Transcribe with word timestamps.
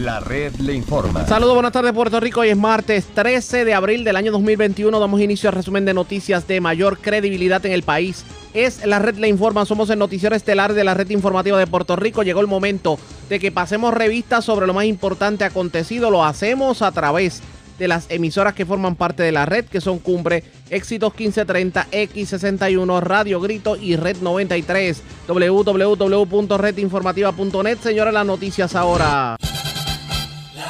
La 0.00 0.18
red 0.18 0.54
le 0.54 0.72
informa. 0.72 1.26
Saludos, 1.26 1.52
buenas 1.52 1.72
tardes 1.72 1.92
Puerto 1.92 2.18
Rico. 2.20 2.40
Hoy 2.40 2.48
es 2.48 2.56
martes 2.56 3.04
13 3.12 3.66
de 3.66 3.74
abril 3.74 4.02
del 4.02 4.16
año 4.16 4.32
2021. 4.32 4.98
Damos 4.98 5.20
inicio 5.20 5.50
al 5.50 5.56
resumen 5.56 5.84
de 5.84 5.92
noticias 5.92 6.48
de 6.48 6.62
mayor 6.62 7.00
credibilidad 7.00 7.66
en 7.66 7.72
el 7.72 7.82
país. 7.82 8.24
Es 8.54 8.86
la 8.86 8.98
red 8.98 9.18
le 9.18 9.28
informa. 9.28 9.66
Somos 9.66 9.90
el 9.90 9.98
noticiero 9.98 10.34
estelar 10.34 10.72
de 10.72 10.84
la 10.84 10.94
red 10.94 11.10
informativa 11.10 11.58
de 11.58 11.66
Puerto 11.66 11.96
Rico. 11.96 12.22
Llegó 12.22 12.40
el 12.40 12.46
momento 12.46 12.98
de 13.28 13.38
que 13.38 13.52
pasemos 13.52 13.92
revistas 13.92 14.42
sobre 14.42 14.66
lo 14.66 14.72
más 14.72 14.86
importante 14.86 15.44
acontecido. 15.44 16.10
Lo 16.10 16.24
hacemos 16.24 16.80
a 16.80 16.92
través 16.92 17.42
de 17.78 17.86
las 17.86 18.10
emisoras 18.10 18.54
que 18.54 18.64
forman 18.64 18.96
parte 18.96 19.22
de 19.22 19.32
la 19.32 19.44
red, 19.44 19.66
que 19.66 19.82
son 19.82 19.98
Cumbre, 19.98 20.44
Éxitos 20.70 21.12
1530, 21.12 21.88
X61, 21.90 23.02
Radio 23.02 23.38
Grito 23.38 23.76
y 23.76 23.96
Red 23.96 24.16
93. 24.22 25.02
www.redinformativa.net. 25.28 27.78
Señores, 27.82 28.14
las 28.14 28.24
noticias 28.24 28.74
ahora. 28.74 29.36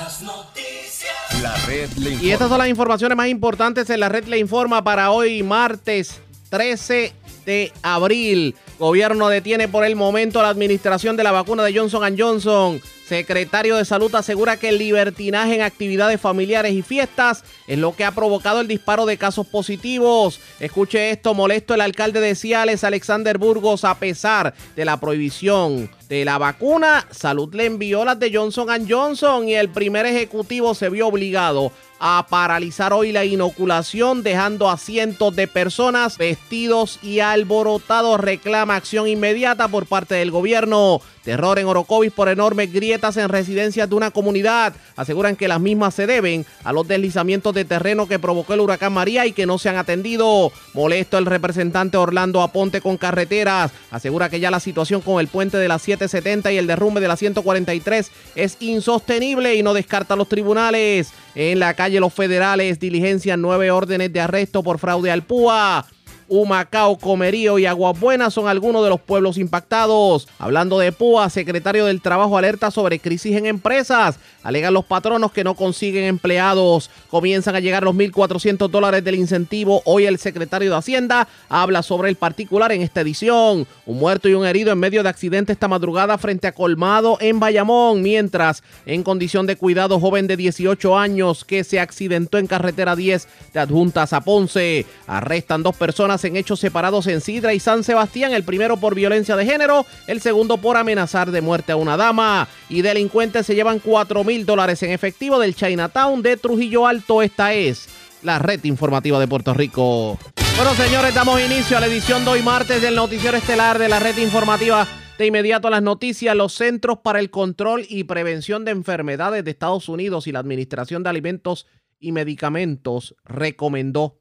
Las 0.02 0.22
noticias. 0.22 1.42
La 1.42 1.54
red 1.66 1.90
le 1.98 2.10
informa. 2.10 2.26
Y 2.26 2.30
estas 2.30 2.48
son 2.48 2.58
las 2.58 2.68
informaciones 2.68 3.16
más 3.16 3.28
importantes 3.28 3.90
en 3.90 4.00
la 4.00 4.08
red 4.08 4.24
le 4.24 4.38
informa 4.38 4.82
para 4.82 5.10
hoy, 5.10 5.42
martes 5.42 6.22
13 6.48 7.12
de 7.44 7.70
abril. 7.82 8.56
Gobierno 8.80 9.28
detiene 9.28 9.68
por 9.68 9.84
el 9.84 9.94
momento 9.94 10.40
la 10.40 10.48
administración 10.48 11.14
de 11.14 11.22
la 11.22 11.32
vacuna 11.32 11.62
de 11.62 11.78
Johnson 11.78 12.16
Johnson. 12.18 12.80
Secretario 13.06 13.76
de 13.76 13.84
Salud 13.84 14.14
asegura 14.14 14.56
que 14.56 14.70
el 14.70 14.78
libertinaje 14.78 15.56
en 15.56 15.60
actividades 15.60 16.18
familiares 16.18 16.72
y 16.72 16.80
fiestas 16.80 17.44
es 17.66 17.78
lo 17.78 17.94
que 17.94 18.04
ha 18.04 18.12
provocado 18.12 18.62
el 18.62 18.68
disparo 18.68 19.04
de 19.04 19.18
casos 19.18 19.46
positivos. 19.46 20.40
Escuche 20.60 21.10
esto, 21.10 21.34
molesto 21.34 21.74
el 21.74 21.82
alcalde 21.82 22.20
de 22.20 22.34
Ciales, 22.34 22.82
Alexander 22.82 23.36
Burgos, 23.36 23.84
a 23.84 23.98
pesar 23.98 24.54
de 24.74 24.84
la 24.86 24.98
prohibición 24.98 25.90
de 26.08 26.24
la 26.24 26.38
vacuna, 26.38 27.06
Salud 27.10 27.54
le 27.54 27.66
envió 27.66 28.06
las 28.06 28.18
de 28.18 28.34
Johnson 28.34 28.88
Johnson 28.88 29.46
y 29.46 29.56
el 29.56 29.68
primer 29.68 30.06
ejecutivo 30.06 30.74
se 30.74 30.88
vio 30.88 31.08
obligado 31.08 31.70
a 32.00 32.26
paralizar 32.28 32.94
hoy 32.94 33.12
la 33.12 33.26
inoculación, 33.26 34.22
dejando 34.22 34.70
a 34.70 34.78
cientos 34.78 35.36
de 35.36 35.46
personas 35.46 36.16
vestidos 36.16 36.98
y 37.02 37.20
alborotados. 37.20 38.18
Reclama 38.18 38.76
acción 38.76 39.06
inmediata 39.06 39.68
por 39.68 39.86
parte 39.86 40.14
del 40.14 40.30
gobierno. 40.30 41.02
Terror 41.30 41.60
en 41.60 41.66
Orocovis 41.66 42.10
por 42.10 42.28
enormes 42.28 42.72
grietas 42.72 43.16
en 43.16 43.28
residencias 43.28 43.88
de 43.88 43.94
una 43.94 44.10
comunidad. 44.10 44.72
Aseguran 44.96 45.36
que 45.36 45.46
las 45.46 45.60
mismas 45.60 45.94
se 45.94 46.08
deben 46.08 46.44
a 46.64 46.72
los 46.72 46.88
deslizamientos 46.88 47.54
de 47.54 47.64
terreno 47.64 48.08
que 48.08 48.18
provocó 48.18 48.54
el 48.54 48.58
huracán 48.58 48.92
María 48.92 49.26
y 49.26 49.32
que 49.32 49.46
no 49.46 49.56
se 49.56 49.68
han 49.68 49.76
atendido. 49.76 50.50
Molesto 50.74 51.18
el 51.18 51.26
representante 51.26 51.98
Orlando 51.98 52.42
Aponte 52.42 52.80
con 52.80 52.96
carreteras. 52.96 53.70
Asegura 53.92 54.28
que 54.28 54.40
ya 54.40 54.50
la 54.50 54.58
situación 54.58 55.02
con 55.02 55.20
el 55.20 55.28
puente 55.28 55.56
de 55.56 55.68
la 55.68 55.78
770 55.78 56.50
y 56.50 56.58
el 56.58 56.66
derrumbe 56.66 57.00
de 57.00 57.06
la 57.06 57.16
143 57.16 58.10
es 58.34 58.56
insostenible 58.58 59.54
y 59.54 59.62
no 59.62 59.72
descarta 59.72 60.16
los 60.16 60.28
tribunales. 60.28 61.12
En 61.36 61.60
la 61.60 61.74
calle 61.74 62.00
Los 62.00 62.12
Federales 62.12 62.80
diligencian 62.80 63.40
nueve 63.40 63.70
órdenes 63.70 64.12
de 64.12 64.20
arresto 64.20 64.64
por 64.64 64.80
fraude 64.80 65.12
al 65.12 65.22
PUA. 65.22 65.86
Humacao, 66.30 66.96
Comerío 66.96 67.58
y 67.58 67.66
Aguas 67.66 67.98
Buenas 67.98 68.32
son 68.32 68.46
algunos 68.46 68.84
de 68.84 68.88
los 68.88 69.00
pueblos 69.00 69.36
impactados. 69.36 70.28
Hablando 70.38 70.78
de 70.78 70.92
PUA, 70.92 71.28
secretario 71.28 71.86
del 71.86 72.00
Trabajo 72.00 72.38
alerta 72.38 72.70
sobre 72.70 73.00
crisis 73.00 73.36
en 73.36 73.46
empresas. 73.46 74.20
Alegan 74.42 74.72
los 74.72 74.84
patronos 74.84 75.32
que 75.32 75.44
no 75.44 75.54
consiguen 75.54 76.04
empleados. 76.04 76.90
Comienzan 77.10 77.56
a 77.56 77.60
llegar 77.60 77.82
los 77.82 77.94
1.400 77.94 78.68
dólares 78.68 79.04
del 79.04 79.16
incentivo. 79.16 79.82
Hoy 79.84 80.06
el 80.06 80.18
secretario 80.18 80.70
de 80.70 80.76
Hacienda 80.76 81.28
habla 81.48 81.82
sobre 81.82 82.08
el 82.08 82.16
particular 82.16 82.72
en 82.72 82.80
esta 82.80 83.02
edición. 83.02 83.66
Un 83.84 83.98
muerto 83.98 84.28
y 84.28 84.34
un 84.34 84.46
herido 84.46 84.72
en 84.72 84.78
medio 84.78 85.02
de 85.02 85.10
accidente 85.10 85.52
esta 85.52 85.68
madrugada 85.68 86.16
frente 86.16 86.46
a 86.46 86.52
Colmado 86.52 87.18
en 87.20 87.38
Bayamón. 87.38 88.02
Mientras, 88.02 88.62
en 88.86 89.02
condición 89.02 89.46
de 89.46 89.56
cuidado, 89.56 90.00
joven 90.00 90.26
de 90.26 90.36
18 90.36 90.98
años 90.98 91.44
que 91.44 91.62
se 91.62 91.78
accidentó 91.78 92.38
en 92.38 92.46
carretera 92.46 92.96
10 92.96 93.28
de 93.52 93.60
Adjuntas 93.60 94.12
a 94.14 94.22
Ponce. 94.22 94.86
Arrestan 95.06 95.62
dos 95.62 95.76
personas 95.76 96.24
en 96.24 96.36
hechos 96.36 96.60
separados 96.60 97.06
en 97.08 97.20
Sidra 97.20 97.52
y 97.52 97.60
San 97.60 97.84
Sebastián, 97.84 98.32
el 98.32 98.44
primero 98.44 98.78
por 98.78 98.94
violencia 98.94 99.36
de 99.36 99.44
género, 99.44 99.84
el 100.06 100.20
segundo 100.20 100.56
por 100.56 100.78
amenazar 100.78 101.30
de 101.30 101.42
muerte 101.42 101.72
a 101.72 101.76
una 101.76 101.98
dama. 101.98 102.48
Y 102.70 102.82
delincuentes 102.82 103.44
se 103.46 103.54
llevan 103.54 103.80
4 103.80 104.24
mil 104.30 104.46
dólares 104.46 104.80
en 104.84 104.92
efectivo 104.92 105.40
del 105.40 105.56
Chinatown 105.56 106.22
de 106.22 106.36
Trujillo 106.36 106.86
Alto. 106.86 107.20
Esta 107.20 107.52
es 107.52 107.88
la 108.22 108.38
red 108.38 108.62
informativa 108.62 109.18
de 109.18 109.26
Puerto 109.26 109.52
Rico. 109.54 110.16
Bueno, 110.54 110.72
señores, 110.76 111.12
damos 111.12 111.40
inicio 111.40 111.76
a 111.76 111.80
la 111.80 111.86
edición 111.88 112.24
de 112.24 112.30
hoy 112.30 112.42
martes 112.42 112.80
del 112.80 112.94
noticiero 112.94 113.36
estelar 113.36 113.80
de 113.80 113.88
la 113.88 113.98
red 113.98 114.16
informativa. 114.18 114.86
De 115.18 115.26
inmediato 115.26 115.66
a 115.66 115.72
las 115.72 115.82
noticias, 115.82 116.36
los 116.36 116.52
Centros 116.52 116.98
para 116.98 117.18
el 117.18 117.30
Control 117.30 117.84
y 117.88 118.04
Prevención 118.04 118.64
de 118.64 118.70
Enfermedades 118.70 119.44
de 119.44 119.50
Estados 119.50 119.88
Unidos 119.88 120.28
y 120.28 120.32
la 120.32 120.38
Administración 120.38 121.02
de 121.02 121.10
Alimentos 121.10 121.66
y 121.98 122.12
Medicamentos 122.12 123.16
recomendó 123.24 124.20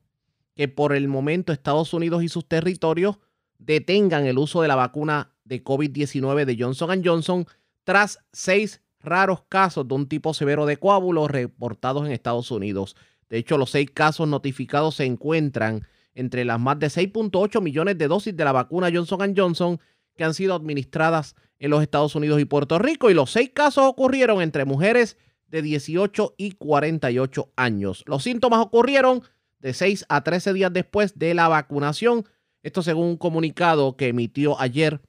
que 0.56 0.68
por 0.68 0.96
el 0.96 1.08
momento 1.08 1.54
Estados 1.54 1.94
Unidos 1.94 2.24
y 2.24 2.30
sus 2.30 2.48
territorios 2.48 3.20
detengan 3.60 4.26
el 4.26 4.40
uso 4.40 4.64
de 4.64 4.70
la 4.70 4.76
vacuna 4.76 5.36
de 5.44 5.64
COVID-19 5.64 6.46
de 6.46 6.58
Johnson 6.60 7.04
Johnson 7.06 7.46
tras 7.84 8.18
seis 8.34 8.82
raros 9.02 9.44
casos 9.48 9.88
de 9.88 9.96
un 9.96 10.08
tipo 10.08 10.34
severo 10.34 10.66
de 10.66 10.78
coágulos 10.78 11.30
reportados 11.30 12.06
en 12.06 12.12
Estados 12.12 12.52
Unidos. 12.52 12.96
De 13.30 13.38
hecho, 13.38 13.58
los 13.58 13.72
seis 13.72 13.90
casos 13.94 14.28
notificados 14.28 14.96
se 14.96 15.06
encuentran 15.06 15.88
entre 16.16 16.46
las 16.46 16.60
más 16.60 16.80
de 16.80 16.88
6.8 16.88 17.62
millones 17.62 17.98
de 17.98 18.08
dosis 18.08 18.36
de 18.36 18.44
la 18.44 18.52
vacuna 18.52 18.90
Johnson 18.94 19.34
Johnson 19.36 19.80
que 20.16 20.24
han 20.24 20.34
sido 20.34 20.54
administradas 20.54 21.36
en 21.60 21.72
los 21.72 21.82
Estados 21.82 22.16
Unidos 22.16 22.42
y 22.42 22.46
Puerto 22.46 22.80
Rico. 22.80 23.10
Y 23.10 23.14
los 23.14 23.32
seis 23.32 23.52
casos 23.54 23.86
ocurrieron 23.86 24.42
entre 24.42 24.66
mujeres 24.66 25.18
de 25.48 25.62
18 25.62 26.36
y 26.38 26.52
48 26.52 27.52
años. 27.56 28.04
Los 28.06 28.24
síntomas 28.24 28.60
ocurrieron 28.60 29.24
de 29.60 29.74
6 29.74 30.06
a 30.10 30.24
13 30.24 30.54
días 30.54 30.74
después 30.74 31.18
de 31.18 31.34
la 31.34 31.48
vacunación. 31.48 32.26
Esto 32.64 32.82
según 32.82 33.08
un 33.08 33.18
comunicado 33.18 33.96
que 33.96 34.10
emitió 34.10 34.60
ayer 34.60 35.02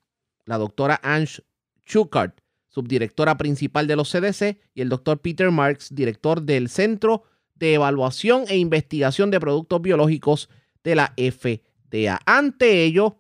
la 0.45 0.59
doctora 0.59 1.01
Ange 1.03 1.43
Chukart, 1.85 2.41
subdirectora 2.71 3.37
principal 3.37 3.87
de 3.87 3.97
los 3.97 4.11
CDC, 4.11 4.59
y 4.75 4.81
el 4.81 4.89
doctor 4.89 5.21
Peter 5.21 5.51
Marks, 5.51 5.95
director 5.95 6.43
del 6.43 6.69
Centro 6.69 7.25
de 7.57 7.75
Evaluación 7.75 8.45
e 8.49 8.57
Investigación 8.57 9.31
de 9.31 9.39
Productos 9.39 9.83
Biológicos 9.83 10.49
de 10.83 10.95
la 10.95 11.13
FDA. 11.17 12.21
Ante 12.25 12.85
ello, 12.85 13.19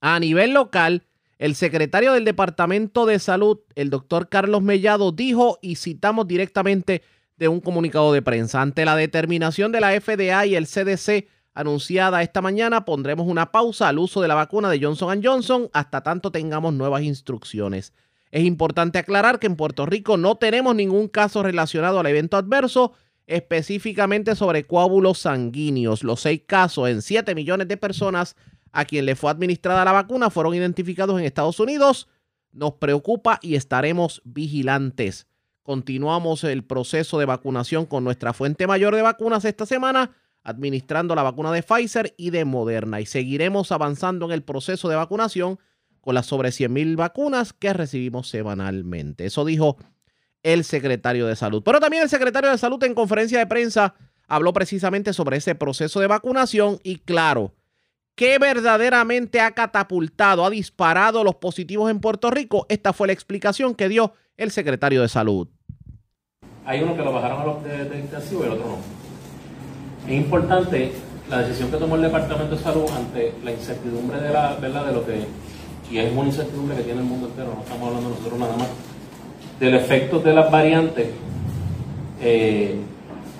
a 0.00 0.18
nivel 0.18 0.52
local, 0.52 1.04
el 1.38 1.54
secretario 1.54 2.12
del 2.12 2.24
Departamento 2.24 3.06
de 3.06 3.18
Salud, 3.18 3.60
el 3.74 3.90
doctor 3.90 4.28
Carlos 4.28 4.62
Mellado, 4.62 5.12
dijo, 5.12 5.58
y 5.62 5.76
citamos 5.76 6.26
directamente 6.26 7.02
de 7.36 7.48
un 7.48 7.60
comunicado 7.60 8.12
de 8.12 8.22
prensa. 8.22 8.62
Ante 8.62 8.84
la 8.84 8.96
determinación 8.96 9.72
de 9.72 9.80
la 9.80 10.00
FDA 10.00 10.46
y 10.46 10.56
el 10.56 10.66
CDC 10.66 11.28
anunciada 11.54 12.22
esta 12.22 12.40
mañana, 12.40 12.84
pondremos 12.84 13.26
una 13.26 13.52
pausa 13.52 13.88
al 13.88 13.98
uso 13.98 14.20
de 14.20 14.28
la 14.28 14.34
vacuna 14.34 14.70
de 14.70 14.80
Johnson 14.80 15.20
Johnson 15.22 15.68
hasta 15.72 16.02
tanto 16.02 16.32
tengamos 16.32 16.74
nuevas 16.74 17.02
instrucciones. 17.02 17.92
Es 18.34 18.42
importante 18.42 18.98
aclarar 18.98 19.38
que 19.38 19.46
en 19.46 19.54
Puerto 19.54 19.86
Rico 19.86 20.16
no 20.16 20.34
tenemos 20.34 20.74
ningún 20.74 21.06
caso 21.06 21.44
relacionado 21.44 22.00
al 22.00 22.06
evento 22.06 22.36
adverso, 22.36 22.92
específicamente 23.28 24.34
sobre 24.34 24.66
coágulos 24.66 25.20
sanguíneos. 25.20 26.02
Los 26.02 26.22
seis 26.22 26.42
casos 26.44 26.88
en 26.88 27.00
7 27.00 27.32
millones 27.36 27.68
de 27.68 27.76
personas 27.76 28.34
a 28.72 28.86
quien 28.86 29.06
le 29.06 29.14
fue 29.14 29.30
administrada 29.30 29.84
la 29.84 29.92
vacuna 29.92 30.30
fueron 30.30 30.52
identificados 30.52 31.16
en 31.16 31.26
Estados 31.26 31.60
Unidos. 31.60 32.08
Nos 32.50 32.72
preocupa 32.72 33.38
y 33.40 33.54
estaremos 33.54 34.20
vigilantes. 34.24 35.28
Continuamos 35.62 36.42
el 36.42 36.64
proceso 36.64 37.20
de 37.20 37.26
vacunación 37.26 37.86
con 37.86 38.02
nuestra 38.02 38.32
fuente 38.32 38.66
mayor 38.66 38.96
de 38.96 39.02
vacunas 39.02 39.44
esta 39.44 39.64
semana, 39.64 40.10
administrando 40.42 41.14
la 41.14 41.22
vacuna 41.22 41.52
de 41.52 41.62
Pfizer 41.62 42.14
y 42.16 42.30
de 42.30 42.44
Moderna. 42.44 43.00
Y 43.00 43.06
seguiremos 43.06 43.70
avanzando 43.70 44.26
en 44.26 44.32
el 44.32 44.42
proceso 44.42 44.88
de 44.88 44.96
vacunación 44.96 45.60
con 46.04 46.14
las 46.14 46.26
sobre 46.26 46.50
100.000 46.50 46.96
vacunas 46.96 47.52
que 47.52 47.72
recibimos 47.72 48.28
semanalmente. 48.28 49.24
Eso 49.24 49.44
dijo 49.44 49.78
el 50.42 50.64
secretario 50.64 51.26
de 51.26 51.34
Salud. 51.34 51.62
Pero 51.64 51.80
también 51.80 52.02
el 52.02 52.08
secretario 52.08 52.50
de 52.50 52.58
Salud 52.58 52.82
en 52.84 52.94
conferencia 52.94 53.38
de 53.38 53.46
prensa 53.46 53.94
habló 54.28 54.52
precisamente 54.52 55.12
sobre 55.12 55.38
ese 55.38 55.54
proceso 55.54 56.00
de 56.00 56.06
vacunación 56.06 56.78
y 56.82 56.98
claro, 56.98 57.54
¿qué 58.14 58.38
verdaderamente 58.38 59.40
ha 59.40 59.52
catapultado, 59.52 60.44
ha 60.44 60.50
disparado 60.50 61.24
los 61.24 61.36
positivos 61.36 61.90
en 61.90 62.00
Puerto 62.00 62.30
Rico? 62.30 62.66
Esta 62.68 62.92
fue 62.92 63.06
la 63.06 63.14
explicación 63.14 63.74
que 63.74 63.88
dio 63.88 64.12
el 64.36 64.50
secretario 64.50 65.00
de 65.00 65.08
Salud. 65.08 65.48
Hay 66.66 66.82
uno 66.82 66.94
que 66.96 67.02
lo 67.02 67.12
bajaron 67.12 67.40
a 67.40 67.44
los 67.46 67.64
de, 67.64 67.84
de 67.88 68.00
intensivo 68.00 68.42
y 68.44 68.46
el 68.46 68.52
otro 68.52 68.66
no. 68.66 68.78
Es 70.06 70.12
importante 70.12 70.92
la 71.30 71.38
decisión 71.38 71.70
que 71.70 71.78
tomó 71.78 71.96
el 71.96 72.02
Departamento 72.02 72.56
de 72.56 72.62
Salud 72.62 72.84
ante 72.90 73.32
la 73.42 73.52
incertidumbre 73.52 74.20
de 74.20 74.30
la 74.30 74.56
verdad 74.56 74.86
de 74.86 74.92
lo 74.92 75.06
que 75.06 75.24
y 75.94 75.98
es 76.00 76.12
una 76.12 76.26
incertidumbre 76.26 76.76
que 76.76 76.82
tiene 76.82 77.00
el 77.02 77.06
mundo 77.06 77.28
entero, 77.28 77.52
no 77.54 77.62
estamos 77.62 77.86
hablando 77.86 78.10
nosotros 78.10 78.36
nada 78.36 78.56
más, 78.56 78.66
del 79.60 79.74
efecto 79.76 80.18
de 80.18 80.34
las 80.34 80.50
variantes 80.50 81.06
eh, 82.20 82.80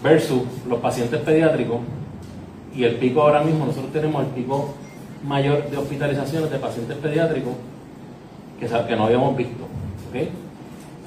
versus 0.00 0.42
los 0.68 0.78
pacientes 0.78 1.20
pediátricos 1.22 1.80
y 2.72 2.84
el 2.84 2.94
pico 2.94 3.22
ahora 3.22 3.42
mismo, 3.42 3.66
nosotros 3.66 3.92
tenemos 3.92 4.24
el 4.24 4.30
pico 4.30 4.72
mayor 5.24 5.68
de 5.68 5.76
hospitalizaciones 5.76 6.48
de 6.48 6.58
pacientes 6.60 6.96
pediátricos 6.98 7.54
que, 8.60 8.66
que 8.66 8.96
no 8.96 9.06
habíamos 9.06 9.36
visto. 9.36 9.64
¿okay? 10.08 10.30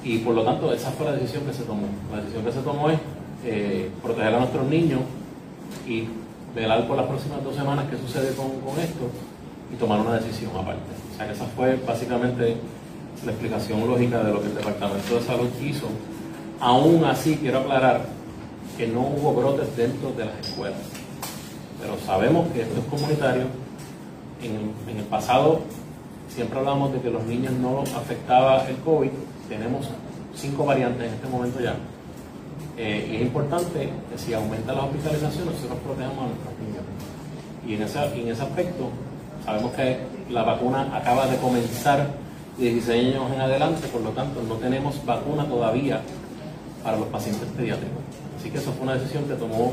Y 0.04 0.18
por 0.18 0.34
lo 0.34 0.42
tanto, 0.42 0.70
esa 0.74 0.90
fue 0.90 1.06
la 1.06 1.12
decisión 1.12 1.44
que 1.46 1.54
se 1.54 1.62
tomó. 1.62 1.86
La 2.12 2.18
decisión 2.18 2.44
que 2.44 2.52
se 2.52 2.60
tomó 2.60 2.90
es 2.90 2.98
eh, 3.46 3.90
proteger 4.02 4.34
a 4.34 4.38
nuestros 4.38 4.66
niños 4.68 5.00
y 5.86 6.08
velar 6.54 6.86
por 6.86 6.98
las 6.98 7.06
próximas 7.06 7.42
dos 7.42 7.54
semanas 7.54 7.86
qué 7.90 7.96
sucede 7.96 8.34
con, 8.36 8.50
con 8.60 8.78
esto 8.80 9.08
y 9.72 9.76
tomar 9.76 10.00
una 10.00 10.14
decisión 10.14 10.50
aparte. 10.56 10.92
O 11.12 11.16
sea 11.16 11.26
que 11.26 11.32
esa 11.32 11.44
fue 11.46 11.76
básicamente 11.86 12.56
la 13.24 13.32
explicación 13.32 13.86
lógica 13.86 14.22
de 14.22 14.32
lo 14.32 14.40
que 14.40 14.48
el 14.48 14.54
Departamento 14.54 15.14
de 15.14 15.22
Salud 15.22 15.48
hizo. 15.62 15.88
Aún 16.60 17.04
así, 17.04 17.36
quiero 17.36 17.60
aclarar 17.60 18.02
que 18.76 18.86
no 18.86 19.00
hubo 19.00 19.34
brotes 19.34 19.76
dentro 19.76 20.12
de 20.12 20.24
las 20.24 20.38
escuelas. 20.40 20.78
Pero 21.80 21.96
sabemos 22.04 22.48
que 22.52 22.62
esto 22.62 22.80
es 22.80 22.86
comunitario. 22.86 23.46
En 24.42 24.54
el, 24.54 24.98
en 24.98 25.04
pasado 25.06 25.62
siempre 26.28 26.58
hablamos 26.58 26.92
de 26.92 27.00
que 27.00 27.10
los 27.10 27.24
niños 27.24 27.52
no 27.54 27.82
afectaba 27.96 28.68
el 28.68 28.76
COVID. 28.76 29.10
Tenemos 29.48 29.88
cinco 30.34 30.64
variantes 30.64 31.08
en 31.08 31.14
este 31.14 31.28
momento 31.28 31.60
ya. 31.60 31.74
Eh, 32.76 33.08
y 33.10 33.16
es 33.16 33.22
importante 33.22 33.90
que 34.10 34.18
si 34.18 34.34
aumentan 34.34 34.76
las 34.76 34.84
hospitalizaciones, 34.84 35.54
nosotros 35.54 35.78
protejamos 35.84 36.18
a 36.18 36.26
nuestros 36.28 36.54
niños. 36.60 36.84
Y 37.66 37.74
en 37.74 37.82
ese, 37.82 38.20
en 38.20 38.28
ese 38.28 38.42
aspecto, 38.42 38.90
sabemos 39.48 39.72
que 39.72 39.96
la 40.28 40.42
vacuna 40.42 40.94
acaba 40.94 41.26
de 41.26 41.38
comenzar 41.38 42.06
de 42.58 42.70
16 42.70 43.14
años 43.14 43.32
en 43.32 43.40
adelante, 43.40 43.88
por 43.88 44.02
lo 44.02 44.10
tanto 44.10 44.42
no 44.42 44.56
tenemos 44.56 45.02
vacuna 45.06 45.46
todavía 45.46 46.02
para 46.84 46.98
los 46.98 47.06
pacientes 47.08 47.48
pediátricos. 47.56 48.02
Así 48.38 48.50
que 48.50 48.58
eso 48.58 48.72
fue 48.72 48.82
una 48.82 48.94
decisión 48.94 49.24
que 49.24 49.34
tomó 49.34 49.72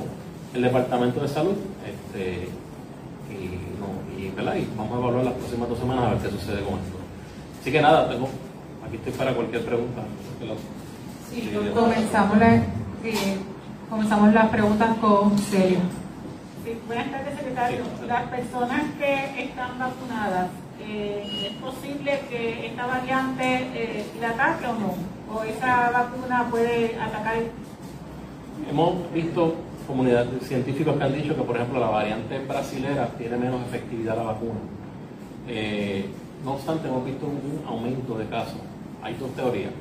el 0.53 0.61
Departamento 0.61 1.19
de 1.19 1.27
Salud 1.27 1.55
este, 1.85 2.47
y, 3.29 3.59
vamos 4.77 4.93
a 4.93 4.97
evaluar 4.97 5.25
las 5.25 5.33
próximas 5.33 5.69
dos 5.69 5.79
semanas 5.79 6.05
a 6.05 6.09
ver 6.11 6.19
qué 6.19 6.29
sucede 6.29 6.63
con 6.63 6.75
esto. 6.75 6.97
Así 7.61 7.71
que 7.71 7.81
nada, 7.81 8.09
aquí 8.09 8.95
estoy 8.95 9.11
para 9.13 9.33
cualquier 9.33 9.65
pregunta. 9.65 10.01
Sí, 11.29 11.51
comenzamos, 11.73 12.37
la, 12.37 12.55
eh, 12.55 12.63
comenzamos 13.89 14.33
las 14.33 14.49
preguntas 14.49 14.97
con 14.99 15.37
Celia. 15.37 15.79
Sí, 16.65 16.75
buenas 16.87 17.11
tardes, 17.11 17.37
secretario. 17.37 17.83
Las 18.07 18.23
personas 18.23 18.81
que 18.97 19.43
están 19.43 19.77
vacunadas, 19.77 20.49
eh, 20.81 21.51
¿es 21.51 21.53
posible 21.61 22.21
que 22.27 22.65
esta 22.65 22.87
variante 22.87 23.69
eh, 23.75 24.05
la 24.19 24.31
ataque 24.31 24.65
o 24.65 24.73
no? 24.73 24.95
¿O 25.31 25.43
esa 25.43 25.91
vacuna 25.91 26.47
puede 26.49 26.99
atacar? 26.99 27.35
Hemos 28.67 29.13
visto 29.13 29.53
comunidades 29.85 30.47
científicos 30.47 30.97
que 30.97 31.03
han 31.03 31.13
dicho 31.13 31.35
que, 31.35 31.43
por 31.43 31.55
ejemplo, 31.55 31.79
la 31.79 31.89
variante 31.89 32.39
brasilera 32.39 33.09
tiene 33.09 33.37
menos 33.37 33.61
efectividad 33.67 34.15
la 34.15 34.23
vacuna. 34.23 34.59
Eh, 35.47 36.09
no 36.43 36.53
obstante, 36.53 36.87
hemos 36.87 37.05
visto 37.05 37.27
un, 37.27 37.63
aumento 37.67 38.17
de 38.17 38.25
casos. 38.25 38.57
Hay 39.03 39.13
dos 39.19 39.29
teorías. 39.35 39.71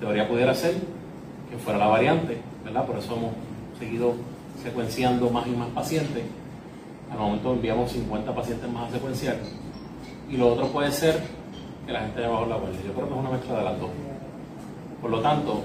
Teoría 0.00 0.26
pudiera 0.26 0.54
ser 0.54 0.74
que 1.50 1.58
fuera 1.58 1.78
la 1.78 1.88
variante, 1.88 2.38
¿verdad? 2.64 2.86
Por 2.86 2.96
eso 2.96 3.14
hemos 3.14 3.32
seguido 3.78 4.14
secuenciando 4.62 5.30
más 5.30 5.46
y 5.46 5.50
más 5.50 5.68
pacientes. 5.68 6.24
Al 7.10 7.18
momento 7.18 7.52
enviamos 7.52 7.90
50 7.92 8.34
pacientes 8.34 8.70
más 8.70 8.88
a 8.88 8.92
secuenciar. 8.92 9.36
Y 10.28 10.36
lo 10.36 10.52
otro 10.52 10.68
puede 10.68 10.92
ser 10.92 11.20
que 11.86 11.92
la 11.92 12.00
gente 12.00 12.18
haya 12.20 12.28
bajado 12.28 12.48
la 12.48 12.56
guardia. 12.56 12.80
Yo 12.86 12.92
creo 12.92 13.08
que 13.08 13.14
es 13.14 13.20
una 13.20 13.30
mezcla 13.30 13.58
de 13.58 13.64
las 13.64 13.80
dos. 13.80 13.90
Por 15.00 15.10
lo 15.10 15.20
tanto, 15.20 15.62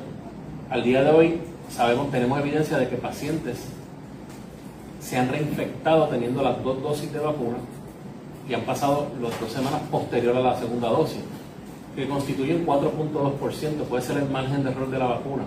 al 0.70 0.84
día 0.84 1.04
de 1.04 1.12
hoy 1.12 1.42
sabemos, 1.70 2.10
tenemos 2.12 2.40
evidencia 2.40 2.78
de 2.78 2.90
que 2.90 2.96
pacientes 2.96 3.68
se 5.00 5.18
han 5.18 5.30
reinfectado 5.30 6.08
teniendo 6.08 6.42
las 6.42 6.64
dos 6.64 6.82
dosis 6.82 7.14
de 7.14 7.20
vacuna 7.20 7.58
y 8.50 8.54
han 8.54 8.62
pasado 8.62 9.08
las 9.22 9.40
dos 9.40 9.52
semanas 9.52 9.82
posterior 9.92 10.36
a 10.36 10.40
la 10.40 10.56
segunda 10.60 10.90
dosis, 10.90 11.22
que 11.96 12.08
constituyen 12.08 12.66
4.2%, 12.66 13.84
puede 13.88 14.04
ser 14.04 14.18
el 14.18 14.30
margen 14.30 14.64
de 14.64 14.72
error 14.72 14.90
de 14.90 15.00
la 15.00 15.06
vacuna. 15.06 15.44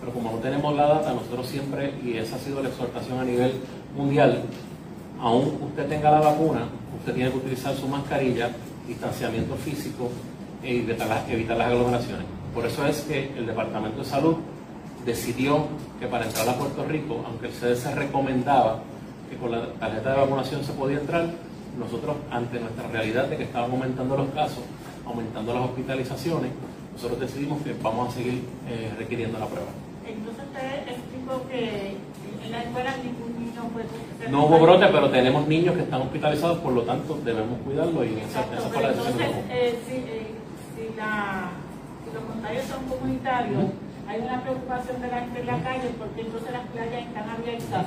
Pero 0.00 0.12
como 0.12 0.32
no 0.32 0.38
tenemos 0.38 0.74
la 0.74 0.86
data, 0.86 1.12
nosotros 1.12 1.46
siempre, 1.46 1.94
y 2.04 2.16
esa 2.16 2.36
ha 2.36 2.38
sido 2.38 2.62
la 2.62 2.68
exhortación 2.68 3.18
a 3.18 3.24
nivel 3.24 3.52
mundial, 3.96 4.42
aún 5.20 5.58
usted 5.62 5.86
tenga 5.88 6.10
la 6.10 6.20
vacuna, 6.20 6.68
usted 6.98 7.14
tiene 7.14 7.30
que 7.30 7.38
utilizar 7.38 7.74
su 7.74 7.88
mascarilla, 7.88 8.50
distanciamiento 8.86 9.54
físico 9.56 10.10
e 10.62 10.78
evitar 10.78 11.08
las, 11.08 11.28
evitar 11.28 11.56
las 11.56 11.68
aglomeraciones. 11.68 12.26
Por 12.54 12.66
eso 12.66 12.86
es 12.86 13.00
que 13.02 13.32
el 13.36 13.46
Departamento 13.46 13.98
de 13.98 14.04
Salud 14.04 14.36
decidió 15.04 15.66
que 16.00 16.06
para 16.06 16.26
entrar 16.26 16.48
a 16.48 16.54
Puerto 16.54 16.84
Rico, 16.84 17.22
aunque 17.26 17.46
el 17.46 17.52
CDC 17.52 17.94
recomendaba 17.94 18.80
que 19.30 19.36
con 19.36 19.50
la 19.50 19.66
tarjeta 19.74 20.10
de 20.10 20.20
vacunación 20.20 20.64
se 20.64 20.72
podía 20.72 20.98
entrar, 20.98 21.26
nosotros 21.78 22.16
ante 22.30 22.58
nuestra 22.58 22.88
realidad 22.88 23.26
de 23.26 23.36
que 23.36 23.44
estaban 23.44 23.70
aumentando 23.70 24.16
los 24.16 24.28
casos, 24.30 24.62
aumentando 25.06 25.52
las 25.54 25.64
hospitalizaciones, 25.64 26.50
nosotros 26.94 27.20
decidimos 27.20 27.62
que 27.62 27.74
vamos 27.82 28.08
a 28.08 28.16
seguir 28.16 28.42
eh, 28.68 28.92
requiriendo 28.98 29.38
la 29.38 29.46
prueba. 29.46 29.68
Entonces 30.56 30.80
usted 30.80 30.92
explicó 30.92 31.48
que 31.48 31.96
en 32.44 32.52
la 32.52 32.62
escuela 32.62 32.94
ningún 33.02 33.44
niño 33.44 33.62
puede 33.72 33.86
ser 34.18 34.30
No 34.30 34.46
hubo 34.46 34.58
brote, 34.58 34.86
pero 34.86 35.10
tenemos 35.10 35.46
niños 35.46 35.74
que 35.74 35.82
están 35.82 36.02
hospitalizados, 36.02 36.58
por 36.58 36.72
lo 36.72 36.82
tanto 36.82 37.18
debemos 37.24 37.60
cuidarlos 37.60 38.06
y 38.06 38.14
esa, 38.14 38.40
Exacto, 38.40 38.54
esa 38.56 38.70
pero 38.70 38.88
entonces, 38.88 39.28
eh, 39.50 39.78
si, 39.86 39.94
eh, 39.96 40.26
si, 40.74 40.96
la, 40.96 41.50
si 42.04 42.14
los 42.14 42.24
contagios 42.24 42.64
son 42.66 42.84
comunitarios, 42.84 43.64
hay 44.08 44.20
una 44.20 44.40
preocupación 44.42 45.02
de 45.02 45.08
la 45.08 45.20
gente 45.20 45.40
en 45.40 45.46
la 45.46 45.62
calle 45.62 45.90
porque 45.98 46.20
entonces 46.20 46.52
las 46.52 46.66
playas 46.68 47.02
están 47.04 47.28
abiertas, 47.28 47.86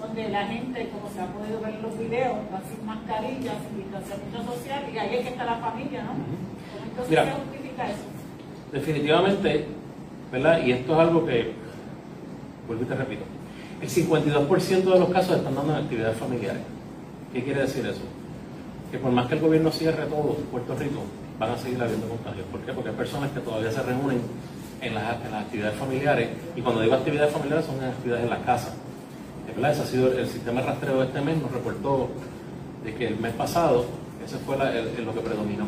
donde 0.00 0.28
la 0.28 0.46
gente, 0.46 0.88
como 0.88 1.12
se 1.12 1.20
ha 1.20 1.26
podido 1.26 1.60
ver 1.60 1.74
en 1.74 1.82
los 1.82 1.98
videos, 1.98 2.36
va 2.52 2.60
sin 2.66 2.86
mascarilla, 2.86 3.52
sin 3.62 3.76
distanciamiento 3.84 4.42
social, 4.54 4.82
y 4.92 4.98
ahí 4.98 5.16
es 5.16 5.22
que 5.22 5.28
está 5.28 5.44
la 5.44 5.56
familia, 5.56 6.02
¿no? 6.02 6.12
¿Cómo 6.12 6.84
Entonces 6.88 7.10
Mira. 7.10 7.24
se 7.24 7.32
justifica 7.32 7.84
eso. 7.90 8.06
Definitivamente, 8.72 9.66
¿verdad? 10.32 10.62
Y 10.64 10.72
esto 10.72 10.92
es 10.92 10.98
algo 10.98 11.26
que, 11.26 11.52
vuelvo 12.68 12.84
y 12.84 12.86
te 12.86 12.94
repito, 12.94 13.24
el 13.80 13.88
52% 13.88 14.68
de 14.92 15.00
los 15.00 15.08
casos 15.10 15.36
están 15.38 15.54
dando 15.54 15.72
en 15.76 15.82
actividades 15.84 16.16
familiares. 16.16 16.62
¿Qué 17.32 17.42
quiere 17.42 17.62
decir 17.62 17.84
eso? 17.86 18.02
Que 18.92 18.98
por 18.98 19.10
más 19.10 19.26
que 19.26 19.34
el 19.34 19.40
gobierno 19.40 19.70
cierre 19.72 20.04
todo 20.06 20.36
Puerto 20.50 20.74
Rico, 20.76 21.00
van 21.38 21.50
a 21.50 21.58
seguir 21.58 21.82
habiendo 21.82 22.08
contagios. 22.08 22.46
¿Por 22.50 22.60
qué? 22.60 22.72
Porque 22.72 22.90
hay 22.90 22.96
personas 22.96 23.30
que 23.30 23.40
todavía 23.40 23.70
se 23.70 23.82
reúnen 23.82 24.20
en 24.80 24.94
las, 24.94 25.04
actividades 25.04 25.76
familiares, 25.76 26.28
y 26.54 26.60
cuando 26.60 26.80
digo 26.82 26.94
actividades 26.94 27.32
familiares 27.32 27.64
son 27.66 27.82
actividades 27.82 28.24
en 28.24 28.30
las 28.30 28.40
casas. 28.40 28.72
Verdad, 29.54 29.72
ese 29.72 29.82
ha 29.82 29.86
sido 29.86 30.12
el 30.12 30.26
sistema 30.28 30.60
de 30.60 30.66
rastreo 30.68 31.00
de 31.00 31.06
este 31.06 31.20
mes, 31.20 31.36
nos 31.42 31.50
reportó 31.50 32.08
de 32.84 32.94
que 32.94 33.08
el 33.08 33.18
mes 33.18 33.32
pasado, 33.32 33.86
ese 34.24 34.36
fue 34.38 34.56
la- 34.56 34.70
el- 34.70 34.88
el- 34.96 35.04
lo 35.04 35.12
que 35.14 35.20
predominó. 35.20 35.64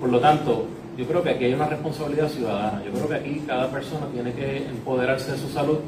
Por 0.00 0.08
lo 0.08 0.18
tanto, 0.18 0.66
yo 1.00 1.06
creo 1.06 1.22
que 1.22 1.30
aquí 1.30 1.44
hay 1.46 1.54
una 1.54 1.66
responsabilidad 1.66 2.28
ciudadana. 2.28 2.82
Yo 2.84 2.92
creo 2.92 3.08
que 3.08 3.14
aquí 3.14 3.42
cada 3.46 3.70
persona 3.70 4.04
tiene 4.12 4.34
que 4.34 4.66
empoderarse 4.68 5.32
de 5.32 5.38
su 5.38 5.48
salud 5.48 5.78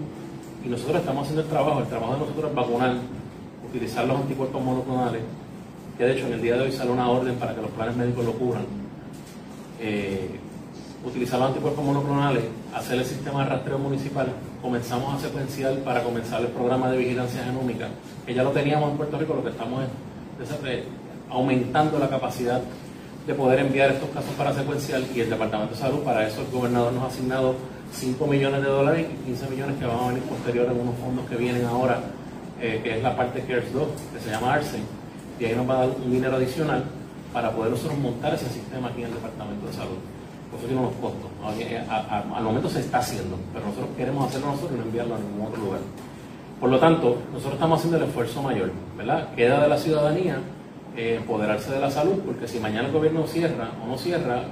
y 0.64 0.69
nosotros 0.71 0.97
estamos 1.00 1.25
haciendo 1.25 1.42
el 1.42 1.49
trabajo. 1.49 1.81
El 1.81 1.87
trabajo 1.87 2.14
de 2.14 2.19
nosotros 2.21 2.49
es 2.50 2.54
vacunar, 2.57 2.95
utilizar 3.69 4.07
los 4.07 4.16
anticuerpos 4.16 4.62
monoclonales, 4.64 5.21
que 5.99 6.04
de 6.04 6.12
hecho 6.16 6.26
en 6.28 6.33
el 6.33 6.40
día 6.40 6.54
de 6.54 6.62
hoy 6.62 6.73
sale 6.73 6.90
una 6.92 7.11
orden 7.11 7.35
para 7.35 7.54
que 7.54 7.61
los 7.61 7.71
planes 7.73 7.95
médicos 7.95 8.25
lo 8.25 8.33
cubran. 8.33 8.64
Eh, 9.81 10.31
utilizar 11.04 11.38
los 11.38 11.49
anticuerpos 11.49 11.85
monoclonales, 11.85 12.45
hacer 12.75 12.99
el 12.99 13.04
sistema 13.04 13.42
de 13.45 13.50
rastreo 13.50 13.78
municipal, 13.78 14.28
comenzamos 14.62 15.14
a 15.14 15.19
secuenciar 15.26 15.75
para 15.81 16.02
comenzar 16.02 16.40
el 16.40 16.47
programa 16.49 16.90
de 16.90 16.97
vigilancia 16.97 17.45
genómica, 17.45 17.88
que 18.25 18.33
ya 18.33 18.42
lo 18.45 18.50
teníamos 18.52 18.92
en 18.92 18.97
Puerto 18.97 19.19
Rico, 19.19 19.35
lo 19.35 19.42
que 19.45 19.50
estamos 19.50 19.83
es 19.83 20.50
es- 20.50 20.85
aumentando 21.28 21.99
la 21.99 22.09
capacidad 22.09 22.62
de 23.26 23.35
poder 23.35 23.61
enviar 23.61 23.91
estos 23.93 24.09
casos 24.11 24.33
para 24.37 24.52
secuencial 24.52 25.05
y 25.14 25.21
el 25.21 25.31
Departamento 25.31 25.75
de 25.75 25.81
Salud, 25.81 26.00
para 26.00 26.26
eso 26.26 26.41
el 26.41 26.49
gobernador 26.50 26.93
nos 26.93 27.05
ha 27.05 27.07
asignado 27.07 27.55
5 27.93 28.26
millones 28.26 28.62
de 28.62 28.69
dólares 28.69 29.07
y 29.12 29.25
15 29.26 29.50
millones 29.50 29.76
que 29.79 29.87
van 29.87 29.99
a 29.99 30.07
venir 30.09 30.23
posterior 30.25 30.67
en 30.67 30.81
unos 30.81 30.95
fondos 30.97 31.26
que 31.29 31.37
vienen 31.37 31.64
ahora, 31.67 32.00
eh, 32.61 32.81
que 32.83 32.97
es 32.97 33.02
la 33.02 33.17
parte 33.17 33.43
CARES 33.43 33.73
2, 33.73 33.83
que 34.14 34.21
se 34.21 34.31
llama 34.31 34.55
ARSEN, 34.55 34.83
y 35.38 35.45
ahí 35.45 35.55
nos 35.55 35.69
va 35.69 35.75
a 35.83 35.87
dar 35.87 35.97
un 36.05 36.11
dinero 36.11 36.37
adicional 36.37 36.85
para 37.33 37.50
poder 37.52 37.71
nosotros 37.71 37.99
montar 37.99 38.35
ese 38.35 38.49
sistema 38.49 38.88
aquí 38.88 39.02
en 39.02 39.09
el 39.09 39.14
Departamento 39.14 39.67
de 39.67 39.73
Salud. 39.73 39.99
Por 40.50 40.59
eso 40.59 40.67
tiene 40.69 40.83
unos 40.83 40.95
costos. 41.00 41.31
A- 41.43 41.95
a- 41.95 42.19
a- 42.19 42.37
al 42.38 42.45
momento 42.45 42.69
se 42.69 42.81
está 42.81 42.99
haciendo, 42.99 43.37
pero 43.55 43.64
nosotros 43.67 43.88
queremos 43.97 44.29
hacerlo 44.29 44.49
nosotros 44.49 44.73
y 44.75 44.79
no 44.79 44.85
enviarlo 44.85 45.14
a 45.14 45.19
ningún 45.19 45.47
otro 45.47 45.62
lugar. 45.62 45.81
Por 46.61 46.71
lo 46.71 46.79
tanto, 46.79 47.17
nosotros 47.33 47.55
estamos 47.55 47.79
haciendo 47.79 47.97
el 47.99 48.05
esfuerzo 48.05 48.43
mayor, 48.43 48.71
¿verdad? 48.97 49.29
Queda 49.35 49.61
de 49.62 49.69
la 49.69 49.79
ciudadanía 49.79 50.38
eh, 50.97 51.17
empoderarse 51.21 51.71
de 51.73 51.81
la 51.81 51.91
salud, 51.91 52.15
porque 52.27 52.47
si 52.49 52.59
mañana 52.61 52.89
el 52.89 52.93
gobierno 52.95 53.27
cierra 53.27 53.71
o 53.83 53.87
no 53.89 53.97
cierra, 53.99 54.45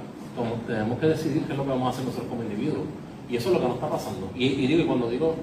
tenemos 0.67 0.99
que 0.99 1.07
decidir 1.07 1.43
qué 1.43 1.51
es 1.51 1.57
lo 1.57 1.63
que 1.63 1.69
vamos 1.69 1.87
a 1.87 1.89
hacer 1.91 2.05
nosotros 2.05 2.29
como 2.29 2.43
individuos. 2.43 2.85
Y 3.29 3.35
eso 3.37 3.49
es 3.49 3.55
lo 3.55 3.61
que 3.61 3.67
nos 3.67 3.75
está 3.75 3.89
pasando. 3.89 4.29
Y, 4.35 4.67
digo, 4.67 4.81
y 4.81 4.85
cuando 4.85 5.09
digo, 5.09 5.35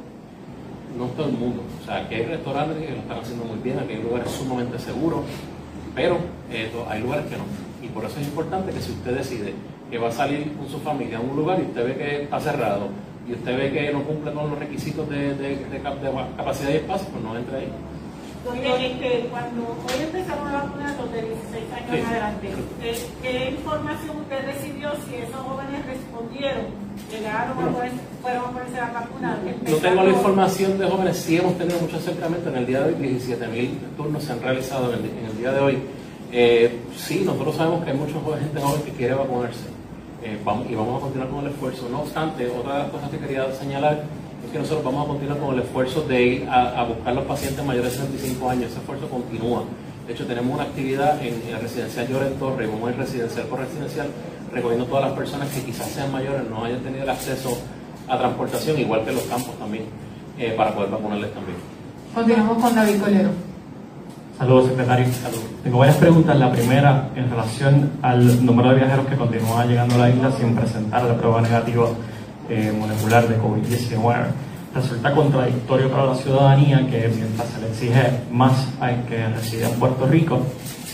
no 0.99 1.07
todo 1.17 1.27
el 1.29 1.33
mundo. 1.35 1.63
O 1.83 1.85
sea, 1.87 1.99
aquí 1.99 2.17
hay 2.17 2.25
restaurantes 2.27 2.77
que 2.85 2.93
lo 2.93 2.99
están 2.99 3.19
haciendo 3.21 3.45
muy 3.45 3.59
bien, 3.61 3.79
aquí 3.79 3.93
hay 3.95 4.03
lugares 4.03 4.31
sumamente 4.31 4.79
seguros, 4.79 5.21
pero 5.95 6.19
hay 6.89 7.01
lugares 7.03 7.27
que 7.27 7.37
no. 7.37 7.45
Y 7.83 7.89
por 7.89 8.05
eso 8.05 8.19
es 8.21 8.27
importante 8.27 8.73
que 8.73 8.81
si 8.81 8.93
usted 8.93 9.17
decide 9.17 9.55
que 9.91 9.99
va 9.99 10.09
a 10.09 10.13
salir 10.13 10.53
con 10.57 10.69
su 10.69 10.79
familia 10.81 11.19
a 11.19 11.21
un 11.21 11.37
lugar 11.37 11.59
y 11.61 11.63
usted 11.63 11.85
ve 11.87 11.95
que 11.97 12.23
está 12.25 12.41
cerrado 12.41 12.89
y 13.29 13.33
usted 13.33 13.57
ve 13.57 13.71
que 13.73 13.93
no 13.93 14.03
cumple 14.03 14.33
con 14.33 14.51
los 14.51 14.59
requisitos 14.59 15.09
de, 15.09 15.35
de- 15.35 15.57
de 15.65 15.81
cap- 15.81 16.01
de 16.01 16.11
capacidad 16.37 16.71
y 16.71 16.77
espacio, 16.77 17.09
pues 17.11 17.23
no 17.25 17.37
entre 17.37 17.57
ahí. 17.59 17.69
Este, 18.55 19.29
cuando 19.31 19.63
hoy 19.63 20.03
empezamos 20.03 20.49
a 20.49 20.53
vacunar 20.65 20.97
los 20.99 21.13
de 21.13 21.23
16 21.23 21.65
años 21.75 21.91
Sí. 21.93 22.03
adelante, 22.11 22.49
¿qué, 22.81 22.99
qué 23.23 23.51
información 23.51 24.17
usted 24.21 24.45
recibió 24.47 24.91
si 25.07 25.15
esos 25.17 25.37
jóvenes 25.37 25.87
respondieron, 25.87 26.65
llegaron 27.11 27.59
a 27.59 27.71
ponerse, 27.71 27.97
fueron 28.23 28.45
a 28.45 28.51
ponerse 28.51 28.77
la 28.77 28.91
vacuna? 28.93 29.39
No 29.69 29.77
tengo 29.77 30.03
la 30.03 30.11
información 30.11 30.79
de 30.79 30.87
jóvenes, 30.89 31.17
sí 31.19 31.37
hemos 31.37 31.59
tenido 31.59 31.79
mucho 31.81 31.97
acercamiento. 31.99 32.49
En 32.49 32.57
el 32.57 32.67
día 32.67 32.81
de 32.81 32.95
hoy, 32.95 32.95
17.000 33.01 33.71
turnos 33.97 34.25
se 34.25 34.33
han 34.33 34.41
realizado 34.43 34.93
en 34.95 34.99
el, 35.01 35.05
en 35.11 35.27
el 35.27 35.37
día 35.39 35.53
de 35.53 35.61
hoy. 35.61 35.79
Eh, 36.33 36.81
sí, 36.97 37.23
nosotros 37.25 37.55
sabemos 37.57 37.85
que 37.85 37.91
hay 37.91 37.97
mucha 37.97 38.15
gente 38.39 38.61
joven 38.61 38.83
que 38.83 38.93
quiere 38.93 39.15
vacunarse 39.15 39.65
eh, 40.23 40.39
vamos- 40.45 40.69
y 40.71 40.75
vamos 40.75 40.99
a 40.99 41.05
continuar 41.05 41.29
con 41.31 41.45
el 41.47 41.53
esfuerzo. 41.53 41.89
No 41.91 42.01
obstante, 42.03 42.47
otra 42.51 42.75
de 42.75 42.79
las 42.85 42.91
cosas 42.91 43.11
que 43.11 43.19
quería 43.19 43.51
señalar 43.53 44.03
que 44.49 44.59
nosotros 44.59 44.85
vamos 44.85 45.05
a 45.05 45.09
continuar 45.09 45.39
con 45.39 45.55
el 45.55 45.61
esfuerzo 45.61 46.03
de 46.03 46.23
ir 46.23 46.49
a, 46.49 46.81
a 46.81 46.85
buscar 46.85 47.15
los 47.15 47.25
pacientes 47.25 47.65
mayores 47.65 47.93
de 47.93 47.99
65 47.99 48.51
años. 48.51 48.71
Ese 48.71 48.81
esfuerzo 48.81 49.09
continúa. 49.09 49.65
De 50.07 50.15
hecho, 50.15 50.27
tenemos 50.27 50.55
una 50.55 50.65
actividad 50.65 51.23
en, 51.23 51.35
en 51.47 51.55
el 51.55 51.61
residencial 51.61 52.09
Lloren 52.09 52.35
Torre, 52.39 52.67
vamos 52.67 52.89
a 52.89 52.93
ir 52.93 52.99
residencial 52.99 53.47
por 53.47 53.61
residencial, 53.61 54.09
recogiendo 54.53 54.87
todas 54.87 55.05
las 55.05 55.13
personas 55.13 55.49
que 55.51 55.63
quizás 55.63 55.87
sean 55.89 56.11
mayores, 56.11 56.49
no 56.49 56.65
hayan 56.65 56.81
tenido 56.81 57.03
el 57.03 57.11
acceso 57.11 57.59
a 58.09 58.17
transportación, 58.17 58.79
igual 58.79 59.05
que 59.05 59.13
los 59.13 59.25
campos 59.25 59.59
también, 59.59 59.85
eh, 60.39 60.55
para 60.57 60.75
poder 60.75 60.91
vacunarles 60.91 61.33
también. 61.35 61.59
Continuamos 62.15 62.63
con 62.63 62.75
David 62.75 63.01
Colero. 63.03 63.31
Saludos, 64.39 64.69
secretario. 64.69 65.07
Tengo 65.63 65.79
varias 65.79 65.97
preguntas. 65.97 66.39
La 66.39 66.53
primera, 66.53 67.11
en 67.17 67.29
relación 67.29 67.91
al 68.01 68.47
número 68.47 68.71
de 68.71 68.77
viajeros 68.77 69.07
que 69.09 69.17
continúa 69.17 69.67
llegando 69.67 69.97
a 69.97 69.99
la 69.99 70.11
isla 70.11 70.31
sin 70.31 70.55
presentar 70.55 71.03
la 71.03 71.17
prueba 71.17 71.43
negativa 71.43 71.89
eh, 72.49 72.73
molecular 72.79 73.27
de 73.29 73.37
COVID-19. 73.39 74.15
Resulta 74.75 75.13
contradictorio 75.13 75.91
para 75.91 76.07
la 76.07 76.15
ciudadanía 76.15 76.79
que 76.89 77.11
mientras 77.15 77.49
se 77.49 77.61
le 77.61 77.69
exige 77.69 78.11
más 78.31 78.69
al 78.81 79.05
que 79.07 79.27
reside 79.29 79.65
en 79.67 79.73
Puerto 79.79 80.07
Rico, 80.07 80.41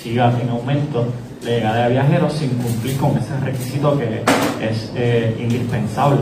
siga 0.03 0.33
en 0.41 0.49
aumento 0.49 1.07
la 1.43 1.51
llegada 1.51 1.85
de 1.85 1.91
viajeros 1.93 2.33
sin 2.33 2.51
cumplir 2.51 2.97
con 2.97 3.19
ese 3.19 3.37
requisito 3.45 3.99
que 3.99 4.23
es 4.65 4.93
eh, 4.95 5.37
indispensable 5.41 6.21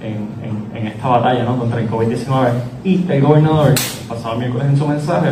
en, 0.00 0.28
en- 0.42 0.76
en 0.76 0.86
esta 0.88 1.08
batalla 1.08 1.44
¿no? 1.44 1.58
contra 1.58 1.80
el 1.80 1.88
COVID-19. 1.90 2.48
Y 2.84 3.04
el 3.10 3.20
gobernador, 3.22 3.74
pasado 4.08 4.36
miércoles 4.36 4.66
en 4.68 4.76
su 4.76 4.86
mensaje, 4.88 5.30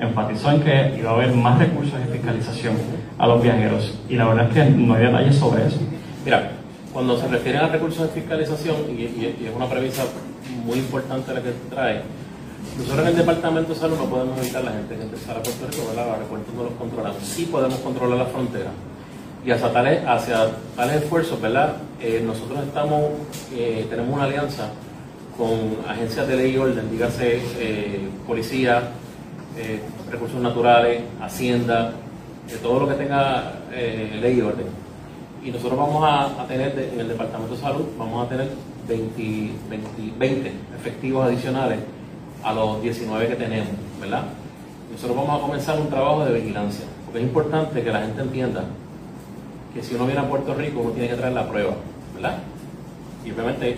enfatizó 0.00 0.50
en 0.50 0.60
que 0.62 0.96
iba 0.98 1.10
a 1.10 1.14
haber 1.14 1.32
más 1.34 1.58
recursos 1.58 1.98
de 1.98 2.06
fiscalización 2.12 2.74
a 3.18 3.26
los 3.26 3.42
viajeros. 3.42 3.98
Y 4.08 4.16
la 4.16 4.26
verdad 4.26 4.48
es 4.48 4.54
que 4.54 4.70
no 4.70 4.94
hay 4.94 5.04
detalles 5.06 5.36
sobre 5.36 5.66
eso. 5.66 5.78
Mira, 6.24 6.52
cuando 6.96 7.20
se 7.20 7.28
refiere 7.28 7.58
a 7.58 7.68
recursos 7.68 8.08
de 8.08 8.22
fiscalización, 8.22 8.76
y, 8.88 9.26
es 9.26 9.54
una 9.54 9.68
premisa 9.68 10.04
muy 10.64 10.78
importante 10.78 11.34
la 11.34 11.42
que 11.42 11.52
trae, 11.68 12.00
nosotros 12.78 13.00
en 13.00 13.08
el 13.08 13.16
Departamento 13.16 13.74
de 13.74 13.78
Salud 13.78 13.98
no 13.98 14.06
podemos 14.06 14.38
evitar 14.38 14.64
la 14.64 14.72
gente 14.72 14.96
que 14.96 15.02
empezar 15.02 15.36
a 15.36 15.42
Puerto 15.42 15.66
Rico, 15.70 15.88
¿verdad? 15.88 16.06
Los 16.06 16.14
aeropuertos 16.14 16.54
no 16.54 16.62
los 16.62 16.72
controlamos. 16.72 17.22
Sí 17.22 17.44
podemos 17.52 17.78
controlar 17.80 18.16
la 18.16 18.24
frontera. 18.24 18.70
Y 19.44 19.50
hacia 19.50 19.70
tales, 19.74 20.06
hacia 20.06 20.46
tales 20.74 21.02
esfuerzos, 21.02 21.38
¿verdad? 21.38 21.76
Eh, 22.00 22.22
nosotros 22.24 22.60
estamos, 22.66 23.02
eh, 23.52 23.86
tenemos 23.90 24.14
una 24.14 24.24
alianza 24.24 24.70
con 25.36 25.76
agencias 25.86 26.26
de 26.26 26.34
ley 26.34 26.54
y 26.54 26.56
orden, 26.56 26.90
dígase 26.90 27.42
eh, 27.58 28.08
policía, 28.26 28.84
eh, 29.58 29.82
recursos 30.10 30.40
naturales, 30.40 31.02
hacienda, 31.20 31.92
todo 32.62 32.80
lo 32.80 32.88
que 32.88 32.94
tenga 32.94 33.52
ley 33.70 34.38
y 34.38 34.40
orden. 34.40 34.85
Y 35.46 35.50
nosotros 35.52 35.78
vamos 35.78 36.02
a, 36.04 36.44
tener 36.48 36.76
en 36.92 36.98
el 36.98 37.06
Departamento 37.06 37.54
de 37.54 37.60
Salud, 37.60 37.84
vamos 37.96 38.26
a 38.26 38.28
tener 38.28 38.48
20, 38.88 39.50
20, 39.70 39.88
20 40.18 40.52
efectivos 40.76 41.24
adicionales 41.24 41.78
a 42.42 42.52
los 42.52 42.82
19 42.82 43.28
que 43.28 43.36
tenemos, 43.36 43.68
¿verdad? 44.00 44.24
Nosotros 44.90 45.16
vamos 45.16 45.38
a 45.38 45.46
comenzar 45.46 45.78
un 45.80 45.88
trabajo 45.88 46.24
de 46.24 46.40
vigilancia, 46.40 46.84
porque 47.04 47.20
es 47.20 47.24
importante 47.26 47.80
que 47.80 47.92
la 47.92 48.00
gente 48.00 48.22
entienda 48.22 48.64
que 49.72 49.84
si 49.84 49.94
uno 49.94 50.06
viene 50.06 50.20
a 50.20 50.28
Puerto 50.28 50.52
Rico 50.52 50.80
uno 50.80 50.90
tiene 50.90 51.10
que 51.10 51.14
traer 51.14 51.32
la 51.34 51.48
prueba, 51.48 51.74
¿verdad? 52.14 52.38
Y 53.24 53.30
obviamente, 53.30 53.76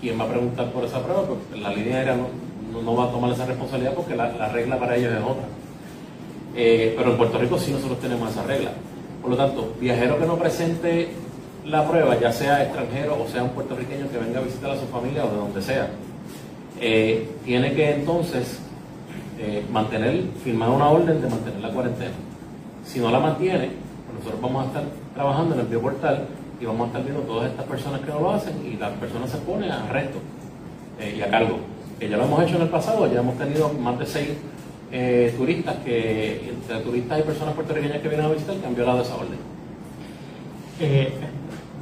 quien 0.00 0.18
va 0.18 0.24
a 0.24 0.28
preguntar 0.28 0.70
por 0.72 0.82
esa 0.84 1.02
prueba, 1.02 1.24
pues 1.26 1.60
la 1.60 1.74
línea 1.74 1.96
aérea 1.98 2.16
no, 2.16 2.28
no- 2.72 2.80
no 2.82 2.96
va 2.96 3.04
a 3.04 3.10
tomar 3.10 3.32
esa 3.32 3.44
responsabilidad 3.44 3.92
porque 3.92 4.16
la, 4.16 4.32
la 4.32 4.48
regla 4.48 4.78
para 4.78 4.96
ellos 4.96 5.12
es 5.12 5.20
otra. 5.22 5.44
Eh, 6.54 6.94
pero 6.96 7.10
en 7.10 7.16
Puerto 7.18 7.36
Rico 7.38 7.58
sí 7.58 7.70
nosotros 7.72 8.00
tenemos 8.00 8.30
esa 8.30 8.44
regla. 8.44 8.70
Por 9.26 9.36
lo 9.36 9.44
tanto, 9.44 9.74
viajero 9.80 10.20
que 10.20 10.24
no 10.24 10.36
presente 10.36 11.08
la 11.64 11.84
prueba, 11.84 12.16
ya 12.16 12.30
sea 12.30 12.62
extranjero 12.62 13.20
o 13.20 13.26
sea 13.26 13.42
un 13.42 13.50
puertorriqueño 13.50 14.08
que 14.08 14.18
venga 14.18 14.38
a 14.38 14.42
visitar 14.44 14.70
a 14.70 14.76
su 14.78 14.86
familia 14.86 15.24
o 15.24 15.28
de 15.28 15.36
donde 15.36 15.62
sea, 15.62 15.88
eh, 16.80 17.28
tiene 17.44 17.74
que 17.74 17.90
entonces 17.90 18.60
eh, 19.40 19.64
mantener, 19.72 20.26
firmar 20.44 20.70
una 20.70 20.90
orden 20.90 21.20
de 21.20 21.28
mantener 21.28 21.58
la 21.58 21.70
cuarentena. 21.70 22.12
Si 22.84 23.00
no 23.00 23.10
la 23.10 23.18
mantiene, 23.18 23.70
pues 24.06 24.18
nosotros 24.20 24.40
vamos 24.40 24.62
a 24.62 24.66
estar 24.68 24.84
trabajando 25.12 25.56
en 25.56 25.60
el 25.62 25.66
bioportal 25.66 26.28
y 26.60 26.64
vamos 26.64 26.84
a 26.84 26.86
estar 26.86 27.02
viendo 27.02 27.22
todas 27.22 27.50
estas 27.50 27.66
personas 27.66 28.02
que 28.02 28.12
no 28.12 28.20
lo 28.20 28.30
hacen 28.30 28.64
y 28.64 28.76
las 28.76 28.92
personas 28.92 29.28
se 29.28 29.38
ponen 29.38 29.72
a 29.72 29.88
arresto 29.88 30.18
eh, 31.00 31.16
y 31.18 31.22
a 31.22 31.28
cargo. 31.28 31.58
Que 31.98 32.08
ya 32.08 32.16
lo 32.16 32.26
hemos 32.26 32.44
hecho 32.44 32.54
en 32.54 32.62
el 32.62 32.68
pasado, 32.68 33.12
ya 33.12 33.18
hemos 33.18 33.36
tenido 33.36 33.72
más 33.72 33.98
de 33.98 34.06
seis 34.06 34.28
eh, 34.92 35.34
turistas 35.36 35.76
que, 35.84 36.50
entre 36.50 36.78
turistas 36.80 37.18
y 37.18 37.22
personas 37.22 37.54
puertorriqueñas 37.54 38.00
que 38.00 38.08
vienen 38.08 38.26
a 38.26 38.30
visitar, 38.30 38.56
que 38.56 38.66
han 38.66 38.74
violado 38.74 39.02
esa 39.02 39.14
orden. 39.14 39.38
Eh, 40.80 41.12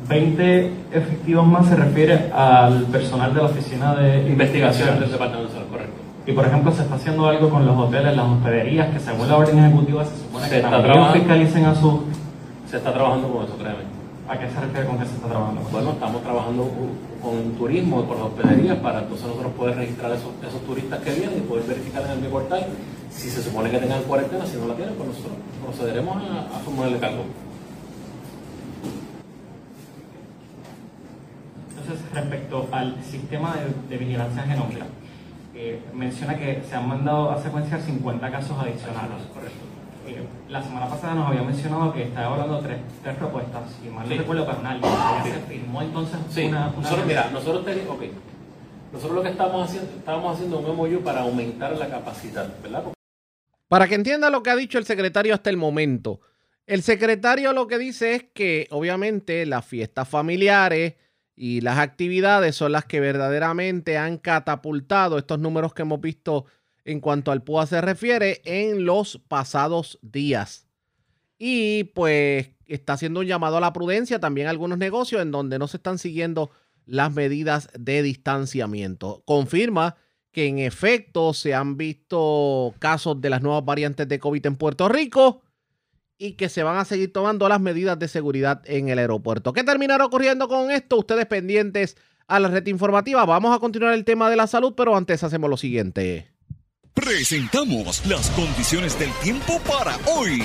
20 0.08 0.70
efectivos 0.92 1.46
más 1.46 1.66
se 1.66 1.76
refiere 1.76 2.30
al 2.32 2.84
personal 2.86 3.32
de 3.34 3.40
la 3.40 3.46
Oficina 3.46 3.94
de 3.94 4.28
Investigación 4.28 5.00
del 5.00 5.10
Departamento 5.10 5.48
de 5.48 5.54
Salud, 5.54 5.70
correcto. 5.70 5.94
Y 6.26 6.32
por 6.32 6.46
ejemplo, 6.46 6.72
se 6.72 6.82
está 6.82 6.94
haciendo 6.94 7.26
algo 7.26 7.50
con 7.50 7.66
los 7.66 7.76
hoteles, 7.76 8.16
las 8.16 8.26
hospederías, 8.26 8.92
que 8.92 9.00
según 9.00 9.28
la 9.28 9.36
orden 9.36 9.58
ejecutiva 9.58 10.04
se 10.04 10.16
supone 10.16 10.48
Se 10.48 10.56
que 10.56 10.62
también 10.62 11.12
fiscalicen 11.12 11.64
a 11.66 11.74
sus... 11.74 12.00
Se 12.70 12.78
está 12.78 12.92
trabajando 12.92 13.28
con 13.28 13.44
eso, 13.44 13.56
créeme. 13.56 13.84
¿A 14.26 14.38
qué 14.38 14.48
se 14.48 14.58
refiere 14.58 14.86
con 14.86 14.98
que 14.98 15.04
se 15.04 15.14
está 15.14 15.28
trabajando? 15.28 15.60
Bueno, 15.70 15.90
estamos 15.92 16.22
trabajando 16.22 16.70
con 17.22 17.52
turismo 17.58 18.00
y 18.00 18.04
con 18.04 18.16
las 18.16 18.26
hospederías 18.26 18.78
para 18.78 19.00
entonces 19.00 19.26
nosotros 19.26 19.52
poder 19.52 19.76
registrar 19.76 20.12
esos, 20.12 20.30
esos 20.46 20.60
turistas 20.62 21.00
que 21.00 21.12
vienen 21.12 21.38
y 21.38 21.40
poder 21.42 21.64
verificar 21.64 22.04
en 22.04 22.10
el 22.12 22.18
mi 22.20 22.28
portal 22.28 22.66
si 23.16 23.30
se 23.30 23.42
supone 23.42 23.70
que 23.70 23.78
tengan 23.78 24.02
cuarentena, 24.02 24.44
si 24.46 24.56
no 24.56 24.66
la 24.66 24.74
tienen, 24.74 24.94
pues 24.94 25.08
nosotros 25.08 25.32
procederemos 25.64 26.16
a, 26.16 26.56
a 26.56 26.58
formularle 26.60 26.98
cargo. 26.98 27.24
Entonces, 31.70 32.04
respecto 32.12 32.68
al 32.72 33.02
sistema 33.04 33.54
de, 33.56 33.88
de 33.96 34.04
vigilancia 34.04 34.42
genómica, 34.42 34.86
eh, 35.54 35.80
menciona 35.94 36.36
que 36.36 36.62
se 36.68 36.74
han 36.74 36.88
mandado 36.88 37.30
a 37.30 37.40
secuenciar 37.42 37.80
50 37.80 38.30
casos 38.30 38.58
adicionales. 38.58 39.22
Correcto. 39.32 39.64
Eh, 40.06 40.26
la 40.48 40.62
semana 40.62 40.86
pasada 40.88 41.14
nos 41.14 41.28
había 41.28 41.42
mencionado 41.42 41.92
que 41.92 42.02
estaba 42.04 42.34
hablando 42.34 42.58
tres, 42.60 42.78
tres 43.02 43.16
propuestas, 43.16 43.62
si 43.82 43.88
mal 43.88 44.04
no 44.04 44.12
Sí. 44.12 44.18
recuerdo. 44.18 44.46
Ya 44.46 45.22
Sí. 45.24 45.30
se 45.30 45.38
firmó 45.40 45.80
entonces 45.82 46.18
Sí, 46.30 46.44
una, 46.44 46.66
una 46.68 46.76
nosotros, 46.82 47.06
mira, 47.06 47.30
nosotros 47.32 47.64
tenemos, 47.64 47.96
ok, 47.96 48.02
nosotros 48.92 49.16
lo 49.16 49.22
que 49.22 49.28
estamos 49.30 49.64
haciendo, 49.68 49.90
estábamos 49.96 50.34
haciendo 50.34 50.58
un 50.58 50.76
MOU 50.76 51.00
para 51.02 51.22
aumentar 51.22 51.72
la 51.72 51.88
capacidad, 51.88 52.48
¿verdad? 52.62 52.82
Para 53.68 53.88
que 53.88 53.94
entienda 53.94 54.30
lo 54.30 54.42
que 54.42 54.50
ha 54.50 54.56
dicho 54.56 54.78
el 54.78 54.84
secretario 54.84 55.34
hasta 55.34 55.50
el 55.50 55.56
momento. 55.56 56.20
El 56.66 56.82
secretario 56.82 57.52
lo 57.52 57.66
que 57.66 57.78
dice 57.78 58.14
es 58.14 58.24
que 58.34 58.68
obviamente 58.70 59.44
las 59.46 59.66
fiestas 59.66 60.08
familiares 60.08 60.94
y 61.36 61.60
las 61.60 61.78
actividades 61.78 62.56
son 62.56 62.72
las 62.72 62.84
que 62.84 63.00
verdaderamente 63.00 63.98
han 63.98 64.18
catapultado 64.18 65.18
estos 65.18 65.38
números 65.38 65.74
que 65.74 65.82
hemos 65.82 66.00
visto 66.00 66.46
en 66.84 67.00
cuanto 67.00 67.32
al 67.32 67.42
PUA 67.42 67.66
se 67.66 67.80
refiere 67.80 68.40
en 68.44 68.84
los 68.84 69.20
pasados 69.28 69.98
días. 70.02 70.66
Y 71.38 71.84
pues 71.84 72.50
está 72.66 72.94
haciendo 72.94 73.20
un 73.20 73.26
llamado 73.26 73.56
a 73.56 73.60
la 73.60 73.72
prudencia 73.72 74.20
también 74.20 74.46
algunos 74.46 74.78
negocios 74.78 75.22
en 75.22 75.30
donde 75.30 75.58
no 75.58 75.68
se 75.68 75.78
están 75.78 75.98
siguiendo 75.98 76.50
las 76.86 77.12
medidas 77.12 77.68
de 77.78 78.02
distanciamiento. 78.02 79.22
Confirma 79.26 79.96
que 80.34 80.48
en 80.48 80.58
efecto 80.58 81.32
se 81.32 81.54
han 81.54 81.78
visto 81.78 82.74
casos 82.80 83.20
de 83.20 83.30
las 83.30 83.40
nuevas 83.40 83.64
variantes 83.64 84.06
de 84.08 84.18
COVID 84.18 84.44
en 84.44 84.56
Puerto 84.56 84.88
Rico 84.88 85.42
y 86.18 86.32
que 86.32 86.48
se 86.48 86.64
van 86.64 86.76
a 86.76 86.84
seguir 86.84 87.12
tomando 87.12 87.48
las 87.48 87.60
medidas 87.60 87.98
de 87.98 88.08
seguridad 88.08 88.60
en 88.66 88.88
el 88.88 88.98
aeropuerto. 88.98 89.52
¿Qué 89.52 89.62
terminará 89.62 90.04
ocurriendo 90.04 90.48
con 90.48 90.72
esto? 90.72 90.98
Ustedes 90.98 91.26
pendientes 91.26 91.96
a 92.26 92.40
la 92.40 92.48
red 92.48 92.66
informativa. 92.66 93.24
Vamos 93.24 93.56
a 93.56 93.60
continuar 93.60 93.94
el 93.94 94.04
tema 94.04 94.28
de 94.28 94.36
la 94.36 94.48
salud, 94.48 94.74
pero 94.76 94.96
antes 94.96 95.22
hacemos 95.22 95.48
lo 95.48 95.56
siguiente. 95.56 96.32
Presentamos 96.94 98.04
las 98.06 98.28
condiciones 98.30 98.98
del 98.98 99.10
tiempo 99.22 99.60
para 99.60 99.96
hoy. 100.16 100.42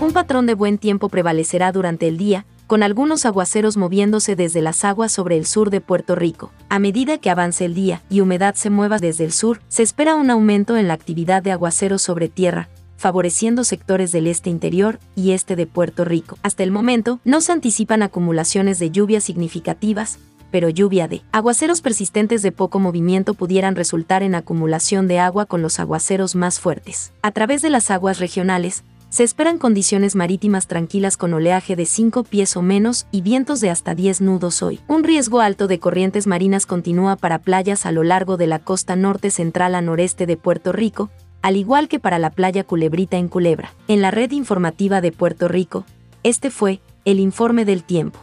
Un 0.00 0.12
patrón 0.12 0.46
de 0.46 0.54
buen 0.54 0.78
tiempo 0.78 1.08
prevalecerá 1.08 1.70
durante 1.70 2.08
el 2.08 2.16
día, 2.16 2.46
con 2.66 2.82
algunos 2.82 3.26
aguaceros 3.26 3.76
moviéndose 3.76 4.36
desde 4.36 4.62
las 4.62 4.84
aguas 4.84 5.12
sobre 5.12 5.36
el 5.36 5.46
sur 5.46 5.70
de 5.70 5.80
Puerto 5.80 6.14
Rico. 6.14 6.52
A 6.68 6.78
medida 6.78 7.18
que 7.18 7.30
avance 7.30 7.64
el 7.64 7.74
día 7.74 8.02
y 8.10 8.20
humedad 8.20 8.54
se 8.54 8.70
mueva 8.70 8.98
desde 8.98 9.24
el 9.24 9.32
sur, 9.32 9.60
se 9.68 9.82
espera 9.82 10.14
un 10.16 10.30
aumento 10.30 10.76
en 10.76 10.88
la 10.88 10.94
actividad 10.94 11.42
de 11.42 11.52
aguaceros 11.52 12.02
sobre 12.02 12.28
tierra, 12.28 12.68
favoreciendo 12.96 13.64
sectores 13.64 14.12
del 14.12 14.26
este 14.26 14.50
interior 14.50 14.98
y 15.14 15.32
este 15.32 15.56
de 15.56 15.66
Puerto 15.66 16.04
Rico. 16.04 16.38
Hasta 16.42 16.62
el 16.62 16.70
momento, 16.70 17.20
no 17.24 17.40
se 17.40 17.52
anticipan 17.52 18.02
acumulaciones 18.02 18.78
de 18.78 18.90
lluvias 18.90 19.24
significativas, 19.24 20.18
pero 20.54 20.68
lluvia 20.68 21.08
de 21.08 21.22
aguaceros 21.32 21.80
persistentes 21.80 22.40
de 22.40 22.52
poco 22.52 22.78
movimiento 22.78 23.34
pudieran 23.34 23.74
resultar 23.74 24.22
en 24.22 24.36
acumulación 24.36 25.08
de 25.08 25.18
agua 25.18 25.46
con 25.46 25.62
los 25.62 25.80
aguaceros 25.80 26.36
más 26.36 26.60
fuertes. 26.60 27.12
A 27.22 27.32
través 27.32 27.60
de 27.60 27.70
las 27.70 27.90
aguas 27.90 28.20
regionales, 28.20 28.84
se 29.14 29.22
esperan 29.22 29.58
condiciones 29.58 30.16
marítimas 30.16 30.66
tranquilas 30.66 31.16
con 31.16 31.32
oleaje 31.34 31.76
de 31.76 31.86
5 31.86 32.24
pies 32.24 32.56
o 32.56 32.62
menos 32.62 33.06
y 33.12 33.22
vientos 33.22 33.60
de 33.60 33.70
hasta 33.70 33.94
10 33.94 34.22
nudos 34.22 34.60
hoy. 34.60 34.80
Un 34.88 35.04
riesgo 35.04 35.40
alto 35.40 35.68
de 35.68 35.78
corrientes 35.78 36.26
marinas 36.26 36.66
continúa 36.66 37.14
para 37.14 37.38
playas 37.38 37.86
a 37.86 37.92
lo 37.92 38.02
largo 38.02 38.36
de 38.36 38.48
la 38.48 38.58
costa 38.58 38.96
norte 38.96 39.30
central 39.30 39.76
a 39.76 39.82
noreste 39.82 40.26
de 40.26 40.36
Puerto 40.36 40.72
Rico, 40.72 41.10
al 41.42 41.56
igual 41.56 41.86
que 41.86 42.00
para 42.00 42.18
la 42.18 42.30
playa 42.30 42.64
Culebrita 42.64 43.16
en 43.16 43.28
Culebra. 43.28 43.72
En 43.86 44.02
la 44.02 44.10
red 44.10 44.32
informativa 44.32 45.00
de 45.00 45.12
Puerto 45.12 45.46
Rico, 45.46 45.84
este 46.24 46.50
fue 46.50 46.80
el 47.04 47.20
informe 47.20 47.64
del 47.64 47.84
tiempo. 47.84 48.18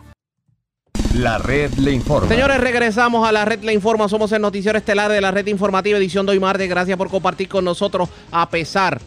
La 1.16 1.38
red 1.38 1.72
le 1.76 1.94
informa. 1.94 2.28
Señores, 2.28 2.60
regresamos 2.60 3.26
a 3.26 3.32
la 3.32 3.46
red 3.46 3.64
Le 3.64 3.72
Informa. 3.72 4.10
Somos 4.10 4.34
el 4.34 4.42
noticiero 4.42 4.78
estelar 4.78 5.10
de 5.10 5.22
la 5.22 5.32
red 5.32 5.48
informativa 5.48 5.98
edición 5.98 6.26
de 6.26 6.34
hoy 6.34 6.42
martes. 6.42 6.68
Gracias 6.70 6.98
por 6.98 7.10
compartir 7.10 7.48
con 7.48 7.64
nosotros 7.64 8.10
a 8.30 8.50
pesar 8.50 9.00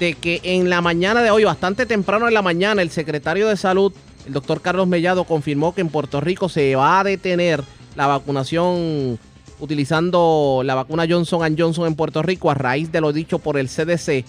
de 0.00 0.14
que 0.14 0.40
en 0.42 0.70
la 0.70 0.80
mañana 0.80 1.22
de 1.22 1.30
hoy, 1.30 1.44
bastante 1.44 1.84
temprano 1.84 2.26
en 2.26 2.32
la 2.32 2.40
mañana, 2.40 2.80
el 2.80 2.90
secretario 2.90 3.46
de 3.48 3.56
Salud, 3.56 3.92
el 4.26 4.32
doctor 4.32 4.62
Carlos 4.62 4.88
Mellado, 4.88 5.24
confirmó 5.24 5.74
que 5.74 5.82
en 5.82 5.90
Puerto 5.90 6.22
Rico 6.22 6.48
se 6.48 6.74
va 6.74 7.00
a 7.00 7.04
detener 7.04 7.62
la 7.96 8.06
vacunación 8.06 9.18
utilizando 9.60 10.62
la 10.64 10.74
vacuna 10.74 11.06
Johnson 11.08 11.54
Johnson 11.56 11.86
en 11.86 11.96
Puerto 11.96 12.22
Rico 12.22 12.50
a 12.50 12.54
raíz 12.54 12.90
de 12.90 13.02
lo 13.02 13.12
dicho 13.12 13.38
por 13.38 13.58
el 13.58 13.68
CDC. 13.68 14.24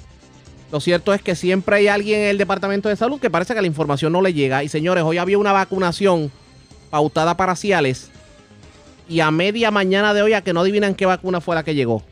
Lo 0.74 0.82
cierto 0.82 1.14
es 1.14 1.22
que 1.22 1.36
siempre 1.36 1.78
hay 1.78 1.88
alguien 1.88 2.20
en 2.20 2.28
el 2.28 2.38
Departamento 2.38 2.90
de 2.90 2.98
Salud 2.98 3.22
que 3.22 3.30
parece 3.30 3.56
que 3.56 3.62
la 3.62 3.68
información 3.68 4.12
no 4.12 4.22
le 4.22 4.34
llega. 4.34 4.66
Y 4.66 4.68
señores, 4.68 5.06
hoy 5.06 5.20
había 5.20 5.38
una 5.38 5.54
vacunación 5.54 6.32
pautada 6.90 7.38
para 7.38 7.56
Ciales. 7.56 8.10
Y 9.08 9.22
a 9.22 9.32
media 9.32 9.72
mañana 9.72 10.14
de 10.14 10.22
hoy, 10.22 10.34
a 10.34 10.42
que 10.42 10.52
no 10.52 10.62
adivinan 10.62 10.96
qué 10.96 11.06
vacuna 11.06 11.40
fue 11.40 11.56
la 11.56 11.64
que 11.64 11.76
llegó 11.76 12.04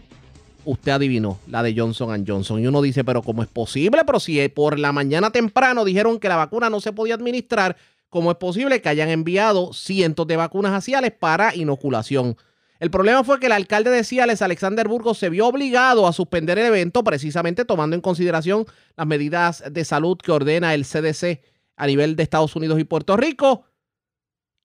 usted 0.69 0.91
adivinó, 0.91 1.39
la 1.47 1.63
de 1.63 1.73
Johnson 1.75 2.23
Johnson. 2.27 2.61
Y 2.61 2.67
uno 2.67 2.81
dice, 2.83 3.03
pero 3.03 3.23
¿cómo 3.23 3.41
es 3.41 3.49
posible? 3.49 4.03
Pero 4.05 4.19
si 4.19 4.47
por 4.49 4.77
la 4.77 4.91
mañana 4.91 5.31
temprano 5.31 5.83
dijeron 5.83 6.19
que 6.19 6.29
la 6.29 6.35
vacuna 6.35 6.69
no 6.69 6.79
se 6.79 6.93
podía 6.93 7.15
administrar, 7.15 7.75
¿cómo 8.09 8.29
es 8.29 8.37
posible 8.37 8.79
que 8.79 8.89
hayan 8.89 9.09
enviado 9.09 9.73
cientos 9.73 10.27
de 10.27 10.37
vacunas 10.37 10.73
a 10.73 10.81
Ciales 10.81 11.11
para 11.11 11.55
inoculación? 11.55 12.37
El 12.79 12.91
problema 12.91 13.23
fue 13.23 13.39
que 13.39 13.47
el 13.47 13.51
alcalde 13.51 13.89
de 13.89 14.03
Ciales, 14.03 14.43
Alexander 14.43 14.87
Burgos, 14.87 15.17
se 15.17 15.29
vio 15.29 15.47
obligado 15.47 16.07
a 16.07 16.13
suspender 16.13 16.59
el 16.59 16.67
evento 16.67 17.03
precisamente 17.03 17.65
tomando 17.65 17.95
en 17.95 18.01
consideración 18.01 18.65
las 18.95 19.07
medidas 19.07 19.63
de 19.71 19.83
salud 19.83 20.17
que 20.17 20.31
ordena 20.31 20.75
el 20.75 20.85
CDC 20.85 21.41
a 21.77 21.87
nivel 21.87 22.15
de 22.15 22.23
Estados 22.23 22.55
Unidos 22.55 22.79
y 22.79 22.83
Puerto 22.83 23.17
Rico. 23.17 23.65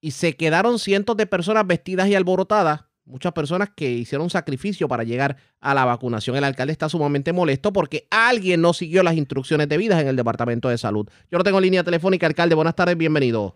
Y 0.01 0.11
se 0.11 0.37
quedaron 0.37 0.77
cientos 0.77 1.17
de 1.17 1.25
personas 1.25 1.65
vestidas 1.65 2.07
y 2.09 2.15
alborotadas 2.15 2.81
muchas 3.05 3.33
personas 3.33 3.69
que 3.75 3.89
hicieron 3.89 4.29
sacrificio 4.29 4.87
para 4.87 5.03
llegar 5.03 5.37
a 5.61 5.73
la 5.73 5.85
vacunación. 5.85 6.35
El 6.35 6.43
alcalde 6.43 6.73
está 6.73 6.89
sumamente 6.89 7.33
molesto 7.33 7.71
porque 7.71 8.07
alguien 8.09 8.61
no 8.61 8.73
siguió 8.73 9.03
las 9.03 9.15
instrucciones 9.15 9.69
debidas 9.69 10.01
en 10.01 10.07
el 10.07 10.15
Departamento 10.15 10.69
de 10.69 10.77
Salud. 10.77 11.07
Yo 11.31 11.37
lo 11.37 11.43
tengo 11.43 11.59
en 11.59 11.63
línea 11.63 11.83
telefónica, 11.83 12.27
alcalde. 12.27 12.55
Buenas 12.55 12.75
tardes, 12.75 12.97
bienvenido. 12.97 13.55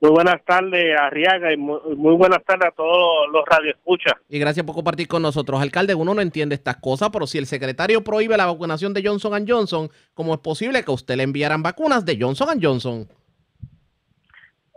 Muy 0.00 0.12
buenas 0.12 0.44
tardes, 0.44 0.96
Arriaga, 0.96 1.52
y 1.52 1.56
muy, 1.56 2.14
buenas 2.14 2.44
tardes 2.44 2.68
a 2.68 2.70
todos 2.70 3.28
los 3.32 3.44
radioescuchas. 3.44 4.14
Y 4.28 4.38
gracias 4.38 4.64
por 4.64 4.76
compartir 4.76 5.08
con 5.08 5.22
nosotros. 5.22 5.60
Alcalde, 5.60 5.96
uno 5.96 6.14
no 6.14 6.20
entiende 6.20 6.54
estas 6.54 6.76
cosas, 6.76 7.10
pero 7.12 7.26
si 7.26 7.38
el 7.38 7.46
secretario 7.46 8.04
prohíbe 8.04 8.36
la 8.36 8.46
vacunación 8.46 8.94
de 8.94 9.02
Johnson 9.04 9.44
Johnson, 9.46 9.90
¿cómo 10.14 10.34
es 10.34 10.40
posible 10.40 10.84
que 10.84 10.90
a 10.92 10.94
usted 10.94 11.16
le 11.16 11.24
enviaran 11.24 11.64
vacunas 11.64 12.04
de 12.04 12.16
Johnson 12.20 12.60
Johnson? 12.62 13.08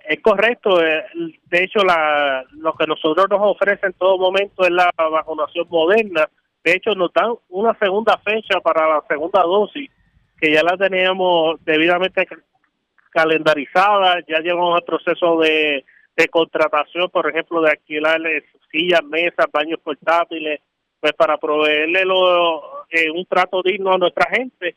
Es 0.08 0.20
correcto. 0.22 0.84
Eh, 0.84 1.04
de 1.46 1.64
hecho, 1.64 1.84
la, 1.84 2.44
lo 2.52 2.74
que 2.74 2.88
nosotros 2.88 3.28
nos 3.30 3.40
ofrece 3.42 3.88
en 3.88 3.94
todo 3.94 4.18
momento 4.18 4.64
es 4.64 4.72
la 4.72 4.92
vacunación 4.98 5.68
moderna. 5.70 6.30
De 6.64 6.74
hecho, 6.74 6.92
nos 6.92 7.12
dan 7.14 7.34
una 7.50 7.78
segunda 7.80 8.18
fecha 8.18 8.60
para 8.62 8.88
la 8.88 9.04
segunda 9.08 9.42
dosis, 9.42 9.90
que 10.40 10.52
ya 10.52 10.64
la 10.64 10.78
teníamos 10.78 11.64
debidamente 11.66 12.28
calendarizada. 13.10 14.20
Ya 14.28 14.40
llevamos 14.40 14.80
el 14.80 14.86
proceso 14.86 15.40
de, 15.40 15.86
contratación, 16.30 17.10
por 17.10 17.28
ejemplo, 17.28 17.62
de 17.62 17.72
alquilar 17.72 18.22
sillas, 18.72 19.04
mesas, 19.04 19.48
baños 19.52 19.80
portátiles, 19.84 20.62
pues 21.00 21.14
para 21.14 21.38
proveerle 21.38 22.06
lo, 22.06 22.86
eh, 22.90 23.10
un 23.10 23.26
trato 23.26 23.64
digno 23.64 23.92
a 23.92 23.98
nuestra 23.98 24.30
gente. 24.30 24.76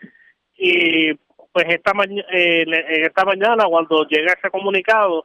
Y 0.56 1.12
pues 1.54 1.66
esta, 1.68 1.92
eh, 2.32 2.64
esta 3.06 3.24
mañana 3.24 3.64
cuando 3.66 4.04
llega 4.08 4.32
ese 4.32 4.50
comunicado, 4.50 5.24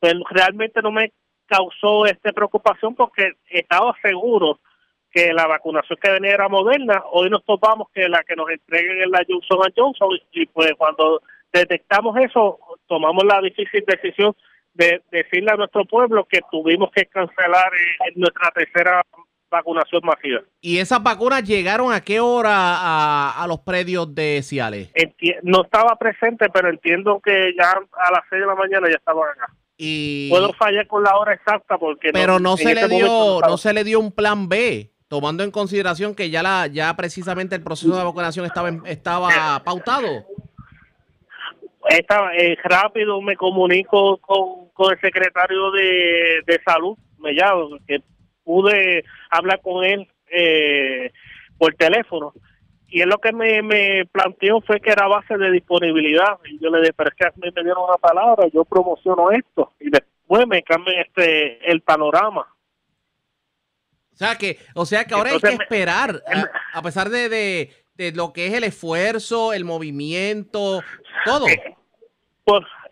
pues 0.00 0.12
realmente 0.28 0.82
no 0.82 0.90
me 0.90 1.12
causó 1.46 2.04
esta 2.04 2.32
preocupación 2.32 2.96
porque 2.96 3.34
estaba 3.48 3.94
seguro 4.02 4.58
que 5.08 5.32
la 5.32 5.46
vacunación 5.46 5.96
que 6.02 6.10
venía 6.10 6.32
era 6.32 6.48
moderna. 6.48 7.04
Hoy 7.12 7.30
nos 7.30 7.44
topamos 7.44 7.88
que 7.94 8.08
la 8.08 8.24
que 8.24 8.34
nos 8.34 8.50
entreguen 8.50 9.02
es 9.02 9.08
la 9.08 9.24
Johnson 9.26 9.72
Johnson 9.76 10.18
y 10.32 10.46
pues 10.46 10.72
cuando 10.76 11.22
detectamos 11.52 12.16
eso, 12.18 12.58
tomamos 12.88 13.22
la 13.24 13.40
difícil 13.40 13.84
decisión 13.86 14.34
de 14.74 15.00
decirle 15.12 15.52
a 15.52 15.56
nuestro 15.56 15.84
pueblo 15.84 16.24
que 16.24 16.40
tuvimos 16.50 16.90
que 16.90 17.06
cancelar 17.06 17.72
eh, 17.72 18.12
nuestra 18.16 18.50
tercera 18.50 19.00
vacunación 19.50 20.02
masiva. 20.04 20.40
¿Y 20.60 20.78
esas 20.78 21.02
vacunas 21.02 21.42
llegaron 21.42 21.92
a 21.92 22.00
qué 22.00 22.20
hora 22.20 23.42
a, 23.42 23.46
los 23.46 23.60
predios 23.60 24.14
de 24.14 24.42
Ciales? 24.42 24.90
no 25.42 25.62
estaba 25.62 25.96
presente, 25.96 26.48
pero 26.52 26.68
entiendo 26.68 27.20
que 27.20 27.54
ya 27.58 27.70
a 27.70 28.12
las 28.12 28.22
6 28.30 28.40
de 28.40 28.46
la 28.46 28.54
mañana 28.54 28.88
ya 28.88 28.96
estaban 28.96 29.28
acá. 29.30 29.52
Y... 29.76 30.28
Puedo 30.30 30.52
fallar 30.54 30.86
con 30.86 31.02
la 31.02 31.16
hora 31.16 31.34
exacta 31.34 31.78
porque... 31.78 32.10
Pero 32.12 32.40
no, 32.40 32.56
se, 32.56 32.74
le 32.74 32.88
dio, 32.88 33.40
no, 33.40 33.56
se 33.56 33.72
le 33.72 33.84
dio 33.84 34.00
un 34.00 34.12
plan 34.12 34.48
B, 34.48 34.90
tomando 35.08 35.44
en 35.44 35.50
consideración 35.50 36.14
que 36.14 36.30
ya, 36.30 36.42
la, 36.42 36.66
ya 36.66 36.94
precisamente 36.96 37.54
el 37.54 37.62
proceso 37.62 37.96
de 37.96 38.04
vacunación 38.04 38.44
estaba, 38.44 38.70
estaba 38.86 39.62
pautado. 39.64 40.26
Estaba, 41.88 42.36
eh, 42.36 42.58
rápido 42.64 43.22
me 43.22 43.36
comunico 43.36 44.18
con, 44.18 44.68
con 44.74 44.92
el 44.92 45.00
secretario 45.00 45.70
de, 45.70 46.42
de 46.44 46.60
salud, 46.64 46.98
me 47.18 47.32
llamo, 47.32 47.78
que 47.86 48.02
pude 48.48 49.04
hablar 49.28 49.60
con 49.60 49.84
él 49.84 50.08
eh, 50.30 51.12
por 51.58 51.74
teléfono. 51.74 52.32
Y 52.88 53.02
él 53.02 53.10
lo 53.10 53.18
que 53.18 53.30
me, 53.30 53.60
me 53.60 54.06
planteó 54.06 54.62
fue 54.62 54.80
que 54.80 54.90
era 54.90 55.06
base 55.06 55.36
de 55.36 55.50
disponibilidad. 55.50 56.38
Y 56.50 56.58
yo 56.58 56.70
le 56.70 56.80
dije 56.80 56.94
pero 56.94 57.10
es 57.10 57.14
que 57.14 57.26
a 57.26 57.32
mí 57.36 57.50
me 57.54 57.62
dieron 57.62 57.84
una 57.84 57.98
palabra 57.98 58.48
yo 58.50 58.64
promociono 58.64 59.30
esto 59.30 59.74
y 59.78 59.90
después 59.90 60.46
me 60.46 60.62
cambian 60.62 60.96
este 61.00 61.70
el 61.70 61.82
panorama. 61.82 62.46
O 64.14 64.16
sea 64.16 64.36
que 64.36 64.56
o 64.74 64.86
sea 64.86 65.04
que 65.04 65.14
ahora 65.14 65.32
hay 65.32 65.40
que 65.40 65.62
esperar 65.62 66.22
a, 66.72 66.80
pesar 66.80 67.10
de, 67.10 67.28
de, 67.96 68.12
lo 68.12 68.32
que 68.32 68.46
es 68.46 68.54
el 68.54 68.64
esfuerzo 68.64 69.52
el 69.52 69.66
movimiento 69.66 70.80
todo. 71.26 71.46
Eh, 71.46 71.76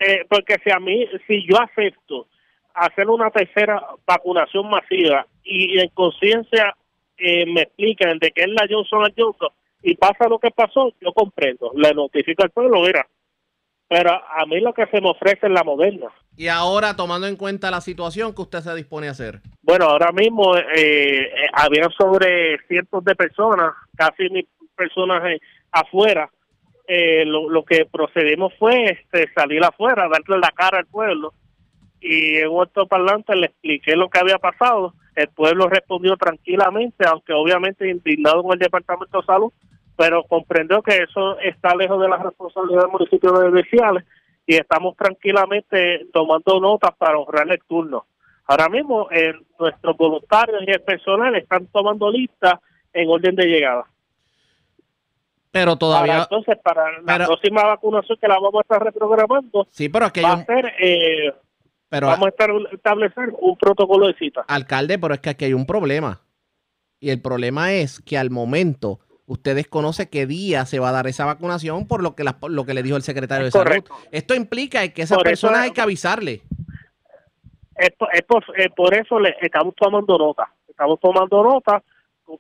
eh, 0.01 0.27
porque 0.29 0.57
si 0.62 0.71
a 0.71 0.79
mí 0.79 1.09
si 1.27 1.49
yo 1.49 1.59
acepto 1.59 2.29
hacer 2.77 3.09
una 3.09 3.31
tercera 3.31 3.83
vacunación 4.07 4.69
masiva 4.69 5.27
y 5.43 5.79
en 5.79 5.89
conciencia 5.91 6.77
eh, 7.17 7.47
me 7.47 7.62
explican 7.62 8.19
de 8.19 8.31
que 8.31 8.43
es 8.43 8.49
la 8.49 8.67
Johnson 8.69 9.11
Johnson 9.17 9.49
y 9.83 9.95
pasa 9.97 10.29
lo 10.29 10.39
que 10.39 10.51
pasó, 10.51 10.93
yo 11.01 11.12
comprendo, 11.12 11.73
le 11.75 11.95
notifico 11.95 12.43
al 12.43 12.51
pueblo, 12.51 12.83
mira, 12.83 13.07
pero 13.89 14.11
a 14.11 14.45
mí 14.47 14.61
lo 14.61 14.75
que 14.75 14.87
se 14.87 15.01
me 15.01 15.11
ofrece 15.11 15.47
es 15.47 15.53
la 15.53 15.62
moderna. 15.62 16.09
Y 16.37 16.49
ahora, 16.49 16.97
tomando 16.97 17.27
en 17.27 17.37
cuenta 17.37 17.71
la 17.71 17.81
situación 17.81 18.35
que 18.35 18.43
usted 18.43 18.59
se 18.59 18.75
dispone 18.75 19.09
a 19.09 19.12
hacer. 19.12 19.41
Bueno, 19.62 19.87
ahora 19.87 20.12
mismo 20.12 20.57
eh, 20.57 20.65
eh 20.75 21.31
había 21.53 21.89
sobre 21.97 22.59
cientos 22.69 23.03
de 23.05 23.15
personas, 23.15 23.73
casi 23.97 24.29
mil 24.29 24.47
personas 24.77 25.25
eh, 25.31 25.41
afuera. 25.71 26.29
lo, 26.89 27.49
lo, 27.49 27.65
que 27.65 27.87
procedimos 27.87 28.53
fue 28.59 28.85
este, 28.87 29.33
salir 29.35 29.65
afuera, 29.65 30.09
darle 30.09 30.39
la 30.39 30.51
cara 30.51 30.79
al 30.79 30.87
pueblo. 30.87 31.33
Y 32.00 32.37
en 32.37 32.48
un 32.48 32.66
parlante 32.88 33.35
le 33.35 33.46
expliqué 33.46 33.96
lo 33.96 34.09
que 34.09 34.18
había 34.18 34.38
pasado 34.38 34.94
el 35.16 35.28
pueblo 35.28 35.66
respondió 35.68 36.14
tranquilamente, 36.16 37.06
aunque 37.09 37.32
obviamente 37.32 37.88
indignado 37.88 38.42
con 38.42 38.52
el 38.52 38.59
Departamento 38.59 39.18
de 39.18 39.26
Salud, 39.26 39.52
pero 39.96 40.24
comprendió 40.24 40.82
que 40.82 40.94
eso 40.98 41.38
está 41.40 41.74
lejos 41.74 42.00
de 42.00 42.09
la 42.09 42.18
responsabilidad 42.18 42.82
del 42.82 42.90
municipio 42.90 43.32
de 43.32 43.50
Beciales 43.50 44.04
y 44.46 44.56
estamos 44.56 44.94
tranquilamente 44.94 46.06
tomando 46.12 46.61
notas 46.61 46.94
para 46.98 47.18
honrar 47.18 47.50
el 47.50 47.62
turno. 47.66 48.04
Ahora 48.46 48.68
mismo 48.68 49.09
eh, 49.11 49.32
nuestros 49.59 49.96
voluntarios 49.96 50.62
y 50.66 50.70
el 50.70 50.82
personal 50.82 51.35
están 51.35 51.66
tomando 51.68 52.11
listas 52.11 52.61
en 52.92 53.09
orden 53.09 53.35
de 53.35 53.46
llegada. 53.46 53.87
Pero 55.50 55.76
todavía. 55.76 56.18
entonces, 56.18 56.59
para 56.62 57.00
la 57.00 57.24
próxima 57.24 57.64
vacunación 57.64 58.18
que 58.20 58.28
la 58.28 58.35
vamos 58.35 58.56
a 58.56 58.61
estar 58.61 58.85
reprogramando, 58.85 59.66
sí, 59.70 59.88
pero 59.88 60.12
que 60.12 60.20
va 60.20 60.35
a 60.35 60.44
ser 60.44 60.74
eh, 60.78 61.32
Vamos 61.90 62.27
a 62.27 62.31
estar, 62.31 62.51
establecer 62.72 63.33
un 63.38 63.57
protocolo 63.57 64.07
de 64.09 64.14
cita. 64.14 64.44
Alcalde, 64.49 64.99
pero 64.99 65.14
es 65.14 65.20
que 65.20 65.31
aquí 65.31 65.44
hay 65.46 65.53
un 65.55 65.66
problema. 65.66 66.20
Y 66.99 67.11
el 67.11 67.20
problema 67.20 67.72
es 67.72 68.01
que 68.01 68.18
al 68.18 68.31
momento 68.31 69.01
usted 69.27 69.55
desconoce 69.57 70.09
qué 70.09 70.27
día 70.27 70.64
se 70.66 70.79
va 70.79 70.88
a 70.88 70.92
dar 70.92 71.07
esa 71.07 71.25
vacunación 71.27 71.87
por 71.87 72.03
lo 72.03 72.14
que, 72.14 72.25
lo 72.49 72.64
que 72.64 72.75
le 72.75 72.83
dijo 72.83 72.96
el 72.96 73.03
secretario 73.03 73.44
de 73.46 73.51
Salud. 73.51 73.85
Esto 74.12 74.35
implica 74.35 74.87
que 74.88 75.03
esas 75.03 75.18
personas 75.31 75.61
hay 75.61 75.70
que 75.72 75.81
avisarle. 75.81 76.42
Es, 77.77 77.90
por- 77.92 78.09
es 78.14 78.22
por, 78.22 78.44
eh, 78.59 78.70
por 78.75 78.94
eso 78.94 79.20
le 79.20 79.37
estamos 79.40 79.75
tomando 79.77 80.16
nota. 80.16 80.49
Estamos 80.68 80.99
tomando 81.01 81.42
nota 81.42 81.83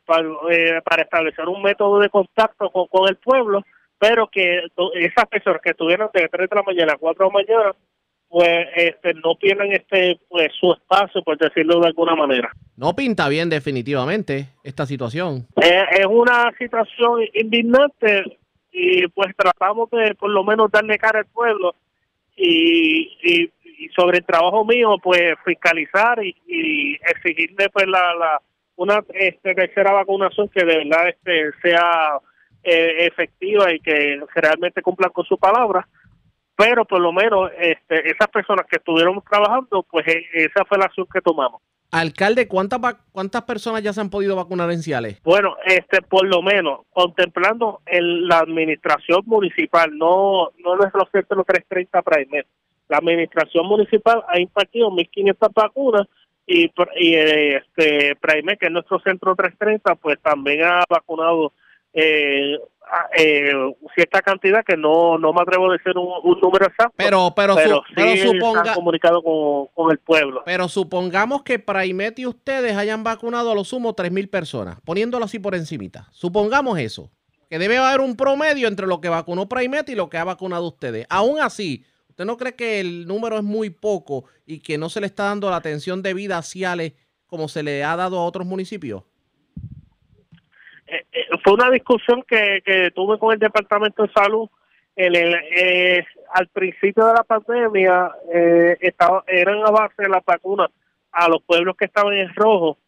para, 0.04 0.28
eh, 0.50 0.80
para 0.84 1.02
establecer 1.02 1.46
un 1.48 1.62
método 1.62 1.98
de 2.00 2.08
contacto 2.08 2.70
con, 2.70 2.86
con 2.88 3.08
el 3.08 3.16
pueblo, 3.16 3.62
pero 3.98 4.28
que 4.30 4.60
esas 4.94 5.26
personas 5.26 5.60
que 5.62 5.70
estuvieron 5.70 6.08
de 6.14 6.28
3 6.28 6.48
de 6.50 6.56
la 6.56 6.62
mañana 6.62 6.92
a 6.94 6.98
4 6.98 7.24
de 7.26 7.30
la 7.32 7.34
mañana, 7.44 7.74
pues 8.28 8.66
este, 8.74 9.14
no 9.14 9.34
pierdan 9.40 9.72
este 9.72 10.18
pues 10.28 10.48
su 10.58 10.72
espacio, 10.72 11.22
por 11.22 11.38
decirlo 11.38 11.80
de 11.80 11.88
alguna 11.88 12.14
manera. 12.14 12.50
No 12.76 12.94
pinta 12.94 13.28
bien 13.28 13.48
definitivamente 13.48 14.48
esta 14.64 14.86
situación. 14.86 15.46
Eh, 15.62 15.84
es 16.00 16.06
una 16.06 16.52
situación 16.58 17.20
indignante 17.34 18.38
y 18.72 19.06
pues 19.08 19.34
tratamos 19.36 19.88
de 19.90 20.14
por 20.14 20.30
lo 20.30 20.44
menos 20.44 20.70
darle 20.70 20.98
cara 20.98 21.20
al 21.20 21.26
pueblo 21.26 21.74
y, 22.36 23.10
y, 23.22 23.50
y 23.62 23.88
sobre 23.96 24.18
el 24.18 24.24
trabajo 24.24 24.64
mío 24.64 24.96
pues 25.02 25.34
fiscalizar 25.44 26.22
y, 26.22 26.36
y 26.46 26.94
exigirle 26.94 27.70
pues 27.70 27.86
la, 27.86 28.14
la 28.14 28.40
una 28.76 29.02
este, 29.14 29.54
tercera 29.54 29.92
vacunación 29.92 30.48
que 30.48 30.64
de 30.64 30.84
verdad 30.84 31.08
este 31.08 31.50
sea 31.62 32.18
eh, 32.62 33.06
efectiva 33.06 33.72
y 33.72 33.80
que 33.80 34.20
realmente 34.34 34.82
cumplan 34.82 35.10
con 35.12 35.24
su 35.24 35.38
palabra 35.38 35.88
pero 36.56 36.84
por 36.84 37.00
lo 37.00 37.12
menos 37.12 37.50
este, 37.58 38.10
esas 38.10 38.28
personas 38.28 38.66
que 38.66 38.76
estuvieron 38.76 39.22
trabajando 39.30 39.84
pues 39.90 40.06
e- 40.08 40.26
esa 40.32 40.64
fue 40.64 40.78
la 40.78 40.86
acción 40.86 41.06
que 41.12 41.20
tomamos 41.20 41.60
Alcalde, 41.90 42.48
¿cuántas, 42.48 42.80
¿cuántas 43.12 43.42
personas 43.42 43.82
ya 43.82 43.92
se 43.92 44.00
han 44.00 44.10
podido 44.10 44.36
vacunar 44.36 44.70
en 44.70 44.82
Ciales? 44.82 45.20
Bueno, 45.22 45.56
este, 45.64 46.02
por 46.02 46.26
lo 46.26 46.42
menos, 46.42 46.80
contemplando 46.92 47.80
el, 47.86 48.26
la 48.26 48.40
administración 48.40 49.22
municipal, 49.26 49.96
no, 49.96 50.50
no 50.58 50.76
nuestro 50.76 51.08
centro 51.12 51.44
330 51.44 52.02
Primer. 52.02 52.46
La 52.88 52.98
administración 52.98 53.66
municipal 53.66 54.22
ha 54.28 54.38
impartido 54.38 54.90
1.500 54.90 55.52
vacunas 55.54 56.06
y, 56.46 56.64
y 56.96 57.14
eh, 57.14 57.56
este, 57.56 58.16
Primer, 58.16 58.58
que 58.58 58.66
es 58.66 58.72
nuestro 58.72 59.00
centro 59.00 59.34
330, 59.34 59.94
pues 59.96 60.18
también 60.20 60.64
ha 60.64 60.84
vacunado 60.88 61.52
eh, 61.98 62.58
a- 62.88 63.08
eh, 63.16 63.52
cierta 63.94 64.20
cantidad 64.22 64.62
que 64.64 64.76
no, 64.76 65.18
no 65.18 65.32
me 65.32 65.40
atrevo 65.40 65.70
a 65.70 65.72
decir 65.72 65.96
un, 65.96 66.08
un 66.22 66.38
número 66.40 66.66
exacto. 66.66 66.92
Pero, 66.96 67.32
pero, 67.34 67.54
su- 67.54 67.58
pero 67.58 67.82
sí 67.88 67.94
pero 67.96 68.32
suponga- 68.32 68.58
están 68.60 68.74
comunicado 68.74 69.22
con, 69.22 69.66
con 69.74 69.90
el 69.90 69.98
pueblo. 69.98 70.42
Pero 70.44 70.68
supongamos 70.68 71.42
que 71.42 71.58
Praimet 71.58 72.18
y 72.18 72.26
ustedes 72.26 72.76
hayan 72.76 73.02
vacunado 73.02 73.50
a 73.50 73.54
lo 73.54 73.64
sumo 73.64 73.94
3.000 73.96 74.28
personas, 74.28 74.78
poniéndolo 74.84 75.24
así 75.24 75.38
por 75.38 75.54
encimita. 75.54 76.06
Supongamos 76.12 76.78
eso, 76.78 77.10
que 77.50 77.58
debe 77.58 77.78
haber 77.78 78.00
un 78.00 78.14
promedio 78.14 78.68
entre 78.68 78.86
lo 78.86 79.00
que 79.00 79.08
vacunó 79.08 79.48
Praimet 79.48 79.88
y 79.88 79.94
lo 79.94 80.08
que 80.10 80.18
ha 80.18 80.24
vacunado 80.24 80.66
ustedes. 80.68 81.06
Aún 81.08 81.40
así, 81.40 81.84
¿usted 82.10 82.24
no 82.26 82.36
cree 82.36 82.54
que 82.54 82.78
el 82.80 83.06
número 83.06 83.36
es 83.38 83.42
muy 83.42 83.70
poco 83.70 84.24
y 84.44 84.60
que 84.60 84.78
no 84.78 84.90
se 84.90 85.00
le 85.00 85.06
está 85.06 85.24
dando 85.24 85.48
la 85.50 85.56
atención 85.56 86.02
debida 86.02 86.38
a 86.38 86.42
Ciales 86.42 86.92
como 87.26 87.48
se 87.48 87.62
le 87.64 87.82
ha 87.82 87.96
dado 87.96 88.18
a 88.20 88.24
otros 88.24 88.46
municipios? 88.46 89.02
Eh, 90.86 91.04
eh, 91.12 91.26
fue 91.42 91.54
una 91.54 91.70
discusión 91.70 92.22
que, 92.22 92.62
que 92.64 92.90
tuve 92.92 93.18
con 93.18 93.32
el 93.32 93.38
Departamento 93.38 94.04
de 94.04 94.12
Salud. 94.12 94.48
En 94.94 95.14
el, 95.14 95.34
eh, 95.34 96.04
al 96.32 96.48
principio 96.48 97.06
de 97.06 97.14
la 97.14 97.24
pandemia 97.24 98.10
eh, 98.32 98.76
estaba, 98.80 99.24
eran 99.26 99.58
a 99.66 99.70
base 99.70 100.02
de 100.02 100.08
la 100.08 100.22
vacuna 100.24 100.70
a 101.12 101.28
los 101.28 101.42
pueblos 101.42 101.76
que 101.76 101.84
estaban 101.86 102.14
en 102.14 102.34
rojo. 102.34 102.78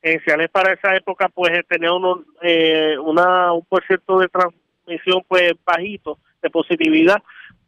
En 0.00 0.20
Ciales 0.20 0.48
para 0.50 0.74
esa 0.74 0.94
época 0.94 1.28
pues 1.28 1.50
tenía 1.66 1.92
uno, 1.92 2.22
eh, 2.42 2.96
una, 2.98 3.52
un 3.52 3.64
por 3.64 3.84
ciento 3.84 4.20
de 4.20 4.28
transmisión 4.28 5.24
pues 5.26 5.52
bajito 5.64 6.18
de 6.40 6.50
positividad 6.50 7.20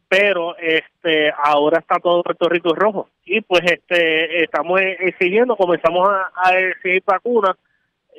pero 0.07 0.57
este 0.57 1.31
ahora 1.41 1.79
está 1.79 1.97
todo 1.97 2.23
Puerto 2.23 2.49
Rico 2.49 2.69
en 2.71 2.75
rojo 2.75 3.09
y 3.25 3.39
pues 3.41 3.61
este 3.63 4.43
estamos 4.43 4.79
exigiendo 4.81 5.55
comenzamos 5.55 6.07
a, 6.09 6.31
a 6.35 6.57
exigir 6.57 7.03
vacunas 7.05 7.55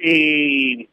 y 0.03 0.88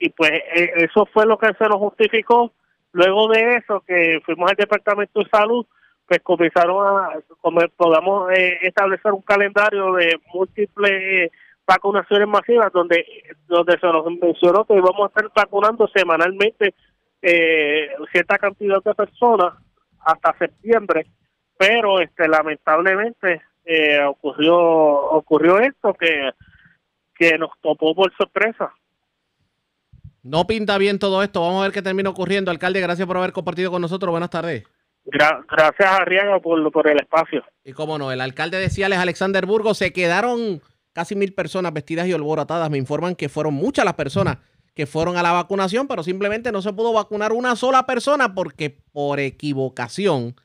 y 0.00 0.08
pues 0.08 0.32
eh, 0.32 0.72
eso 0.76 1.06
fue 1.12 1.26
lo 1.26 1.38
que 1.38 1.52
se 1.54 1.68
nos 1.68 1.76
justificó. 1.76 2.52
Luego 2.92 3.28
de 3.28 3.56
eso, 3.56 3.84
que 3.86 4.20
fuimos 4.24 4.50
al 4.50 4.56
Departamento 4.56 5.20
de 5.20 5.28
Salud, 5.28 5.64
pues 6.08 6.20
comenzaron 6.24 6.98
a, 6.98 7.20
como 7.40 7.60
podamos 7.76 8.32
eh, 8.32 8.58
establecer 8.62 9.12
un 9.12 9.22
calendario 9.22 9.92
de 9.92 10.18
múltiples 10.34 10.90
eh, 10.90 11.30
vacunaciones 11.64 12.26
masivas, 12.26 12.72
donde 12.72 13.06
donde 13.46 13.78
se 13.78 13.86
nos 13.86 14.04
mencionó 14.20 14.64
que 14.64 14.74
íbamos 14.74 15.02
a 15.02 15.06
estar 15.06 15.30
vacunando 15.32 15.86
semanalmente 15.94 16.74
eh, 17.22 17.90
cierta 18.10 18.38
cantidad 18.38 18.82
de 18.82 18.94
personas 18.94 19.54
hasta 20.00 20.36
septiembre, 20.38 21.06
pero 21.56 22.00
este 22.00 22.26
lamentablemente 22.26 23.42
eh, 23.64 24.02
ocurrió 24.02 24.58
ocurrió 24.58 25.58
esto 25.60 25.94
que 25.94 26.30
que 27.14 27.38
nos 27.38 27.50
topó 27.60 27.94
por 27.94 28.12
sorpresa. 28.16 28.72
No 30.22 30.46
pinta 30.46 30.76
bien 30.78 30.98
todo 30.98 31.22
esto. 31.22 31.40
Vamos 31.40 31.60
a 31.60 31.64
ver 31.64 31.72
qué 31.72 31.82
termina 31.82 32.10
ocurriendo. 32.10 32.50
Alcalde, 32.50 32.80
gracias 32.80 33.06
por 33.06 33.16
haber 33.16 33.32
compartido 33.32 33.70
con 33.70 33.80
nosotros. 33.82 34.10
Buenas 34.10 34.30
tardes. 34.30 34.64
Gra- 35.06 35.44
gracias 35.50 35.88
a 35.88 35.96
Arriaga 35.96 36.38
por, 36.40 36.70
por 36.70 36.88
el 36.88 36.98
espacio. 37.00 37.42
Y 37.64 37.72
cómo 37.72 37.96
no, 37.98 38.12
el 38.12 38.20
alcalde 38.20 38.58
de 38.58 38.68
Ciales, 38.68 38.98
Alexander 38.98 39.46
Burgos, 39.46 39.78
se 39.78 39.92
quedaron 39.92 40.60
casi 40.92 41.14
mil 41.16 41.32
personas 41.32 41.72
vestidas 41.72 42.06
y 42.06 42.12
alborotadas. 42.12 42.68
Me 42.70 42.78
informan 42.78 43.14
que 43.16 43.28
fueron 43.28 43.54
muchas 43.54 43.84
las 43.84 43.94
personas 43.94 44.38
que 44.74 44.86
fueron 44.86 45.16
a 45.16 45.22
la 45.22 45.32
vacunación, 45.32 45.88
pero 45.88 46.02
simplemente 46.02 46.52
no 46.52 46.62
se 46.62 46.72
pudo 46.72 46.92
vacunar 46.92 47.32
una 47.32 47.56
sola 47.56 47.86
persona 47.86 48.34
porque 48.34 48.70
por 48.92 49.18
equivocación 49.20 50.36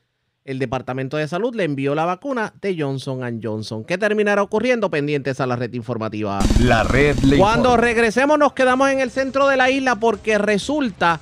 el 0.46 0.60
Departamento 0.60 1.16
de 1.16 1.26
Salud 1.26 1.54
le 1.56 1.64
envió 1.64 1.96
la 1.96 2.04
vacuna 2.04 2.54
de 2.62 2.76
Johnson 2.78 3.40
Johnson. 3.42 3.84
¿Qué 3.84 3.98
terminará 3.98 4.42
ocurriendo? 4.42 4.88
Pendientes 4.88 5.40
a 5.40 5.46
la 5.46 5.56
red 5.56 5.72
informativa. 5.74 6.38
La 6.60 6.84
red 6.84 7.18
le 7.18 7.36
Cuando 7.36 7.70
informa. 7.70 7.84
regresemos 7.84 8.38
nos 8.38 8.52
quedamos 8.52 8.88
en 8.90 9.00
el 9.00 9.10
centro 9.10 9.48
de 9.48 9.56
la 9.56 9.70
isla 9.70 9.96
porque 9.96 10.38
resulta 10.38 11.20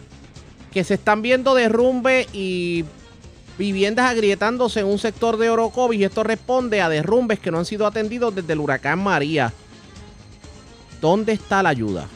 que 0.73 0.85
se 0.85 0.95
están 0.95 1.23
viendo 1.23 1.55
derrumbe 1.55 2.27
y 2.35 2.85
viviendas 3.57 4.11
agrietándose 4.11 4.81
en 4.81 4.87
un 4.87 4.99
sector 4.99 5.39
de 5.39 5.49
Orocovis 5.49 6.01
y 6.01 6.05
esto 6.05 6.23
responde 6.23 6.83
a 6.83 6.91
derrumbes 6.91 7.41
que 7.41 7.51
no 7.51 7.59
han 7.59 7.65
sido 7.65 7.87
atendidos 7.87 8.35
desde 8.35 8.53
el 8.53 8.61
huracán 8.61 9.03
María. 9.03 9.55
¿Dónde 11.01 11.33
está 11.33 11.63
la 11.63 11.71
ayuda? 11.71 12.09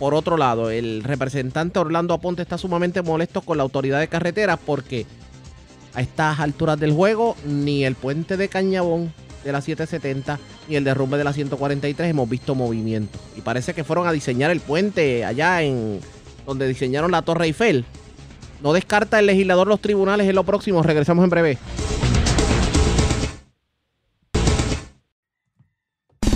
Por 0.00 0.14
otro 0.14 0.36
lado, 0.36 0.70
el 0.70 1.04
representante 1.04 1.78
Orlando 1.78 2.14
Aponte 2.14 2.42
está 2.42 2.58
sumamente 2.58 3.02
molesto 3.02 3.42
con 3.42 3.58
la 3.58 3.62
autoridad 3.62 4.00
de 4.00 4.08
carreteras 4.08 4.58
porque 4.64 5.06
a 5.98 6.00
estas 6.00 6.38
alturas 6.38 6.78
del 6.78 6.92
juego 6.92 7.34
ni 7.44 7.84
el 7.84 7.96
puente 7.96 8.36
de 8.36 8.48
Cañabón 8.48 9.12
de 9.42 9.50
la 9.50 9.60
770 9.60 10.38
ni 10.68 10.76
el 10.76 10.84
derrumbe 10.84 11.18
de 11.18 11.24
la 11.24 11.32
143 11.32 12.08
hemos 12.08 12.28
visto 12.28 12.54
movimiento. 12.54 13.18
Y 13.36 13.40
parece 13.40 13.74
que 13.74 13.82
fueron 13.82 14.06
a 14.06 14.12
diseñar 14.12 14.52
el 14.52 14.60
puente 14.60 15.24
allá 15.24 15.60
en 15.62 15.98
donde 16.46 16.68
diseñaron 16.68 17.10
la 17.10 17.22
Torre 17.22 17.46
Eiffel. 17.46 17.84
No 18.62 18.72
descarta 18.72 19.18
el 19.18 19.26
legislador 19.26 19.66
los 19.66 19.80
tribunales 19.80 20.28
en 20.28 20.36
lo 20.36 20.44
próximo. 20.44 20.84
Regresamos 20.84 21.24
en 21.24 21.30
breve. 21.30 21.58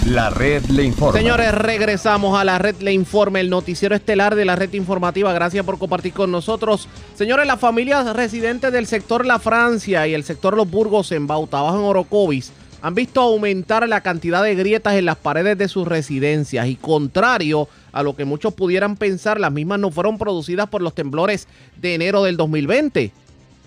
La 0.06 0.30
red 0.30 0.64
le 0.64 0.82
informa. 0.82 1.16
Señores, 1.16 1.54
regresamos 1.54 2.36
a 2.36 2.42
la 2.42 2.58
red 2.58 2.74
Le 2.80 2.92
Informe, 2.92 3.38
el 3.38 3.48
noticiero 3.48 3.94
estelar 3.94 4.34
de 4.34 4.44
la 4.44 4.56
red 4.56 4.72
informativa. 4.74 5.32
Gracias 5.32 5.64
por 5.64 5.78
compartir 5.78 6.12
con 6.12 6.32
nosotros. 6.32 6.88
Señores, 7.14 7.46
las 7.46 7.60
familias 7.60 8.12
residentes 8.16 8.72
del 8.72 8.88
sector 8.88 9.24
La 9.24 9.38
Francia 9.38 10.08
y 10.08 10.14
el 10.14 10.24
sector 10.24 10.56
Los 10.56 10.68
Burgos 10.68 11.12
en 11.12 11.28
Bauta, 11.28 11.60
abajo 11.60 11.78
en 11.78 11.84
Orocovis, 11.84 12.52
han 12.82 12.96
visto 12.96 13.20
aumentar 13.20 13.88
la 13.88 14.00
cantidad 14.00 14.42
de 14.42 14.56
grietas 14.56 14.94
en 14.94 15.04
las 15.04 15.18
paredes 15.18 15.56
de 15.56 15.68
sus 15.68 15.86
residencias 15.86 16.66
y 16.66 16.74
contrario 16.74 17.68
a 17.92 18.02
lo 18.02 18.16
que 18.16 18.24
muchos 18.24 18.54
pudieran 18.54 18.96
pensar, 18.96 19.38
las 19.38 19.52
mismas 19.52 19.78
no 19.78 19.92
fueron 19.92 20.18
producidas 20.18 20.68
por 20.68 20.82
los 20.82 20.96
temblores 20.96 21.46
de 21.80 21.94
enero 21.94 22.24
del 22.24 22.36
2020, 22.36 23.12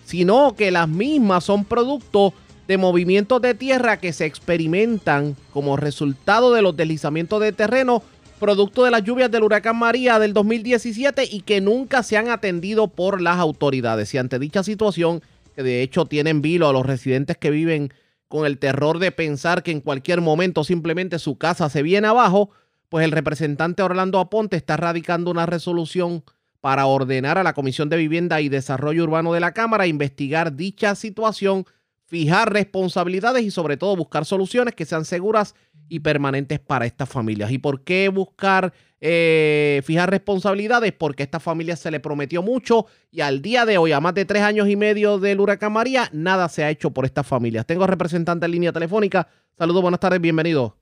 sino 0.04 0.54
que 0.54 0.70
las 0.70 0.90
mismas 0.90 1.46
son 1.46 1.64
producto 1.64 2.34
de 2.68 2.78
movimientos 2.78 3.42
de 3.42 3.54
tierra 3.54 3.98
que 3.98 4.14
se 4.14 4.26
experimentan 4.26 5.36
como 5.52 5.78
resultado 5.78 6.54
de 6.54 6.62
los 6.62 6.76
deslizamientos 6.76 7.42
de 7.42 7.52
terreno 7.52 8.04
producto 8.40 8.84
de 8.84 8.92
las 8.92 9.04
lluvias 9.04 9.32
del 9.32 9.44
huracán 9.44 9.78
María 9.78 10.20
del 10.20 10.34
2017 10.34 11.28
y 11.32 11.42
que 11.42 11.62
nunca 11.62 12.04
se 12.04 12.18
han 12.18 12.30
atendido 12.30 12.88
por 12.88 13.22
las 13.22 13.38
autoridades. 13.38 14.14
Y 14.14 14.18
ante 14.18 14.40
dicha 14.40 14.64
situación, 14.64 15.22
que 15.56 15.64
de 15.64 15.82
hecho 15.82 16.06
tienen 16.06 16.42
vilo 16.42 16.68
a 16.68 16.74
los 16.74 16.86
residentes 16.86 17.38
que 17.38 17.50
viven 17.50 17.94
con 18.28 18.46
el 18.46 18.58
terror 18.58 19.00
de 19.00 19.12
pensar 19.12 19.64
que 19.64 19.72
en 19.72 19.82
cualquier 19.82 20.22
momento 20.22 20.64
simplemente 20.64 21.20
su 21.20 21.38
casa 21.38 21.70
se 21.70 21.84
viene 21.84 22.08
abajo, 22.08 22.50
pues 22.90 23.06
el 23.06 23.12
representante 23.12 23.84
Orlando 23.84 24.20
Aponte 24.20 24.58
está 24.58 24.78
radicando 24.78 25.32
una 25.32 25.46
resolución 25.46 26.24
para 26.60 26.88
ordenar 26.88 27.38
a 27.38 27.44
la 27.44 27.54
Comisión 27.54 27.90
de 27.90 27.98
Vivienda 27.98 28.42
y 28.42 28.50
Desarrollo 28.50 29.04
Urbano 29.04 29.34
de 29.34 29.40
la 29.40 29.54
Cámara 29.54 29.88
investigar 29.88 30.56
dicha 30.56 30.96
situación, 30.96 31.66
fijar 32.06 32.54
responsabilidades 32.54 33.44
y 33.44 33.52
sobre 33.52 33.78
todo 33.78 33.96
buscar 33.96 34.26
soluciones 34.26 34.76
que 34.76 34.86
sean 34.86 35.06
seguras 35.06 35.56
y 35.90 36.00
permanentes 36.00 36.60
para 36.60 36.86
estas 36.86 37.10
familias. 37.10 37.52
¿Y 37.52 37.58
por 37.58 37.84
qué 37.84 38.10
buscar 38.10 38.74
eh, 39.02 39.82
fijar 39.84 40.10
responsabilidades? 40.10 40.94
Porque 40.94 41.24
a 41.24 41.26
estas 41.26 41.44
familias 41.44 41.80
se 41.80 41.92
le 41.92 42.00
prometió 42.00 42.42
mucho 42.42 42.86
y 43.12 43.22
al 43.22 43.42
día 43.42 43.66
de 43.66 43.78
hoy, 43.78 43.92
a 43.92 44.00
más 44.00 44.14
de 44.14 44.26
tres 44.26 44.44
años 44.44 44.68
y 44.70 44.76
medio 44.76 45.20
del 45.20 45.40
huracán 45.40 45.74
María, 45.74 46.10
nada 46.12 46.50
se 46.50 46.64
ha 46.64 46.70
hecho 46.70 46.92
por 46.92 47.06
estas 47.06 47.28
familias. 47.28 47.66
Tengo 47.66 47.88
representante 47.88 48.46
en 48.46 48.52
línea 48.52 48.72
telefónica. 48.72 49.28
Saludos, 49.58 49.82
buenas 49.82 50.00
tardes, 50.00 50.22
bienvenido. 50.22 50.76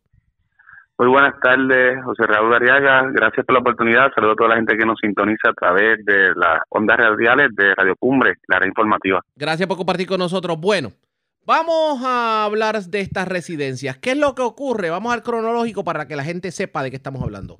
Muy 0.99 1.07
buenas 1.07 1.33
tardes, 1.41 2.03
José 2.03 2.23
Raúl 2.27 2.53
Ariaga. 2.53 3.09
Gracias 3.11 3.45
por 3.45 3.53
la 3.53 3.61
oportunidad. 3.61 4.11
Saludo 4.13 4.33
a 4.33 4.35
toda 4.35 4.49
la 4.49 4.55
gente 4.57 4.77
que 4.77 4.85
nos 4.85 4.99
sintoniza 4.99 5.49
a 5.49 5.53
través 5.53 6.05
de 6.05 6.35
las 6.35 6.61
ondas 6.69 6.97
radiales 6.97 7.49
de 7.55 7.73
Radio 7.73 7.95
Cumbre, 7.95 8.35
la 8.47 8.59
red 8.59 8.67
informativa. 8.67 9.19
Gracias 9.35 9.67
por 9.67 9.75
compartir 9.75 10.07
con 10.07 10.19
nosotros. 10.19 10.55
Bueno, 10.59 10.91
vamos 11.45 12.03
a 12.03 12.45
hablar 12.45 12.75
de 12.75 13.01
estas 13.01 13.27
residencias. 13.27 13.97
¿Qué 13.97 14.11
es 14.11 14.17
lo 14.17 14.35
que 14.35 14.41
ocurre? 14.41 14.89
Vamos 14.89 15.13
al 15.13 15.23
cronológico 15.23 15.83
para 15.83 16.07
que 16.07 16.15
la 16.15 16.23
gente 16.23 16.51
sepa 16.51 16.83
de 16.83 16.89
qué 16.89 16.97
estamos 16.97 17.21
hablando. 17.23 17.57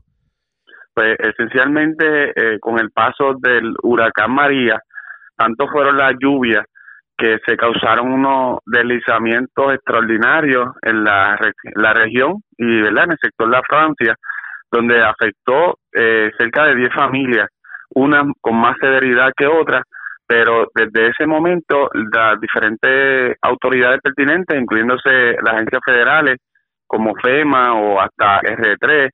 Pues 0.94 1.18
esencialmente 1.20 2.32
eh, 2.36 2.60
con 2.60 2.80
el 2.80 2.92
paso 2.92 3.34
del 3.40 3.74
huracán 3.82 4.32
María, 4.32 4.80
tanto 5.36 5.68
fueron 5.68 5.98
las 5.98 6.14
lluvias 6.20 6.66
que 7.18 7.38
se 7.46 7.58
causaron 7.58 8.12
unos 8.12 8.60
deslizamientos 8.66 9.74
extraordinarios 9.74 10.70
en 10.82 11.04
la, 11.04 11.38
región 11.94 12.44
y 12.58 12.82
¿verdad? 12.82 13.06
en 13.06 13.12
el 13.12 13.18
sector 13.22 13.48
de 13.48 13.56
la 13.56 13.62
Francia, 13.68 14.16
donde 14.72 15.02
afectó 15.02 15.78
eh, 15.94 16.32
cerca 16.38 16.66
de 16.66 16.76
10 16.76 16.94
familias, 16.94 17.50
unas 17.96 18.26
con 18.42 18.56
más 18.56 18.76
severidad 18.80 19.32
que 19.38 19.46
otras, 19.48 19.84
pero 20.26 20.68
desde 20.74 21.10
ese 21.10 21.26
momento 21.26 21.90
las 22.12 22.40
diferentes 22.40 23.38
autoridades 23.42 24.00
pertinentes, 24.02 24.60
incluyéndose 24.60 25.36
las 25.44 25.56
agencias 25.56 25.82
federales 25.86 26.38
como 26.88 27.14
FEMA 27.16 27.74
o 27.74 28.00
hasta 28.00 28.40
R3, 28.42 29.10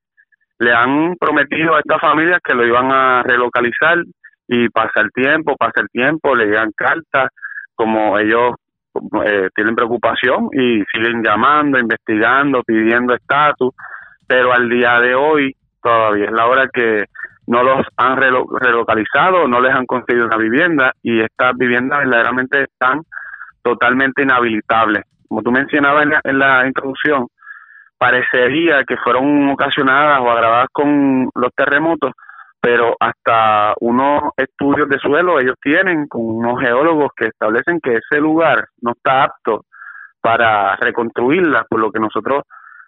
le 0.59 0.73
han 0.73 1.15
prometido 1.15 1.75
a 1.75 1.79
estas 1.79 2.01
familias 2.01 2.39
que 2.43 2.53
lo 2.53 2.65
iban 2.65 2.91
a 2.91 3.23
relocalizar 3.23 4.03
y 4.47 4.67
pasa 4.69 5.01
el 5.01 5.11
tiempo, 5.11 5.55
pasa 5.57 5.81
el 5.81 5.89
tiempo, 5.89 6.35
le 6.35 6.47
llegan 6.47 6.71
cartas, 6.75 7.29
como 7.75 8.17
ellos 8.19 8.55
eh, 9.25 9.49
tienen 9.55 9.75
preocupación 9.75 10.49
y 10.51 10.83
siguen 10.91 11.23
llamando, 11.23 11.79
investigando, 11.79 12.63
pidiendo 12.63 13.13
estatus, 13.13 13.73
pero 14.27 14.51
al 14.51 14.67
día 14.69 14.99
de 14.99 15.15
hoy 15.15 15.55
todavía 15.81 16.25
es 16.25 16.31
la 16.31 16.47
hora 16.47 16.67
que 16.73 17.05
no 17.49 17.63
los 17.63 17.83
han 17.97 18.15
relocalizado, 18.15 19.47
no 19.47 19.59
les 19.59 19.73
han 19.73 19.87
conseguido 19.87 20.27
una 20.27 20.37
vivienda 20.37 20.93
y 21.01 21.19
estas 21.19 21.57
viviendas 21.57 21.97
verdaderamente 22.01 22.61
están 22.61 23.01
totalmente 23.63 24.21
inhabilitables. 24.21 25.03
Como 25.27 25.41
tú 25.41 25.51
mencionabas 25.51 26.03
en 26.03 26.09
la, 26.11 26.21
en 26.25 26.37
la 26.37 26.67
introducción, 26.67 27.25
parecería 27.97 28.83
que 28.83 28.97
fueron 28.97 29.49
ocasionadas 29.49 30.19
o 30.21 30.29
agravadas 30.29 30.67
con 30.71 31.27
los 31.33 31.51
terremotos, 31.55 32.11
pero 32.61 32.95
hasta 32.99 33.73
unos 33.79 34.31
estudios 34.37 34.87
de 34.87 34.99
suelo 34.99 35.39
ellos 35.39 35.55
tienen 35.59 36.07
con 36.07 36.21
unos 36.21 36.61
geólogos 36.61 37.09
que 37.15 37.29
establecen 37.29 37.79
que 37.81 37.95
ese 37.95 38.21
lugar 38.21 38.67
no 38.81 38.91
está 38.91 39.23
apto 39.23 39.65
para 40.21 40.75
reconstruirla, 40.75 41.65
por 41.67 41.79
lo 41.79 41.91
que 41.91 41.99
nosotros 41.99 42.43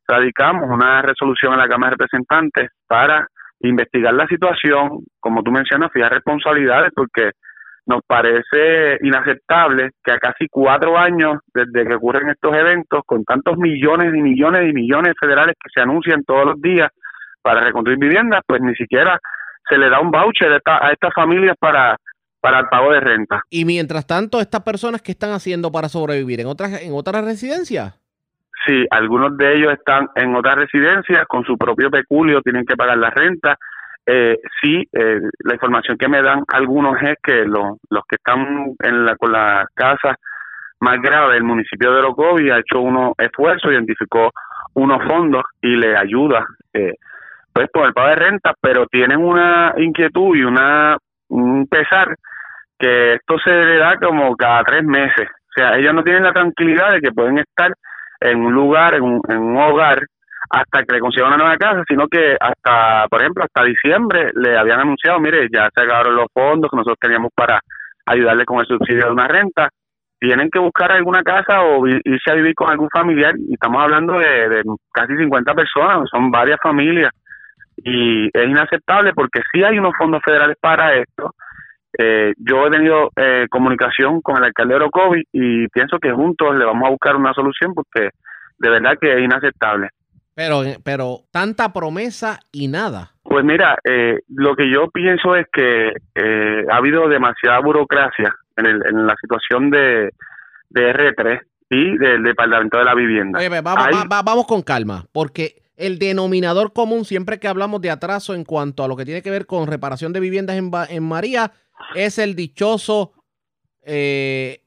radicamos 0.08 0.70
una 0.70 1.02
resolución 1.02 1.54
en 1.54 1.60
la 1.60 1.68
Cámara 1.68 1.90
de 1.90 1.96
Representantes 1.96 2.70
para 2.88 3.28
investigar 3.64 4.14
la 4.14 4.28
situación, 4.28 5.04
como 5.20 5.44
tú 5.44 5.52
mencionas, 5.52 5.92
fijar 5.92 6.12
responsabilidades, 6.12 6.92
porque 6.96 7.32
nos 7.86 8.02
parece 8.06 8.98
inaceptable 9.02 9.92
que 10.04 10.12
a 10.12 10.20
casi 10.20 10.48
cuatro 10.50 10.98
años 10.98 11.40
desde 11.54 11.88
que 11.88 11.96
ocurren 11.96 12.30
estos 12.30 12.56
eventos, 12.56 13.02
con 13.06 13.24
tantos 13.24 13.58
millones 13.58 14.14
y 14.16 14.22
millones 14.22 14.70
y 14.70 14.74
millones 14.74 15.14
federales 15.20 15.56
que 15.62 15.70
se 15.74 15.82
anuncian 15.82 16.24
todos 16.24 16.46
los 16.46 16.62
días 16.62 16.90
para 17.42 17.62
reconstruir 17.62 18.00
viviendas, 18.00 18.42
pues 18.46 18.62
ni 18.62 18.76
siquiera 18.76 19.20
se 19.68 19.78
le 19.78 19.90
da 19.90 20.00
un 20.00 20.12
voucher 20.12 20.62
a, 20.66 20.92
estas 20.92 21.14
familias 21.14 21.56
para, 21.60 21.98
para 22.40 22.60
el 22.60 22.68
pago 22.68 22.92
de 22.92 23.00
renta. 23.00 23.42
Y 23.50 23.66
mientras 23.66 24.06
tanto, 24.06 24.40
estas 24.40 24.62
personas 24.62 25.02
que 25.02 25.12
están 25.12 25.32
haciendo 25.32 25.72
para 25.72 25.90
sobrevivir 25.90 26.40
en 26.40 26.48
otras 26.48 26.82
en 26.82 26.94
otras 26.94 27.24
residencias. 27.26 28.01
Sí, 28.66 28.86
algunos 28.92 29.38
de 29.38 29.56
ellos 29.56 29.74
están 29.74 30.08
en 30.16 30.36
otras 30.36 30.56
residencias 30.56 31.26
con 31.28 31.44
su 31.44 31.58
propio 31.58 31.90
peculio, 31.90 32.42
tienen 32.42 32.66
que 32.66 32.76
pagar 32.76 32.98
la 32.98 33.10
renta. 33.10 33.58
Eh, 34.06 34.38
sí, 34.62 34.84
eh, 34.92 35.20
la 35.44 35.54
información 35.54 35.98
que 35.98 36.08
me 36.08 36.22
dan 36.22 36.44
algunos 36.48 37.02
es 37.02 37.18
que 37.24 37.46
los, 37.46 37.78
los 37.90 38.04
que 38.08 38.16
están 38.16 38.76
en 38.84 39.06
la, 39.06 39.16
con 39.16 39.32
las 39.32 39.66
casas 39.74 40.16
más 40.80 41.00
graves, 41.02 41.38
el 41.38 41.44
municipio 41.44 41.92
de 41.92 42.00
Orocovi 42.00 42.50
ha 42.50 42.60
hecho 42.60 42.82
unos 42.82 43.14
esfuerzos, 43.18 43.72
identificó 43.72 44.32
unos 44.74 45.04
fondos 45.08 45.44
y 45.62 45.76
le 45.76 45.96
ayuda 45.96 46.46
eh, 46.74 46.96
pues 47.54 47.68
por 47.72 47.86
el 47.86 47.94
pago 47.94 48.10
de 48.10 48.16
renta, 48.16 48.54
pero 48.60 48.88
tienen 48.88 49.20
una 49.20 49.74
inquietud 49.78 50.36
y 50.36 50.44
una 50.44 50.98
un 51.30 51.68
pesar 51.68 52.16
que 52.80 53.14
esto 53.14 53.38
se 53.40 53.52
le 53.52 53.78
da 53.78 53.98
como 53.98 54.36
cada 54.36 54.64
tres 54.64 54.84
meses. 54.84 55.28
O 55.30 55.54
sea, 55.56 55.78
ellos 55.78 55.94
no 55.94 56.04
tienen 56.04 56.24
la 56.24 56.34
tranquilidad 56.34 56.92
de 56.94 57.02
que 57.02 57.12
pueden 57.12 57.38
estar 57.38 57.72
en 58.22 58.40
un 58.40 58.54
lugar, 58.54 58.94
en 58.94 59.04
un, 59.04 59.22
en 59.28 59.38
un 59.38 59.58
hogar, 59.58 60.06
hasta 60.50 60.84
que 60.84 60.96
le 60.96 61.00
consigan 61.00 61.30
una 61.30 61.38
nueva 61.38 61.58
casa, 61.58 61.84
sino 61.88 62.08
que 62.08 62.36
hasta, 62.40 63.08
por 63.10 63.22
ejemplo, 63.22 63.44
hasta 63.44 63.64
diciembre 63.64 64.32
le 64.36 64.58
habían 64.58 64.82
anunciado, 64.82 65.20
mire, 65.20 65.48
ya 65.52 65.70
se 65.74 65.82
acabaron 65.82 66.16
los 66.16 66.28
fondos 66.34 66.70
que 66.70 66.78
nosotros 66.78 67.00
teníamos 67.00 67.32
para 67.36 67.60
ayudarle 68.06 68.46
con 68.46 68.60
el 68.60 68.66
subsidio 68.66 69.06
de 69.06 69.12
una 69.12 69.28
renta, 69.28 69.70
tienen 70.20 70.50
que 70.52 70.60
buscar 70.60 70.92
alguna 70.92 71.24
casa 71.24 71.62
o 71.62 71.88
irse 71.88 72.32
a 72.32 72.36
vivir 72.36 72.54
con 72.54 72.70
algún 72.70 72.90
familiar, 72.90 73.34
y 73.38 73.54
estamos 73.54 73.82
hablando 73.82 74.20
de, 74.20 74.50
de 74.50 74.64
casi 74.94 75.16
50 75.16 75.54
personas, 75.54 76.10
son 76.12 76.30
varias 76.30 76.60
familias, 76.62 77.12
y 77.78 78.28
es 78.28 78.48
inaceptable 78.48 79.14
porque 79.14 79.42
sí 79.52 79.64
hay 79.64 79.80
unos 79.80 79.94
fondos 79.98 80.22
federales 80.24 80.58
para 80.60 80.96
esto. 80.96 81.34
Eh, 81.98 82.34
yo 82.38 82.68
he 82.68 82.72
tenido 82.72 83.10
eh, 83.16 83.48
comunicación 83.50 84.22
con 84.22 84.38
el 84.38 84.46
alcalde 84.46 84.74
de 84.74 84.76
Orocovi 84.78 85.24
y 85.32 85.68
pienso 85.68 86.00
que 86.00 86.12
juntos 86.12 86.56
le 86.56 86.66
vamos 86.66 86.88
a 86.88 86.92
buscar 86.92 87.16
una 87.16 87.34
solución 87.34 87.74
porque 87.74 88.10
de 88.58 88.70
verdad 88.70 88.98
que 89.00 89.14
es 89.14 89.22
inaceptable. 89.22 89.90
Pero, 90.34 90.62
pero 90.84 91.20
tanta 91.32 91.74
promesa 91.74 92.40
y 92.52 92.68
nada. 92.68 93.12
Pues 93.24 93.44
mira, 93.44 93.78
eh, 93.84 94.20
lo 94.30 94.56
que 94.56 94.72
yo 94.72 94.90
pienso 94.90 95.36
es 95.36 95.46
que 95.52 95.92
ha 96.72 96.76
habido 96.76 97.08
demasiada 97.10 97.60
burocracia 97.60 98.34
en, 98.56 98.66
el, 98.66 98.82
en 98.88 99.06
la 99.06 99.16
situación 99.22 99.70
de, 99.70 100.12
de 100.70 100.94
R3 100.94 101.42
y 101.70 101.98
del 101.98 102.24
Departamento 102.24 102.78
de 102.78 102.86
la 102.86 102.96
Vivienda. 102.96 103.40
vamos, 103.62 104.08
vamos 104.08 104.48
con 104.48 104.62
calma, 104.62 105.06
porque 105.14 105.62
el 105.78 106.00
denominador 106.00 106.74
común 106.74 107.06
siempre 107.06 107.40
que 107.40 107.48
hablamos 107.48 107.82
de 107.82 107.90
atraso 107.90 108.34
en 108.34 108.44
cuanto 108.44 108.84
a 108.84 108.88
lo 108.88 108.96
que 108.96 109.06
tiene 109.06 109.22
que 109.22 109.32
ver 109.32 109.46
con 109.46 109.68
reparación 109.68 110.14
de 110.14 110.20
viviendas 110.20 110.58
en, 110.58 110.70
en 110.90 111.04
María 111.04 111.52
es 111.96 112.20
el 112.20 112.36
dichoso, 112.36 113.14
eh, 113.84 114.62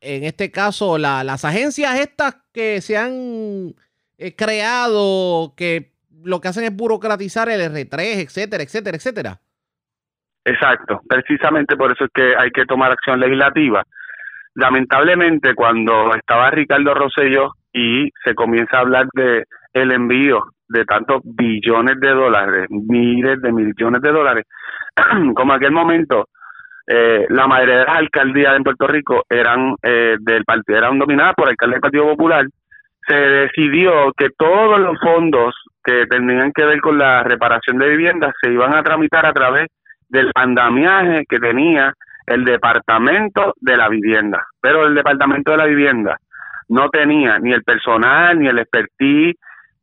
en 0.00 0.24
este 0.24 0.50
caso, 0.50 0.98
las 0.98 1.44
agencias 1.44 1.98
estas 2.00 2.36
que 2.52 2.80
se 2.80 2.96
han 2.96 3.74
eh, 4.18 4.34
creado, 4.36 5.54
que 5.56 5.92
lo 6.24 6.40
que 6.40 6.48
hacen 6.48 6.64
es 6.64 6.76
burocratizar 6.76 7.48
el 7.48 7.60
R3, 7.60 8.22
etcétera, 8.22 8.62
etcétera, 8.62 8.96
etcétera. 8.96 9.40
Exacto, 10.44 11.00
precisamente 11.08 11.76
por 11.76 11.92
eso 11.92 12.04
es 12.04 12.10
que 12.12 12.34
hay 12.36 12.50
que 12.50 12.66
tomar 12.66 12.90
acción 12.90 13.20
legislativa. 13.20 13.84
Lamentablemente, 14.54 15.54
cuando 15.54 16.14
estaba 16.14 16.50
Ricardo 16.50 16.94
Rosselló 16.94 17.52
y 17.72 18.10
se 18.24 18.34
comienza 18.34 18.76
a 18.76 18.80
hablar 18.80 19.06
de 19.14 19.44
el 19.72 19.92
envío 19.92 20.44
de 20.68 20.84
tantos 20.84 21.22
billones 21.24 21.98
de 22.00 22.08
dólares, 22.08 22.66
miles 22.70 23.40
de 23.40 23.52
millones 23.52 24.02
de 24.02 24.10
dólares, 24.10 24.46
como 25.36 25.52
aquel 25.52 25.70
momento 25.70 26.28
eh, 26.86 27.26
la 27.28 27.46
mayoría 27.46 27.78
de 27.78 27.84
las 27.84 27.96
alcaldías 27.96 28.56
en 28.56 28.64
Puerto 28.64 28.86
Rico 28.86 29.24
eran 29.28 29.74
eh, 29.82 30.16
del 30.20 30.44
partido, 30.44 30.78
eran 30.78 30.98
dominadas 30.98 31.34
por 31.34 31.46
el 31.46 31.50
alcalde 31.52 31.74
del 31.74 31.80
Partido 31.80 32.04
Popular, 32.06 32.46
se 33.06 33.14
decidió 33.14 34.12
que 34.16 34.28
todos 34.36 34.78
los 34.80 34.98
fondos 35.00 35.54
que 35.84 36.06
tenían 36.06 36.52
que 36.52 36.64
ver 36.64 36.80
con 36.80 36.98
la 36.98 37.22
reparación 37.24 37.78
de 37.78 37.88
viviendas 37.88 38.32
se 38.40 38.52
iban 38.52 38.74
a 38.74 38.82
tramitar 38.82 39.26
a 39.26 39.32
través 39.32 39.68
del 40.08 40.30
andamiaje 40.34 41.24
que 41.28 41.38
tenía 41.38 41.92
el 42.26 42.44
Departamento 42.44 43.54
de 43.60 43.76
la 43.76 43.88
Vivienda. 43.88 44.44
Pero 44.60 44.86
el 44.86 44.94
Departamento 44.94 45.50
de 45.50 45.56
la 45.56 45.66
Vivienda 45.66 46.18
no 46.68 46.88
tenía 46.90 47.38
ni 47.38 47.52
el 47.52 47.64
personal, 47.64 48.38
ni 48.38 48.46
el 48.48 48.58
expertise, 48.58 49.36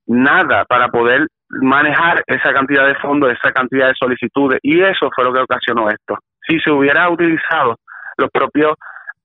nada 0.07 0.65
para 0.65 0.87
poder 0.87 1.27
manejar 1.49 2.23
esa 2.27 2.53
cantidad 2.53 2.87
de 2.87 2.95
fondos, 2.95 3.31
esa 3.31 3.51
cantidad 3.51 3.87
de 3.87 3.95
solicitudes 3.95 4.59
y 4.61 4.81
eso 4.81 5.09
fue 5.15 5.25
lo 5.25 5.33
que 5.33 5.41
ocasionó 5.41 5.89
esto. 5.89 6.17
Si 6.49 6.59
se 6.59 6.71
hubiera 6.71 7.09
utilizado 7.09 7.77
los 8.17 8.29
propios 8.31 8.73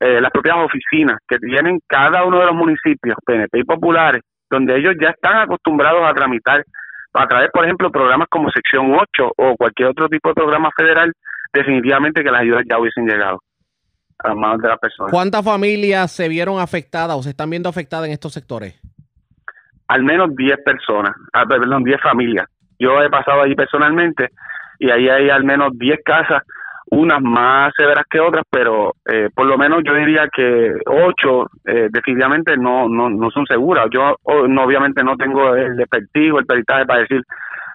eh, 0.01 0.21
las 0.21 0.31
propias 0.31 0.57
oficinas 0.59 1.19
que 1.27 1.39
tienen 1.39 1.81
cada 1.87 2.25
uno 2.25 2.41
de 2.41 2.47
los 2.47 2.55
municipios 2.55 3.17
PNP 3.25 3.61
y 3.61 3.65
populares, 3.65 4.23
donde 4.51 4.77
ellos 4.77 4.95
ya 5.01 5.11
están 5.11 5.39
acostumbrados 5.39 6.03
a 6.05 6.13
tramitar 6.13 6.63
a 7.15 7.27
través, 7.27 7.51
por 7.53 7.65
ejemplo, 7.65 7.91
programas 7.91 8.29
como 8.29 8.51
Sección 8.51 8.93
8 8.93 9.33
o 9.37 9.57
cualquier 9.57 9.89
otro 9.89 10.09
tipo 10.09 10.29
de 10.29 10.35
programa 10.35 10.71
federal, 10.77 11.13
definitivamente 11.53 12.23
que 12.23 12.31
las 12.31 12.43
ayudas 12.43 12.65
ya 12.69 12.79
hubiesen 12.79 13.07
llegado 13.07 13.41
a 14.19 14.29
las 14.29 14.37
manos 14.37 14.61
de 14.61 14.69
las 14.69 14.79
personas. 14.79 15.13
¿Cuántas 15.13 15.45
familias 15.45 16.13
se 16.13 16.29
vieron 16.29 16.61
afectadas 16.61 17.17
o 17.17 17.23
se 17.23 17.31
están 17.31 17.49
viendo 17.49 17.69
afectadas 17.69 18.07
en 18.07 18.13
estos 18.13 18.33
sectores? 18.33 18.79
al 19.89 20.03
menos 20.03 20.35
10 20.35 20.59
personas, 20.65 21.15
ah, 21.33 21.45
perdón, 21.47 21.85
10 21.85 22.01
familias. 22.01 22.47
Yo 22.79 23.01
he 23.03 23.11
pasado 23.11 23.43
allí 23.43 23.55
personalmente 23.55 24.31
y 24.79 24.91
ahí 24.91 25.09
hay 25.09 25.31
al 25.31 25.45
menos 25.45 25.71
10 25.79 26.01
casas, 26.05 26.43
unas 26.91 27.21
más 27.21 27.73
severas 27.77 28.05
que 28.09 28.21
otras, 28.21 28.45
pero 28.51 28.95
eh, 29.11 29.29
por 29.35 29.47
lo 29.47 29.57
menos 29.57 29.83
yo 29.85 29.95
diría 29.95 30.29
que 30.35 30.75
8 30.87 31.51
eh, 31.67 31.89
definitivamente 31.91 32.57
no, 32.57 32.89
no, 32.89 33.09
no 33.11 33.31
son 33.31 33.47
seguras. 33.47 33.87
Yo 33.91 34.17
no, 34.49 34.63
obviamente 34.63 35.03
no 35.03 35.17
tengo 35.17 35.55
el 35.55 35.81
efectivo, 35.81 36.39
el 36.39 36.47
peritaje 36.47 36.87
para 36.87 37.01
decir 37.01 37.23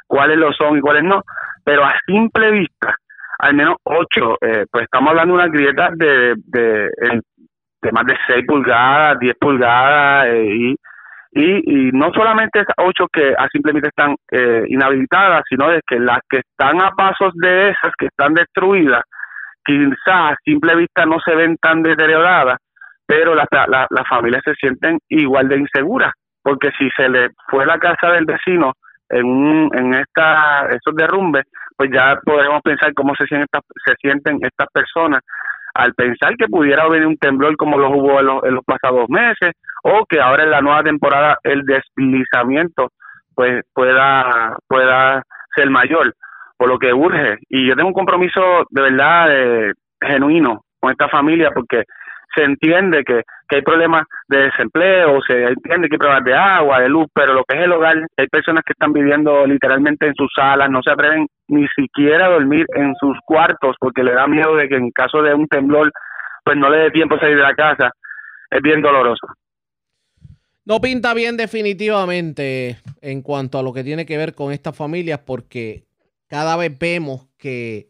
cuáles 0.08 0.38
lo 0.38 0.52
son 0.54 0.78
y 0.78 0.82
cuáles 0.82 1.04
no, 1.04 1.22
pero 1.64 1.84
a 1.84 1.94
simple 2.06 2.52
vista, 2.52 2.96
al 3.40 3.54
menos 3.54 3.76
8, 3.84 4.38
eh, 4.42 4.66
pues 4.72 4.84
estamos 4.84 5.10
hablando 5.10 5.36
de 5.36 5.44
una 5.44 5.52
grieta 5.52 5.90
de, 5.96 6.36
de, 6.46 6.90
de 7.82 7.92
más 7.92 8.06
de 8.06 8.16
6 8.28 8.46
pulgadas, 8.48 9.20
10 9.20 9.36
pulgadas 9.40 10.28
y 10.34 10.76
y, 11.32 11.90
y 11.90 11.92
no 11.92 12.12
solamente 12.12 12.60
esas 12.60 12.76
ocho 12.78 13.06
que 13.12 13.34
a 13.38 13.48
simplemente 13.50 13.90
están 13.90 14.16
eh, 14.32 14.64
inhabilitadas, 14.68 15.44
sino 15.48 15.70
de 15.70 15.82
que 15.88 16.00
las 16.00 16.20
que 16.28 16.40
están 16.40 16.82
a 16.82 16.92
pasos 16.92 17.34
de 17.36 17.70
esas 17.70 17.94
que 17.98 18.08
están 18.08 18.34
destruidas, 18.34 19.04
quizás 19.64 19.98
a 20.08 20.36
simple 20.44 20.76
vista 20.76 21.06
no 21.06 21.20
se 21.20 21.36
ven 21.36 21.56
tan 21.62 21.84
deterioradas, 21.84 22.58
pero 23.06 23.36
las 23.36 23.48
la, 23.52 23.88
familias 24.10 24.42
se 24.44 24.56
sienten 24.56 24.98
igual 25.10 25.48
de 25.48 25.58
inseguras, 25.58 26.14
porque 26.42 26.70
si 26.78 26.90
se 26.96 27.08
le 27.10 27.30
fue 27.48 27.66
la 27.66 27.78
casa 27.78 28.12
del 28.12 28.26
vecino 28.26 28.74
en, 29.10 29.26
un, 29.26 29.70
en 29.76 29.94
esta, 29.94 30.68
esos 30.70 30.96
derrumbes, 30.96 31.46
pues 31.78 31.92
ya 31.92 32.20
podemos 32.24 32.62
pensar 32.64 32.94
cómo 32.94 33.14
se 33.16 33.26
sienten, 33.26 33.62
se 33.86 33.96
sienten 34.02 34.40
estas 34.42 34.68
personas 34.74 35.22
al 35.80 35.94
pensar 35.94 36.36
que 36.38 36.48
pudiera 36.48 36.88
venir 36.88 37.08
un 37.08 37.18
temblor 37.18 37.56
como 37.58 37.78
lo 37.78 37.90
hubo 37.90 38.20
en 38.20 38.56
los, 38.56 38.66
pasados 38.66 39.10
meses 39.10 39.54
o 39.84 40.06
que 40.08 40.20
ahora 40.20 40.44
en 40.44 40.52
la 40.52 40.62
nueva 40.62 40.84
temporada 40.84 41.38
el 41.44 41.64
deslizamiento 41.64 42.92
pues 43.34 43.64
pueda 43.74 44.58
pueda 44.68 45.24
ser 45.56 45.70
mayor 45.70 46.14
por 46.58 46.68
lo 46.68 46.78
que 46.78 46.94
urge. 46.94 47.38
Y 47.50 47.68
yo 47.68 47.76
tengo 47.76 47.88
un 47.88 47.94
compromiso 47.94 48.66
de 48.70 48.82
verdad 48.82 49.28
eh, 49.32 49.74
genuino 50.02 50.66
con 50.80 50.92
esta 50.92 51.08
familia 51.08 51.52
porque 51.52 51.84
se 52.36 52.44
entiende 52.44 53.04
que, 53.04 53.24
que 53.48 53.58
hay 53.58 53.62
problemas 53.62 54.04
de 54.28 54.44
desempleo, 54.44 55.20
se 55.22 55.44
entiende 55.44 55.88
que 55.88 55.96
hay 55.96 56.00
problemas 56.00 56.24
de 56.24 56.36
agua, 56.36 56.80
de 56.80 56.90
luz, 56.90 57.08
pero 57.14 57.34
lo 57.34 57.44
que 57.44 57.58
es 57.58 57.64
el 57.64 57.72
hogar, 57.72 57.98
hay 58.18 58.28
personas 58.28 58.64
que 58.66 58.74
están 58.74 58.94
viviendo 58.94 59.46
literalmente 59.46 60.08
en 60.08 60.16
sus 60.16 60.32
salas, 60.36 60.70
no 60.70 60.82
se 60.84 60.92
atreven 60.92 61.28
ni 61.48 61.68
siquiera 61.70 62.28
a 62.28 62.32
dormir 62.32 62.66
en 62.76 62.94
sus 63.00 63.18
cuartos 63.26 63.76
porque 63.80 64.04
le 64.04 64.14
da 64.14 64.28
miedo 64.28 64.56
de 64.56 64.68
que 64.68 64.76
en 64.76 64.92
caso 64.92 65.22
de 65.22 65.34
un 65.34 65.48
temblor, 65.48 65.92
pues 66.44 66.58
no 66.58 66.70
le 66.70 66.78
dé 66.78 66.92
tiempo 66.92 67.16
a 67.16 67.20
salir 67.20 67.38
de 67.38 67.44
la 67.44 67.56
casa. 67.56 67.92
Es 68.52 68.62
bien 68.62 68.82
doloroso. 68.82 69.28
No 70.66 70.80
pinta 70.82 71.14
bien 71.14 71.36
definitivamente 71.36 72.78
en 73.02 73.22
cuanto 73.22 73.58
a 73.58 73.64
lo 73.64 73.74
que 73.74 73.84
tiene 73.84 74.06
que 74.06 74.18
ver 74.18 74.36
con 74.36 74.52
estas 74.52 74.78
familias 74.78 75.20
porque 75.26 75.86
cada 76.28 76.56
vez 76.58 76.78
vemos 76.78 77.28
que 77.38 77.90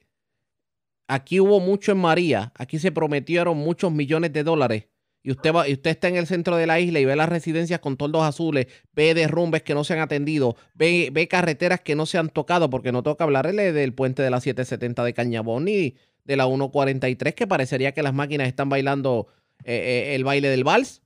aquí 1.09 1.39
hubo 1.39 1.59
mucho 1.59 1.91
en 1.91 1.97
María, 1.97 2.51
aquí 2.55 2.77
se 2.77 2.91
prometieron 2.91 3.57
muchos 3.57 3.91
millones 3.91 4.31
de 4.31 4.43
dólares. 4.43 4.87
Y 5.21 5.31
usted, 5.31 5.53
va, 5.53 5.67
y 5.67 5.73
usted 5.73 5.91
está 5.91 6.07
en 6.07 6.15
el 6.15 6.27
centro 6.27 6.55
de 6.55 6.65
la 6.65 6.79
isla 6.79 6.99
y 6.99 7.05
ve 7.05 7.15
las 7.15 7.27
residencias 7.27 7.81
con 7.81 7.97
toldos 7.97 8.23
azules, 8.23 8.67
ve 8.93 9.13
derrumbes 9.13 9.63
que 9.63 9.73
no 9.73 9.83
se 9.83 9.93
han 9.93 9.99
atendido, 9.99 10.55
ve, 10.75 11.09
ve 11.11 11.27
carreteras 11.27 11.81
que 11.81 11.95
no 11.95 12.05
se 12.05 12.17
han 12.17 12.29
tocado, 12.29 12.69
porque 12.69 12.93
no 12.93 13.03
toca 13.03 13.25
hablarle 13.25 13.73
del 13.73 13.93
puente 13.93 14.23
de 14.23 14.29
la 14.29 14.39
770 14.39 15.03
de 15.03 15.13
Cañabón 15.13 15.65
ni 15.65 15.95
de 16.23 16.37
la 16.37 16.45
143, 16.45 17.35
que 17.35 17.47
parecería 17.47 17.91
que 17.91 18.03
las 18.03 18.13
máquinas 18.13 18.47
están 18.47 18.69
bailando 18.69 19.27
eh, 19.65 20.11
eh, 20.11 20.15
el 20.15 20.23
baile 20.23 20.47
del 20.47 20.63
vals. 20.63 21.01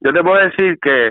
Yo 0.00 0.12
te 0.12 0.22
puedo 0.22 0.42
decir 0.42 0.78
que, 0.80 1.10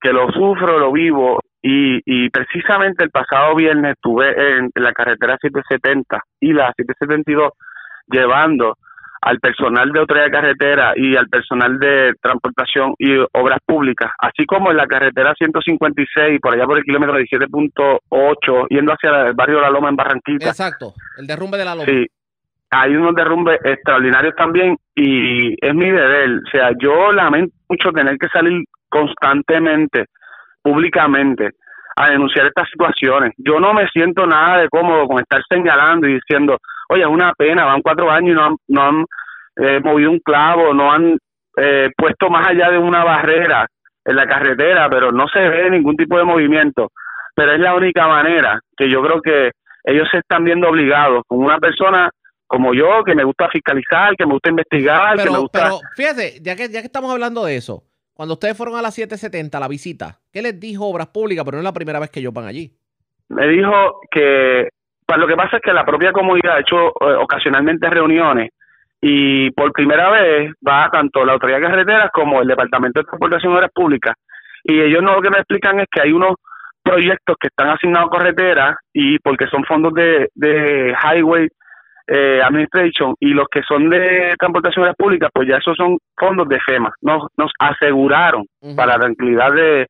que 0.00 0.12
lo 0.12 0.30
sufro, 0.30 0.78
lo 0.78 0.92
vivo 0.92 1.40
y, 1.66 2.02
y 2.04 2.28
precisamente 2.28 3.04
el 3.04 3.10
pasado 3.10 3.54
viernes 3.56 3.92
estuve 3.92 4.58
en, 4.58 4.70
la 4.74 4.92
carretera 4.92 5.38
770 5.40 6.22
y 6.40 6.52
la 6.52 6.70
772 6.76 7.52
llevando 8.06 8.76
al 9.22 9.40
personal 9.40 9.90
de 9.90 10.00
de 10.00 10.30
carretera 10.30 10.92
y 10.94 11.16
al 11.16 11.26
personal 11.30 11.78
de 11.78 12.12
transportación 12.20 12.92
y 12.98 13.16
obras 13.32 13.60
públicas, 13.64 14.10
así 14.18 14.44
como 14.44 14.70
en 14.70 14.76
la 14.76 14.86
carretera 14.86 15.32
156, 15.38 16.38
por 16.42 16.52
allá 16.52 16.66
por 16.66 16.76
el 16.76 16.84
kilómetro 16.84 17.18
17.8, 17.18 18.66
yendo 18.68 18.92
hacia 18.92 19.28
el 19.28 19.32
barrio 19.32 19.62
La 19.62 19.70
Loma 19.70 19.88
en 19.88 19.96
Barranquita. 19.96 20.48
Exacto, 20.48 20.92
el 21.16 21.26
derrumbe 21.26 21.56
de 21.56 21.64
La 21.64 21.74
Loma. 21.74 21.86
Sí, 21.86 22.06
hay 22.68 22.94
unos 22.94 23.14
derrumbes 23.14 23.58
extraordinarios 23.64 24.34
también 24.36 24.76
y 24.94 25.54
es 25.66 25.74
mi 25.74 25.90
deber, 25.90 26.28
o 26.46 26.50
sea, 26.52 26.72
yo 26.78 27.10
lamento 27.10 27.56
mucho 27.70 27.90
tener 27.90 28.18
que 28.18 28.28
salir 28.28 28.62
constantemente 28.90 30.04
públicamente 30.64 31.50
a 31.96 32.08
denunciar 32.08 32.46
estas 32.46 32.68
situaciones. 32.70 33.32
Yo 33.36 33.60
no 33.60 33.72
me 33.72 33.86
siento 33.88 34.26
nada 34.26 34.58
de 34.58 34.68
cómodo 34.68 35.06
con 35.06 35.20
estar 35.20 35.42
señalando 35.48 36.08
y 36.08 36.14
diciendo, 36.14 36.58
oye, 36.88 37.02
es 37.02 37.08
una 37.08 37.32
pena, 37.34 37.66
van 37.66 37.82
cuatro 37.82 38.10
años 38.10 38.30
y 38.30 38.34
no 38.34 38.44
han, 38.44 38.56
no 38.68 38.82
han 38.82 39.04
eh, 39.56 39.80
movido 39.80 40.10
un 40.10 40.18
clavo, 40.18 40.74
no 40.74 40.90
han 40.90 41.16
eh, 41.56 41.90
puesto 41.96 42.30
más 42.30 42.48
allá 42.48 42.70
de 42.70 42.78
una 42.78 43.04
barrera 43.04 43.66
en 44.04 44.16
la 44.16 44.26
carretera, 44.26 44.88
pero 44.90 45.12
no 45.12 45.28
se 45.28 45.38
ve 45.38 45.70
ningún 45.70 45.96
tipo 45.96 46.18
de 46.18 46.24
movimiento. 46.24 46.90
Pero 47.34 47.52
es 47.52 47.60
la 47.60 47.74
única 47.74 48.08
manera 48.08 48.60
que 48.76 48.90
yo 48.90 49.02
creo 49.02 49.20
que 49.20 49.50
ellos 49.84 50.08
se 50.10 50.18
están 50.18 50.44
viendo 50.44 50.68
obligados 50.68 51.22
con 51.26 51.38
una 51.38 51.58
persona 51.58 52.10
como 52.46 52.74
yo, 52.74 53.02
que 53.04 53.14
me 53.14 53.24
gusta 53.24 53.48
fiscalizar, 53.48 54.14
que 54.16 54.26
me 54.26 54.32
gusta 54.32 54.50
investigar, 54.50 55.16
que 55.16 55.30
me 55.30 55.38
gusta... 55.38 55.62
Pero 55.62 55.80
fíjate, 55.96 56.40
ya 56.40 56.54
que, 56.56 56.68
ya 56.68 56.80
que 56.80 56.86
estamos 56.86 57.10
hablando 57.10 57.44
de 57.44 57.56
eso, 57.56 57.82
cuando 58.14 58.34
ustedes 58.34 58.56
fueron 58.56 58.76
a 58.76 58.82
las 58.82 58.94
770, 58.94 59.58
la 59.60 59.68
visita, 59.68 60.18
¿qué 60.32 60.40
les 60.40 60.58
dijo 60.58 60.86
Obras 60.86 61.08
Públicas? 61.08 61.44
Pero 61.44 61.56
no 61.56 61.60
es 61.60 61.64
la 61.64 61.72
primera 61.72 61.98
vez 61.98 62.10
que 62.10 62.20
ellos 62.20 62.32
van 62.32 62.46
allí. 62.46 62.70
Me 63.28 63.48
dijo 63.48 64.00
que 64.10 64.68
pues 65.06 65.18
lo 65.18 65.26
que 65.26 65.36
pasa 65.36 65.56
es 65.56 65.62
que 65.62 65.72
la 65.72 65.84
propia 65.84 66.12
comunidad 66.12 66.56
ha 66.56 66.60
hecho 66.60 66.88
eh, 66.88 67.14
ocasionalmente 67.20 67.90
reuniones 67.90 68.50
y 69.00 69.50
por 69.50 69.72
primera 69.72 70.08
vez 70.10 70.52
va 70.66 70.88
tanto 70.90 71.24
la 71.24 71.34
autoridad 71.34 71.58
de 71.58 71.66
carreteras 71.66 72.10
como 72.12 72.40
el 72.40 72.48
Departamento 72.48 73.00
de 73.00 73.04
Transportación 73.04 73.52
y 73.52 73.56
Obras 73.56 73.70
Públicas 73.74 74.14
y 74.62 74.80
ellos 74.80 75.02
no 75.02 75.14
lo 75.14 75.20
que 75.20 75.30
me 75.30 75.38
explican 75.38 75.78
es 75.80 75.86
que 75.90 76.00
hay 76.00 76.12
unos 76.12 76.36
proyectos 76.82 77.36
que 77.38 77.48
están 77.48 77.68
asignados 77.68 78.08
a 78.10 78.16
carreteras 78.16 78.76
y 78.94 79.18
porque 79.18 79.46
son 79.48 79.64
fondos 79.64 79.92
de, 79.92 80.30
de 80.34 80.94
highway 81.04 81.48
eh, 82.06 82.40
Administration 82.42 83.14
y 83.20 83.28
los 83.28 83.48
que 83.48 83.62
son 83.62 83.88
de 83.88 84.34
transportación 84.38 84.92
públicas, 84.96 85.30
pues 85.32 85.48
ya 85.48 85.56
esos 85.56 85.76
son 85.76 85.98
fondos 86.16 86.48
de 86.48 86.60
FEMA. 86.60 86.92
Nos, 87.02 87.24
nos 87.36 87.50
aseguraron, 87.58 88.44
para 88.76 88.94
la 88.94 89.00
tranquilidad 89.00 89.52
de, 89.52 89.86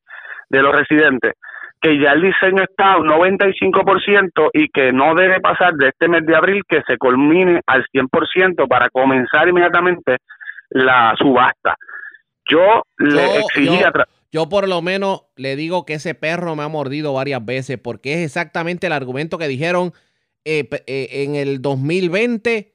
de 0.48 0.62
los 0.62 0.74
residentes, 0.74 1.34
que 1.80 1.98
ya 1.98 2.12
el 2.12 2.22
diseño 2.22 2.62
está 2.62 2.96
un 2.96 3.08
95% 3.08 4.50
y 4.52 4.68
que 4.68 4.92
no 4.92 5.14
debe 5.14 5.40
pasar 5.40 5.74
de 5.74 5.88
este 5.88 6.08
mes 6.08 6.24
de 6.24 6.34
abril 6.34 6.62
que 6.68 6.82
se 6.86 6.96
culmine 6.96 7.60
al 7.66 7.84
100% 7.92 8.68
para 8.68 8.88
comenzar 8.90 9.48
inmediatamente 9.48 10.16
la 10.70 11.14
subasta. 11.18 11.76
Yo, 12.48 12.82
le 12.98 13.38
exigí 13.38 13.80
yo 14.32 14.48
por 14.48 14.68
lo 14.68 14.82
menos 14.82 15.26
le 15.36 15.54
digo 15.54 15.86
que 15.86 15.94
ese 15.94 16.14
perro 16.14 16.56
me 16.56 16.64
ha 16.64 16.68
mordido 16.68 17.12
varias 17.12 17.44
veces 17.44 17.78
porque 17.78 18.14
es 18.14 18.18
exactamente 18.24 18.88
el 18.88 18.92
argumento 18.92 19.38
que 19.38 19.46
dijeron 19.46 19.92
eh, 20.44 20.68
eh, 20.86 21.08
en 21.24 21.34
el 21.36 21.62
2020 21.62 22.74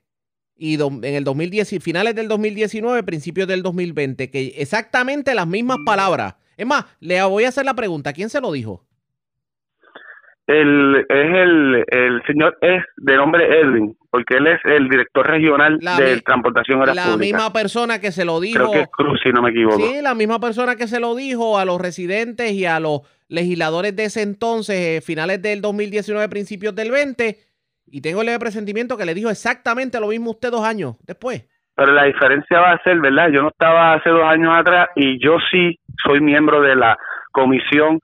y 0.55 0.81
en 0.81 1.03
el 1.03 1.23
2010, 1.23 1.81
finales 1.81 2.15
del 2.15 2.27
2019, 2.27 3.03
principios 3.03 3.47
del 3.47 3.63
2020, 3.63 4.29
que 4.29 4.47
exactamente 4.57 5.33
las 5.33 5.47
mismas 5.47 5.77
palabras. 5.85 6.35
Es 6.57 6.65
más, 6.65 6.85
le 6.99 7.21
voy 7.23 7.45
a 7.45 7.49
hacer 7.49 7.65
la 7.65 7.75
pregunta, 7.75 8.11
¿quién 8.11 8.29
se 8.29 8.41
lo 8.41 8.51
dijo? 8.51 8.85
El, 10.47 11.05
es 11.07 11.07
el, 11.09 11.85
el 11.87 12.23
señor 12.25 12.57
es 12.61 12.83
de 12.97 13.15
nombre 13.15 13.61
Edwin, 13.61 13.95
porque 14.09 14.37
él 14.37 14.47
es 14.47 14.59
el 14.65 14.89
director 14.89 15.27
regional 15.27 15.77
de 15.79 16.21
Transportación 16.21 16.79
Aérea 16.79 16.95
La 16.95 17.17
misma 17.17 17.53
persona 17.53 18.01
que 18.01 18.11
se 18.11 18.25
lo 18.25 18.39
dijo. 18.39 18.57
Creo 18.57 18.71
que 18.71 18.81
es 18.81 18.87
Cruz, 18.89 19.19
si 19.23 19.29
no 19.29 19.43
me 19.43 19.51
equivoco. 19.51 19.77
Sí, 19.77 20.01
la 20.01 20.15
misma 20.15 20.39
persona 20.39 20.75
que 20.75 20.87
se 20.87 20.99
lo 20.99 21.13
dijo 21.13 21.59
a 21.59 21.65
los 21.65 21.79
residentes 21.79 22.51
y 22.53 22.65
a 22.65 22.79
los 22.79 23.01
legisladores 23.27 23.95
de 23.95 24.05
ese 24.05 24.23
entonces, 24.23 24.75
eh, 24.75 25.01
finales 25.01 25.39
del 25.41 25.61
2019, 25.61 26.27
principios 26.29 26.73
del 26.73 26.89
20, 26.89 27.37
y 27.91 28.01
tengo 28.01 28.21
el 28.21 28.39
presentimiento 28.39 28.97
que 28.97 29.05
le 29.05 29.13
dijo 29.13 29.29
exactamente 29.29 29.99
lo 29.99 30.07
mismo 30.07 30.31
usted 30.31 30.51
dos 30.51 30.65
años 30.65 30.95
después. 31.05 31.47
Pero 31.75 31.93
la 31.93 32.03
diferencia 32.03 32.59
va 32.59 32.71
a 32.71 32.83
ser, 32.83 32.99
¿verdad? 32.99 33.29
Yo 33.29 33.41
no 33.41 33.49
estaba 33.49 33.93
hace 33.93 34.09
dos 34.09 34.23
años 34.23 34.51
atrás 34.53 34.89
y 34.95 35.17
yo 35.23 35.37
sí 35.49 35.79
soy 36.03 36.19
miembro 36.19 36.61
de 36.61 36.75
la 36.75 36.97
comisión 37.31 37.99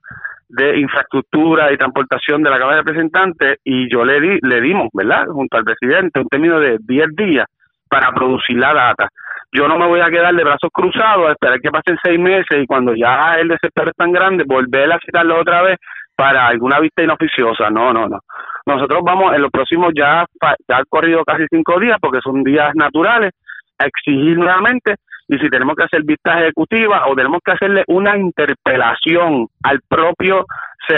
de 0.48 0.78
infraestructura 0.78 1.72
y 1.72 1.76
transportación 1.76 2.42
de 2.42 2.50
la 2.50 2.58
Cámara 2.58 2.76
de 2.76 2.82
Representantes 2.82 3.58
y 3.64 3.90
yo 3.90 4.04
le 4.04 4.20
di, 4.20 4.38
le 4.42 4.60
dimos, 4.60 4.88
¿verdad? 4.92 5.26
Junto 5.26 5.56
al 5.56 5.64
presidente 5.64 6.20
un 6.20 6.28
término 6.28 6.58
de 6.60 6.78
10 6.80 7.08
días 7.16 7.46
para 7.88 8.12
producir 8.12 8.56
la 8.56 8.72
data. 8.72 9.08
Yo 9.52 9.68
no 9.68 9.78
me 9.78 9.86
voy 9.86 10.00
a 10.00 10.10
quedar 10.10 10.34
de 10.34 10.44
brazos 10.44 10.70
cruzados 10.72 11.28
a 11.28 11.32
esperar 11.32 11.60
que 11.60 11.70
pasen 11.70 11.98
seis 12.02 12.18
meses 12.18 12.62
y 12.62 12.66
cuando 12.66 12.94
ya 12.94 13.36
el 13.38 13.48
desespero 13.48 13.90
es 13.90 13.96
tan 13.96 14.12
grande, 14.12 14.44
volver 14.46 14.92
a 14.92 14.98
citarlo 15.04 15.40
otra 15.40 15.62
vez 15.62 15.78
para 16.14 16.46
alguna 16.46 16.80
vista 16.80 17.02
inoficiosa. 17.02 17.70
No, 17.70 17.92
no, 17.92 18.08
no. 18.08 18.20
Nosotros 18.66 19.00
vamos 19.04 19.32
en 19.34 19.42
los 19.42 19.50
próximos 19.50 19.92
ya, 19.94 20.26
ya 20.68 20.76
han 20.76 20.84
corrido 20.88 21.24
casi 21.24 21.44
cinco 21.48 21.78
días 21.78 21.98
porque 22.00 22.20
son 22.22 22.42
días 22.42 22.74
naturales 22.74 23.32
a 23.78 23.86
exigir 23.86 24.36
nuevamente 24.36 24.96
y 25.28 25.38
si 25.38 25.48
tenemos 25.48 25.74
que 25.76 25.84
hacer 25.84 26.02
vistas 26.04 26.42
ejecutivas 26.42 27.02
o 27.06 27.14
tenemos 27.14 27.40
que 27.44 27.52
hacerle 27.52 27.84
una 27.88 28.16
interpelación 28.16 29.46
al 29.62 29.80
propio, 29.88 30.44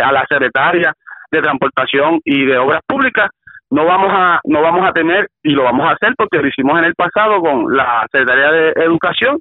a 0.03 0.13
la 0.13 0.25
secretaria 0.29 0.95
de 1.31 1.43
Transportación 1.43 2.21
y 2.25 2.45
de 2.45 2.59
Obras 2.59 2.83
Públicas, 2.87 3.31
no 3.71 3.85
vamos 3.85 4.11
a 4.13 4.41
no 4.45 4.63
vamos 4.63 4.89
a 4.89 4.93
tener 4.93 5.29
y 5.43 5.51
lo 5.51 5.65
vamos 5.65 5.87
a 5.89 5.93
hacer 5.93 6.15
porque 6.17 6.39
lo 6.39 6.49
hicimos 6.49 6.79
en 6.79 6.87
el 6.87 6.95
pasado 6.95 7.41
con 7.41 7.77
la 7.77 8.07
Secretaría 8.11 8.51
de 8.51 8.73
Educación 8.77 9.39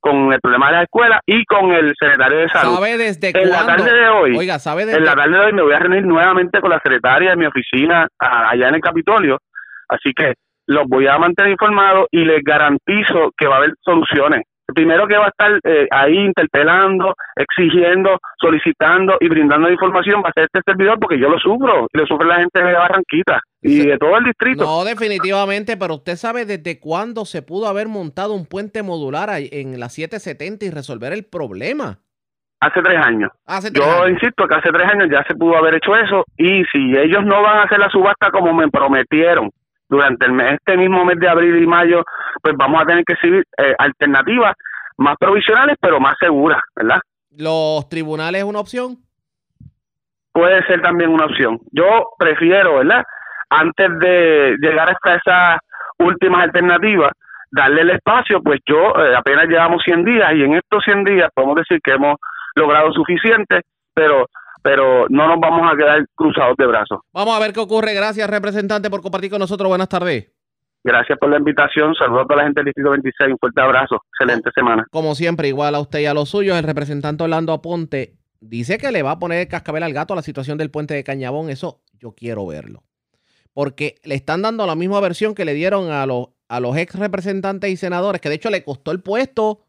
con 0.00 0.32
el 0.32 0.40
problema 0.40 0.66
de 0.68 0.72
la 0.72 0.82
escuela 0.82 1.20
y 1.26 1.44
con 1.44 1.72
el 1.72 1.94
secretario 1.98 2.38
de 2.38 2.48
salud. 2.48 2.74
¿Sabe 2.74 2.96
desde 2.96 3.30
en 3.40 3.50
la 3.50 3.66
tarde 3.66 3.92
de 3.92 4.08
hoy, 4.08 4.36
Oiga, 4.36 4.58
¿sabe 4.58 4.82
en 4.82 5.04
la 5.04 5.14
tarde 5.14 5.36
de 5.36 5.44
hoy 5.44 5.52
me 5.52 5.62
voy 5.62 5.74
a 5.74 5.78
reunir 5.78 6.04
nuevamente 6.04 6.60
con 6.60 6.70
la 6.70 6.80
secretaria 6.82 7.30
de 7.30 7.36
mi 7.36 7.46
oficina 7.46 8.08
allá 8.18 8.68
en 8.68 8.74
el 8.74 8.80
Capitolio, 8.80 9.38
así 9.88 10.12
que 10.14 10.34
los 10.66 10.86
voy 10.88 11.06
a 11.06 11.18
mantener 11.18 11.52
informados 11.52 12.06
y 12.10 12.24
les 12.24 12.42
garantizo 12.42 13.32
que 13.36 13.46
va 13.46 13.56
a 13.56 13.58
haber 13.58 13.74
soluciones. 13.80 14.42
El 14.68 14.74
primero 14.74 15.06
que 15.08 15.16
va 15.16 15.26
a 15.26 15.28
estar 15.30 15.58
eh, 15.64 15.88
ahí 15.90 16.16
interpelando, 16.16 17.14
exigiendo, 17.34 18.18
solicitando 18.40 19.16
y 19.20 19.28
brindando 19.28 19.68
información 19.68 20.22
va 20.24 20.28
a 20.28 20.32
ser 20.32 20.44
este 20.44 20.60
servidor 20.64 20.98
porque 21.00 21.18
yo 21.18 21.28
lo 21.28 21.40
sufro 21.40 21.88
y 21.92 21.98
lo 21.98 22.06
sufre 22.06 22.26
la 22.26 22.36
gente 22.36 22.62
de 22.62 22.72
Barranquita 22.72 23.40
y 23.62 23.86
de 23.86 23.98
todo 23.98 24.16
el 24.16 24.24
distrito. 24.24 24.64
No, 24.64 24.84
definitivamente, 24.84 25.76
pero 25.76 25.96
usted 25.96 26.16
sabe 26.16 26.46
desde 26.46 26.80
cuándo 26.80 27.24
se 27.24 27.42
pudo 27.42 27.66
haber 27.66 27.88
montado 27.88 28.34
un 28.34 28.46
puente 28.46 28.82
modular 28.82 29.30
en 29.32 29.78
la 29.78 29.88
770 29.88 30.64
y 30.64 30.70
resolver 30.70 31.12
el 31.12 31.24
problema. 31.24 31.98
Hace 32.60 32.82
tres 32.82 32.98
años. 33.04 33.30
Hace 33.46 33.70
Yo 33.72 34.06
insisto 34.08 34.46
que 34.46 34.54
hace 34.54 34.70
tres 34.70 34.88
años 34.90 35.08
ya 35.10 35.24
se 35.26 35.34
pudo 35.34 35.56
haber 35.56 35.74
hecho 35.74 35.96
eso 35.96 36.24
y 36.36 36.62
si 36.70 36.96
ellos 36.96 37.24
no 37.24 37.42
van 37.42 37.58
a 37.58 37.62
hacer 37.62 37.78
la 37.78 37.88
subasta 37.88 38.30
como 38.30 38.52
me 38.52 38.68
prometieron 38.68 39.50
durante 39.88 40.26
el 40.26 40.32
mes, 40.32 40.54
este 40.54 40.76
mismo 40.76 41.04
mes 41.04 41.18
de 41.18 41.28
abril 41.28 41.62
y 41.62 41.66
mayo, 41.66 42.04
pues 42.42 42.54
vamos 42.56 42.82
a 42.82 42.84
tener 42.84 43.02
que 43.04 43.16
seguir 43.16 43.44
eh, 43.58 43.74
alternativas 43.78 44.54
más 44.98 45.16
provisionales, 45.18 45.76
pero 45.80 45.98
más 46.00 46.14
seguras, 46.20 46.60
¿verdad? 46.76 47.00
¿Los 47.36 47.88
tribunales 47.88 48.42
es 48.42 48.46
una 48.46 48.60
opción? 48.60 48.98
Puede 50.32 50.64
ser 50.66 50.82
también 50.82 51.10
una 51.10 51.24
opción. 51.24 51.58
Yo 51.72 52.10
prefiero, 52.18 52.76
¿verdad? 52.76 53.04
Antes 53.50 53.98
de 53.98 54.56
llegar 54.60 54.90
hasta 54.90 55.16
esas 55.16 55.60
últimas 55.98 56.44
alternativas, 56.44 57.10
darle 57.50 57.82
el 57.82 57.90
espacio, 57.90 58.40
pues 58.42 58.60
yo 58.66 58.94
eh, 58.96 59.14
apenas 59.16 59.46
llevamos 59.48 59.82
100 59.84 60.04
días 60.04 60.32
y 60.34 60.42
en 60.42 60.54
estos 60.54 60.82
100 60.84 61.04
días 61.04 61.28
podemos 61.34 61.56
decir 61.56 61.80
que 61.82 61.92
hemos 61.92 62.16
logrado 62.54 62.92
suficiente, 62.92 63.62
pero 63.94 64.26
pero 64.62 65.06
no 65.08 65.26
nos 65.26 65.40
vamos 65.40 65.72
a 65.72 65.76
quedar 65.76 66.04
cruzados 66.14 66.54
de 66.58 66.66
brazos. 66.66 67.00
Vamos 67.14 67.34
a 67.34 67.40
ver 67.40 67.52
qué 67.52 67.60
ocurre. 67.60 67.94
Gracias, 67.94 68.28
representante, 68.28 68.90
por 68.90 69.00
compartir 69.00 69.30
con 69.30 69.38
nosotros. 69.38 69.68
Buenas 69.68 69.88
tardes. 69.88 70.30
Gracias 70.82 71.18
por 71.18 71.30
la 71.30 71.38
invitación. 71.38 71.94
Saludos 71.94 72.24
a 72.24 72.26
toda 72.26 72.36
la 72.36 72.44
gente 72.44 72.60
del 72.60 72.66
Distrito 72.66 72.90
26. 72.90 73.32
Un 73.32 73.38
fuerte 73.38 73.60
abrazo. 73.60 74.02
Excelente 74.12 74.50
semana. 74.54 74.86
Como 74.90 75.14
siempre, 75.14 75.48
igual 75.48 75.74
a 75.74 75.80
usted 75.80 76.00
y 76.00 76.06
a 76.06 76.14
los 76.14 76.30
suyos, 76.30 76.56
el 76.56 76.64
representante 76.64 77.24
Orlando 77.24 77.52
Aponte 77.52 78.14
dice 78.40 78.78
que 78.78 78.90
le 78.90 79.02
va 79.02 79.12
a 79.12 79.18
poner 79.18 79.40
el 79.40 79.48
cascabel 79.48 79.82
al 79.82 79.92
gato 79.92 80.14
a 80.14 80.16
la 80.16 80.22
situación 80.22 80.56
del 80.56 80.70
puente 80.70 80.94
de 80.94 81.04
Cañabón. 81.04 81.50
Eso 81.50 81.80
yo 81.98 82.12
quiero 82.12 82.46
verlo. 82.46 82.82
Porque 83.52 84.00
le 84.04 84.14
están 84.14 84.42
dando 84.42 84.66
la 84.66 84.74
misma 84.74 85.00
versión 85.00 85.34
que 85.34 85.44
le 85.44 85.54
dieron 85.54 85.90
a 85.90 86.06
los, 86.06 86.28
a 86.48 86.60
los 86.60 86.76
ex 86.76 86.94
representantes 86.94 87.70
y 87.70 87.76
senadores, 87.76 88.20
que 88.20 88.28
de 88.28 88.36
hecho 88.36 88.50
le 88.50 88.64
costó 88.64 88.90
el 88.90 89.00
puesto 89.00 89.64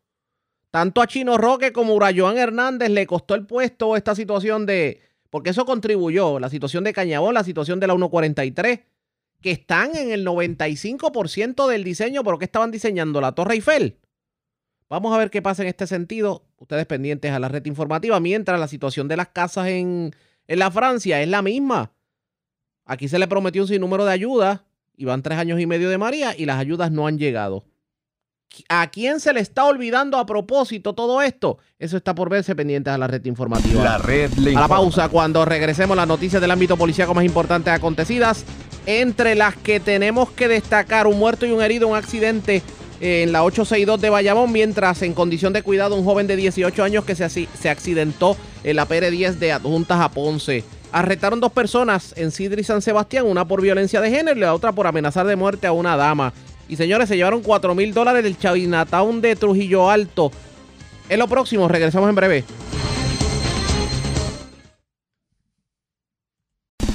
tanto 0.72 1.02
a 1.02 1.08
Chino 1.08 1.38
Roque 1.38 1.74
como 1.74 2.02
a 2.04 2.12
Joan 2.16 2.38
Hernández 2.38 2.90
le 2.90 3.06
costó 3.06 3.36
el 3.36 3.46
puesto 3.46 3.98
esta 3.98 4.16
situación 4.16 4.66
de. 4.66 5.02
Porque 5.30 5.52
eso 5.52 5.66
contribuyó, 5.66 6.40
la 6.40 6.50
situación 6.50 6.84
de 6.84 6.94
Cañabón, 6.94 7.34
la 7.34 7.44
situación 7.44 7.80
de 7.80 7.88
la 7.88 7.94
143, 7.94 8.80
que 9.42 9.52
están 9.52 9.96
en 9.96 10.12
el 10.12 10.26
95% 10.26 11.68
del 11.68 11.84
diseño, 11.84 12.24
pero 12.24 12.38
que 12.38 12.46
estaban 12.46 12.72
diseñando 12.72 13.22
la 13.22 13.34
Torre 13.34 13.56
Eiffel. 13.56 13.98
Vamos 14.90 15.14
a 15.14 15.18
ver 15.18 15.30
qué 15.30 15.42
pasa 15.42 15.62
en 15.62 15.70
este 15.70 15.88
sentido. 15.88 16.46
Ustedes 16.58 16.86
pendientes 16.86 17.32
a 17.32 17.40
la 17.40 17.48
red 17.48 17.66
informativa, 17.66 18.20
mientras 18.20 18.60
la 18.60 18.68
situación 18.68 19.08
de 19.08 19.18
las 19.18 19.30
casas 19.30 19.68
en, 19.68 20.14
en 20.48 20.60
la 20.60 20.70
Francia 20.70 21.22
es 21.22 21.30
la 21.30 21.42
misma. 21.42 21.94
Aquí 22.86 23.08
se 23.08 23.20
le 23.20 23.28
prometió 23.28 23.62
un 23.62 23.68
sinnúmero 23.68 24.06
de 24.06 24.12
ayudas, 24.12 24.62
y 24.96 25.06
van 25.06 25.24
tres 25.24 25.38
años 25.38 25.60
y 25.60 25.66
medio 25.66 25.90
de 25.90 25.98
María, 25.98 26.36
y 26.38 26.46
las 26.46 26.58
ayudas 26.58 26.92
no 26.92 27.08
han 27.08 27.18
llegado. 27.18 27.64
¿A 28.68 28.88
quién 28.92 29.20
se 29.20 29.34
le 29.34 29.40
está 29.40 29.66
olvidando 29.66 30.18
a 30.18 30.26
propósito 30.26 30.94
todo 30.94 31.22
esto? 31.22 31.58
Eso 31.80 31.96
está 31.96 32.14
por 32.14 32.30
verse 32.30 32.56
pendientes 32.56 32.94
a 32.94 32.98
la 32.98 33.08
red 33.08 33.24
informativa. 33.26 33.84
La 33.84 33.98
red 33.98 34.30
A 34.56 34.62
la 34.62 34.68
pausa, 34.68 35.10
cuando 35.10 35.46
regresemos 35.46 35.96
las 35.96 36.08
noticias 36.08 36.42
del 36.42 36.52
ámbito 36.52 36.76
policíaco 36.76 37.14
más 37.14 37.24
importantes 37.24 37.74
acontecidas, 37.74 38.44
entre 38.86 39.36
las 39.36 39.56
que 39.56 39.80
tenemos 39.80 40.32
que 40.32 40.48
destacar 40.48 41.08
un 41.08 41.18
muerto 41.18 41.46
y 41.46 41.52
un 41.52 41.62
herido, 41.62 41.88
un 41.88 41.96
accidente 41.96 42.62
en 43.00 43.32
la 43.32 43.44
862 43.44 44.02
de 44.02 44.10
Bayamón, 44.10 44.52
mientras 44.52 45.02
en 45.02 45.14
condición 45.14 45.54
de 45.54 45.64
cuidado 45.64 45.96
un 45.96 46.04
joven 46.04 46.28
de 46.28 46.36
18 46.36 46.84
años 46.84 47.06
que 47.06 47.16
se, 47.16 47.30
se 47.30 47.70
accidentó 47.70 48.38
en 48.64 48.76
la 48.76 48.88
PR10 48.88 49.36
de 49.36 49.52
Adjuntas 49.54 50.00
a 50.00 50.10
Ponce. 50.10 50.64
Arrestaron 50.92 51.40
dos 51.40 51.52
personas 51.54 52.14
en 52.18 52.32
Sidri 52.32 52.64
San 52.64 52.82
Sebastián, 52.82 53.26
una 53.26 53.46
por 53.46 53.62
violencia 53.62 54.02
de 54.02 54.10
género 54.10 54.38
y 54.38 54.42
la 54.42 54.54
otra 54.54 54.74
por 54.74 54.88
amenazar 54.88 55.26
de 55.26 55.38
muerte 55.38 55.68
a 55.68 55.72
una 55.72 55.96
dama. 55.96 56.34
Y 56.68 56.76
señores, 56.76 57.08
se 57.08 57.16
llevaron 57.16 57.42
4 57.42 57.76
mil 57.76 57.94
dólares 57.94 58.24
del 58.24 58.38
Chinatown 58.38 59.22
de 59.22 59.36
Trujillo 59.36 59.90
Alto. 59.90 60.32
Es 61.08 61.18
lo 61.18 61.28
próximo, 61.28 61.68
regresamos 61.68 62.10
en 62.10 62.16
breve. 62.16 62.44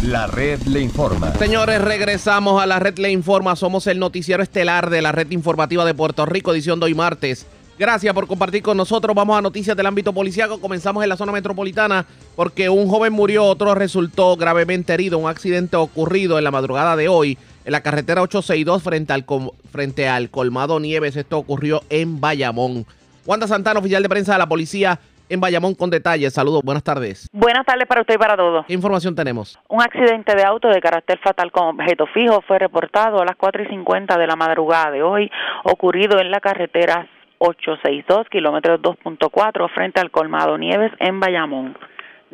La 0.02 0.26
red 0.26 0.60
le 0.62 0.80
informa. 0.80 1.34
Señores, 1.34 1.80
regresamos 1.80 2.62
a 2.62 2.66
la 2.66 2.78
red 2.78 2.96
le 2.98 3.10
informa. 3.10 3.56
Somos 3.56 3.86
el 3.86 3.98
noticiero 3.98 4.42
estelar 4.42 4.88
de 4.88 5.02
la 5.02 5.10
red 5.10 5.30
informativa 5.30 5.84
de 5.84 5.94
Puerto 5.94 6.26
Rico, 6.26 6.52
edición 6.52 6.78
de 6.78 6.86
hoy 6.86 6.94
martes. 6.94 7.46
Gracias 7.78 8.14
por 8.14 8.26
compartir 8.26 8.62
con 8.62 8.74
nosotros. 8.74 9.14
Vamos 9.14 9.38
a 9.38 9.42
noticias 9.42 9.76
del 9.76 9.84
ámbito 9.84 10.10
policiaco. 10.14 10.58
Comenzamos 10.60 11.02
en 11.02 11.10
la 11.10 11.16
zona 11.16 11.32
metropolitana 11.32 12.06
porque 12.34 12.70
un 12.70 12.88
joven 12.88 13.12
murió, 13.12 13.44
otro 13.44 13.74
resultó 13.74 14.34
gravemente 14.36 14.94
herido. 14.94 15.18
Un 15.18 15.28
accidente 15.28 15.76
ocurrido 15.76 16.38
en 16.38 16.44
la 16.44 16.50
madrugada 16.50 16.96
de 16.96 17.08
hoy 17.08 17.36
en 17.66 17.72
la 17.72 17.82
carretera 17.82 18.22
862 18.22 18.82
frente 18.82 19.12
al, 19.12 19.26
frente 19.70 20.08
al 20.08 20.30
Colmado 20.30 20.80
Nieves. 20.80 21.16
Esto 21.16 21.36
ocurrió 21.36 21.82
en 21.90 22.18
Bayamón. 22.18 22.86
Wanda 23.26 23.46
Santana, 23.46 23.80
oficial 23.80 24.02
de 24.02 24.08
prensa 24.08 24.32
de 24.32 24.38
la 24.38 24.46
policía 24.46 24.98
en 25.28 25.40
Bayamón 25.40 25.74
con 25.74 25.90
detalles. 25.90 26.32
Saludos, 26.32 26.62
buenas 26.64 26.82
tardes. 26.82 27.28
Buenas 27.30 27.66
tardes 27.66 27.86
para 27.86 28.00
usted 28.00 28.14
y 28.14 28.18
para 28.18 28.38
todos. 28.38 28.64
¿Qué 28.64 28.72
información 28.72 29.14
tenemos? 29.14 29.58
Un 29.68 29.82
accidente 29.82 30.34
de 30.34 30.44
auto 30.44 30.68
de 30.68 30.80
carácter 30.80 31.18
fatal 31.18 31.52
con 31.52 31.78
objeto 31.78 32.06
fijo 32.06 32.40
fue 32.46 32.58
reportado 32.58 33.20
a 33.20 33.26
las 33.26 33.36
4 33.36 33.64
y 33.64 33.66
50 33.66 34.16
de 34.16 34.26
la 34.26 34.36
madrugada 34.36 34.92
de 34.92 35.02
hoy, 35.02 35.30
ocurrido 35.64 36.18
en 36.20 36.30
la 36.30 36.40
carretera 36.40 37.06
862, 37.38 38.28
kilómetros 38.28 38.80
2.4, 38.80 39.70
frente 39.70 40.00
al 40.00 40.10
Colmado 40.10 40.56
Nieves 40.58 40.92
en 40.98 41.20
Bayamón. 41.20 41.76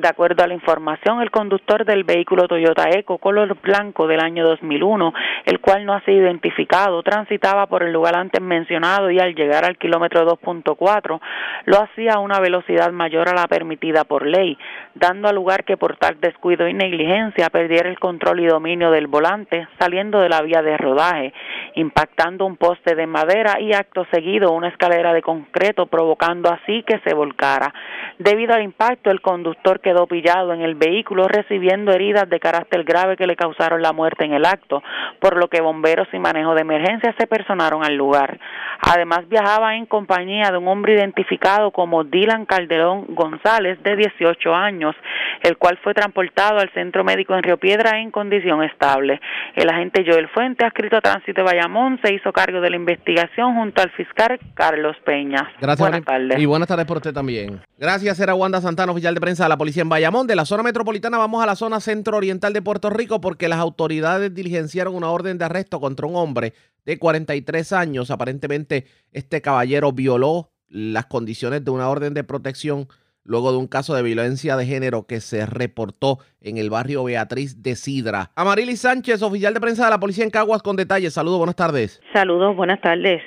De 0.03 0.09
acuerdo 0.09 0.43
a 0.43 0.49
la 0.49 0.55
información, 0.55 1.23
el 1.23 1.31
conductor 1.31 1.85
del 1.85 2.03
vehículo 2.03 2.49
Toyota 2.49 2.91
Eco 2.91 3.19
color 3.19 3.57
blanco 3.63 4.09
del 4.09 4.19
año 4.19 4.45
2001, 4.45 5.15
el 5.45 5.61
cual 5.61 5.87
no 5.87 5.93
ha 5.95 6.01
sido 6.01 6.23
identificado, 6.25 7.05
transitaba 7.05 7.69
por 7.69 7.85
el 7.85 7.93
lugar 7.93 8.17
antes 8.17 8.43
mencionado 8.43 9.13
y 9.13 9.21
al 9.21 9.37
llegar 9.37 9.65
al 9.65 9.79
kilómetro 9.79 10.27
2.4 10.27 11.21
lo 11.67 11.81
hacía 11.81 12.15
a 12.15 12.19
una 12.19 12.41
velocidad 12.41 12.91
mayor 12.91 13.29
a 13.29 13.33
la 13.33 13.47
permitida 13.47 14.03
por 14.03 14.27
ley, 14.27 14.59
dando 14.97 15.29
a 15.29 15.33
lugar 15.33 15.63
que 15.63 15.77
por 15.77 15.97
tal 15.99 16.19
descuido 16.21 16.67
y 16.67 16.75
negligencia 16.75 17.49
perdiera 17.51 17.89
el 17.89 18.01
control 18.01 18.41
y 18.41 18.47
dominio 18.47 18.91
del 18.91 19.07
volante 19.07 19.69
saliendo 19.79 20.19
de 20.19 20.29
la 20.29 20.43
vía 20.43 20.63
de 20.63 20.79
rodaje, 20.79 21.33
impactando 21.77 22.45
un 22.45 22.57
poste 22.57 22.97
de 22.97 23.07
madera 23.07 23.61
y 23.61 23.73
acto 23.73 24.05
seguido 24.11 24.51
una 24.51 24.67
escalera 24.67 25.13
de 25.15 25.23
concreto 25.23 25.87
provocando 25.87 26.51
así 26.51 26.83
que 26.83 26.99
se 27.07 27.15
volcara. 27.15 27.73
Debido 28.19 28.53
al 28.53 28.63
impacto, 28.63 29.09
el 29.09 29.21
conductor 29.21 29.79
quedó 29.93 30.07
pillado 30.07 30.55
en 30.55 30.63
el 30.63 30.75
vehículo 30.75 31.29
recibiendo 31.29 31.93
heridas 31.93 32.29
de 32.29 32.41
carácter 32.41 32.83
grave 32.85 33.17
que 33.17 33.27
le 33.27 33.37
causaron 33.37 33.83
la 33.83 33.93
muerte 33.93 34.25
en 34.25 34.33
el 34.33 34.47
acto, 34.47 34.83
por 35.21 35.37
lo 35.37 35.49
que 35.49 35.61
bomberos 35.61 36.09
y 36.13 36.19
manejo 36.19 36.55
de 36.55 36.63
emergencia 36.63 37.15
se 37.19 37.27
personaron 37.27 37.85
al 37.85 37.95
lugar. 37.95 38.39
Además 38.81 39.29
viajaba 39.29 39.77
en 39.77 39.85
compañía 39.85 40.51
de 40.51 40.57
un 40.57 40.67
hombre 40.67 40.95
identificado 40.95 41.71
como 41.73 42.05
Dylan 42.05 42.47
Calderón 42.47 43.05
González 43.11 43.83
de 43.83 43.97
18 43.97 44.55
años, 44.55 44.97
el 45.43 45.59
cual 45.59 45.79
fue 45.83 45.93
transportado 45.93 46.59
al 46.59 46.73
centro 46.73 47.05
médico 47.05 47.35
en 47.35 47.43
Río 47.43 47.59
Piedra 47.59 48.01
en 48.01 48.11
condición 48.11 48.63
estable. 48.63 49.21
El 49.55 49.69
agente 49.69 50.05
Joel 50.07 50.29
Fuente, 50.29 50.65
adscrito 50.65 50.97
a 50.97 51.01
Tránsito 51.01 51.43
de 51.43 51.45
Bayamón, 51.45 52.01
se 52.03 52.15
hizo 52.15 52.33
cargo 52.33 52.61
de 52.61 52.71
la 52.71 52.77
investigación 52.77 53.57
junto 53.57 53.83
al 53.83 53.91
fiscal 53.91 54.41
Carlos 54.55 54.97
Peña. 55.05 55.53
Gracias. 55.61 55.79
Buenas 55.79 56.05
tardes. 56.05 56.39
Y 56.39 56.47
buenas 56.47 56.69
tardes 56.69 56.87
por 56.87 56.97
usted 56.97 57.13
también. 57.13 57.61
Gracias, 57.79 58.21
era 58.21 58.35
Wanda 58.35 58.61
Santana, 58.61 58.93
oficial 58.93 59.13
de 59.13 59.21
prensa 59.21 59.43
de 59.43 59.49
la 59.49 59.57
Policía 59.57 59.72
en 59.81 59.89
Bayamón. 59.89 60.27
De 60.27 60.37
la 60.37 60.45
zona 60.45 60.63
metropolitana 60.63 61.19
vamos 61.19 61.43
a 61.43 61.47
la 61.47 61.57
zona 61.57 61.81
centro-oriental 61.81 62.53
de 62.53 62.63
Puerto 62.63 62.91
Rico 62.91 63.21
porque 63.21 63.49
las 63.49 63.59
autoridades 63.59 64.35
diligenciaron 64.35 64.95
una 64.95 65.11
orden 65.11 65.39
de 65.39 65.45
arresto 65.45 65.81
contra 65.81 66.07
un 66.07 66.17
hombre 66.17 66.53
de 66.85 66.99
43 66.99 67.73
años. 67.73 68.11
Aparentemente 68.11 68.87
este 69.13 69.41
caballero 69.41 69.93
violó 69.93 70.51
las 70.69 71.07
condiciones 71.07 71.65
de 71.65 71.71
una 71.71 71.89
orden 71.89 72.15
de 72.15 72.25
protección 72.25 72.89
luego 73.25 73.53
de 73.53 73.59
un 73.59 73.67
caso 73.67 73.95
de 73.95 74.03
violencia 74.03 74.57
de 74.57 74.67
género 74.67 75.07
que 75.07 75.21
se 75.21 75.47
reportó 75.47 76.19
en 76.41 76.59
el 76.59 76.71
barrio 76.71 77.05
Beatriz 77.05 77.63
de 77.63 77.77
Sidra. 77.77 78.33
Amarilis 78.35 78.81
Sánchez, 78.81 79.23
oficial 79.23 79.55
de 79.55 79.61
prensa 79.61 79.85
de 79.85 79.91
la 79.91 80.01
policía 80.01 80.25
en 80.25 80.31
Caguas, 80.31 80.63
con 80.63 80.77
detalles. 80.77 81.15
Saludos, 81.15 81.39
buenas 81.39 81.57
tardes. 81.57 82.01
Saludos, 82.13 82.57
buenas 82.57 82.81
tardes. 82.81 83.23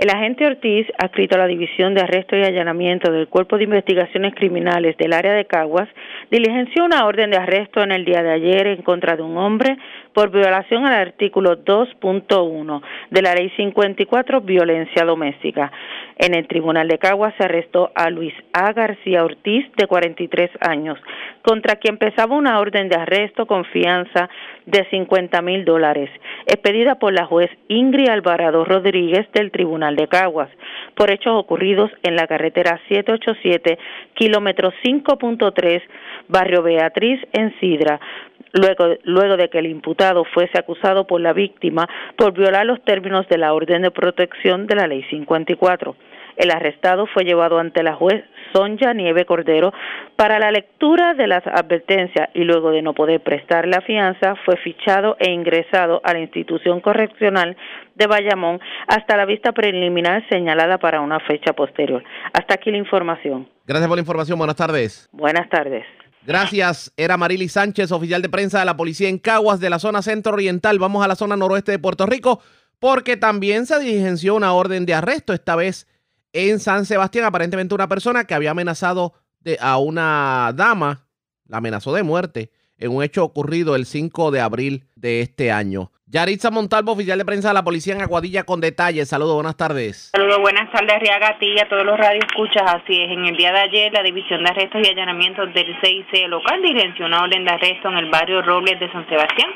El 0.00 0.08
agente 0.08 0.46
Ortiz, 0.46 0.86
adscrito 0.96 1.34
a 1.34 1.40
la 1.40 1.46
División 1.46 1.92
de 1.92 2.00
Arresto 2.00 2.34
y 2.34 2.42
Allanamiento 2.42 3.12
del 3.12 3.28
Cuerpo 3.28 3.58
de 3.58 3.64
Investigaciones 3.64 4.34
Criminales 4.34 4.96
del 4.96 5.12
área 5.12 5.34
de 5.34 5.44
Caguas, 5.44 5.90
diligenció 6.30 6.86
una 6.86 7.04
orden 7.04 7.30
de 7.30 7.36
arresto 7.36 7.82
en 7.82 7.92
el 7.92 8.06
día 8.06 8.22
de 8.22 8.30
ayer 8.30 8.66
en 8.68 8.80
contra 8.80 9.14
de 9.14 9.22
un 9.22 9.36
hombre 9.36 9.76
por 10.12 10.30
violación 10.30 10.86
al 10.86 10.94
artículo 10.94 11.64
2.1 11.64 12.82
de 13.10 13.22
la 13.22 13.34
Ley 13.34 13.50
54, 13.56 14.40
violencia 14.40 15.04
doméstica. 15.04 15.70
En 16.18 16.34
el 16.34 16.46
Tribunal 16.46 16.88
de 16.88 16.98
Caguas 16.98 17.34
se 17.38 17.44
arrestó 17.44 17.92
a 17.94 18.10
Luis 18.10 18.34
A. 18.52 18.72
García 18.72 19.24
Ortiz, 19.24 19.64
de 19.76 19.86
43 19.86 20.50
años, 20.60 20.98
contra 21.42 21.76
quien 21.76 21.96
pesaba 21.96 22.36
una 22.36 22.58
orden 22.60 22.88
de 22.88 22.96
arresto 22.96 23.46
con 23.46 23.64
fianza 23.64 24.28
de 24.66 24.84
50 24.90 25.40
mil 25.42 25.64
dólares, 25.64 26.10
expedida 26.46 26.96
por 26.96 27.12
la 27.12 27.24
juez 27.24 27.50
Ingrid 27.68 28.08
Alvarado 28.08 28.64
Rodríguez 28.64 29.26
del 29.32 29.50
Tribunal 29.50 29.96
de 29.96 30.08
Caguas, 30.08 30.50
por 30.94 31.10
hechos 31.10 31.32
ocurridos 31.34 31.90
en 32.02 32.16
la 32.16 32.26
carretera 32.26 32.80
787, 32.88 33.78
kilómetro 34.14 34.72
5.3, 34.84 35.82
barrio 36.28 36.62
Beatriz, 36.62 37.20
en 37.32 37.58
Sidra, 37.60 38.00
luego, 38.52 38.96
luego 39.04 39.36
de 39.36 39.48
que 39.48 39.58
el 39.58 39.66
imputado 39.66 40.24
fuese 40.24 40.58
acusado 40.58 41.06
por 41.06 41.20
la 41.20 41.32
víctima 41.32 41.88
por 42.16 42.32
violar 42.32 42.66
los 42.66 42.82
términos 42.84 43.28
de 43.28 43.38
la 43.38 43.52
orden 43.52 43.82
de 43.82 43.90
protección 43.90 44.66
de 44.66 44.76
la 44.76 44.86
Ley 44.86 45.04
54. 45.10 45.96
El 46.36 46.50
arrestado 46.50 47.06
fue 47.06 47.24
llevado 47.24 47.58
ante 47.58 47.82
la 47.82 47.94
juez 47.94 48.24
Sonja 48.54 48.94
Nieve 48.94 49.26
Cordero 49.26 49.72
para 50.16 50.38
la 50.38 50.50
lectura 50.50 51.14
de 51.14 51.26
las 51.26 51.46
advertencias 51.46 52.30
y 52.34 52.44
luego 52.44 52.70
de 52.70 52.82
no 52.82 52.94
poder 52.94 53.20
prestar 53.20 53.68
la 53.68 53.80
fianza 53.82 54.34
fue 54.44 54.56
fichado 54.56 55.16
e 55.18 55.30
ingresado 55.30 56.00
a 56.02 56.12
la 56.12 56.20
institución 56.20 56.80
correccional 56.80 57.56
de 57.94 58.06
Bayamón 58.06 58.58
hasta 58.86 59.16
la 59.16 59.26
vista 59.26 59.52
preliminar 59.52 60.26
señalada 60.30 60.78
para 60.78 61.00
una 61.00 61.20
fecha 61.20 61.52
posterior. 61.52 62.02
Hasta 62.32 62.54
aquí 62.54 62.70
la 62.70 62.78
información. 62.78 63.48
Gracias 63.66 63.88
por 63.88 63.98
la 63.98 64.02
información. 64.02 64.38
Buenas 64.38 64.56
tardes. 64.56 65.08
Buenas 65.12 65.48
tardes. 65.48 65.84
Gracias. 66.26 66.92
Era 66.96 67.16
Marily 67.16 67.48
Sánchez, 67.48 67.92
oficial 67.92 68.22
de 68.22 68.28
prensa 68.28 68.58
de 68.58 68.64
la 68.64 68.76
policía 68.76 69.08
en 69.08 69.18
Caguas, 69.18 69.60
de 69.60 69.70
la 69.70 69.78
zona 69.78 70.02
centro 70.02 70.34
oriental. 70.34 70.78
Vamos 70.78 71.04
a 71.04 71.08
la 71.08 71.16
zona 71.16 71.36
noroeste 71.36 71.72
de 71.72 71.78
Puerto 71.78 72.06
Rico, 72.06 72.40
porque 72.78 73.16
también 73.16 73.66
se 73.66 73.78
diligenció 73.78 74.34
una 74.34 74.52
orden 74.52 74.86
de 74.86 74.94
arresto, 74.94 75.32
esta 75.32 75.56
vez 75.56 75.86
en 76.32 76.60
San 76.60 76.86
Sebastián. 76.86 77.24
Aparentemente 77.24 77.74
una 77.74 77.88
persona 77.88 78.24
que 78.24 78.34
había 78.34 78.50
amenazado 78.50 79.14
de, 79.40 79.58
a 79.60 79.78
una 79.78 80.52
dama, 80.54 81.06
la 81.46 81.58
amenazó 81.58 81.92
de 81.94 82.02
muerte, 82.02 82.50
en 82.76 82.92
un 82.92 83.02
hecho 83.02 83.24
ocurrido 83.24 83.76
el 83.76 83.86
5 83.86 84.30
de 84.30 84.40
abril 84.40 84.86
de 84.96 85.20
este 85.20 85.52
año. 85.52 85.92
Yaritza 86.12 86.50
Montalvo, 86.50 86.92
oficial 86.92 87.18
de 87.18 87.24
prensa 87.24 87.48
de 87.48 87.54
la 87.54 87.62
policía 87.62 87.94
en 87.94 88.02
Aguadilla, 88.02 88.42
con 88.42 88.60
detalles. 88.60 89.08
Saludos, 89.08 89.34
buenas 89.36 89.56
tardes. 89.56 90.10
Saludos, 90.12 90.38
buenas 90.40 90.68
tardes, 90.72 90.98
Riaga, 90.98 91.38
a 91.38 91.68
todos 91.68 91.84
los 91.84 91.96
radioescuchas. 91.96 92.64
Así 92.66 93.00
es, 93.00 93.12
en 93.12 93.26
el 93.26 93.36
día 93.36 93.52
de 93.52 93.60
ayer, 93.60 93.92
la 93.92 94.02
División 94.02 94.42
de 94.42 94.50
Arrestos 94.50 94.82
y 94.84 94.90
Allanamientos 94.90 95.54
del 95.54 95.72
CIC 95.80 96.26
local 96.26 96.60
diligenció 96.62 97.06
una 97.06 97.22
orden 97.22 97.44
de 97.44 97.52
arresto 97.52 97.90
en 97.90 97.98
el 97.98 98.10
barrio 98.10 98.42
Robles 98.42 98.80
de 98.80 98.90
San 98.90 99.08
Sebastián, 99.08 99.50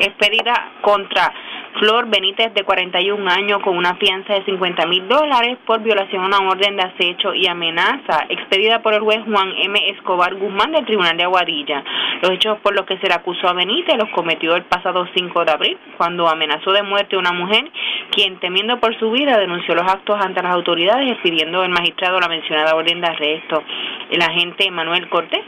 expedida 0.00 0.72
contra 0.80 1.32
Flor 1.78 2.08
Benítez, 2.08 2.52
de 2.54 2.64
41 2.64 3.30
años, 3.30 3.60
con 3.62 3.76
una 3.76 3.94
fianza 3.96 4.34
de 4.34 4.44
50 4.44 4.86
mil 4.86 5.08
dólares 5.08 5.58
por 5.66 5.80
violación 5.80 6.22
a 6.22 6.26
una 6.26 6.50
orden 6.50 6.76
de 6.76 6.82
acecho 6.82 7.34
y 7.34 7.46
amenaza, 7.46 8.26
expedida 8.28 8.82
por 8.82 8.94
el 8.94 9.00
juez 9.00 9.20
Juan 9.24 9.52
M. 9.56 9.78
Escobar 9.90 10.34
Guzmán 10.34 10.72
del 10.72 10.84
Tribunal 10.84 11.16
de 11.16 11.24
Aguadilla. 11.24 11.82
Los 12.20 12.32
hechos 12.32 12.58
por 12.62 12.74
los 12.74 12.86
que 12.86 12.98
se 12.98 13.08
le 13.08 13.14
acusó 13.14 13.48
a 13.48 13.54
Benítez 13.54 13.96
los 13.96 14.10
cometió 14.10 14.54
el 14.54 14.64
pasado 14.64 15.06
5 15.14 15.44
de 15.44 15.52
abril, 15.52 15.78
cuando 15.96 16.28
amenazó 16.28 16.72
de 16.72 16.82
muerte 16.82 17.16
a 17.16 17.18
una 17.18 17.32
mujer, 17.32 17.70
quien 18.10 18.38
temiendo 18.38 18.78
por 18.78 18.98
su 18.98 19.10
vida 19.10 19.38
denunció 19.38 19.74
los 19.74 19.90
actos 19.90 20.20
ante 20.20 20.42
las 20.42 20.54
autoridades, 20.54 21.16
pidiendo 21.22 21.62
al 21.62 21.70
magistrado 21.70 22.20
la 22.20 22.28
mencionada 22.28 22.74
orden 22.74 23.00
de 23.00 23.08
arresto. 23.08 23.62
El 24.10 24.20
agente 24.22 24.70
Manuel 24.70 25.08
Cortés 25.08 25.42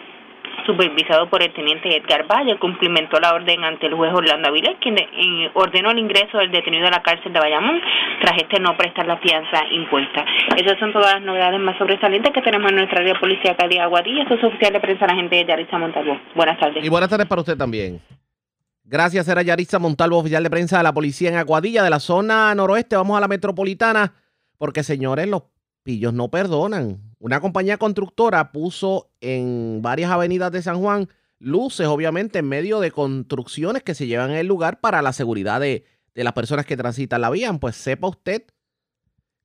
supervisado 0.67 1.29
por 1.29 1.43
el 1.43 1.53
teniente 1.53 1.97
Edgar 1.97 2.27
Valle, 2.27 2.59
cumplimentó 2.59 3.19
la 3.21 3.35
orden 3.35 3.65
ante 3.65 3.87
el 3.87 3.95
juez 3.95 4.13
Orlando 4.13 4.49
Avilés, 4.49 4.77
quien 4.81 4.97
eh, 4.99 5.51
ordenó 5.55 5.91
el 5.91 5.99
ingreso 5.99 6.39
del 6.39 6.51
detenido 6.51 6.87
a 6.87 6.91
la 6.91 7.03
cárcel 7.03 7.33
de 7.33 7.41
Bayamón 7.41 7.81
tras 8.21 8.37
este 8.37 8.61
no 8.61 8.77
prestar 8.77 9.07
la 9.07 9.19
fianza 9.19 9.65
impuesta. 9.71 10.25
Esas 10.57 10.79
son 10.79 10.93
todas 10.93 11.15
las 11.15 11.23
novedades 11.23 11.61
más 11.61 11.77
sobresalientes 11.79 12.33
que 12.33 12.43
tenemos 12.43 12.71
en 12.71 12.77
nuestra 12.77 13.01
área 13.01 13.19
policía 13.19 13.55
de 13.55 13.81
Aguadilla. 13.81 14.23
Esto 14.23 14.35
es 14.35 14.45
oficial 14.45 14.73
de 14.73 14.81
prensa 14.81 15.07
la 15.07 15.15
gente 15.15 15.37
de 15.37 15.45
Yaritza 15.45 15.79
Montalvo. 15.79 16.19
Buenas 16.35 16.59
tardes. 16.59 16.85
Y 16.85 16.89
buenas 16.89 17.09
tardes 17.11 17.27
para 17.27 17.41
usted 17.41 17.57
también. 17.57 18.01
Gracias, 18.85 19.27
era 19.29 19.43
Yaritza 19.43 19.79
Montalvo, 19.79 20.19
oficial 20.19 20.43
de 20.43 20.51
prensa 20.51 20.77
de 20.77 20.83
la 20.83 20.93
policía 20.93 21.31
en 21.31 21.37
Aguadilla, 21.37 21.83
de 21.83 21.91
la 21.91 22.01
zona 22.01 22.55
noroeste. 22.55 22.97
Vamos 22.97 23.17
a 23.17 23.21
la 23.21 23.29
metropolitana, 23.29 24.13
porque 24.59 24.83
señores, 24.83 25.27
los 25.27 25.45
pillos 25.83 26.13
no 26.13 26.29
perdonan. 26.29 26.99
Una 27.25 27.41
compañía 27.41 27.79
constructora 27.79 28.53
puso 28.53 29.09
en 29.23 29.81
varias 29.81 30.11
avenidas 30.11 30.53
de 30.53 30.61
San 30.61 30.79
Juan 30.79 31.09
luces, 31.39 31.87
obviamente, 31.87 32.41
en 32.41 32.47
medio 32.51 32.81
de 32.81 32.91
construcciones 32.91 33.83
que 33.83 33.95
se 33.95 34.07
llevan 34.07 34.33
en 34.33 34.37
el 34.37 34.47
lugar 34.47 34.81
para 34.81 35.01
la 35.01 35.15
seguridad 35.15 35.59
de, 35.59 35.87
las 36.13 36.35
personas 36.35 36.67
que 36.67 36.77
transitan 36.77 37.23
la 37.23 37.31
vía. 37.31 37.51
Pues 37.55 37.77
sepa 37.77 38.09
usted 38.09 38.45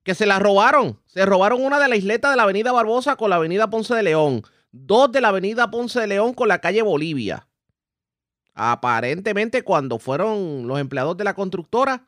que 0.02 0.14
se 0.14 0.26
la 0.26 0.38
robaron. 0.38 1.00
Se 1.06 1.24
robaron 1.24 1.64
una 1.64 1.80
de 1.80 1.88
la 1.88 1.96
isleta 1.96 2.30
de 2.30 2.36
la 2.36 2.42
avenida 2.42 2.70
Barbosa 2.70 3.16
con 3.16 3.30
la 3.30 3.36
avenida 3.36 3.70
Ponce 3.70 3.94
de 3.94 4.02
León. 4.02 4.42
Dos 4.72 5.10
de 5.10 5.22
la 5.22 5.28
avenida 5.28 5.70
Ponce 5.70 6.00
de 6.00 6.06
León 6.06 6.34
con 6.34 6.48
la 6.48 6.58
calle 6.58 6.82
Bolivia. 6.82 7.48
Aparentemente 8.52 9.62
cuando 9.62 9.98
fueron 9.98 10.66
los 10.66 10.78
empleados 10.78 11.16
de 11.16 11.24
la 11.24 11.32
constructora, 11.32 12.04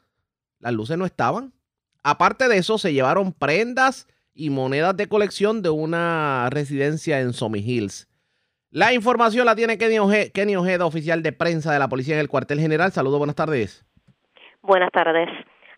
las 0.59 0.75
luces 0.75 0.99
no 0.99 1.07
estaban. 1.07 1.55
Aparte 2.03 2.49
de 2.49 2.59
eso, 2.59 2.77
se 2.77 2.93
llevaron 2.93 3.33
prendas 3.33 4.07
y 4.35 4.51
monedas 4.51 4.97
de 4.97 5.09
colección 5.09 5.62
de 5.62 5.70
una 5.70 6.49
residencia 6.51 7.20
en 7.20 7.33
Somi 7.33 7.61
Hills. 7.61 8.09
La 8.70 8.95
información 8.95 9.45
la 9.45 9.55
tiene 9.55 9.76
Kenny, 9.76 10.57
Ojeda, 10.57 10.87
oficial 10.87 11.22
de 11.22 11.33
prensa 11.33 11.72
de 11.72 11.78
la 11.78 11.89
policía 11.89 12.14
en 12.14 12.20
el 12.20 12.28
cuartel 12.28 12.59
general. 12.59 12.91
Saludos, 12.91 13.18
buenas 13.18 13.37
tardes. 13.37 13.85
Buenas 14.62 14.91
tardes. 14.93 15.28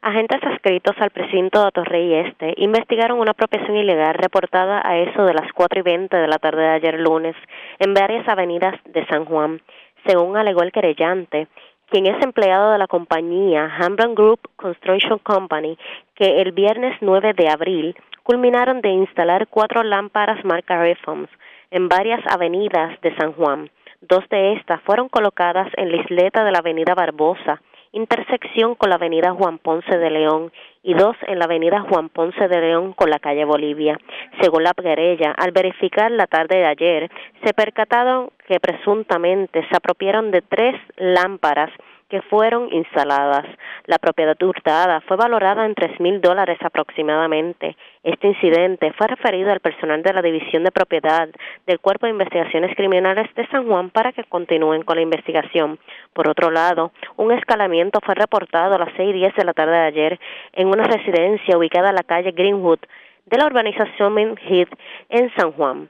Agentes 0.01 0.41
adscritos 0.45 0.95
al 0.99 1.11
precinto 1.11 1.65
de 1.65 1.71
Torrey 1.73 2.15
Este 2.15 2.53
investigaron 2.59 3.19
una 3.19 3.31
apropiación 3.31 3.77
ilegal 3.77 4.15
reportada 4.15 4.83
a 4.85 4.99
eso 4.99 5.25
de 5.25 5.33
las 5.33 5.51
4 5.55 5.81
y 5.81 5.83
20 5.83 6.15
de 6.17 6.29
la 6.29 6.39
tarde 6.39 6.61
de 6.61 6.69
ayer 6.69 7.01
lunes 7.01 7.35
en 7.79 7.95
varias 7.95 8.29
avenidas 8.29 8.75
de 8.85 9.07
San 9.07 9.25
Juan. 9.25 9.63
Según 10.07 10.37
alegó 10.37 10.63
el 10.63 10.73
querellante, 10.73 11.49
quien 11.89 12.07
es 12.07 12.23
empleado 12.23 12.73
de 12.73 12.79
la 12.79 12.87
compañía 12.87 13.75
Hamblin 13.79 14.15
Group 14.15 14.41
Construction 14.57 15.19
Company, 15.21 15.79
que 16.15 16.43
el 16.43 16.53
viernes 16.53 16.97
9 17.01 17.33
de 17.33 17.49
abril 17.49 17.97
culminaron 18.25 18.81
de 18.81 18.89
instalar 18.89 19.47
cuatro 19.47 19.85
lámparas 19.85 20.45
marca 20.45 20.81
Reforms 20.81 21.29
en 21.71 21.89
varias 21.89 22.21
avenidas 22.29 23.01
de 23.03 23.15
San 23.17 23.33
Juan. 23.35 23.71
Dos 24.01 24.29
de 24.31 24.55
estas 24.55 24.81
fueron 24.83 25.09
colocadas 25.09 25.69
en 25.77 25.93
la 25.93 25.99
isleta 25.99 26.43
de 26.43 26.51
la 26.51 26.59
avenida 26.59 26.95
Barbosa, 26.95 27.61
intersección 27.93 28.75
con 28.75 28.91
la 28.91 28.97
avenida 28.97 29.33
Juan 29.33 29.59
Ponce 29.59 29.97
de 29.97 30.11
León, 30.11 30.53
y 30.83 30.95
dos 30.95 31.17
en 31.27 31.39
la 31.39 31.45
avenida 31.45 31.81
Juan 31.89 32.09
Ponce 32.09 32.49
de 32.49 32.61
León 32.61 32.93
con 32.93 33.09
la 33.09 33.19
calle 33.19 33.45
Bolivia. 33.45 33.99
Según 34.41 34.65
la 34.65 34.73
querella, 34.73 35.33
al 35.37 35.53
verificar 35.53 36.11
la 36.11 36.27
tarde 36.27 36.59
de 36.59 36.67
ayer, 36.67 37.11
se 37.45 37.55
percataron 37.55 38.31
que 38.49 38.59
presuntamente 38.59 39.67
se 39.69 39.77
apropiaron 39.77 40.31
de 40.31 40.43
tres 40.43 40.75
lámparas 40.97 41.71
que 42.15 42.23
fueron 42.23 42.73
instaladas. 42.73 43.45
La 43.87 43.99
propiedad 43.99 44.41
hurtada 44.41 45.01
fue 45.01 45.17
valorada 45.17 45.67
en 45.67 45.75
tres 45.75 45.99
mil 45.99 46.21
dólares 46.21 46.59
aproximadamente. 46.63 47.77
Este 48.05 48.29
incidente 48.29 48.93
fue 48.93 49.09
referido 49.09 49.51
al 49.51 49.59
personal 49.59 50.01
de 50.05 50.13
la 50.13 50.23
División 50.23 50.63
de 50.63 50.71
Propiedad 50.71 51.29
del 51.67 51.81
Cuerpo 51.81 52.07
de 52.07 52.13
Investigaciones 52.13 52.77
Criminales 52.77 53.35
de 53.35 53.49
San 53.49 53.67
Juan 53.67 53.91
para 53.91 54.13
que 54.13 54.23
continúen 54.23 54.83
con 54.83 54.95
la 54.95 55.03
investigación. 55.03 55.81
Por 56.13 56.29
otro 56.29 56.53
lado, 56.53 56.93
un 57.17 57.33
escalamiento 57.33 57.99
fue 58.07 58.15
reportado 58.15 58.77
a 58.77 58.79
las 58.79 58.95
seis 58.97 59.11
y 59.11 59.19
diez 59.19 59.35
de 59.35 59.45
la 59.45 59.53
tarde 59.53 59.73
de 59.73 59.87
ayer 59.87 60.21
en 60.53 60.69
una 60.69 60.85
residencia 60.85 61.59
ubicada 61.59 61.89
en 61.89 61.97
la 61.97 62.05
calle 62.05 62.31
Greenwood 62.31 62.79
de 63.27 63.39
la 63.39 63.47
urbanización 63.47 64.13
Main 64.13 64.37
Heath 64.49 64.71
en 65.09 65.35
San 65.35 65.51
Juan. 65.51 65.89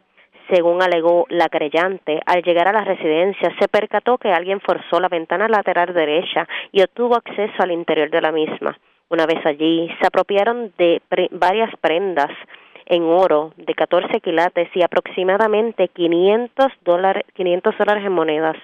Según 0.51 0.83
alegó 0.83 1.27
la 1.31 1.49
creyente, 1.49 2.21
al 2.27 2.43
llegar 2.43 2.69
a 2.69 2.73
la 2.73 2.85
residencia 2.85 3.55
se 3.59 3.69
percató 3.69 4.19
que 4.19 4.31
alguien 4.31 4.61
forzó 4.61 5.01
la 5.01 5.09
ventana 5.09 5.49
lateral 5.49 5.95
derecha 5.95 6.47
y 6.71 6.83
obtuvo 6.83 7.17
acceso 7.17 7.63
al 7.63 7.71
interior 7.71 8.11
de 8.11 8.21
la 8.21 8.31
misma. 8.31 8.79
Una 9.09 9.27
vez 9.27 9.45
allí, 9.47 9.89
se 10.01 10.07
apropiaron 10.07 10.73
de 10.77 11.01
varias 11.31 11.71
prendas 11.81 12.31
en 12.87 13.05
oro 13.05 13.53
de 13.57 13.75
14 13.75 14.21
quilates 14.21 14.69
y 14.75 14.83
aproximadamente 14.83 15.89
500 15.89 16.67
dólares, 16.85 17.25
500 17.35 17.79
dólares 17.79 18.05
en 18.05 18.13
monedas. 18.13 18.57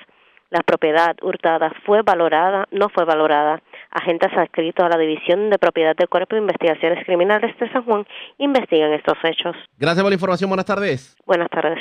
La 0.50 0.60
propiedad 0.60 1.16
hurtada 1.22 1.72
fue 1.86 2.02
valorada, 2.02 2.66
no 2.72 2.88
fue 2.88 3.04
valorada. 3.04 3.62
Agentes 3.90 4.30
adscritos 4.36 4.84
a 4.84 4.88
la 4.88 4.98
División 4.98 5.50
de 5.50 5.58
Propiedad 5.58 5.96
del 5.96 6.08
Cuerpo 6.08 6.36
de 6.36 6.42
Investigaciones 6.42 7.04
Criminales 7.04 7.58
de 7.58 7.70
San 7.72 7.84
Juan 7.84 8.06
investigan 8.38 8.92
estos 8.92 9.18
hechos. 9.24 9.56
Gracias 9.78 10.02
por 10.02 10.10
la 10.10 10.14
información. 10.14 10.48
Buenas 10.48 10.66
tardes. 10.66 11.16
Buenas 11.26 11.48
tardes. 11.50 11.78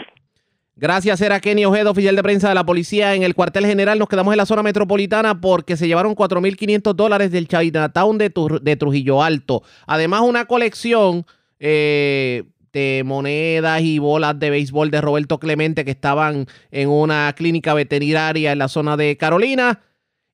Gracias, 0.76 1.20
era 1.20 1.42
Kenny 1.42 1.66
Ojeda, 1.66 1.92
oficial 1.92 2.16
de 2.16 2.24
prensa 2.24 2.48
de 2.48 2.56
la 2.56 2.64
policía 2.64 3.14
en 3.14 3.24
el 3.24 3.36
cuartel 3.36 3.66
general. 3.66 4.00
Nos 4.00 4.08
quedamos 4.08 4.34
en 4.34 4.38
la 4.38 4.46
zona 4.46 4.64
metropolitana 4.64 5.42
porque 5.42 5.76
se 5.76 5.88
llevaron 5.88 6.16
4.500 6.16 6.94
dólares 6.94 7.32
del 7.32 7.50
Chinatown 7.50 8.18
de, 8.18 8.32
de 8.62 8.76
Trujillo 8.78 9.22
Alto. 9.22 9.62
Además, 9.86 10.22
una 10.22 10.46
colección 10.46 11.26
eh, 11.60 12.46
de 12.72 13.04
monedas 13.06 13.82
y 13.82 14.00
bolas 14.00 14.40
de 14.40 14.50
béisbol 14.50 14.90
de 14.90 15.02
Roberto 15.02 15.38
Clemente 15.38 15.84
que 15.84 15.92
estaban 15.92 16.46
en 16.72 16.88
una 16.88 17.34
clínica 17.36 17.74
veterinaria 17.74 18.54
en 18.54 18.60
la 18.60 18.70
zona 18.70 18.96
de 18.96 19.18
Carolina. 19.18 19.82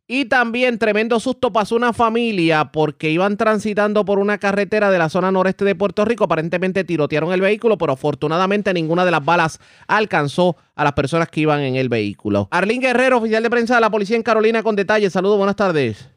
Y 0.07 0.25
también 0.25 0.77
tremendo 0.77 1.19
susto 1.19 1.51
pasó 1.51 1.75
una 1.75 1.91
familia 1.91 2.65
porque 2.65 3.09
iban 3.09 3.37
transitando 3.37 4.05
por 4.05 4.19
una 4.19 4.37
carretera 4.37 4.91
de 4.91 4.99
la 4.99 5.09
zona 5.09 5.31
noreste 5.31 5.65
de 5.65 5.73
Puerto 5.73 6.05
Rico. 6.05 6.25
Aparentemente 6.25 6.83
tirotearon 6.83 7.33
el 7.33 7.41
vehículo, 7.41 7.79
pero 7.79 7.93
afortunadamente 7.93 8.71
ninguna 8.71 9.03
de 9.03 9.09
las 9.09 9.25
balas 9.25 9.59
alcanzó 9.87 10.57
a 10.75 10.83
las 10.83 10.93
personas 10.93 11.29
que 11.29 11.41
iban 11.41 11.61
en 11.61 11.75
el 11.75 11.89
vehículo. 11.89 12.47
Arlín 12.51 12.81
Guerrero, 12.81 13.17
oficial 13.17 13.41
de 13.41 13.49
prensa 13.49 13.75
de 13.75 13.81
la 13.81 13.89
policía 13.89 14.15
en 14.15 14.21
Carolina, 14.21 14.61
con 14.61 14.75
detalles. 14.75 15.11
Saludos, 15.11 15.37
buenas 15.37 15.55
tardes. 15.55 16.11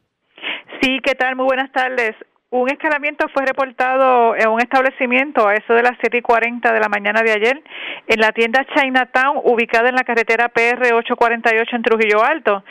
Sí, 0.82 0.99
¿qué 1.03 1.14
tal? 1.14 1.34
Muy 1.36 1.47
buenas 1.47 1.72
tardes. 1.72 2.14
Un 2.51 2.70
escalamiento 2.70 3.26
fue 3.34 3.44
reportado 3.44 4.34
en 4.34 4.49
un 4.49 4.59
establecimiento 4.59 5.46
a 5.46 5.53
eso 5.53 5.74
de 5.74 5.82
las 5.82 5.99
7 6.01 6.16
y 6.16 6.22
40 6.22 6.72
de 6.72 6.80
la 6.80 6.88
mañana 6.88 7.20
de 7.20 7.32
ayer 7.32 7.62
en 8.07 8.20
la 8.20 8.32
tienda 8.32 8.64
Chinatown 8.74 9.42
ubicada 9.44 9.90
en 9.90 9.94
la 9.94 10.03
carretera 10.03 10.49
PR 10.49 10.94
848 10.94 11.76
en 11.76 11.82
Trujillo 11.82 12.24
Alto. 12.24 12.64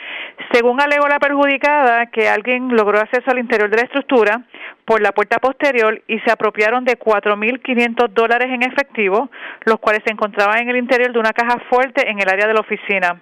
Según 0.50 0.80
alegó 0.80 1.06
la 1.06 1.20
perjudicada, 1.20 2.06
que 2.06 2.28
alguien 2.28 2.74
logró 2.74 2.98
acceso 2.98 3.30
al 3.30 3.38
interior 3.38 3.70
de 3.70 3.76
la 3.76 3.82
estructura 3.84 4.42
por 4.88 5.02
la 5.02 5.12
puerta 5.12 5.36
posterior 5.38 6.00
y 6.08 6.18
se 6.20 6.30
apropiaron 6.32 6.82
de 6.82 6.98
4.500 6.98 8.08
dólares 8.08 8.48
en 8.50 8.62
efectivo, 8.62 9.30
los 9.66 9.78
cuales 9.80 10.00
se 10.02 10.10
encontraban 10.10 10.62
en 10.62 10.70
el 10.70 10.78
interior 10.78 11.12
de 11.12 11.18
una 11.18 11.34
caja 11.34 11.58
fuerte 11.68 12.08
en 12.08 12.18
el 12.18 12.26
área 12.26 12.46
de 12.46 12.54
la 12.54 12.60
oficina. 12.60 13.20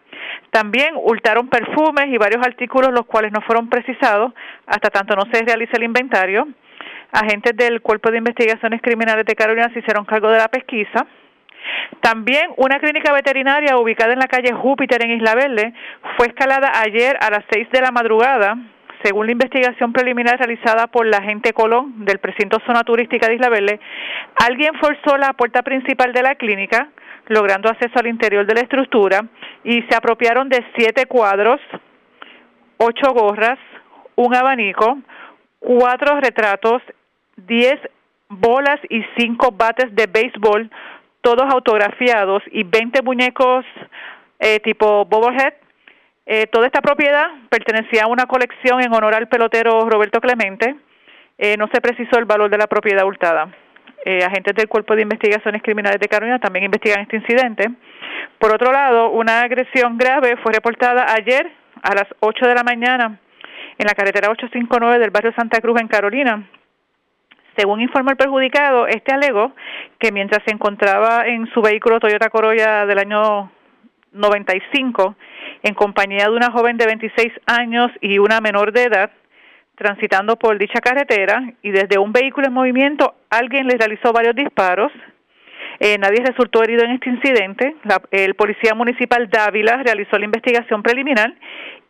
También 0.53 0.95
hurtaron 0.95 1.49
perfumes 1.49 2.07
y 2.07 2.19
varios 2.19 2.47
artículos 2.47 2.93
los 2.93 3.05
cuales 3.07 3.33
no 3.33 3.41
fueron 3.41 3.69
precisados 3.69 4.33
hasta 4.65 4.91
tanto 4.91 5.17
no 5.17 5.25
se 5.33 5.43
realice 5.43 5.77
el 5.77 5.83
inventario. 5.83 6.47
Agentes 7.11 7.57
del 7.57 7.81
Cuerpo 7.83 8.13
de 8.13 8.19
Investigaciones 8.19 8.81
Criminales 8.81 9.27
de 9.27 9.35
Carolina 9.35 9.69
se 9.73 9.81
hicieron 9.81 10.05
cargo 10.05 10.29
de 10.29 10.39
la 10.39 10.47
pesquisa. 10.47 11.05
También 12.01 12.47
una 12.59 12.79
clínica 12.79 13.13
veterinaria 13.13 13.77
ubicada 13.77 14.13
en 14.13 14.21
la 14.21 14.29
calle 14.29 14.53
Júpiter 14.53 15.05
en 15.05 15.17
Isla 15.17 15.35
Verde 15.35 15.73
fue 16.17 16.29
escalada 16.29 16.71
ayer 16.77 17.17
a 17.21 17.29
las 17.29 17.45
seis 17.51 17.69
de 17.73 17.81
la 17.81 17.91
madrugada. 17.91 18.57
Según 19.03 19.27
la 19.27 19.33
investigación 19.33 19.93
preliminar 19.93 20.39
realizada 20.39 20.87
por 20.87 21.07
la 21.07 21.19
agente 21.19 21.53
Colón 21.53 22.05
del 22.05 22.19
precinto 22.19 22.59
zona 22.67 22.83
turística 22.83 23.29
de 23.29 23.35
Isla 23.35 23.49
Verde, 23.49 23.81
alguien 24.37 24.73
forzó 24.81 25.17
la 25.17 25.33
puerta 25.35 25.63
principal 25.63 26.13
de 26.13 26.23
la 26.23 26.35
clínica, 26.35 26.89
logrando 27.29 27.69
acceso 27.69 27.99
al 27.99 28.07
interior 28.07 28.47
de 28.47 28.55
la 28.55 28.61
estructura 28.61 29.25
y 29.65 29.83
se 29.83 29.97
apropiaron 29.97 30.49
de 30.49 30.65
siete 30.77 31.07
cuadros, 31.07 31.61
ocho 32.79 33.13
gorras, 33.13 33.59
un 34.15 34.35
abanico, 34.35 34.99
cuatro 35.59 36.21
retratos, 36.21 36.83
diez 37.37 37.79
bolas 38.29 38.81
y 38.89 39.05
cinco 39.19 39.51
bates 39.53 39.95
de 39.95 40.07
béisbol, 40.07 40.71
todos 41.21 41.53
autografiados 41.53 42.43
y 42.51 42.65
veinte 42.65 43.03
muñecos 43.03 43.65
eh, 44.39 44.61
tipo 44.61 45.05
bobblehead. 45.05 45.55
Eh, 46.29 46.49
toda 46.49 46.67
esta 46.67 46.81
propiedad 46.81 47.29
pertenecía 47.49 48.03
a 48.05 48.07
una 48.09 48.27
colección 48.27 48.83
en 48.83 48.93
honor 48.93 49.15
al 49.15 49.29
pelotero 49.29 49.89
Roberto 49.89 50.21
Clemente. 50.21 50.75
Eh, 51.39 51.57
no 51.57 51.69
se 51.73 51.81
precisó 51.81 52.19
el 52.19 52.25
valor 52.25 52.51
de 52.51 52.59
la 52.59 52.67
propiedad 52.67 53.07
hurtada. 53.07 53.49
Eh, 54.05 54.25
agentes 54.25 54.55
del 54.57 54.69
Cuerpo 54.69 54.97
de 54.97 55.03
Investigaciones 55.03 55.63
Criminales 55.63 56.01
de 56.01 56.09
Carolina 56.09 56.41
también 56.41 56.65
investigan 56.65 57.03
este 57.03 57.17
incidente. 57.17 57.71
Por 58.39 58.53
otro 58.53 58.73
lado, 58.73 59.11
una 59.11 59.43
agresión 59.43 59.97
grave 59.99 60.37
fue 60.43 60.53
reportada 60.53 61.07
ayer 61.15 61.51
a 61.83 61.95
las 61.95 62.07
8 62.21 62.47
de 62.47 62.55
la 62.55 62.63
mañana 62.65 63.21
en 63.79 63.87
la 63.87 63.95
carretera 63.95 64.31
859 64.31 64.99
del 64.99 65.11
barrio 65.11 65.33
Santa 65.35 65.61
Cruz 65.61 65.81
en 65.81 65.89
Carolina. 65.89 66.49
Según 67.57 67.81
informó 67.81 68.11
el 68.11 68.17
perjudicado, 68.17 68.87
este 68.87 69.13
alegó 69.13 69.53
que 69.99 70.13
mientras 70.13 70.43
se 70.45 70.53
encontraba 70.53 71.27
en 71.27 71.47
su 71.53 71.63
vehículo 71.63 72.01
Toyota 72.01 72.31
Corolla 72.31 72.85
del 72.85 72.99
año 72.99 73.51
95, 74.13 75.17
en 75.67 75.75
compañía 75.75 76.27
de 76.27 76.31
una 76.31 76.53
joven 76.53 76.77
de 76.77 76.87
26 76.87 77.33
años 77.47 77.91
y 78.01 78.19
una 78.19 78.41
menor 78.41 78.73
de 78.73 78.85
edad, 78.85 79.11
transitando 79.75 80.37
por 80.37 80.57
dicha 80.59 80.81
carretera 80.81 81.43
y 81.61 81.73
desde 81.73 81.99
un 81.99 82.13
vehículo 82.13 82.47
en 82.47 82.53
movimiento 82.53 83.17
alguien 83.31 83.67
le 83.67 83.77
realizó 83.77 84.13
varios 84.13 84.37
disparos. 84.37 84.93
Eh, 85.81 85.99
nadie 85.99 86.25
resultó 86.25 86.63
herido 86.63 86.85
en 86.85 86.93
este 86.93 87.11
incidente. 87.11 87.75
el 88.13 88.35
policía 88.37 88.75
municipal 88.75 89.29
Dávila 89.29 89.83
realizó 89.83 90.17
la 90.19 90.25
investigación 90.25 90.85
preliminar 90.85 91.35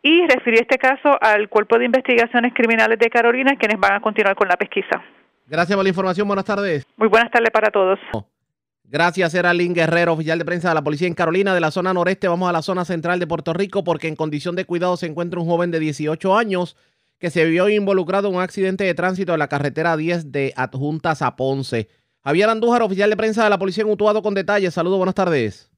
y 0.03 0.27
refirió 0.27 0.61
este 0.62 0.79
caso 0.79 1.18
al 1.20 1.51
Cuerpo 1.51 1.79
de 1.79 1.85
Investigaciones 1.85 2.55
Criminales 2.55 2.99
de 2.99 3.11
Carolina, 3.11 3.57
quienes 3.59 3.79
van 3.79 3.93
a 3.93 4.01
continuar 4.01 4.35
con 4.37 4.49
la 4.49 4.57
pesquisa. 4.57 5.03
Gracias 5.47 5.77
por 5.77 5.85
la 5.85 5.91
información. 5.91 6.27
Buenas 6.27 6.47
tardes. 6.47 6.87
Muy 6.97 7.09
buenas 7.09 7.31
tardes 7.31 7.51
para 7.51 7.70
todos. 7.70 7.99
Gracias, 8.89 9.34
era 9.34 9.53
Lynn 9.53 9.74
Guerrero, 9.74 10.12
oficial 10.12 10.39
de 10.39 10.45
prensa 10.45 10.68
de 10.68 10.76
la 10.76 10.84
policía 10.84 11.09
en 11.09 11.14
Carolina, 11.14 11.55
de 11.55 11.61
la 11.61 11.72
zona 11.72 11.93
noreste. 11.93 12.28
Vamos 12.28 12.49
a 12.49 12.53
la 12.53 12.62
zona 12.62 12.84
central 12.84 13.18
de 13.18 13.26
Puerto 13.26 13.53
Rico 13.53 13.82
porque 13.82 14.07
en 14.07 14.14
condición 14.14 14.55
de 14.55 14.64
cuidado 14.64 14.97
se 14.97 15.07
encuentra 15.07 15.41
un 15.41 15.47
joven 15.47 15.72
de 15.72 15.80
18 15.80 16.37
años 16.37 16.76
que 17.18 17.30
se 17.30 17.45
vio 17.47 17.68
involucrado 17.68 18.28
en 18.28 18.37
un 18.37 18.43
accidente 18.43 18.84
de 18.84 18.95
tránsito 18.95 19.32
en 19.32 19.41
la 19.41 19.49
carretera 19.49 19.97
10 19.97 20.30
de 20.30 20.53
Adjuntas 20.57 21.20
a 21.22 21.34
Ponce. 21.34 21.89
Javier 22.22 22.49
Andújar, 22.49 22.82
oficial 22.82 23.11
de 23.11 23.16
prensa 23.16 23.45
de 23.45 23.51
la 23.51 23.59
Policía 23.59 23.82
en 23.82 23.91
Utuado, 23.91 24.22
con 24.22 24.34
detalles. 24.34 24.74
Saludos, 24.74 24.99
buenas 24.99 25.14
tardes. 25.14 25.70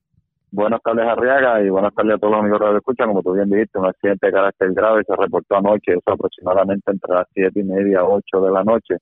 Buenas 0.51 0.81
tardes, 0.83 1.07
Arriaga, 1.07 1.63
y 1.63 1.69
buenas 1.69 1.95
tardes 1.95 2.15
a 2.15 2.19
todos 2.19 2.33
los 2.33 2.41
amigos 2.41 2.59
que 2.59 2.65
lo 2.65 2.77
escuchan. 2.79 3.09
Como 3.09 3.23
tú 3.23 3.33
bien 3.33 3.51
dijiste, 3.51 3.79
un 3.79 3.87
accidente 3.87 4.27
de 4.27 4.33
carácter 4.33 4.73
grave 4.73 5.03
se 5.07 5.15
reportó 5.15 5.57
anoche, 5.57 5.93
eso 5.93 6.11
aproximadamente 6.11 6.91
entre 6.91 7.15
las 7.15 7.27
siete 7.35 7.61
y 7.61 7.65
media, 7.65 8.05
ocho 8.05 8.41
de 8.41 8.51
la 8.51 8.65
noche. 8.65 8.97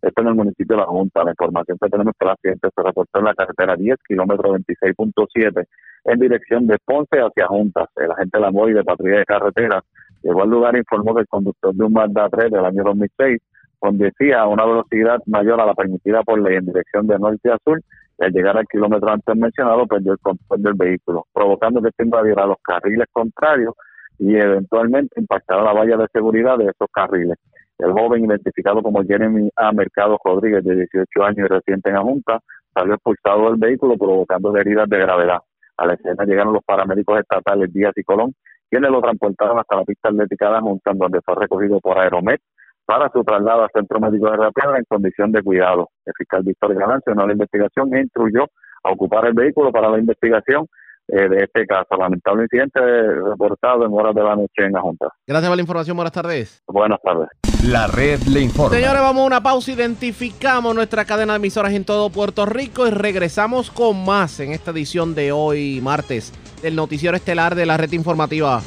Esto 0.00 0.22
en 0.22 0.28
el 0.28 0.34
municipio 0.34 0.76
de 0.76 0.82
La 0.82 0.86
Junta. 0.86 1.24
La 1.24 1.30
información 1.30 1.78
que 1.80 1.88
tenemos 1.88 2.14
que 2.18 2.24
el 2.24 2.30
accidente 2.30 2.68
se 2.74 2.82
reportó 2.82 3.18
en 3.18 3.24
la 3.24 3.34
carretera 3.34 3.76
10, 3.76 3.96
kilómetro 4.06 4.54
26.7, 4.54 5.66
en 6.04 6.18
dirección 6.18 6.66
de 6.66 6.78
Ponce 6.84 7.18
hacia 7.18 7.46
Juntas. 7.46 7.88
El 7.96 8.12
agente 8.12 8.38
de 8.38 8.42
la 8.42 8.50
MOI 8.50 8.72
de 8.74 8.84
Patrulla 8.84 9.18
de 9.18 9.24
Carretera 9.24 9.82
Llegó 10.22 10.42
al 10.42 10.50
lugar 10.50 10.74
e 10.74 10.80
informó 10.80 11.14
que 11.14 11.20
el 11.20 11.28
conductor 11.28 11.74
de 11.74 11.84
un 11.84 11.92
Mazda 11.92 12.28
3 12.28 12.50
del 12.50 12.64
año 12.64 12.82
2006 12.84 13.40
conducía 13.78 14.40
a 14.40 14.48
una 14.48 14.64
velocidad 14.64 15.20
mayor 15.26 15.60
a 15.60 15.66
la 15.66 15.74
permitida 15.74 16.22
por 16.22 16.40
ley 16.40 16.56
en 16.56 16.66
dirección 16.66 17.06
de 17.06 17.18
norte 17.18 17.50
a 17.50 17.58
sur 17.64 17.80
al 18.18 18.32
llegar 18.32 18.56
al 18.58 18.66
kilómetro 18.66 19.08
antes 19.08 19.36
mencionado 19.36 19.86
perdió 19.86 20.12
el 20.12 20.18
control 20.18 20.60
del 20.60 20.74
vehículo, 20.74 21.26
provocando 21.32 21.80
que 21.80 21.88
este 21.88 22.02
invadiera 22.02 22.46
los 22.46 22.56
carriles 22.62 23.06
contrarios 23.12 23.74
y 24.18 24.34
eventualmente 24.34 25.20
impactara 25.20 25.62
la 25.62 25.72
valla 25.72 25.96
de 25.96 26.08
seguridad 26.12 26.58
de 26.58 26.64
esos 26.64 26.88
carriles. 26.92 27.38
El 27.78 27.92
joven, 27.92 28.24
identificado 28.24 28.82
como 28.82 29.04
Jeremy 29.04 29.50
A. 29.56 29.72
Mercado 29.72 30.18
Rodríguez, 30.24 30.64
de 30.64 30.74
18 30.74 31.24
años 31.24 31.38
y 31.38 31.46
reciente 31.46 31.90
en 31.90 31.94
la 31.96 32.02
Junta, 32.02 32.40
salió 32.74 32.94
expulsado 32.94 33.50
del 33.50 33.56
vehículo 33.56 33.96
provocando 33.96 34.56
heridas 34.56 34.88
de 34.88 34.98
gravedad. 34.98 35.38
A 35.76 35.86
la 35.86 35.94
escena 35.94 36.24
llegaron 36.24 36.52
los 36.52 36.64
paramédicos 36.64 37.20
estatales 37.20 37.72
Díaz 37.72 37.92
y 37.96 38.02
Colón, 38.02 38.34
quienes 38.68 38.90
lo 38.90 39.00
transportaron 39.00 39.58
hasta 39.58 39.76
la 39.76 39.84
pista 39.84 40.08
atlética 40.08 40.50
de 40.52 40.60
Junta, 40.60 40.92
donde 40.94 41.20
fue 41.24 41.36
recogido 41.36 41.78
por 41.80 41.98
Aeromet 41.98 42.40
para 42.84 43.10
su 43.10 43.22
traslado 43.22 43.62
al 43.62 43.70
Centro 43.72 44.00
Médico 44.00 44.30
de 44.30 44.38
la 44.38 44.50
en 44.78 44.84
condición 44.88 45.30
de 45.30 45.42
cuidado. 45.42 45.90
El 46.06 46.14
fiscal 46.16 46.42
Víctor 46.42 46.74
Galán 46.74 47.00
se 47.04 47.14
la 47.14 47.32
investigación 47.32 47.94
e 47.94 48.00
instruyó 48.00 48.44
a 48.82 48.92
ocupar 48.92 49.26
el 49.26 49.34
vehículo 49.34 49.70
para 49.70 49.90
la 49.90 49.98
investigación 49.98 50.66
eh, 51.08 51.28
de 51.28 51.44
este 51.44 51.66
caso. 51.66 51.96
Lamentable 51.98 52.44
incidente 52.44 52.80
reportado 52.80 53.84
en 53.84 53.92
horas 53.92 54.14
de 54.14 54.22
la 54.22 54.36
noche 54.36 54.64
en 54.64 54.72
la 54.72 54.80
Junta. 54.80 55.08
Gracias 55.26 55.48
por 55.48 55.56
la 55.56 55.62
información. 55.62 55.96
Buenas 55.96 56.12
tardes. 56.12 56.62
Buenas 56.66 57.00
tardes. 57.02 57.28
La 57.64 57.88
red 57.88 58.22
le 58.22 58.40
informa. 58.40 58.76
Señores, 58.76 59.02
vamos 59.02 59.22
a 59.22 59.26
una 59.26 59.42
pausa. 59.42 59.72
Identificamos 59.72 60.74
nuestra 60.74 61.04
cadena 61.04 61.32
de 61.32 61.38
emisoras 61.38 61.72
en 61.72 61.84
todo 61.84 62.08
Puerto 62.08 62.46
Rico 62.46 62.86
y 62.86 62.90
regresamos 62.90 63.70
con 63.72 64.04
más 64.04 64.38
en 64.38 64.52
esta 64.52 64.70
edición 64.70 65.14
de 65.14 65.32
hoy, 65.32 65.80
martes, 65.80 66.32
del 66.62 66.76
noticiero 66.76 67.16
estelar 67.16 67.56
de 67.56 67.66
la 67.66 67.76
red 67.76 67.90
informativa. 67.92 68.62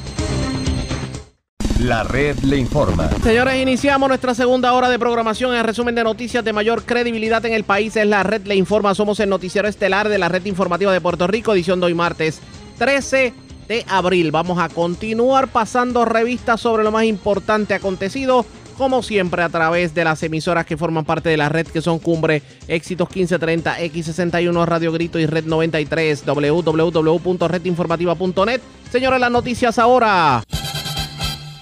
La 1.80 2.04
red 2.04 2.38
le 2.40 2.58
informa. 2.58 3.10
Señores, 3.24 3.62
iniciamos 3.62 4.10
nuestra 4.10 4.36
segunda 4.36 4.74
hora 4.74 4.90
de 4.90 5.00
programación. 5.00 5.56
El 5.56 5.64
resumen 5.64 5.96
de 5.96 6.04
noticias 6.04 6.44
de 6.44 6.52
mayor 6.52 6.84
credibilidad 6.84 7.44
en 7.46 7.54
el 7.54 7.64
país 7.64 7.96
es 7.96 8.06
La 8.06 8.24
red 8.24 8.46
le 8.46 8.56
informa. 8.56 8.94
Somos 8.94 9.22
el 9.22 9.30
noticiero 9.30 9.70
estelar 9.70 10.10
de 10.10 10.18
la 10.18 10.28
red 10.28 10.46
informativa 10.46 10.92
de 10.92 11.00
Puerto 11.00 11.28
Rico, 11.28 11.54
edición 11.54 11.80
de 11.80 11.86
hoy 11.88 11.94
martes 11.94 12.42
13 12.78 13.34
de 13.70 13.86
abril. 13.88 14.32
Vamos 14.32 14.60
a 14.60 14.68
continuar 14.68 15.48
pasando 15.48 16.04
revistas 16.04 16.60
sobre 16.60 16.84
lo 16.84 16.92
más 16.92 17.06
importante 17.06 17.74
acontecido 17.74 18.46
como 18.82 19.04
siempre 19.04 19.44
a 19.44 19.50
través 19.50 19.94
de 19.94 20.04
las 20.04 20.24
emisoras 20.24 20.66
que 20.66 20.76
forman 20.76 21.06
parte 21.06 21.30
de 21.30 21.38
la 21.38 21.50
red 21.50 21.68
que 21.68 21.82
son 21.82 22.00
Cumbre, 22.00 22.42
Éxitos 22.68 23.08
1530, 23.10 23.78
X61, 23.78 24.66
Radio 24.66 24.92
Grito 24.92 25.20
y 25.20 25.28
Red 25.28 25.46
93, 25.46 26.24
www.redinformativa.net. 26.26 28.62
Señores, 28.92 29.20
las 29.20 29.30
noticias 29.30 29.78
ahora. 29.78 30.42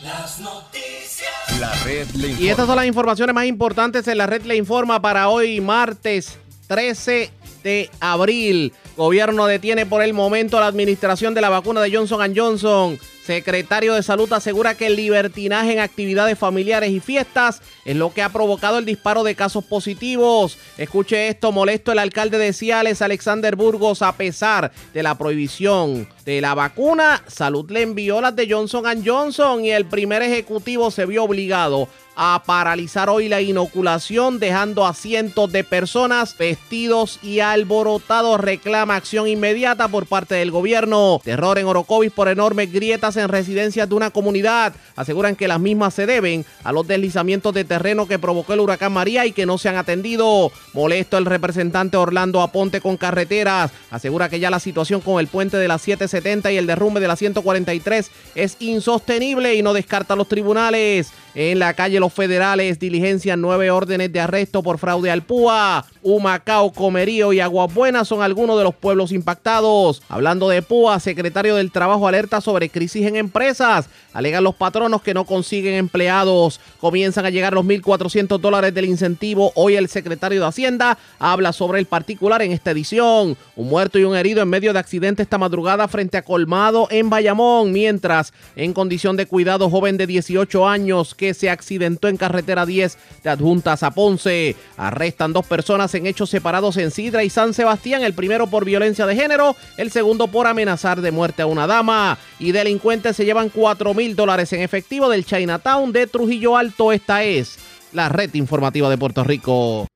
Las 0.02 0.40
noticias. 0.40 1.60
La 1.60 1.74
red 1.84 2.08
le 2.12 2.30
informa. 2.30 2.46
Y 2.46 2.48
estas 2.48 2.68
son 2.68 2.78
las 2.78 2.86
informaciones 2.86 3.36
más 3.36 3.48
importantes 3.48 4.08
en 4.08 4.18
la 4.18 4.26
red 4.26 4.44
le 4.44 4.56
informa 4.56 5.02
para 5.02 5.28
hoy 5.28 5.60
martes 5.60 6.38
13 6.68 7.32
de 7.66 7.90
abril. 8.00 8.72
Gobierno 8.96 9.46
detiene 9.46 9.86
por 9.86 10.04
el 10.04 10.14
momento 10.14 10.58
la 10.62 10.68
administración 10.68 11.34
de 11.34 11.42
la 11.42 11.50
vacuna 11.50 11.82
de 11.82 11.94
Johnson 11.94 12.34
Johnson. 12.34 12.98
Secretario 13.30 13.94
de 13.94 14.02
Salud 14.02 14.34
asegura 14.34 14.74
que 14.74 14.88
el 14.88 14.96
libertinaje 14.96 15.74
en 15.74 15.78
actividades 15.78 16.36
familiares 16.36 16.90
y 16.90 17.00
fiestas 17.00 17.62
es 17.86 17.96
lo 17.96 18.12
que 18.12 18.24
ha 18.24 18.30
provocado 18.30 18.80
el 18.80 18.86
disparo 18.86 19.24
de 19.24 19.36
casos 19.36 19.64
positivos. 19.64 20.58
Escuche 20.80 21.28
esto, 21.28 21.52
molesto 21.52 21.92
el 21.92 22.00
alcalde 22.00 22.40
de 22.40 22.54
Ciales, 22.54 23.04
Alexander 23.04 23.56
Burgos, 23.56 24.02
a 24.02 24.14
pesar 24.14 24.72
de 24.96 25.04
la 25.04 25.16
prohibición 25.16 26.10
de 26.30 26.42
la 26.42 26.54
vacuna, 26.54 27.24
Salud 27.26 27.72
le 27.72 27.82
envió 27.82 28.22
las 28.22 28.36
de 28.36 28.48
Johnson 28.48 28.86
Johnson 29.04 29.66
y 29.66 29.72
el 29.72 29.86
primer 29.86 30.22
ejecutivo 30.22 30.92
se 30.92 31.08
vio 31.08 31.24
obligado 31.24 31.90
a 32.22 32.44
paralizar 32.46 33.10
hoy 33.10 33.30
la 33.30 33.40
inoculación, 33.40 34.40
dejando 34.40 34.86
a 34.86 34.94
cientos 34.94 35.50
de 35.54 35.64
personas 35.64 36.38
vestidos 36.38 37.18
y 37.24 37.40
alborotados. 37.40 38.42
Reclama 38.42 38.98
acción 38.98 39.26
inmediata 39.26 39.88
por 39.88 40.06
parte 40.06 40.36
del 40.36 40.52
gobierno. 40.52 41.22
Terror 41.24 41.58
en 41.58 41.66
Orocovis 41.66 42.12
por 42.12 42.28
enormes 42.28 42.74
grietas 42.74 43.16
en 43.16 43.30
residencias 43.30 43.88
de 43.88 43.96
una 43.96 44.10
comunidad. 44.10 44.74
Aseguran 44.98 45.38
que 45.38 45.48
las 45.48 45.62
mismas 45.62 45.94
se 45.94 46.06
deben 46.06 46.46
a 46.66 46.74
los 46.74 46.86
deslizamientos 46.86 47.54
de 47.54 47.64
terreno 47.64 48.06
que 48.06 48.20
provocó 48.20 48.52
el 48.52 48.60
huracán 48.60 48.92
María 48.92 49.26
y 49.26 49.32
que 49.32 49.46
no 49.46 49.58
se 49.58 49.70
han 49.70 49.78
atendido. 49.78 50.52
Molesto 50.74 51.18
el 51.18 51.26
representante 51.26 51.96
Orlando 51.96 52.42
Aponte 52.42 52.82
con 52.82 52.98
carreteras. 52.98 53.72
Asegura 53.92 54.28
que 54.28 54.42
ya 54.42 54.50
la 54.50 54.60
situación 54.60 55.00
con 55.00 55.22
el 55.22 55.28
puente 55.28 55.56
de 55.56 55.70
la 55.70 55.78
770 56.22 56.52
y 56.52 56.58
el 56.58 56.68
derrumbe 56.68 57.00
de 57.00 57.08
la 57.08 57.16
143 57.16 58.12
es 58.36 58.58
insostenible 58.60 59.56
y 59.56 59.62
no 59.62 59.74
descarta 59.74 60.16
los 60.16 60.28
tribunales. 60.28 61.12
En 61.36 61.60
la 61.60 61.74
calle 61.74 62.00
Los 62.00 62.12
Federales 62.12 62.80
diligencian 62.80 63.40
nueve 63.40 63.70
órdenes 63.70 64.12
de 64.12 64.20
arresto 64.20 64.64
por 64.64 64.80
fraude 64.80 65.12
al 65.12 65.22
PUA. 65.22 65.86
Humacao, 66.02 66.72
Comerío 66.72 67.34
y 67.34 67.40
Aguabuena 67.40 68.04
son 68.04 68.24
algunos 68.24 68.58
de 68.58 68.64
los 68.64 68.74
pueblos 68.74 69.12
impactados. 69.12 70.02
Hablando 70.10 70.50
de 70.50 70.62
PUA, 70.62 71.00
secretario 71.00 71.56
del 71.56 71.72
Trabajo 71.72 72.08
alerta 72.08 72.42
sobre 72.42 72.70
crisis 72.70 73.06
en 73.06 73.16
empresas. 73.16 73.90
Alegan 74.14 74.44
los 74.44 74.56
patronos 74.56 75.04
que 75.04 75.14
no 75.14 75.26
consiguen 75.26 75.76
empleados. 75.76 76.60
Comienzan 76.80 77.26
a 77.26 77.30
llegar 77.30 77.54
los 77.54 77.66
1.400 77.66 78.40
dólares 78.40 78.74
del 78.74 78.86
incentivo. 78.86 79.52
Hoy 79.56 79.76
el 79.76 79.88
secretario 79.88 80.42
de 80.42 80.48
Hacienda 80.48 80.98
habla 81.20 81.54
sobre 81.54 81.80
el 81.80 81.86
particular 81.86 82.42
en 82.42 82.52
esta 82.52 82.72
edición. 82.72 83.38
Un 83.56 83.70
muerto 83.70 84.00
y 84.00 84.04
un 84.04 84.16
herido 84.16 84.42
en 84.42 84.50
medio 84.50 84.74
de 84.74 84.80
accidente 84.80 85.22
esta 85.22 85.38
madrugada 85.38 85.88
frente 85.88 86.18
a 86.18 86.24
Colmado 86.24 86.88
en 86.90 87.10
Bayamón. 87.10 87.72
Mientras, 87.72 88.34
en 88.56 88.74
condición 88.74 89.16
de 89.16 89.28
cuidado, 89.28 89.70
joven 89.70 89.98
de 89.98 90.08
18 90.08 90.68
años 90.68 91.14
que 91.20 91.34
se 91.34 91.50
accidentó 91.50 92.08
en 92.08 92.16
carretera 92.16 92.66
10 92.66 92.98
de 93.24 93.30
Adjuntas 93.30 93.84
a 93.84 93.92
Ponce. 93.92 94.56
Arrestan 94.78 95.34
dos 95.34 95.46
personas 95.46 95.94
en 95.94 96.06
hechos 96.08 96.30
separados 96.30 96.78
en 96.78 96.92
Sidra 96.92 97.26
y 97.26 97.30
San 97.30 97.54
Sebastián, 97.54 98.04
el 98.04 98.14
primero 98.14 98.48
por 98.48 98.64
violencia 98.64 99.06
de 99.06 99.18
género, 99.18 99.58
el 99.76 99.92
segundo 99.92 100.30
por 100.30 100.48
amenazar 100.48 101.02
de 101.02 101.12
muerte 101.12 101.42
a 101.42 101.46
una 101.46 101.68
dama. 101.68 102.18
Y 102.40 102.54
delincuentes 102.54 103.18
se 103.18 103.26
llevan 103.26 103.50
4 103.50 103.94
mil 103.94 104.16
dólares 104.16 104.54
en 104.54 104.62
efectivo 104.62 105.10
del 105.10 105.26
Chinatown 105.26 105.92
de 105.92 106.08
Trujillo 106.08 106.56
Alto. 106.56 106.94
Esta 106.94 107.24
es 107.24 107.60
la 107.92 108.08
red 108.08 108.34
informativa 108.36 108.90
de 108.90 108.98
Puerto 108.98 109.26
Rico. 109.26 109.88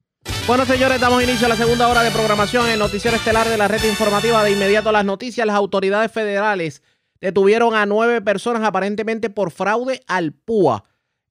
Bueno, 0.46 0.66
señores, 0.66 1.00
damos 1.00 1.24
inicio 1.24 1.46
a 1.46 1.50
la 1.50 1.56
segunda 1.56 1.88
hora 1.88 2.04
de 2.04 2.12
programación 2.12 2.68
en 2.68 2.80
Noticiero 2.80 3.16
Estelar 3.16 3.48
de 3.48 3.58
la 3.58 3.70
red 3.70 3.82
informativa. 3.86 4.44
De 4.44 4.52
inmediato 4.52 4.92
las 4.92 5.06
noticias, 5.06 5.48
las 5.48 5.56
autoridades 5.56 6.12
federales 6.12 6.82
detuvieron 7.22 7.76
a 7.76 7.86
nueve 7.86 8.22
personas 8.22 8.64
aparentemente 8.64 9.30
por 9.30 9.52
fraude 9.52 10.04
al 10.08 10.34
PUA 10.34 10.84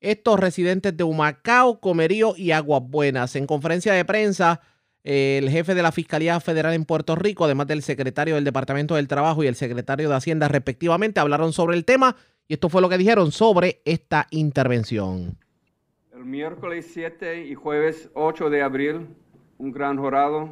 estos 0.02 0.38
residentes 0.38 0.96
de 0.96 1.04
Humacao, 1.04 1.80
Comerío 1.80 2.34
y 2.36 2.50
Aguas 2.50 2.82
Buenas. 2.84 3.36
En 3.36 3.46
conferencia 3.46 3.92
de 3.92 4.04
prensa, 4.04 4.60
el 5.04 5.48
jefe 5.48 5.74
de 5.74 5.82
la 5.82 5.92
Fiscalía 5.92 6.38
Federal 6.40 6.74
en 6.74 6.84
Puerto 6.84 7.14
Rico, 7.16 7.44
además 7.44 7.68
del 7.68 7.82
secretario 7.82 8.34
del 8.34 8.44
Departamento 8.44 8.96
del 8.96 9.08
Trabajo 9.08 9.42
y 9.42 9.46
el 9.46 9.54
secretario 9.54 10.08
de 10.08 10.16
Hacienda 10.16 10.48
respectivamente, 10.48 11.20
hablaron 11.20 11.52
sobre 11.52 11.76
el 11.76 11.84
tema 11.84 12.16
y 12.48 12.54
esto 12.54 12.68
fue 12.68 12.82
lo 12.82 12.88
que 12.88 12.98
dijeron 12.98 13.32
sobre 13.32 13.80
esta 13.84 14.26
intervención. 14.30 15.38
El 16.12 16.24
miércoles 16.24 16.90
7 16.92 17.46
y 17.46 17.54
jueves 17.54 18.10
8 18.14 18.50
de 18.50 18.62
abril, 18.62 19.06
un 19.58 19.72
gran 19.72 19.96
jurado 19.96 20.50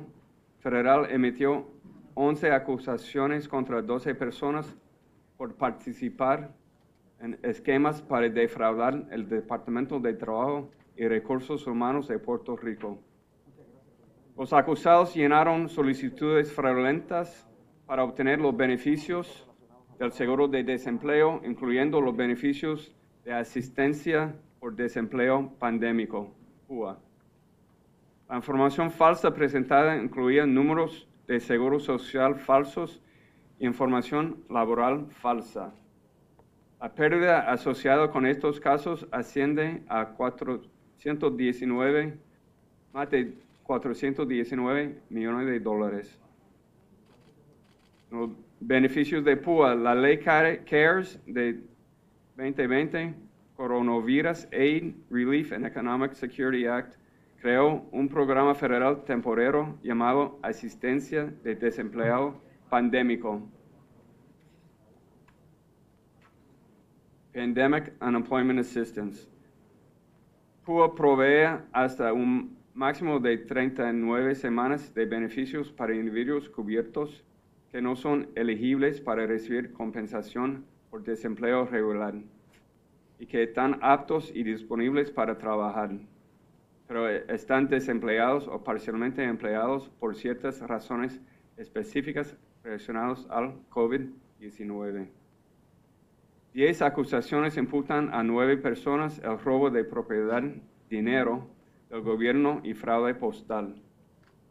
federal 0.61 1.09
emitió 1.11 1.69
11 2.15 2.53
acusaciones 2.53 3.49
contra 3.49 3.83
12 3.83 4.15
personas 4.15 4.67
por 5.37 5.55
participar 5.55 6.55
en 7.21 7.39
esquemas 7.43 8.03
para 8.03 8.29
defraudar 8.29 9.07
el 9.11 9.29
Departamento 9.29 10.01
de 10.01 10.15
Trabajo 10.15 10.71
y 10.97 11.07
Recursos 11.07 11.67
Humanos 11.67 12.09
de 12.09 12.19
Puerto 12.19 12.57
Rico. 12.57 12.99
Los 14.37 14.53
acusados 14.53 15.15
llenaron 15.15 15.69
solicitudes 15.69 16.53
fraudulentas 16.53 17.47
para 17.87 18.05
obtener 18.05 18.41
los 18.41 18.57
beneficios 18.57 19.47
del 19.99 20.13
seguro 20.13 20.49
de 20.49 20.65
desempleo, 20.65 21.43
incluyendo 21.45 22.01
los 22.01 22.17
beneficios 22.17 22.97
de 23.25 23.35
asistencia 23.35 24.35
por 24.59 24.75
desempleo 24.75 25.53
pandémico. 25.59 26.35
La 28.29 28.37
información 28.37 28.91
falsa 28.91 29.35
presentada 29.35 29.97
incluía 29.97 30.47
números 30.47 31.07
de 31.27 31.41
seguro 31.41 31.79
social 31.81 32.37
falsos 32.37 33.03
e 33.59 33.67
información 33.67 34.45
laboral 34.49 35.07
falsa. 35.11 35.75
La 36.81 36.95
pérdida 36.95 37.41
asociada 37.41 38.11
con 38.11 38.25
estos 38.25 38.59
casos 38.59 39.07
asciende 39.11 39.83
a 39.87 40.07
419, 40.07 42.17
más 42.95 43.11
de 43.11 43.35
419 43.65 44.99
millones 45.11 45.47
de 45.47 45.61
dólares. 45.61 46.19
Los 48.11 48.31
beneficios 48.61 49.23
de 49.25 49.37
PUA, 49.37 49.75
la 49.75 49.95
ley 49.95 50.21
CARES 50.21 51.21
de 51.27 51.61
2020, 52.37 53.15
Coronavirus 53.57 54.49
Aid, 54.51 54.95
Relief 55.11 55.53
and 55.53 55.67
Economic 55.67 56.15
Security 56.15 56.65
Act, 56.65 56.95
creó 57.43 57.85
un 57.93 58.09
programa 58.09 58.55
federal 58.55 59.05
temporero 59.05 59.77
llamado 59.83 60.39
Asistencia 60.41 61.31
de 61.45 61.57
Desempleado 61.57 62.41
Pandémico 62.71 63.43
Pandemic 67.33 67.93
Unemployment 68.01 68.59
Assistance. 68.59 69.29
PUA 70.65 70.97
provee 70.97 71.61
hasta 71.73 72.13
un 72.13 72.57
máximo 72.75 73.21
de 73.21 73.39
39 73.39 74.35
semanas 74.35 74.93
de 74.95 75.07
beneficios 75.07 75.71
para 75.71 75.95
individuos 75.95 76.49
cubiertos 76.49 77.25
que 77.71 77.81
no 77.81 77.95
son 77.95 78.29
elegibles 78.35 79.01
para 79.01 79.27
recibir 79.27 79.73
compensación 79.73 80.65
por 80.91 81.05
desempleo 81.05 81.67
regular 81.67 82.15
y 83.21 83.27
que 83.27 83.45
están 83.45 83.79
aptos 83.81 84.33
y 84.35 84.43
disponibles 84.43 85.13
para 85.13 85.39
trabajar, 85.39 85.93
pero 86.89 87.09
están 87.09 87.69
desempleados 87.69 88.49
o 88.49 88.65
parcialmente 88.65 89.23
empleados 89.23 89.89
por 90.01 90.17
ciertas 90.17 90.61
razones 90.63 91.21
específicas 91.57 92.37
relacionadas 92.65 93.25
al 93.31 93.55
COVID-19. 93.71 95.20
Diez 96.53 96.83
acusaciones 96.83 97.57
imputan 97.57 98.13
a 98.13 98.25
nueve 98.25 98.57
personas 98.57 99.21
el 99.23 99.39
robo 99.39 99.71
de 99.71 99.85
propiedad, 99.85 100.43
dinero 100.89 101.47
del 101.89 102.01
gobierno 102.01 102.61
y 102.65 102.75
fraude 102.75 103.15
postal. 103.15 103.77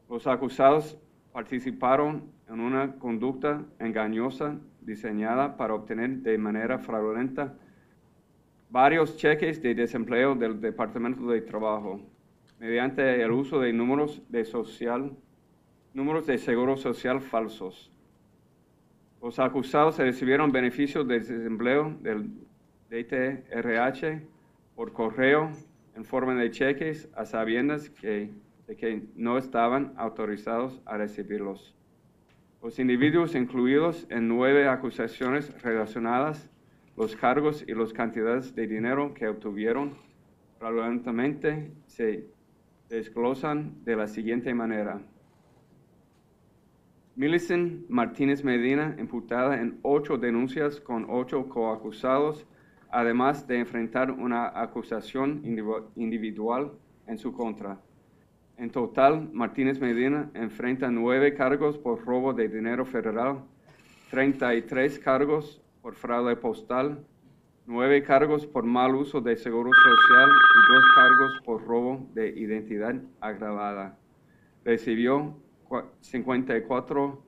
Los 0.07 0.25
acusados 0.25 0.97
participaron 1.33 2.31
en 2.47 2.61
una 2.61 2.93
conducta 2.99 3.65
engañosa 3.79 4.57
diseñada 4.79 5.57
para 5.57 5.73
obtener 5.73 6.19
de 6.19 6.37
manera 6.37 6.79
fraudulenta 6.79 7.57
varios 8.69 9.17
cheques 9.17 9.61
de 9.61 9.75
desempleo 9.75 10.35
del 10.35 10.61
Departamento 10.61 11.27
de 11.27 11.41
Trabajo 11.41 11.99
mediante 12.59 13.21
el 13.21 13.31
uso 13.31 13.59
de 13.59 13.73
números 13.73 14.21
de 14.29 14.45
social, 14.45 15.11
números 15.93 16.27
de 16.27 16.37
seguro 16.37 16.77
social 16.77 17.19
falsos. 17.19 17.91
Los 19.21 19.37
acusados 19.37 19.97
recibieron 19.97 20.51
beneficios 20.51 21.05
de 21.07 21.19
desempleo 21.19 21.93
del 22.01 22.29
DTRH 22.89 24.21
por 24.75 24.93
correo 24.93 25.51
en 25.95 26.05
forma 26.05 26.35
de 26.35 26.49
cheques 26.51 27.09
a 27.15 27.25
sabiendas 27.25 27.89
que, 27.89 28.29
de 28.65 28.75
que 28.77 29.03
no 29.15 29.37
estaban 29.37 29.93
autorizados 29.97 30.81
a 30.85 30.95
recibirlos. 30.95 31.75
Los 32.63 32.79
individuos 32.79 33.35
incluidos 33.35 34.07
en 34.09 34.29
nueve 34.29 34.69
acusaciones 34.69 35.51
relacionadas, 35.61 36.49
los 36.95 37.17
cargos 37.17 37.65
y 37.67 37.73
las 37.73 37.91
cantidades 37.91 38.55
de 38.55 38.67
dinero 38.67 39.13
que 39.13 39.27
obtuvieron 39.27 39.97
fraudulentamente 40.59 41.71
se 41.87 42.25
desglosan 42.87 43.83
de 43.83 43.97
la 43.97 44.07
siguiente 44.07 44.53
manera. 44.53 45.01
Millicent 47.19 47.83
Martínez 47.89 48.45
Medina, 48.45 48.95
imputada 48.97 49.59
en 49.59 49.77
ocho 49.81 50.17
denuncias 50.17 50.79
con 50.79 51.05
ocho 51.09 51.49
coacusados, 51.49 52.47
además 52.89 53.45
de 53.45 53.59
enfrentar 53.59 54.09
una 54.09 54.47
acusación 54.57 55.41
individual 55.97 56.71
en 57.07 57.17
su 57.17 57.33
contra. 57.33 57.77
En 58.55 58.69
total, 58.69 59.29
Martínez 59.33 59.81
Medina 59.81 60.31
enfrenta 60.33 60.89
nueve 60.89 61.33
cargos 61.33 61.77
por 61.77 62.05
robo 62.05 62.31
de 62.31 62.47
dinero 62.47 62.85
federal, 62.85 63.43
33 64.11 64.97
cargos 64.99 65.61
por 65.81 65.95
fraude 65.95 66.37
postal, 66.37 67.05
nueve 67.67 68.01
cargos 68.01 68.47
por 68.47 68.63
mal 68.63 68.95
uso 68.95 69.19
de 69.19 69.35
seguro 69.35 69.71
social 69.73 70.29
y 70.29 70.73
dos 70.73 70.83
cargos 70.95 71.41
por 71.43 71.67
robo 71.67 72.09
de 72.13 72.29
identidad 72.29 72.95
agravada. 73.19 73.99
Recibió 74.63 75.35
cua- 75.69 75.85
54 76.01 77.23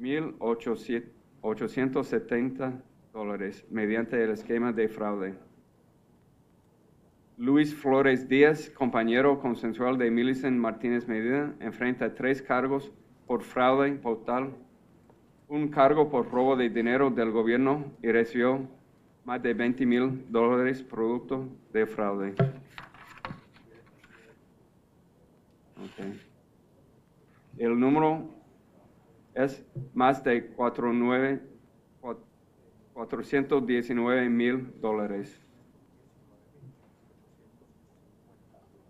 1.870 0.00 2.82
dólares 3.12 3.66
mediante 3.70 4.24
el 4.24 4.30
esquema 4.30 4.72
de 4.72 4.88
fraude. 4.88 5.34
Luis 7.36 7.74
Flores 7.74 8.26
Díaz, 8.28 8.70
compañero 8.70 9.38
consensual 9.40 9.98
de 9.98 10.10
Millicent 10.10 10.56
Martínez 10.58 11.06
Medina, 11.08 11.54
enfrenta 11.60 12.14
tres 12.14 12.40
cargos 12.40 12.90
por 13.26 13.42
fraude 13.42 13.92
postal, 13.92 14.54
un 15.48 15.68
cargo 15.68 16.08
por 16.08 16.30
robo 16.30 16.56
de 16.56 16.70
dinero 16.70 17.10
del 17.10 17.30
gobierno 17.30 17.84
y 18.02 18.10
recibió 18.12 18.66
más 19.24 19.42
de 19.42 19.54
20 19.54 19.86
mil 19.86 20.24
dólares 20.30 20.82
producto 20.82 21.48
de 21.72 21.86
fraude. 21.86 22.34
El 27.58 27.78
número 27.78 28.28
es 29.34 29.64
más 29.94 30.22
de 30.24 30.46
49 30.48 31.40
cua- 32.00 32.18
419 32.94 34.28
mil 34.28 34.72
dólares. 34.80 35.38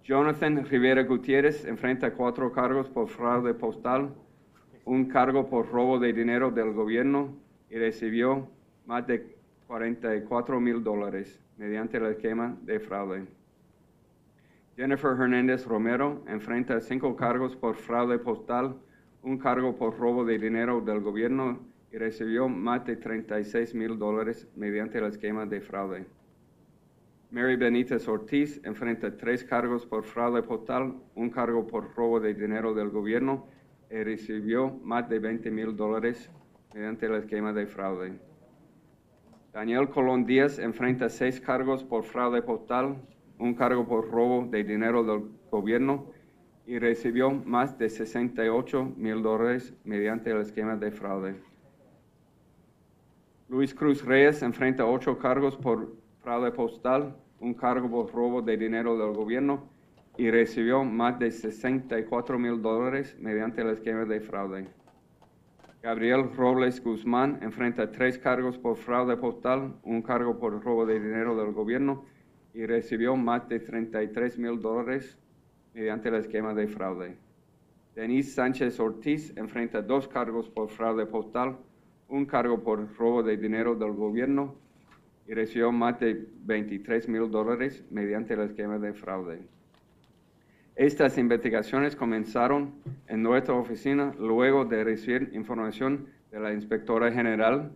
Jonathan 0.05 0.65
Rivera 0.65 1.05
Gutiérrez 1.05 1.65
enfrenta 1.65 2.13
cuatro 2.15 2.51
cargos 2.53 2.89
por 2.89 3.09
fraude 3.09 3.55
postal, 3.55 4.13
un 4.85 5.05
cargo 5.07 5.49
por 5.49 5.71
robo 5.71 5.99
de 6.01 6.13
dinero 6.13 6.51
del 6.51 6.73
gobierno 6.73 7.37
y 7.71 7.77
recibió 7.77 8.49
más 8.85 9.07
de 9.07 9.37
44 9.69 10.61
mil 10.61 10.83
dólares 10.83 11.41
mediante 11.57 11.99
el 11.99 12.07
esquema 12.07 12.57
de 12.63 12.81
fraude. 12.81 13.27
Jennifer 14.77 15.11
Hernández 15.11 15.67
Romero 15.67 16.25
enfrenta 16.27 16.81
cinco 16.81 17.15
cargos 17.15 17.55
por 17.55 17.77
fraude 17.77 18.19
postal, 18.19 18.75
un 19.23 19.37
cargo 19.37 19.77
por 19.77 19.99
robo 19.99 20.25
de 20.25 20.39
dinero 20.39 20.81
del 20.81 21.01
gobierno 21.01 21.61
y 21.93 21.99
recibió 21.99 22.49
más 22.49 22.87
de 22.87 22.97
36 22.97 23.75
mil 23.75 23.99
dólares 23.99 24.49
mediante 24.57 24.99
el 24.99 25.05
esquema 25.05 25.45
de 25.45 25.61
fraude. 25.61 26.07
Mary 27.31 27.57
Benítez 27.57 28.09
Ortiz 28.09 28.63
enfrenta 28.65 29.15
tres 29.15 29.45
cargos 29.45 29.85
por 29.85 30.05
fraude 30.05 30.43
postal, 30.43 30.95
un 31.15 31.29
cargo 31.29 31.67
por 31.67 31.95
robo 31.95 32.19
de 32.19 32.33
dinero 32.33 32.73
del 32.73 32.89
gobierno 32.89 33.47
y 33.91 34.03
recibió 34.03 34.71
más 34.83 35.07
de 35.11 35.19
20 35.19 35.51
mil 35.51 35.77
dólares 35.77 36.31
mediante 36.75 37.07
el 37.07 37.15
esquema 37.17 37.53
de 37.53 37.67
fraude. 37.67 38.19
Daniel 39.53 39.91
Colón 39.91 40.25
Díaz 40.25 40.59
enfrenta 40.59 41.11
seis 41.11 41.39
cargos 41.43 41.85
por 41.85 42.05
fraude 42.05 42.41
postal, 42.41 42.97
un 43.43 43.55
cargo 43.55 43.87
por 43.87 44.09
robo 44.09 44.47
de 44.47 44.63
dinero 44.63 45.03
del 45.03 45.25
gobierno 45.51 46.07
y 46.65 46.79
recibió 46.79 47.33
más 47.33 47.77
de 47.77 47.91
68 47.91 48.95
mil 48.97 49.21
dólares 49.21 49.75
mediante 49.83 50.31
el 50.31 50.41
esquema 50.41 50.77
de 50.77 50.93
fraude. 50.93 51.35
Luis 53.49 53.75
Cruz 53.75 54.05
Reyes 54.05 54.43
enfrenta 54.43 54.87
ocho 54.87 55.19
cargos 55.19 55.57
por 55.57 55.93
fraude 56.21 56.53
postal, 56.53 57.17
un 57.41 57.53
cargo 57.55 57.91
por 57.91 58.13
robo 58.13 58.43
de 58.43 58.57
dinero 58.57 58.97
del 58.97 59.13
gobierno 59.13 59.69
y 60.17 60.31
recibió 60.31 60.85
más 60.85 61.19
de 61.19 61.33
64 61.33 62.39
mil 62.39 62.63
dólares 62.63 63.17
mediante 63.19 63.63
el 63.63 63.71
esquema 63.71 64.05
de 64.05 64.21
fraude. 64.21 64.69
Gabriel 65.83 66.31
Robles 66.37 66.81
Guzmán 66.81 67.41
enfrenta 67.43 67.91
tres 67.91 68.19
cargos 68.19 68.57
por 68.57 68.77
fraude 68.77 69.17
postal, 69.17 69.75
un 69.83 70.01
cargo 70.01 70.39
por 70.39 70.63
robo 70.63 70.87
de 70.87 71.01
dinero 71.01 71.37
del 71.37 71.53
gobierno 71.53 72.05
y 72.55 72.67
recibió 72.67 73.17
más 73.17 73.49
de 73.49 73.61
33 73.61 74.39
mil 74.39 74.61
dólares 74.61 75.19
mediante 75.75 76.09
el 76.09 76.17
esquema 76.17 76.55
de 76.55 76.67
fraude. 76.69 77.17
Denise 77.95 78.33
Sánchez 78.33 78.79
Ortiz 78.81 79.37
enfrenta 79.37 79.83
dos 79.83 80.09
cargos 80.09 80.49
por 80.49 80.71
fraude 80.71 81.07
postal, 81.07 81.59
un 82.09 82.27
cargo 82.27 82.63
por 82.63 82.95
robo 82.97 83.23
de 83.23 83.37
dinero 83.37 83.75
del 83.75 83.93
gobierno 83.93 84.55
y 85.27 85.35
recibió 85.35 85.73
más 85.73 86.01
de 86.01 86.27
23 86.45 87.09
mil 87.09 87.31
dólares 87.31 87.85
mediante 87.91 88.35
el 88.35 88.41
esquema 88.41 88.79
de 88.79 88.93
fraude. 88.93 89.41
Estas 90.75 91.19
investigaciones 91.19 91.95
comenzaron 91.95 92.73
en 93.07 93.23
nuestra 93.23 93.55
oficina 93.55 94.15
luego 94.19 94.65
de 94.65 94.85
recibir 94.85 95.31
información 95.35 96.07
de 96.31 96.41
la 96.41 96.53
inspectora 96.53 97.13
general 97.13 97.73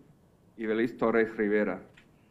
Ibeliz 0.56 0.96
Torres 0.96 1.36
Rivera. 1.36 1.82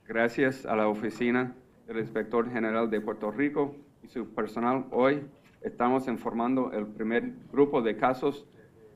Gracias 0.07 0.65
a 0.65 0.75
la 0.75 0.87
oficina 0.87 1.55
del 1.87 1.99
inspector 1.99 2.49
general 2.49 2.89
de 2.89 3.01
Puerto 3.01 3.31
Rico 3.31 3.75
y 4.01 4.07
su 4.07 4.33
personal, 4.33 4.85
hoy 4.91 5.21
estamos 5.61 6.07
informando 6.07 6.71
el 6.71 6.87
primer 6.87 7.33
grupo 7.51 7.81
de 7.81 7.95
casos 7.95 8.47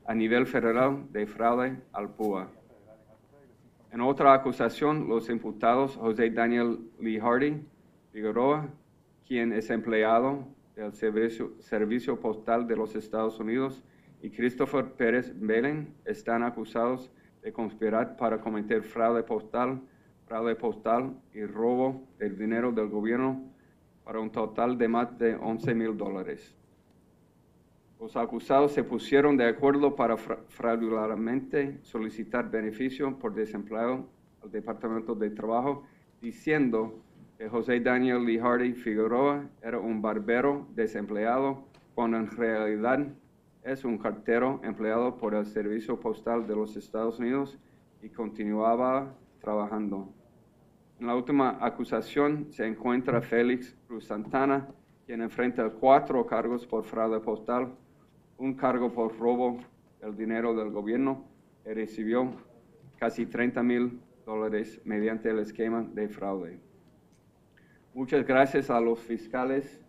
a 0.06 0.14
nivel 0.14 0.46
federal 0.46 1.04
de 1.12 1.26
fraude 1.26 1.80
al 1.92 2.10
PUA. 2.10 2.50
En 3.92 4.00
otra 4.00 4.34
acusación, 4.34 5.08
los 5.08 5.28
imputados 5.28 5.96
José 5.96 6.30
Daniel 6.30 6.78
Lee 7.00 7.18
Hardy 7.18 7.64
Figueroa, 8.12 8.68
quien 9.26 9.52
es 9.52 9.70
empleado 9.70 10.44
del 10.74 10.92
Servicio, 10.92 11.52
Servicio 11.60 12.18
Postal 12.18 12.66
de 12.66 12.76
los 12.76 12.94
Estados 12.96 13.38
Unidos, 13.38 13.82
y 14.22 14.30
Christopher 14.30 14.92
Pérez 14.92 15.32
Belen 15.38 15.94
están 16.04 16.42
acusados 16.42 17.10
de 17.42 17.52
conspirar 17.52 18.16
para 18.16 18.40
cometer 18.40 18.82
fraude 18.82 19.22
postal, 19.22 19.80
fraude 20.30 20.54
postal 20.54 21.12
y 21.34 21.44
robo 21.44 22.06
del 22.20 22.38
dinero 22.38 22.70
del 22.70 22.86
gobierno 22.88 23.42
para 24.04 24.20
un 24.20 24.30
total 24.30 24.78
de 24.78 24.86
más 24.86 25.18
de 25.18 25.34
11 25.34 25.74
mil 25.74 25.96
dólares. 25.96 26.54
Los 27.98 28.16
acusados 28.16 28.70
se 28.70 28.84
pusieron 28.84 29.36
de 29.36 29.48
acuerdo 29.48 29.96
para 29.96 30.16
fra- 30.16 30.38
fraudulentamente 30.46 31.80
solicitar 31.82 32.48
beneficio 32.48 33.18
por 33.18 33.34
desempleo 33.34 34.06
al 34.40 34.52
Departamento 34.52 35.16
de 35.16 35.30
Trabajo, 35.30 35.82
diciendo 36.22 37.02
que 37.36 37.48
José 37.48 37.80
Daniel 37.80 38.24
Lee 38.24 38.38
Hardy 38.38 38.74
Figueroa 38.74 39.48
era 39.64 39.80
un 39.80 40.00
barbero 40.00 40.68
desempleado, 40.76 41.64
cuando 41.96 42.18
en 42.18 42.30
realidad 42.30 43.04
es 43.64 43.84
un 43.84 43.98
cartero 43.98 44.60
empleado 44.62 45.16
por 45.16 45.34
el 45.34 45.44
Servicio 45.44 45.98
Postal 45.98 46.46
de 46.46 46.54
los 46.54 46.76
Estados 46.76 47.18
Unidos 47.18 47.58
y 48.00 48.10
continuaba 48.10 49.12
trabajando. 49.40 50.19
En 51.00 51.06
la 51.06 51.16
última 51.16 51.56
acusación 51.62 52.52
se 52.52 52.66
encuentra 52.66 53.22
Félix 53.22 53.74
Cruz 53.86 54.04
Santana, 54.04 54.68
quien 55.06 55.22
enfrenta 55.22 55.70
cuatro 55.70 56.26
cargos 56.26 56.66
por 56.66 56.84
fraude 56.84 57.20
postal, 57.20 57.72
un 58.36 58.52
cargo 58.52 58.92
por 58.92 59.18
robo 59.18 59.60
del 60.02 60.14
dinero 60.14 60.54
del 60.54 60.70
gobierno 60.70 61.24
y 61.64 61.72
recibió 61.72 62.34
casi 62.98 63.24
30 63.24 63.62
mil 63.62 63.98
dólares 64.26 64.78
mediante 64.84 65.30
el 65.30 65.38
esquema 65.38 65.82
de 65.90 66.06
fraude. 66.10 66.60
Muchas 67.94 68.26
gracias 68.26 68.68
a 68.68 68.78
los 68.78 69.00
fiscales 69.00 69.82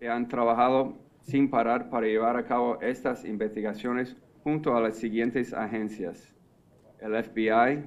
que 0.00 0.08
han 0.08 0.26
trabajado 0.26 0.98
sin 1.20 1.48
parar 1.48 1.90
para 1.90 2.08
llevar 2.08 2.36
a 2.36 2.44
cabo 2.44 2.80
estas 2.80 3.24
investigaciones 3.24 4.16
junto 4.42 4.76
a 4.76 4.80
las 4.80 4.96
siguientes 4.96 5.54
agencias. 5.54 6.34
El 6.98 7.14
FBI, 7.22 7.84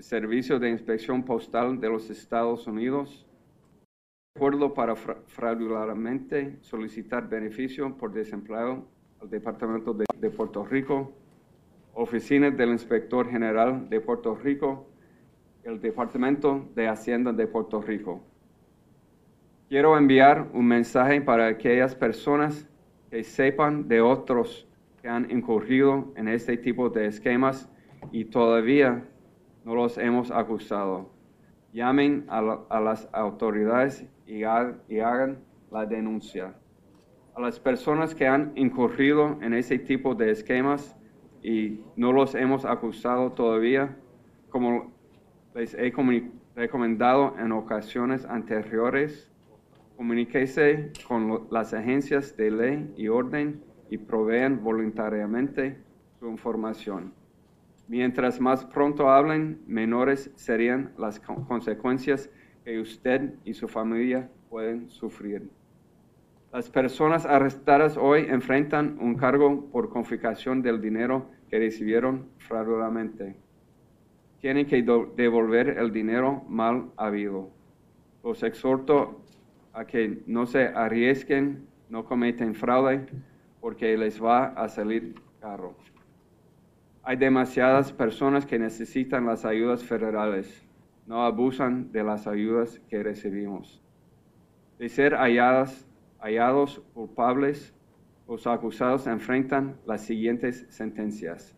Servicio 0.00 0.58
de 0.58 0.70
Inspección 0.70 1.24
Postal 1.24 1.80
de 1.80 1.88
los 1.88 2.08
Estados 2.10 2.66
Unidos, 2.66 3.26
acuerdo 4.36 4.72
para 4.72 4.94
fra- 4.94 5.18
fraudulentamente 5.26 6.56
solicitar 6.60 7.28
beneficio 7.28 7.96
por 7.96 8.12
desempleo 8.12 8.86
al 9.20 9.28
Departamento 9.28 9.92
de, 9.92 10.04
de 10.16 10.30
Puerto 10.30 10.64
Rico, 10.64 11.12
Oficina 11.94 12.48
del 12.50 12.70
Inspector 12.70 13.28
General 13.28 13.88
de 13.88 14.00
Puerto 14.00 14.36
Rico, 14.36 14.86
el 15.64 15.80
Departamento 15.80 16.68
de 16.76 16.86
Hacienda 16.86 17.32
de 17.32 17.48
Puerto 17.48 17.82
Rico. 17.82 18.22
Quiero 19.68 19.98
enviar 19.98 20.48
un 20.52 20.66
mensaje 20.66 21.20
para 21.20 21.48
aquellas 21.48 21.96
personas 21.96 22.68
que 23.10 23.24
sepan 23.24 23.88
de 23.88 24.00
otros 24.00 24.68
que 25.02 25.08
han 25.08 25.28
incurrido 25.30 26.12
en 26.14 26.28
este 26.28 26.56
tipo 26.56 26.88
de 26.88 27.06
esquemas 27.06 27.68
y 28.12 28.26
todavía 28.26 29.04
no 29.68 29.74
los 29.74 29.98
hemos 29.98 30.30
acusado. 30.30 31.10
Llamen 31.74 32.24
a, 32.30 32.40
la- 32.40 32.60
a 32.70 32.80
las 32.80 33.06
autoridades 33.12 34.02
y, 34.26 34.42
ha- 34.44 34.78
y 34.88 35.00
hagan 35.00 35.44
la 35.70 35.84
denuncia. 35.84 36.54
A 37.34 37.40
las 37.42 37.60
personas 37.60 38.14
que 38.14 38.26
han 38.26 38.52
incurrido 38.56 39.36
en 39.42 39.52
ese 39.52 39.78
tipo 39.78 40.14
de 40.14 40.30
esquemas 40.30 40.96
y 41.42 41.82
no 41.96 42.12
los 42.12 42.34
hemos 42.34 42.64
acusado 42.64 43.32
todavía, 43.32 43.94
como 44.48 44.90
les 45.54 45.74
he 45.74 45.92
recomendado 46.56 47.34
en 47.38 47.52
ocasiones 47.52 48.24
anteriores, 48.24 49.30
Comuníquese 49.96 50.92
con 51.08 51.48
las 51.50 51.74
agencias 51.74 52.36
de 52.36 52.52
ley 52.52 52.94
y 52.96 53.08
orden 53.08 53.60
y 53.90 53.98
provean 53.98 54.62
voluntariamente 54.62 55.76
su 56.20 56.28
información. 56.28 57.17
Mientras 57.88 58.38
más 58.38 58.66
pronto 58.66 59.08
hablen, 59.10 59.62
menores 59.66 60.30
serían 60.34 60.92
las 60.98 61.18
con- 61.18 61.44
consecuencias 61.46 62.30
que 62.64 62.78
usted 62.80 63.32
y 63.44 63.54
su 63.54 63.66
familia 63.66 64.30
pueden 64.50 64.90
sufrir. 64.90 65.48
Las 66.52 66.68
personas 66.68 67.24
arrestadas 67.24 67.96
hoy 67.96 68.26
enfrentan 68.28 68.98
un 69.00 69.14
cargo 69.14 69.70
por 69.70 69.88
confiscación 69.88 70.60
del 70.60 70.80
dinero 70.82 71.30
que 71.48 71.58
recibieron 71.58 72.26
fraudulentamente. 72.36 73.36
Tienen 74.40 74.66
que 74.66 74.82
devolver 75.16 75.70
el 75.78 75.90
dinero 75.90 76.44
mal 76.46 76.90
habido. 76.96 77.50
Los 78.22 78.42
exhorto 78.42 79.22
a 79.72 79.86
que 79.86 80.22
no 80.26 80.44
se 80.46 80.68
arriesguen, 80.68 81.66
no 81.88 82.04
cometen 82.04 82.54
fraude, 82.54 83.06
porque 83.60 83.96
les 83.96 84.22
va 84.22 84.46
a 84.48 84.68
salir 84.68 85.14
caro. 85.40 85.74
Hay 87.08 87.16
demasiadas 87.16 87.90
personas 87.90 88.44
que 88.44 88.58
necesitan 88.58 89.24
las 89.24 89.46
ayudas 89.46 89.82
federales. 89.82 90.62
No 91.06 91.24
abusan 91.24 91.90
de 91.90 92.04
las 92.04 92.26
ayudas 92.26 92.82
que 92.90 93.02
recibimos. 93.02 93.80
De 94.78 94.90
ser 94.90 95.14
halladas, 95.14 95.88
hallados 96.20 96.82
culpables, 96.92 97.74
los 98.28 98.46
acusados 98.46 99.06
enfrentan 99.06 99.78
las 99.86 100.02
siguientes 100.02 100.66
sentencias. 100.68 101.56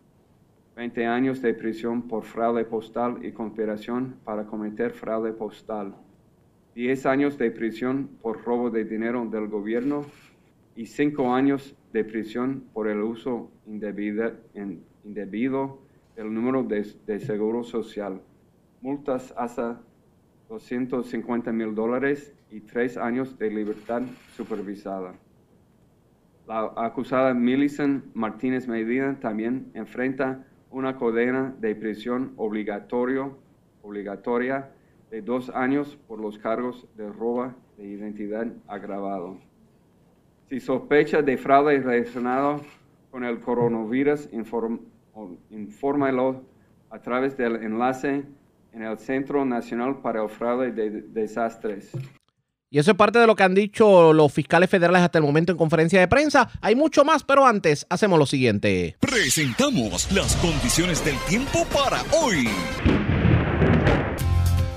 20 0.77 1.05
años 1.05 1.41
de 1.41 1.53
prisión 1.53 2.03
por 2.07 2.23
fraude 2.23 2.63
postal 2.63 3.17
y 3.21 3.33
conspiración 3.33 4.21
para 4.23 4.45
cometer 4.45 4.93
fraude 4.93 5.33
postal. 5.33 5.93
10 6.75 7.05
años 7.05 7.37
de 7.37 7.51
prisión 7.51 8.09
por 8.21 8.41
robo 8.45 8.69
de 8.69 8.85
dinero 8.85 9.25
del 9.29 9.49
gobierno 9.49 10.05
y 10.77 10.85
5 10.85 11.33
años 11.33 11.75
de 11.91 12.05
prisión 12.05 12.63
por 12.71 12.87
el 12.87 13.01
uso 13.01 13.51
indebido, 13.67 14.31
in- 14.55 14.89
indebido 15.03 15.79
del 16.15 16.33
número 16.33 16.63
de, 16.63 16.83
seguro 17.19 17.63
social. 17.63 18.21
Multas 18.81 19.33
hasta 19.37 19.81
250 20.49 21.51
mil 21.51 21.73
dólares 21.75 22.33
y 22.49 22.61
3 22.61 22.97
años 22.97 23.37
de 23.37 23.49
libertad 23.49 24.01
supervisada. 24.35 25.13
La 26.47 26.73
acusada 26.75 27.33
Millicent 27.33 28.03
Martínez 28.13 28.67
Medina 28.67 29.17
también 29.19 29.71
enfrenta 29.73 30.45
una 30.69 30.97
condena 30.97 31.55
de 31.59 31.75
prisión 31.75 32.33
obligatorio, 32.35 33.37
obligatoria 33.83 34.71
de 35.09 35.21
dos 35.21 35.49
años 35.49 35.97
por 36.07 36.19
los 36.19 36.37
cargos 36.37 36.87
de 36.97 37.09
robo 37.09 37.53
de 37.77 37.85
identidad 37.85 38.47
agravado. 38.67 39.37
Si 40.49 40.59
sospecha 40.59 41.21
de 41.21 41.37
fraude 41.37 41.79
relacionado 41.79 42.61
con 43.11 43.23
el 43.23 43.39
coronavirus, 43.39 44.29
inform- 44.31 44.79
o- 45.13 45.37
infórmelo 45.49 46.43
a 46.89 46.99
través 46.99 47.37
del 47.37 47.57
enlace 47.57 48.23
en 48.73 48.83
el 48.83 48.97
Centro 48.99 49.43
Nacional 49.45 50.01
para 50.01 50.23
el 50.23 50.29
Fraude 50.29 50.71
de 50.71 50.89
Desastres. 51.01 51.91
Y 52.73 52.79
eso 52.79 52.91
es 52.91 52.97
parte 52.97 53.19
de 53.19 53.27
lo 53.27 53.35
que 53.35 53.43
han 53.43 53.53
dicho 53.53 54.13
los 54.13 54.31
fiscales 54.31 54.69
federales 54.69 55.01
hasta 55.01 55.17
el 55.17 55.25
momento 55.25 55.51
en 55.51 55.57
conferencia 55.57 55.99
de 55.99 56.07
prensa. 56.07 56.49
Hay 56.61 56.73
mucho 56.73 57.03
más, 57.03 57.21
pero 57.23 57.45
antes 57.45 57.85
hacemos 57.89 58.17
lo 58.17 58.25
siguiente. 58.25 58.95
Presentamos 59.01 60.09
las 60.13 60.37
condiciones 60.37 61.03
del 61.03 61.17
tiempo 61.27 61.65
para 61.73 62.01
hoy. 62.17 62.47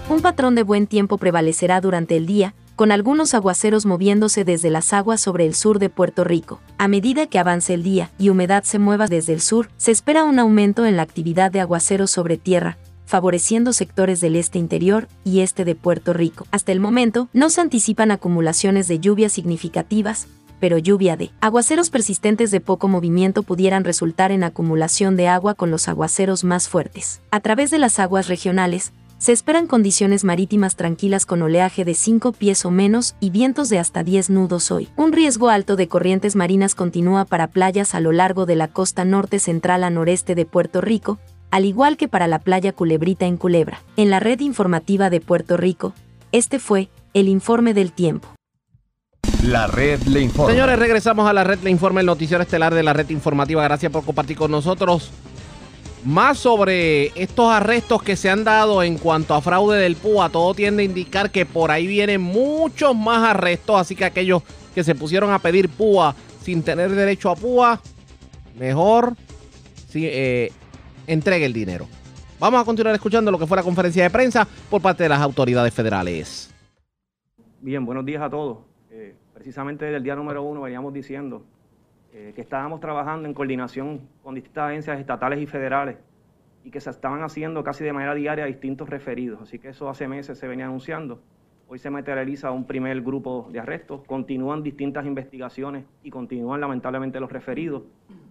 Un 0.09 0.21
patrón 0.21 0.55
de 0.57 0.65
buen 0.65 0.87
tiempo 0.89 1.19
prevalecerá 1.19 1.81
durante 1.81 2.17
el 2.17 2.27
día, 2.27 2.55
con 2.77 2.93
algunos 2.93 3.35
aguaceros 3.35 3.87
moviéndose 3.87 4.45
desde 4.45 4.71
las 4.71 4.93
aguas 4.93 5.21
sobre 5.21 5.47
el 5.47 5.55
sur 5.55 5.79
de 5.79 5.91
Puerto 5.91 6.25
Rico. 6.25 6.61
A 6.79 6.89
medida 6.89 7.27
que 7.27 7.39
avance 7.39 7.75
el 7.75 7.83
día 7.83 8.11
y 8.19 8.29
humedad 8.29 8.65
se 8.65 8.79
mueva 8.79 9.07
desde 9.07 9.33
el 9.33 9.41
sur, 9.41 9.69
se 9.77 9.91
espera 9.91 10.25
un 10.25 10.39
aumento 10.39 10.85
en 10.87 10.97
la 10.97 11.03
actividad 11.03 11.51
de 11.51 11.61
aguaceros 11.61 12.11
sobre 12.11 12.37
tierra, 12.37 12.79
favoreciendo 13.07 13.73
sectores 13.73 14.21
del 14.21 14.37
este 14.37 14.59
interior 14.59 15.09
y 15.25 15.41
este 15.41 15.65
de 15.65 15.75
Puerto 15.75 16.13
Rico. 16.13 16.47
Hasta 16.51 16.73
el 16.73 16.81
momento, 16.81 17.29
no 17.33 17.51
se 17.51 17.61
anticipan 17.61 18.11
acumulaciones 18.11 18.89
de 18.89 18.99
lluvias 18.99 19.33
significativas, 19.33 20.27
pero 20.61 20.79
lluvia 20.79 21.17
de 21.17 21.31
aguaceros 21.41 21.91
persistentes 21.91 22.51
de 22.51 22.61
poco 22.61 22.89
movimiento 22.89 23.43
pudieran 23.43 23.85
resultar 23.85 24.33
en 24.33 24.45
acumulación 24.45 25.17
de 25.17 25.29
agua 25.29 25.55
con 25.55 25.71
los 25.71 25.89
aguaceros 25.89 26.43
más 26.43 26.69
fuertes. 26.69 27.21
A 27.31 27.41
través 27.41 27.71
de 27.71 27.79
las 27.79 27.99
aguas 27.99 28.29
regionales, 28.29 28.93
se 29.25 29.33
esperan 29.33 29.67
condiciones 29.67 30.23
marítimas 30.23 30.77
tranquilas 30.77 31.25
con 31.25 31.41
oleaje 31.41 31.87
de 31.87 31.95
5 31.95 32.33
pies 32.33 32.67
o 32.67 32.71
menos 32.71 33.17
y 33.21 33.31
vientos 33.31 33.71
de 33.71 33.79
hasta 33.79 34.05
10 34.05 34.29
nudos 34.29 34.71
hoy. 34.71 34.91
Un 34.97 35.15
riesgo 35.15 35.49
alto 35.49 35.77
de 35.77 35.89
corrientes 35.89 36.37
marinas 36.37 36.75
continúa 36.75 37.25
para 37.25 37.47
playas 37.47 37.95
a 37.95 38.01
lo 38.01 38.13
largo 38.13 38.45
de 38.45 38.57
la 38.57 38.69
costa 38.69 39.07
norte 39.07 39.39
central 39.39 39.83
a 39.83 39.89
noreste 39.89 40.35
de 40.35 40.45
Puerto 40.45 40.83
Rico, 40.83 41.19
al 41.51 41.65
igual 41.65 41.97
que 41.97 42.07
para 42.07 42.29
la 42.29 42.39
playa 42.39 42.73
Culebrita 42.73 43.25
en 43.25 43.39
Culebra. 43.39 43.81
En 43.97 44.11
la 44.11 44.21
red 44.21 44.41
informativa 44.41 45.09
de 45.09 45.23
Puerto 45.23 45.57
Rico, 45.57 45.95
este 46.31 46.59
fue 46.59 46.91
el 47.15 47.29
informe 47.29 47.73
del 47.73 47.93
tiempo. 47.93 48.29
La 49.43 49.69
red 49.69 50.03
le 50.03 50.21
informa. 50.21 50.53
Señores, 50.53 50.79
regresamos 50.79 51.27
a 51.27 51.33
la 51.33 51.45
red 51.45 51.61
Le 51.61 51.71
Informa, 51.71 52.01
el 52.01 52.07
noticiero 52.07 52.43
estelar 52.43 52.75
de 52.75 52.83
la 52.83 52.93
red 52.93 53.09
informativa. 53.09 53.63
Gracias 53.65 53.91
por 53.91 54.05
compartir 54.05 54.37
con 54.37 54.51
nosotros 54.51 55.11
más 56.05 56.39
sobre 56.39 57.07
estos 57.21 57.51
arrestos 57.51 58.03
que 58.03 58.17
se 58.17 58.31
han 58.31 58.45
dado 58.45 58.83
en 58.83 58.99
cuanto 58.99 59.35
a 59.35 59.41
fraude 59.41 59.79
del 59.79 59.97
PUA. 59.97 60.29
Todo 60.29 60.55
tiende 60.55 60.83
a 60.83 60.87
indicar 60.87 61.31
que 61.31 61.47
por 61.47 61.71
ahí 61.71 61.87
vienen 61.87 62.21
muchos 62.21 62.95
más 62.95 63.29
arrestos, 63.29 63.81
así 63.81 63.97
que 63.97 64.05
aquellos 64.05 64.43
que 64.75 64.85
se 64.85 64.95
pusieron 64.95 65.33
a 65.33 65.39
pedir 65.39 65.69
PUA 65.69 66.15
sin 66.43 66.63
tener 66.63 66.91
derecho 66.91 67.31
a 67.31 67.37
PUA, 67.37 67.81
mejor 68.59 69.15
eh, 69.95 70.53
entregue 71.07 71.47
el 71.47 71.53
dinero. 71.53 71.87
Vamos 72.39 72.61
a 72.61 72.65
continuar 72.65 72.95
escuchando 72.95 73.31
lo 73.31 73.39
que 73.39 73.47
fue 73.47 73.57
la 73.57 73.63
conferencia 73.63 74.03
de 74.03 74.11
prensa 74.11 74.47
por 74.69 74.83
parte 74.83 75.05
de 75.05 75.09
las 75.09 75.21
autoridades 75.21 75.73
federales. 75.73 76.53
Bien, 77.61 77.87
buenos 77.87 78.05
días 78.05 78.21
a 78.21 78.29
todos. 78.29 78.59
Eh, 78.91 79.15
precisamente 79.33 79.87
desde 79.87 79.97
el 79.97 80.03
día 80.03 80.17
número 80.17 80.43
uno 80.43 80.61
veníamos 80.61 80.93
diciendo 80.93 81.45
eh, 82.17 82.33
que 82.33 82.43
estábamos 82.43 82.79
trabajando 82.79 83.27
en 83.27 83.35
coordinación 83.35 84.09
con 84.23 84.37
distintas 84.37 84.71
agencias 84.71 85.01
estatales 85.01 85.41
y 85.41 85.47
federales 85.47 85.97
y 86.63 86.71
que 86.71 86.81
se 86.81 86.91
estaban 86.91 87.25
haciendo 87.25 87.65
casi 87.65 87.83
de 87.83 87.93
manera 87.93 88.15
diaria 88.15 88.45
distintos 88.45 88.89
referidos. 88.89 89.43
Así 89.43 89.59
que 89.59 89.71
eso 89.71 89.89
hace 89.89 90.07
meses 90.07 90.39
se 90.39 90.47
venía 90.47 90.67
anunciando. 90.67 91.21
Hoy 91.67 91.81
se 91.81 91.91
materializa 91.91 92.53
un 92.53 92.69
primer 92.69 93.01
grupo 93.01 93.49
de 93.51 93.59
arrestos, 93.59 94.05
continúan 94.07 94.63
distintas 94.63 95.07
investigaciones 95.07 95.87
y 96.05 96.11
continúan 96.11 96.61
lamentablemente 96.61 97.19
los 97.19 97.33
referidos. 97.33 97.83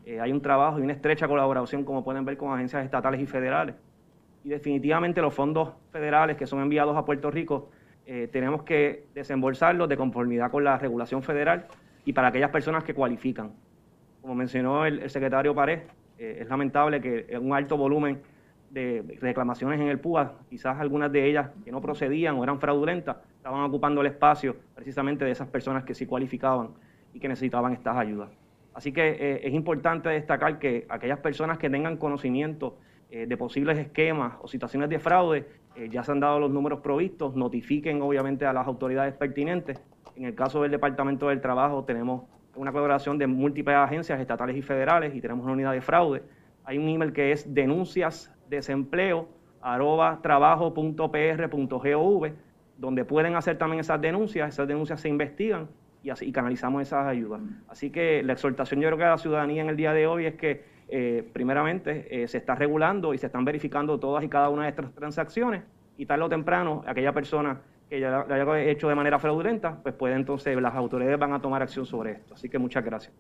Eh, 0.06 0.22
hay 0.22 0.32
un 0.32 0.42
trabajo 0.42 0.80
y 0.80 0.84
una 0.84 0.94
estrecha 0.94 1.28
colaboración, 1.28 1.84
como 1.84 2.06
pueden 2.06 2.24
ver, 2.24 2.38
con 2.38 2.54
agencias 2.54 2.86
estatales 2.86 3.20
y 3.20 3.26
federales. 3.26 3.76
Y 4.46 4.50
definitivamente 4.50 5.22
los 5.22 5.34
fondos 5.34 5.74
federales 5.92 6.38
que 6.38 6.48
son 6.48 6.62
enviados 6.62 6.96
a 6.96 7.04
Puerto 7.04 7.30
Rico 7.30 7.70
eh, 8.06 8.30
tenemos 8.32 8.64
que 8.64 9.08
desembolsarlos 9.14 9.90
de 9.90 9.98
conformidad 9.98 10.52
con 10.52 10.64
la 10.64 10.78
regulación 10.78 11.22
federal 11.22 11.68
y 12.06 12.14
para 12.14 12.30
aquellas 12.30 12.50
personas 12.50 12.86
que 12.86 12.94
cualifican. 12.94 13.52
Como 14.24 14.36
mencionó 14.36 14.86
el, 14.86 15.10
secretario 15.10 15.54
Pared, 15.54 15.80
eh, 16.18 16.38
es 16.40 16.48
lamentable 16.48 17.02
que 17.02 17.38
un 17.38 17.54
alto 17.54 17.76
volumen 17.76 18.22
de 18.70 19.18
reclamaciones 19.20 19.82
en 19.82 19.90
el 19.90 20.00
PUA, 20.00 20.36
quizás 20.50 20.80
algunas 20.80 21.12
de 21.12 21.30
ellas 21.30 21.50
que 21.66 21.74
no 21.74 21.82
procedían 21.82 22.36
o 22.38 22.44
eran 22.46 22.58
fraudulentas, 22.62 23.18
estaban 23.36 23.62
ocupando 23.64 24.00
el 24.00 24.08
espacio 24.08 24.56
precisamente 24.76 25.26
de 25.26 25.32
esas 25.32 25.50
personas 25.50 25.84
que 25.84 25.94
sí 25.94 26.06
cualificaban 26.06 26.70
y 27.14 27.20
que 27.20 27.28
necesitaban 27.28 27.74
estas 27.74 27.98
ayudas. 27.98 28.30
Así 28.74 28.94
que 28.94 29.10
eh, 29.10 29.42
es 29.44 29.54
importante 29.54 30.08
destacar 30.08 30.58
que 30.58 30.86
aquellas 30.88 31.20
personas 31.20 31.58
que 31.58 31.70
tengan 31.70 31.98
conocimiento 31.98 32.78
eh, 33.12 33.28
de 33.28 33.36
posibles 33.36 33.78
esquemas 33.78 34.36
o 34.42 34.48
situaciones 34.48 34.90
de 34.90 35.00
fraude, 35.00 35.46
ya 35.90 36.04
se 36.04 36.12
han 36.14 36.22
dado 36.22 36.40
los 36.40 36.52
números 36.52 36.80
provistos, 36.80 37.36
notifiquen 37.36 38.02
obviamente 38.02 38.46
a 38.46 38.54
las 38.54 38.68
autoridades 38.68 39.16
pertinentes. 39.16 39.82
En 40.16 40.24
el 40.24 40.36
caso 40.36 40.62
del 40.62 40.72
Departamento 40.72 41.28
del 41.28 41.42
Trabajo 41.42 41.84
tenemos 41.84 42.26
una 42.56 42.72
colaboración 42.72 43.18
de 43.18 43.28
múltiples 43.28 43.76
agencias 43.76 44.20
estatales 44.20 44.56
y 44.56 44.62
federales 44.62 45.16
y 45.16 45.22
tenemos 45.22 45.44
una 45.44 45.54
unidad 45.54 45.72
de 45.72 45.82
fraude. 45.82 46.24
Hay 46.66 46.78
un 46.78 46.88
email 46.88 47.12
que 47.12 47.32
es 47.32 47.54
denuncias 47.54 48.32
arroba 49.62 50.20
donde 52.78 53.06
pueden 53.06 53.36
hacer 53.36 53.58
también 53.58 53.80
esas 53.80 54.02
denuncias, 54.02 54.50
esas 54.50 54.68
denuncias 54.68 55.00
se 55.00 55.10
investigan 55.10 55.68
y, 56.04 56.10
así, 56.10 56.26
y 56.26 56.32
canalizamos 56.32 56.82
esas 56.82 57.08
ayudas. 57.08 57.42
Así 57.68 57.90
que 57.90 58.24
la 58.24 58.34
exhortación 58.34 58.82
yo 58.82 58.90
creo 58.90 58.98
que 58.98 59.04
a 59.06 59.12
la 59.12 59.18
ciudadanía 59.18 59.62
en 59.62 59.70
el 59.70 59.78
día 59.78 59.94
de 59.94 60.06
hoy 60.08 60.26
es 60.26 60.36
que 60.36 60.64
eh, 60.90 61.28
primeramente 61.32 62.24
eh, 62.24 62.28
se 62.28 62.38
está 62.38 62.56
regulando 62.56 63.14
y 63.14 63.18
se 63.18 63.28
están 63.28 63.46
verificando 63.46 64.00
todas 64.00 64.24
y 64.24 64.28
cada 64.28 64.50
una 64.50 64.64
de 64.64 64.70
estas 64.70 64.94
transacciones 64.94 65.64
y 65.98 66.06
tarde 66.06 66.24
o 66.24 66.30
temprano 66.30 66.84
aquella 66.86 67.14
persona 67.14 67.62
que 67.94 68.00
ya 68.00 68.10
lo 68.10 68.54
haya 68.54 68.72
hecho 68.72 68.90
de 68.90 68.96
manera 68.96 69.20
fraudulenta, 69.20 69.80
pues 69.84 69.94
puede 69.94 70.16
entonces, 70.16 70.60
las 70.60 70.74
autoridades 70.74 71.20
van 71.20 71.34
a 71.34 71.40
tomar 71.40 71.62
acción 71.62 71.86
sobre 71.86 72.14
esto. 72.14 72.34
Así 72.34 72.50
que 72.50 72.58
muchas 72.58 72.84
gracias. 72.84 73.14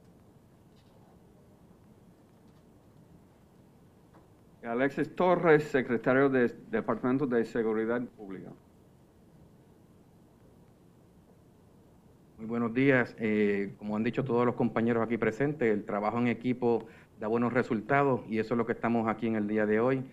Alexis 4.63 5.15
Torres, 5.15 5.65
secretario 5.65 6.27
del 6.27 6.55
Departamento 6.71 7.27
de 7.27 7.45
Seguridad 7.45 8.01
Pública. 8.17 8.49
Muy 12.39 12.47
buenos 12.47 12.73
días. 12.73 13.15
Eh, 13.19 13.75
como 13.77 13.95
han 13.95 14.03
dicho 14.03 14.23
todos 14.23 14.43
los 14.43 14.55
compañeros 14.55 15.03
aquí 15.03 15.19
presentes, 15.19 15.71
el 15.71 15.85
trabajo 15.85 16.17
en 16.17 16.29
equipo 16.29 16.87
da 17.19 17.27
buenos 17.27 17.53
resultados 17.53 18.21
y 18.27 18.39
eso 18.39 18.55
es 18.55 18.57
lo 18.57 18.65
que 18.65 18.71
estamos 18.71 19.07
aquí 19.07 19.27
en 19.27 19.35
el 19.35 19.47
día 19.47 19.67
de 19.67 19.79
hoy. 19.79 20.03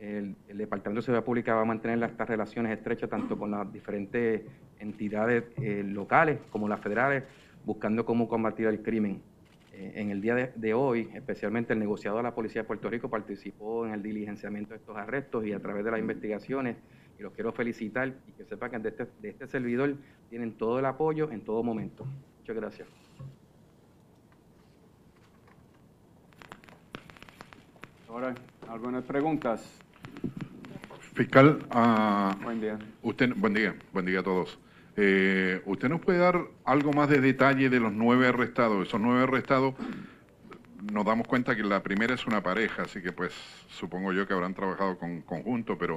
El, 0.00 0.34
Departamento 0.48 1.00
de 1.00 1.04
Seguridad 1.04 1.24
Pública 1.24 1.54
va 1.54 1.62
a 1.62 1.66
mantener 1.66 2.02
estas 2.02 2.28
relaciones 2.28 2.76
estrechas 2.76 3.10
tanto 3.10 3.38
con 3.38 3.50
las 3.50 3.70
diferentes 3.70 4.42
entidades 4.78 5.44
eh, 5.58 5.82
locales 5.84 6.38
como 6.50 6.68
las 6.68 6.80
federales, 6.80 7.24
buscando 7.66 8.06
cómo 8.06 8.26
combatir 8.26 8.66
el 8.66 8.82
crimen. 8.82 9.20
Eh, 9.74 9.92
en 9.96 10.10
el 10.10 10.22
día 10.22 10.34
de, 10.34 10.52
de 10.56 10.72
hoy, 10.72 11.10
especialmente 11.14 11.74
el 11.74 11.78
negociador 11.78 12.20
de 12.20 12.22
la 12.24 12.34
Policía 12.34 12.62
de 12.62 12.66
Puerto 12.66 12.88
Rico 12.88 13.10
participó 13.10 13.86
en 13.86 13.92
el 13.92 14.02
diligenciamiento 14.02 14.70
de 14.70 14.78
estos 14.78 14.96
arrestos 14.96 15.46
y 15.46 15.52
a 15.52 15.60
través 15.60 15.84
de 15.84 15.90
las 15.90 16.00
investigaciones 16.00 16.76
y 17.18 17.22
los 17.22 17.34
quiero 17.34 17.52
felicitar 17.52 18.14
y 18.26 18.32
que 18.32 18.44
sepan 18.44 18.70
que 18.70 18.78
de 18.78 18.88
este, 18.88 19.06
de 19.20 19.28
este 19.28 19.46
servidor 19.46 19.94
tienen 20.30 20.52
todo 20.52 20.78
el 20.78 20.86
apoyo 20.86 21.30
en 21.30 21.42
todo 21.42 21.62
momento. 21.62 22.06
Muchas 22.38 22.56
gracias. 22.56 22.88
Ahora, 28.08 28.34
algunas 28.66 29.04
preguntas. 29.04 29.79
Fiscal, 31.24 31.58
ah, 31.70 32.34
Buen 32.42 32.62
día. 32.62 32.78
usted, 33.02 33.34
buen 33.36 33.52
día, 33.52 33.74
buen 33.92 34.06
día 34.06 34.20
a 34.20 34.22
todos. 34.22 34.58
Eh, 34.96 35.60
¿Usted 35.66 35.90
nos 35.90 36.00
puede 36.00 36.16
dar 36.16 36.40
algo 36.64 36.94
más 36.94 37.10
de 37.10 37.20
detalle 37.20 37.68
de 37.68 37.78
los 37.78 37.92
nueve 37.92 38.26
arrestados? 38.26 38.88
Esos 38.88 38.98
nueve 39.02 39.24
arrestados, 39.24 39.74
nos 40.90 41.04
damos 41.04 41.26
cuenta 41.28 41.54
que 41.54 41.62
la 41.62 41.82
primera 41.82 42.14
es 42.14 42.26
una 42.26 42.42
pareja, 42.42 42.84
así 42.84 43.02
que 43.02 43.12
pues 43.12 43.34
supongo 43.68 44.14
yo 44.14 44.26
que 44.26 44.32
habrán 44.32 44.54
trabajado 44.54 44.96
con 44.96 45.20
conjunto, 45.20 45.76
pero 45.76 45.96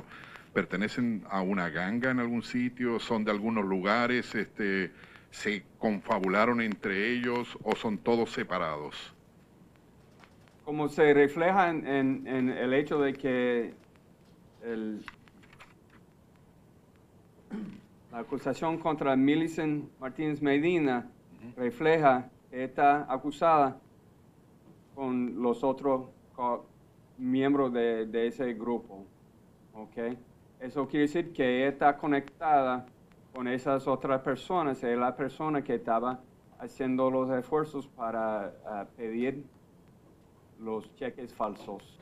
¿pertenecen 0.54 1.24
a 1.30 1.40
una 1.42 1.70
ganga 1.70 2.12
en 2.12 2.20
algún 2.20 2.44
sitio? 2.44 3.00
¿Son 3.00 3.24
de 3.24 3.32
algunos 3.32 3.64
lugares? 3.64 4.36
Este, 4.36 4.92
¿Se 5.32 5.64
confabularon 5.80 6.60
entre 6.60 7.14
ellos 7.14 7.58
o 7.64 7.78
son 7.78 7.98
todos 7.98 8.30
separados? 8.34 9.14
Como 10.66 10.90
se 10.90 11.14
refleja 11.14 11.70
en, 11.70 11.88
en- 11.88 12.28
en 12.28 12.50
el 12.50 12.74
hecho 12.74 13.00
de 13.00 13.14
que 13.14 13.74
el- 14.64 15.04
la 18.12 18.20
acusación 18.20 18.78
contra 18.78 19.16
Millicent 19.16 19.90
Martínez 20.00 20.42
Medina 20.42 21.10
refleja 21.58 22.30
que 22.50 22.64
está 22.64 23.12
acusada 23.12 23.78
con 24.96 25.42
los 25.42 25.64
otros 25.64 26.08
miembros 27.18 27.74
de, 27.74 28.06
de 28.06 28.28
ese 28.28 28.54
grupo. 28.54 29.06
¿ok? 29.74 30.16
Eso 30.60 30.88
quiere 30.88 31.08
decir 31.08 31.34
que 31.34 31.58
ella 31.62 31.70
está 31.70 31.98
conectada 31.98 32.86
con 33.34 33.48
esas 33.48 33.88
otras 33.88 34.22
personas. 34.22 34.84
Es 34.84 34.98
la 34.98 35.16
persona 35.16 35.64
que 35.64 35.76
estaba 35.76 36.20
haciendo 36.60 37.10
los 37.10 37.30
esfuerzos 37.32 37.88
para 37.88 38.54
ah, 38.66 38.86
pedir 38.96 39.44
los 40.60 40.96
cheques 40.96 41.34
falsos. 41.34 42.00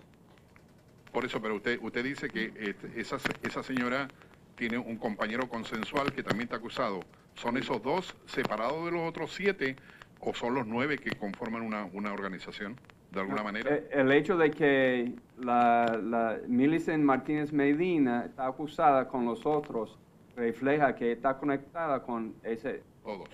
Por 1.12 1.26
eso, 1.26 1.42
pero 1.42 1.56
usted, 1.56 1.80
usted 1.82 2.04
dice 2.04 2.30
que 2.30 2.54
este, 2.58 3.00
esa, 3.00 3.18
esa 3.44 3.64
señora 3.64 4.08
tiene 4.56 4.78
un 4.78 4.98
compañero 4.98 5.50
consensual 5.50 6.14
que 6.14 6.24
también 6.24 6.44
está 6.44 6.56
acusado. 6.58 7.02
¿Son 7.36 7.58
esos 7.58 7.82
dos 7.82 8.16
separados 8.26 8.86
de 8.86 8.92
los 8.92 9.02
otros 9.10 9.34
siete 9.34 9.76
o 10.20 10.34
son 10.34 10.54
los 10.54 10.68
nueve 10.68 10.98
que 10.98 11.12
conforman 11.12 11.64
una, 11.64 11.86
una 11.86 12.14
organización 12.14 12.78
de 13.12 13.20
alguna 13.20 13.44
manera? 13.44 13.76
Eh, 13.76 13.90
El 13.92 14.12
hecho 14.12 14.38
de 14.38 14.52
que 14.52 15.14
la, 15.38 16.00
la 16.02 16.40
Millicent 16.48 17.04
Martínez 17.04 17.52
Medina 17.52 18.26
está 18.26 18.48
acusada 18.48 19.08
con 19.08 19.26
los 19.26 19.46
otros 19.46 19.98
refleja 20.36 20.96
que 20.96 21.12
está 21.12 21.38
conectada 21.38 22.04
con 22.04 22.36
ese 22.44 22.84
todos, 23.04 23.30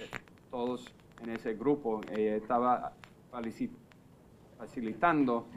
todos 0.50 0.94
en 1.24 1.30
ese 1.32 1.54
grupo. 1.54 2.02
Ella 2.12 2.36
estaba 2.38 2.94
facilitando 4.60 5.48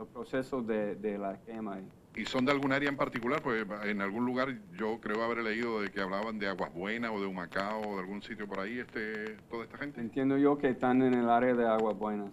el 0.00 0.06
proceso 0.08 0.62
de, 0.62 0.96
de 0.96 1.18
la 1.18 1.38
quema. 1.44 1.78
¿Y 2.16 2.24
son 2.24 2.44
de 2.44 2.52
algún 2.52 2.72
área 2.72 2.88
en 2.88 2.96
particular? 2.96 3.40
Pues 3.42 3.64
en 3.84 4.00
algún 4.00 4.26
lugar 4.26 4.56
yo 4.76 4.98
creo 5.00 5.22
haber 5.22 5.38
leído 5.44 5.80
de 5.80 5.90
que 5.90 6.00
hablaban 6.00 6.38
de 6.38 6.48
Aguas 6.48 6.72
Buenas 6.74 7.10
o 7.12 7.20
de 7.20 7.26
Humacao 7.26 7.80
o 7.82 7.94
de 7.96 8.00
algún 8.00 8.22
sitio 8.22 8.48
por 8.48 8.58
ahí, 8.60 8.78
este, 8.78 9.36
toda 9.48 9.64
esta 9.64 9.78
gente. 9.78 10.00
Entiendo 10.00 10.36
yo 10.36 10.58
que 10.58 10.70
están 10.70 11.02
en 11.02 11.14
el 11.14 11.28
área 11.30 11.54
de 11.54 11.66
Aguas 11.68 11.96
Buenas. 11.96 12.30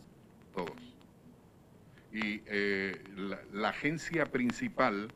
Todos. 0.56 0.72
Y 2.12 2.42
eh, 2.48 3.00
la, 3.16 3.40
la 3.54 3.70
agencia 3.70 4.26
principal 4.26 5.10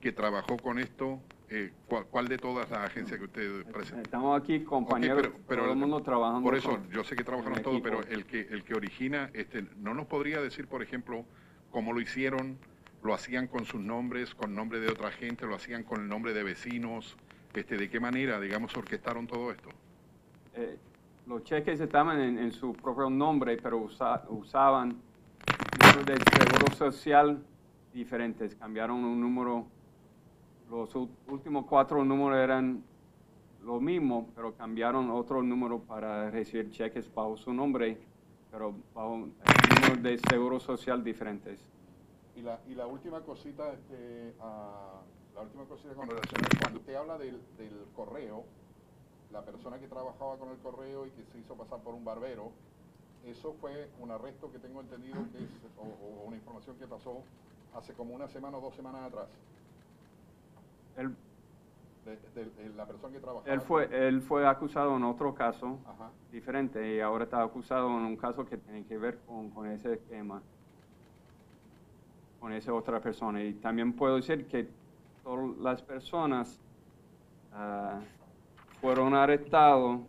que 0.00 0.12
trabajó 0.12 0.56
con 0.58 0.78
esto, 0.78 1.18
eh, 1.48 1.72
¿cuál, 1.86 2.04
cuál 2.06 2.28
de 2.28 2.38
todas 2.38 2.70
las 2.70 2.80
agencias 2.90 3.18
que 3.18 3.24
usted 3.24 3.64
presenta? 3.72 4.02
Estamos 4.02 4.40
aquí 4.40 4.60
compañeros, 4.62 5.16
pero- 5.22 5.34
pero 5.48 5.62
todo 5.62 5.72
el 5.72 5.78
mundo 5.78 6.00
trabajando. 6.00 6.42
Por 6.42 6.56
eso, 6.56 6.70
con- 6.70 6.88
yo 6.90 7.02
sé 7.02 7.16
que 7.16 7.24
trabajaron 7.24 7.60
todos, 7.62 7.80
pero 7.80 8.02
el 8.02 8.24
que, 8.24 8.42
el 8.42 8.62
que 8.62 8.74
origina, 8.74 9.30
este, 9.34 9.64
¿no 9.78 9.94
nos 9.94 10.06
podría 10.06 10.40
decir, 10.40 10.68
por 10.68 10.82
ejemplo, 10.82 11.24
cómo 11.70 11.92
lo 11.92 12.00
hicieron? 12.00 12.58
¿Lo 13.02 13.14
hacían 13.14 13.46
con 13.46 13.64
sus 13.64 13.80
nombres, 13.80 14.34
con 14.34 14.54
nombre 14.54 14.78
de 14.80 14.88
otra 14.88 15.10
gente? 15.10 15.46
¿Lo 15.46 15.54
hacían 15.54 15.84
con 15.84 16.00
el 16.02 16.08
nombre 16.08 16.34
de 16.34 16.42
vecinos? 16.42 17.16
Este, 17.54 17.76
¿De 17.76 17.88
qué 17.88 17.98
manera, 17.98 18.38
digamos, 18.40 18.76
orquestaron 18.76 19.26
todo 19.26 19.50
esto? 19.50 19.70
eh, 20.54 20.76
los 21.26 21.44
cheques 21.44 21.80
estaban 21.80 22.20
en, 22.20 22.52
su 22.52 22.72
propio 22.72 23.08
nombre, 23.08 23.56
pero 23.56 23.78
usa- 23.78 24.24
usaban 24.28 24.96
números 25.80 26.06
de 26.06 26.16
seguro 26.16 26.74
social 26.76 27.42
diferentes. 27.92 28.54
Cambiaron 28.56 29.04
un 29.04 29.20
número, 29.20 29.66
los 30.68 30.94
últimos 31.28 31.66
cuatro 31.66 32.04
números 32.04 32.38
eran 32.38 32.82
lo 33.64 33.80
mismo, 33.80 34.28
pero 34.34 34.54
cambiaron 34.54 35.10
otro 35.10 35.42
número 35.42 35.78
para 35.80 36.30
recibir 36.30 36.70
cheques 36.70 37.12
bajo 37.14 37.36
su 37.36 37.52
nombre, 37.52 37.98
pero 38.50 38.74
bajo 38.94 39.28
de 40.00 40.18
seguro 40.18 40.60
social 40.60 41.04
diferentes. 41.04 41.60
Y 42.36 42.42
la, 42.42 42.60
y 42.68 42.74
la 42.74 42.86
última 42.86 43.20
cosita, 43.20 43.72
este, 43.72 44.34
ah, 44.40 45.00
la 45.34 45.42
última 45.42 45.64
cosita 45.64 45.94
con 45.94 46.08
relación 46.08 46.44
a 46.44 46.60
cuando 46.60 46.80
usted 46.80 46.94
habla 46.94 47.18
del, 47.18 47.40
del 47.58 47.84
correo, 47.94 48.44
la 49.32 49.42
persona 49.42 49.78
que 49.78 49.86
trabajaba 49.86 50.36
con 50.38 50.50
el 50.50 50.58
correo 50.58 51.06
y 51.06 51.10
que 51.10 51.24
se 51.32 51.38
hizo 51.38 51.54
pasar 51.54 51.80
por 51.80 51.94
un 51.94 52.04
barbero, 52.04 52.50
eso 53.26 53.54
fue 53.60 53.90
un 54.00 54.10
arresto 54.10 54.50
que 54.50 54.58
tengo 54.58 54.80
entendido 54.80 55.16
que 55.32 55.38
es, 55.38 55.50
o, 55.78 55.82
o 55.82 56.24
una 56.26 56.36
información 56.36 56.76
que 56.76 56.86
pasó 56.86 57.22
hace 57.74 57.92
como 57.92 58.14
una 58.14 58.28
semana 58.28 58.58
o 58.58 58.60
dos 58.60 58.74
semanas 58.74 59.02
atrás. 59.02 59.28
De, 62.10 62.44
de- 62.44 62.50
de 62.50 62.68
la 62.74 62.86
persona 62.86 63.12
que 63.12 63.20
trabajaba. 63.20 63.52
él, 63.54 63.60
fue, 63.60 63.88
él 64.08 64.20
fue 64.20 64.46
acusado 64.46 64.96
en 64.96 65.04
otro 65.04 65.32
caso 65.34 65.78
Ajá. 65.86 66.10
diferente 66.32 66.96
y 66.96 67.00
ahora 67.00 67.24
está 67.24 67.40
acusado 67.42 67.88
en 67.88 68.04
un 68.04 68.16
caso 68.16 68.44
que 68.44 68.56
tiene 68.56 68.84
que 68.84 68.98
ver 68.98 69.18
con, 69.26 69.50
con 69.50 69.66
ese 69.70 69.94
esquema, 69.94 70.42
con 72.40 72.52
esa 72.52 72.74
otra 72.74 73.00
persona. 73.00 73.42
Y 73.44 73.54
también 73.54 73.92
puedo 73.92 74.16
decir 74.16 74.46
que 74.48 74.68
todas 75.22 75.56
las 75.58 75.82
personas 75.82 76.58
ah, 77.52 78.00
fueron 78.80 79.14
arrestados, 79.14 80.00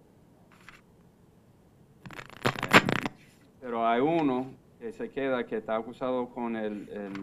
eh, 2.10 3.12
pero 3.60 3.86
hay 3.88 4.02
uno 4.02 4.48
que 4.80 4.92
se 4.92 5.10
queda, 5.12 5.46
que 5.46 5.58
está 5.58 5.76
acusado 5.76 6.30
con 6.30 6.56
el, 6.56 6.90
el 6.90 7.14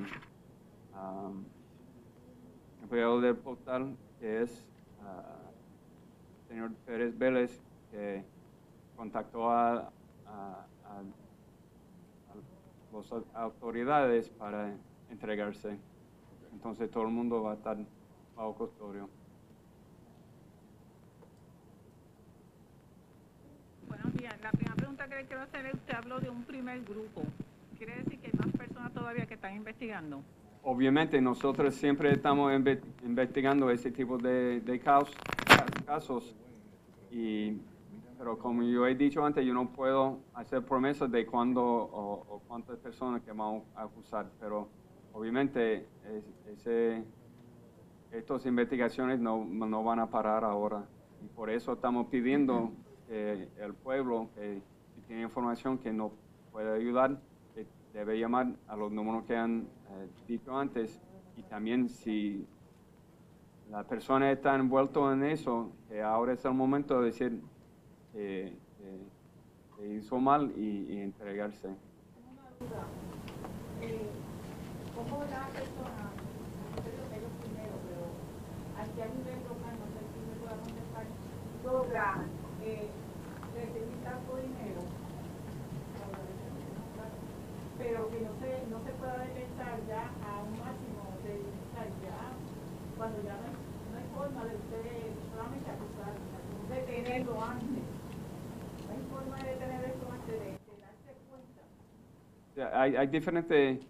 ah, 0.95 1.31
empleado 2.83 3.21
del 3.21 3.37
portal, 3.37 3.97
que 4.21 4.43
es 4.43 4.65
señor 6.49 6.75
Pérez 6.87 7.17
Vélez, 7.19 7.61
que 7.91 8.25
contactó 8.97 9.51
a- 9.51 9.93
a 10.27 10.67
las 12.93 13.13
autoridades 13.35 14.29
para 14.31 14.77
entregarse. 15.09 15.79
Entonces 16.53 16.91
todo 16.91 17.05
el 17.05 17.11
mundo 17.11 17.43
va 17.43 17.53
a 17.53 17.55
estar 17.55 17.77
bajo 18.35 18.55
custodio. 18.57 19.09
Buenos 23.89 24.13
días. 24.15 24.41
La 24.41 24.51
primera 24.51 24.75
pregunta 24.77 25.09
que 25.09 25.15
le 25.17 25.27
quiero 25.27 25.43
hacer 25.43 25.67
es, 25.67 25.75
usted 25.75 25.95
habló 25.95 26.19
de 26.21 26.31
un 26.31 26.45
primer 26.45 26.83
grupo. 26.85 27.23
¿Quiere 27.77 27.97
decir 27.99 28.19
que 28.21 28.27
hay 28.27 28.33
más 28.39 28.57
personas 28.57 28.93
todavía 28.93 29.27
que 29.27 29.35
están 29.35 29.55
investigando? 29.55 30.23
Obviamente 30.71 31.19
nosotros 31.23 31.75
siempre 31.77 32.13
estamos 32.13 32.53
inve- 32.53 32.83
investigando 33.03 33.71
ese 33.71 33.91
tipo 33.91 34.19
de, 34.19 34.83
casos, 35.87 36.37
y, 37.11 37.57
pero 38.19 38.39
como 38.39 38.63
yo 38.65 38.87
he 38.87 38.95
dicho 38.95 39.25
antes, 39.25 39.47
yo 39.47 39.55
no 39.55 39.71
puedo 39.71 40.19
hacer 40.35 40.63
promesas 40.63 41.11
de 41.11 41.25
cuándo 41.25 41.63
o, 41.65 42.43
cuántas 42.47 42.77
personas 42.81 43.23
que 43.23 43.33
vamos 43.33 43.63
a 43.75 43.85
acusar, 43.85 44.27
pero 44.39 44.69
obviamente 45.15 45.87
estas 48.13 48.45
investigaciones 48.45 49.19
no, 49.21 49.47
no 49.47 49.83
van 49.83 50.01
a 50.01 50.11
parar 50.11 50.45
ahora. 50.45 50.85
Y 51.25 51.29
por 51.29 51.49
eso 51.49 51.73
estamos 51.73 52.09
pidiendo 52.09 52.73
que 53.07 53.49
el 53.59 53.73
pueblo 53.73 54.29
que 54.35 54.61
tiene 55.07 55.23
información 55.23 55.79
que 55.79 55.95
no 55.95 56.13
puede 56.53 56.77
ayudar, 56.77 57.19
que 57.55 57.67
debe 57.95 58.19
llamar 58.19 58.49
a 58.67 58.77
los 58.77 58.93
números 58.93 59.25
que 59.25 59.35
han 59.35 59.67
eh, 59.91 60.09
dicho 60.27 60.57
antes 60.57 61.01
y 61.37 61.43
también 61.43 61.89
si 61.89 62.47
la 63.71 63.85
persona 63.85 64.31
está 64.33 64.55
envuelta 64.55 65.13
en 65.13 65.25
eso, 65.25 65.71
que 65.89 66.03
ahora 66.03 66.33
es 66.33 66.45
el 66.45 66.55
momento 66.55 67.01
de 67.01 67.07
decir 67.07 67.41
que 68.13 68.57
que, 68.79 68.99
que 69.77 69.95
hizo 69.95 70.19
mal 70.19 70.53
y, 70.57 71.01
entregarse. 71.01 71.69
Eh, 73.81 74.11
¿Cómo 74.95 75.19
la 75.31 75.47
persona, 75.55 76.11
no 76.75 76.83
sé 76.83 76.91
lo 76.97 77.05
que 77.09 77.17
ellos 77.19 77.31
primero, 77.41 77.75
pero 87.79 87.99
eh, 88.01 88.11
que 88.11 88.21
no 88.71 88.81
se, 88.85 88.93
pueda 88.93 89.17
ya 89.87 90.13
a 90.23 90.43
un 90.43 90.59
máximo 90.59 91.03
de 91.23 91.53
ya 92.03 92.35
cuando 92.97 93.23
ya 93.23 93.35
no 93.37 93.45
hay, 93.47 93.55
no 93.93 93.97
hay 93.99 94.05
forma 94.15 94.45
de 94.45 94.57
usted 94.57 94.85
solamente 95.31 95.71
acusar, 95.71 96.15
detenerlo 96.71 97.43
antes. 97.43 97.85
No 98.87 98.93
hay 98.93 99.03
forma 99.11 99.37
de 99.43 99.51
detener 99.53 99.85
esto 99.85 100.07
antes 100.11 100.27
de, 100.41 100.47
de 100.47 100.81
darse 100.81 101.13
cuenta. 101.31 101.63
Sea, 102.55 102.81
Hay, 102.81 102.97
hay 102.97 103.07
diferentes 103.07 103.87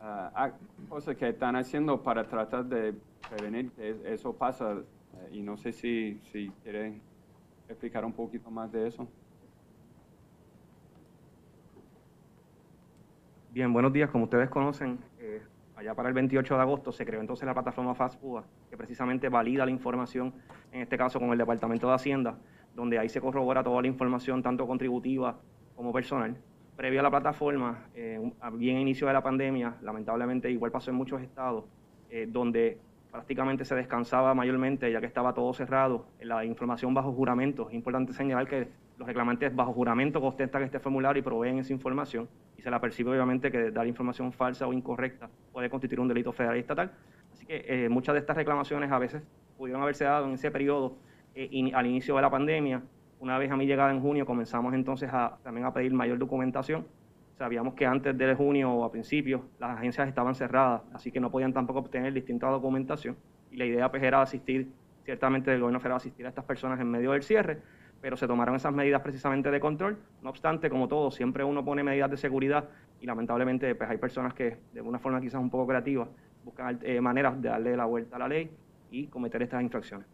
ac- 0.00 0.58
cosas 0.88 1.16
que 1.16 1.28
están 1.28 1.56
haciendo 1.56 2.02
para 2.02 2.26
tratar 2.26 2.64
de 2.66 2.94
prevenir 3.28 3.72
que 3.72 3.90
es- 3.90 4.04
eso 4.04 4.36
pasa 4.36 4.84
eh, 5.14 5.28
y 5.32 5.42
no 5.42 5.56
sé 5.56 5.72
si, 5.72 6.20
si 6.32 6.50
quieren 6.62 7.02
explicar 7.68 8.04
un 8.04 8.12
poquito 8.14 8.50
más 8.50 8.70
de 8.72 8.88
eso. 8.88 9.08
Bien, 13.52 13.70
buenos 13.70 13.92
días. 13.92 14.08
Como 14.08 14.24
ustedes 14.24 14.48
conocen, 14.48 14.98
eh, 15.18 15.42
allá 15.76 15.94
para 15.94 16.08
el 16.08 16.14
28 16.14 16.54
de 16.54 16.60
agosto 16.62 16.90
se 16.90 17.04
creó 17.04 17.20
entonces 17.20 17.44
la 17.44 17.52
plataforma 17.52 17.94
FastPUA, 17.94 18.44
que 18.70 18.78
precisamente 18.78 19.28
valida 19.28 19.66
la 19.66 19.70
información, 19.70 20.32
en 20.72 20.80
este 20.80 20.96
caso 20.96 21.20
con 21.20 21.32
el 21.32 21.36
Departamento 21.36 21.86
de 21.86 21.92
Hacienda, 21.92 22.38
donde 22.74 22.98
ahí 22.98 23.10
se 23.10 23.20
corrobora 23.20 23.62
toda 23.62 23.82
la 23.82 23.88
información, 23.88 24.42
tanto 24.42 24.66
contributiva 24.66 25.36
como 25.76 25.92
personal. 25.92 26.34
Previo 26.76 27.00
a 27.00 27.02
la 27.02 27.10
plataforma, 27.10 27.88
eh, 27.94 28.18
bien 28.54 28.78
inicio 28.78 29.06
de 29.06 29.12
la 29.12 29.22
pandemia, 29.22 29.76
lamentablemente 29.82 30.50
igual 30.50 30.70
pasó 30.70 30.90
en 30.90 30.96
muchos 30.96 31.20
estados, 31.20 31.66
eh, 32.08 32.26
donde 32.26 32.78
prácticamente 33.10 33.66
se 33.66 33.74
descansaba 33.74 34.32
mayormente, 34.32 34.90
ya 34.90 35.00
que 35.00 35.06
estaba 35.06 35.34
todo 35.34 35.52
cerrado, 35.52 36.06
la 36.22 36.42
información 36.46 36.94
bajo 36.94 37.12
juramento. 37.12 37.68
Es 37.68 37.74
importante 37.74 38.14
señalar 38.14 38.48
que 38.48 38.68
los 39.02 39.06
reclamantes 39.08 39.54
bajo 39.54 39.72
juramento 39.72 40.20
contestan 40.20 40.62
este 40.62 40.78
formulario 40.78 41.18
y 41.18 41.24
proveen 41.24 41.58
esa 41.58 41.72
información 41.72 42.28
y 42.56 42.62
se 42.62 42.70
la 42.70 42.80
percibe 42.80 43.10
obviamente 43.10 43.50
que 43.50 43.72
dar 43.72 43.84
información 43.86 44.32
falsa 44.32 44.66
o 44.68 44.72
incorrecta 44.72 45.28
puede 45.52 45.68
constituir 45.68 45.98
un 45.98 46.06
delito 46.06 46.32
federal 46.32 46.56
y 46.56 46.60
estatal. 46.60 46.92
Así 47.32 47.44
que 47.44 47.64
eh, 47.66 47.88
muchas 47.88 48.12
de 48.14 48.20
estas 48.20 48.36
reclamaciones 48.36 48.92
a 48.92 48.98
veces 49.00 49.22
pudieron 49.58 49.82
haberse 49.82 50.04
dado 50.04 50.26
en 50.26 50.34
ese 50.34 50.52
periodo 50.52 50.94
eh, 51.34 51.48
in- 51.50 51.74
al 51.74 51.86
inicio 51.86 52.14
de 52.14 52.22
la 52.22 52.30
pandemia. 52.30 52.80
Una 53.18 53.38
vez 53.38 53.50
a 53.50 53.56
mi 53.56 53.66
llegada 53.66 53.90
en 53.90 54.00
junio 54.00 54.24
comenzamos 54.24 54.72
entonces 54.72 55.10
a, 55.12 55.36
también 55.42 55.66
a 55.66 55.72
pedir 55.74 55.92
mayor 55.92 56.18
documentación. 56.18 56.86
Sabíamos 57.38 57.74
que 57.74 57.84
antes 57.86 58.16
de 58.16 58.34
junio 58.36 58.70
o 58.70 58.84
a 58.84 58.92
principios 58.92 59.40
las 59.58 59.76
agencias 59.76 60.06
estaban 60.06 60.36
cerradas, 60.36 60.82
así 60.92 61.10
que 61.10 61.18
no 61.18 61.28
podían 61.30 61.52
tampoco 61.52 61.80
obtener 61.80 62.12
distinta 62.12 62.46
documentación. 62.48 63.16
Y 63.50 63.56
la 63.56 63.64
idea 63.64 63.90
pues, 63.90 64.02
era 64.04 64.22
asistir, 64.22 64.68
ciertamente 65.04 65.50
del 65.50 65.58
gobierno 65.60 65.80
federal, 65.80 65.96
asistir 65.96 66.24
a 66.24 66.28
estas 66.28 66.44
personas 66.44 66.78
en 66.78 66.88
medio 66.88 67.10
del 67.12 67.22
cierre, 67.24 67.58
pero 68.02 68.16
se 68.16 68.26
tomaron 68.26 68.56
esas 68.56 68.74
medidas 68.74 69.00
precisamente 69.00 69.48
de 69.48 69.60
control. 69.60 69.96
No 70.20 70.30
obstante, 70.30 70.68
como 70.68 70.88
todo, 70.88 71.12
siempre 71.12 71.44
uno 71.44 71.64
pone 71.64 71.84
medidas 71.84 72.10
de 72.10 72.16
seguridad 72.16 72.68
y 72.98 73.06
lamentablemente 73.06 73.76
pues, 73.76 73.88
hay 73.88 73.96
personas 73.96 74.34
que 74.34 74.58
de 74.72 74.80
una 74.80 74.98
forma 74.98 75.20
quizás 75.20 75.40
un 75.40 75.48
poco 75.50 75.68
creativa 75.68 76.08
buscan 76.42 76.80
eh, 76.82 77.00
maneras 77.00 77.40
de 77.40 77.48
darle 77.48 77.76
la 77.76 77.84
vuelta 77.84 78.16
a 78.16 78.18
la 78.18 78.28
ley 78.28 78.50
y 78.90 79.06
cometer 79.06 79.40
estas 79.42 79.62
infracciones. 79.62 80.08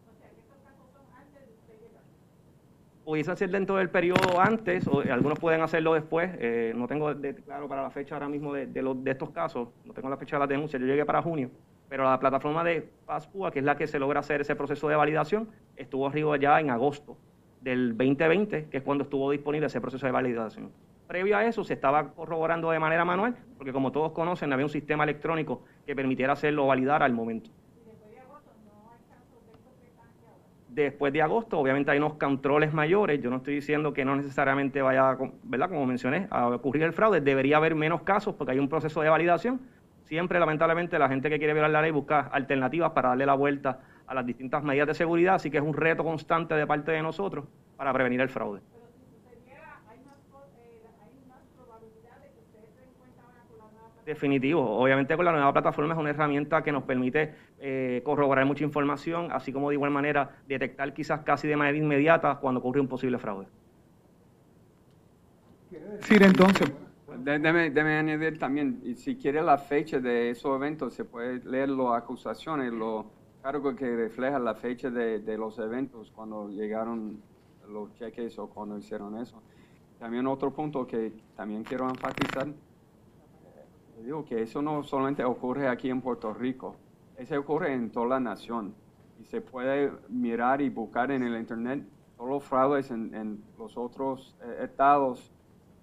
Pudiese 3.02 3.34
ser 3.36 3.48
dentro 3.48 3.76
del 3.76 3.88
periodo 3.88 4.38
antes, 4.38 4.86
o 4.86 5.02
eh, 5.02 5.10
algunos 5.10 5.38
pueden 5.38 5.62
hacerlo 5.62 5.94
después. 5.94 6.30
eh, 6.38 6.74
no 6.76 6.86
tengo 6.86 7.14
de- 7.14 7.34
claro 7.36 7.66
para 7.68 7.82
la 7.82 7.90
fecha 7.90 8.16
ahora 8.16 8.28
mismo 8.28 8.52
de, 8.52 8.66
de, 8.66 8.82
los- 8.82 9.02
de 9.02 9.12
estos 9.12 9.30
casos, 9.30 9.70
no 9.86 9.94
tengo 9.94 10.10
la 10.10 10.18
fecha 10.18 10.36
de 10.36 10.40
la 10.40 10.46
denuncia, 10.46 10.78
yo 10.78 10.84
llegué 10.84 11.06
para 11.06 11.22
junio, 11.22 11.50
pero 11.88 12.04
la 12.04 12.20
plataforma 12.20 12.62
de 12.62 12.82
PASPUA, 13.06 13.50
que 13.50 13.60
es 13.60 13.64
la 13.64 13.78
que 13.78 13.86
se 13.86 13.98
logra 13.98 14.20
hacer 14.20 14.42
ese 14.42 14.54
proceso 14.54 14.90
de 14.90 14.96
validación, 14.96 15.48
estuvo 15.74 16.06
arriba 16.06 16.36
ya 16.36 16.60
en 16.60 16.68
agosto 16.68 17.16
del 17.60 17.96
2020, 17.96 18.68
que 18.70 18.76
es 18.78 18.82
cuando 18.82 19.04
estuvo 19.04 19.30
disponible 19.30 19.66
ese 19.66 19.80
proceso 19.80 20.06
de 20.06 20.12
validación. 20.12 20.70
Previo 21.06 21.36
a 21.36 21.46
eso 21.46 21.64
se 21.64 21.74
estaba 21.74 22.10
corroborando 22.12 22.70
de 22.70 22.78
manera 22.78 23.04
manual, 23.04 23.34
porque 23.56 23.72
como 23.72 23.92
todos 23.92 24.12
conocen, 24.12 24.52
había 24.52 24.66
un 24.66 24.70
sistema 24.70 25.04
electrónico 25.04 25.62
que 25.86 25.96
permitiera 25.96 26.34
hacerlo 26.34 26.66
validar 26.66 27.02
al 27.02 27.14
momento. 27.14 27.50
Después 30.68 31.12
de 31.12 31.22
agosto, 31.22 31.58
obviamente 31.58 31.90
hay 31.90 31.98
unos 31.98 32.14
controles 32.14 32.72
mayores. 32.72 33.20
Yo 33.20 33.30
no 33.30 33.38
estoy 33.38 33.54
diciendo 33.54 33.92
que 33.92 34.04
no 34.04 34.14
necesariamente 34.14 34.80
vaya, 34.80 35.16
¿verdad? 35.42 35.70
Como 35.70 35.86
mencioné, 35.86 36.28
a 36.30 36.48
ocurrir 36.48 36.84
el 36.84 36.92
fraude. 36.92 37.20
Debería 37.20 37.56
haber 37.56 37.74
menos 37.74 38.02
casos 38.02 38.34
porque 38.34 38.52
hay 38.52 38.58
un 38.58 38.68
proceso 38.68 39.00
de 39.00 39.08
validación. 39.08 39.60
Siempre, 40.04 40.38
lamentablemente, 40.38 40.98
la 40.98 41.08
gente 41.08 41.30
que 41.30 41.38
quiere 41.38 41.52
violar 41.52 41.70
la 41.70 41.82
ley 41.82 41.90
busca 41.90 42.20
alternativas 42.20 42.92
para 42.92 43.08
darle 43.08 43.26
la 43.26 43.34
vuelta 43.34 43.80
a 44.08 44.14
las 44.14 44.26
distintas 44.26 44.64
medidas 44.64 44.88
de 44.88 44.94
seguridad. 44.94 45.36
Así 45.36 45.50
que 45.50 45.58
es 45.58 45.62
un 45.62 45.74
reto 45.74 46.02
constante 46.02 46.54
de 46.54 46.66
parte 46.66 46.90
de 46.92 47.02
nosotros 47.02 47.44
para 47.76 47.92
prevenir 47.92 48.20
el 48.20 48.28
fraude. 48.28 48.60
Definitivo. 54.04 54.78
Obviamente 54.80 55.14
con 55.16 55.26
la 55.26 55.32
nueva 55.32 55.52
plataforma 55.52 55.92
es 55.92 56.00
una 56.00 56.08
herramienta 56.08 56.62
que 56.62 56.72
nos 56.72 56.84
permite 56.84 57.34
eh, 57.60 58.00
corroborar 58.04 58.46
mucha 58.46 58.64
información, 58.64 59.28
así 59.30 59.52
como 59.52 59.68
de 59.68 59.74
igual 59.74 59.90
manera 59.90 60.30
detectar 60.48 60.94
quizás 60.94 61.20
casi 61.20 61.46
de 61.46 61.56
manera 61.56 61.76
inmediata 61.76 62.36
cuando 62.36 62.60
ocurre 62.60 62.80
un 62.80 62.88
posible 62.88 63.18
fraude. 63.18 63.46
decir 65.70 66.22
entonces? 66.22 66.72
Déjeme, 67.18 67.68
déjeme 67.68 67.98
añadir 67.98 68.38
también, 68.38 68.80
y 68.82 68.94
si 68.94 69.16
quiere 69.16 69.42
la 69.42 69.58
fecha 69.58 69.98
de 69.98 70.30
esos 70.30 70.56
eventos, 70.56 70.94
se 70.94 71.04
puede 71.04 71.44
leer 71.44 71.68
las 71.68 72.02
acusaciones, 72.02 72.72
los 72.72 73.04
cargos 73.42 73.76
que 73.76 73.96
reflejan 73.96 74.44
la 74.44 74.54
fecha 74.54 74.90
de, 74.90 75.38
los 75.38 75.58
eventos, 75.58 76.10
cuando 76.10 76.48
llegaron 76.48 77.22
los 77.68 77.92
cheques 77.94 78.38
o 78.38 78.48
cuando 78.48 78.78
hicieron 78.78 79.16
eso. 79.18 79.42
También 79.98 80.26
otro 80.26 80.52
punto 80.52 80.86
que 80.86 81.12
también 81.36 81.64
quiero 81.64 81.88
enfatizar, 81.88 82.48
eh, 82.48 82.54
digo 84.02 84.24
que 84.24 84.42
eso 84.42 84.62
no 84.62 84.82
solamente 84.82 85.24
ocurre 85.24 85.68
aquí 85.68 85.90
en 85.90 86.00
Puerto 86.00 86.32
Rico, 86.32 86.76
eso 87.16 87.38
ocurre 87.38 87.74
en 87.74 87.90
toda 87.90 88.06
la 88.06 88.20
nación. 88.20 88.74
Y 89.20 89.24
se 89.24 89.40
puede 89.40 89.92
mirar 90.08 90.60
y 90.60 90.68
buscar 90.68 91.10
en 91.10 91.24
el 91.24 91.36
Internet 91.36 91.84
todos 92.16 92.30
los 92.30 92.44
fraudes 92.44 92.90
en, 92.90 93.12
en 93.14 93.42
los 93.58 93.76
otros 93.76 94.36
eh, 94.42 94.60
estados 94.62 95.32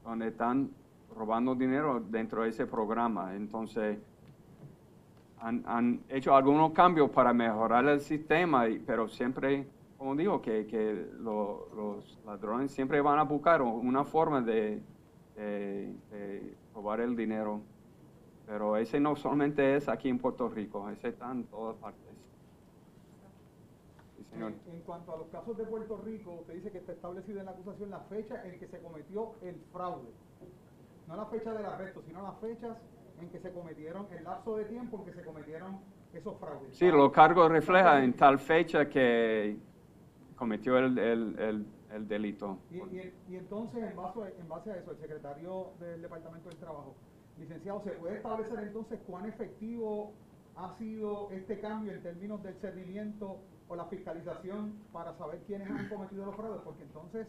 donde 0.04 0.28
están 0.28 0.72
robando 1.14 1.56
dinero 1.56 2.00
dentro 2.00 2.44
de 2.44 2.50
ese 2.50 2.66
programa. 2.66 3.36
Entonces, 3.36 3.98
han, 5.46 5.64
han 5.68 6.04
hecho 6.10 6.36
algunos 6.36 6.72
cambios 6.72 7.12
para 7.12 7.32
mejorar 7.32 7.86
el 7.86 8.00
sistema, 8.02 8.66
pero 8.86 9.08
siempre, 9.08 9.68
como 9.98 10.16
digo, 10.16 10.42
que, 10.42 10.66
que 10.66 11.08
lo- 11.20 11.68
los 11.76 12.18
ladrones 12.26 12.72
siempre 12.72 13.00
van 13.00 13.20
a 13.20 13.24
buscar 13.24 13.62
una 13.62 14.04
forma 14.04 14.42
de, 14.42 14.82
de- 15.36 15.94
de 16.10 16.56
robar 16.74 17.00
el 17.02 17.16
dinero. 17.16 17.62
Pero 18.48 18.76
ese 18.78 19.00
no 19.00 19.16
solamente 19.16 19.76
es 19.76 19.88
aquí 19.88 20.10
en 20.10 20.18
Puerto 20.18 20.50
Rico, 20.50 20.90
ese 20.90 21.10
está 21.10 21.32
en 21.32 21.44
todas 21.46 21.76
partes. 21.78 22.02
Sí, 24.18 24.24
señor. 24.24 24.54
En, 24.68 24.74
en 24.76 24.82
cuanto 24.82 25.14
a 25.14 25.18
los 25.18 25.28
casos 25.28 25.58
de 25.58 25.66
Puerto 25.66 26.00
Rico, 26.04 26.32
usted 26.42 26.56
dice 26.56 26.72
que 26.72 26.80
está 26.80 26.92
establecido 26.92 27.40
en 27.40 27.46
la 27.46 27.52
acusación 27.52 27.92
la 27.92 28.00
fecha 28.02 28.44
en 28.48 28.60
que 28.60 28.68
se 28.68 28.80
cometió 28.80 29.34
el 29.44 29.56
fraude. 29.72 30.10
No 31.08 31.16
la 31.18 31.26
fecha 31.28 31.54
del 31.54 31.66
arresto, 31.68 32.02
sino 32.08 32.24
las 32.24 32.38
fechas 32.40 32.78
en 33.22 33.30
que 33.30 33.40
se 33.40 33.52
cometieron, 33.52 34.08
el 34.18 34.24
lapso 34.24 34.58
de 34.58 34.66
tiempo 34.66 34.98
en 35.00 35.06
que 35.06 35.14
se 35.14 35.24
cometieron 35.24 35.80
esos 36.14 36.38
fraudes. 36.40 36.76
Sí, 36.78 36.88
los 36.90 37.12
cargos 37.12 37.50
reflejan 37.52 38.04
en 38.04 38.14
tal 38.14 38.40
fecha 38.40 38.88
que 38.90 39.58
cometió 40.36 40.78
el, 40.78 40.98
el- 40.98 41.40
el- 41.40 41.66
el 41.94 42.08
delito. 42.08 42.58
Y, 42.72 42.78
y- 42.78 43.14
y 43.30 43.36
entonces, 43.38 43.84
en 43.90 43.96
base, 43.96 44.20
en 44.40 44.50
base 44.50 44.72
a 44.72 44.76
eso, 44.78 44.92
el 44.92 44.98
secretario 44.98 45.72
del 45.80 46.02
Departamento 46.02 46.50
del 46.50 46.58
Trabajo, 46.58 46.96
licenciado, 47.40 47.82
¿se 47.84 47.92
puede 47.92 48.16
establecer 48.18 48.60
entonces 48.60 49.00
cuán 49.08 49.26
efectivo 49.26 50.14
ha 50.58 50.74
sido 50.78 51.30
este 51.32 51.60
cambio 51.60 51.92
en 51.94 52.02
términos 52.02 52.42
del 52.44 52.56
cernimiento 52.56 53.38
o 53.68 53.76
la 53.76 53.86
fiscalización 53.86 54.74
para 54.94 55.14
saber 55.18 55.40
quiénes 55.48 55.70
han 55.70 55.88
cometido 55.90 56.26
los 56.26 56.36
fraudes? 56.36 56.62
Porque 56.64 56.84
entonces, 56.84 57.28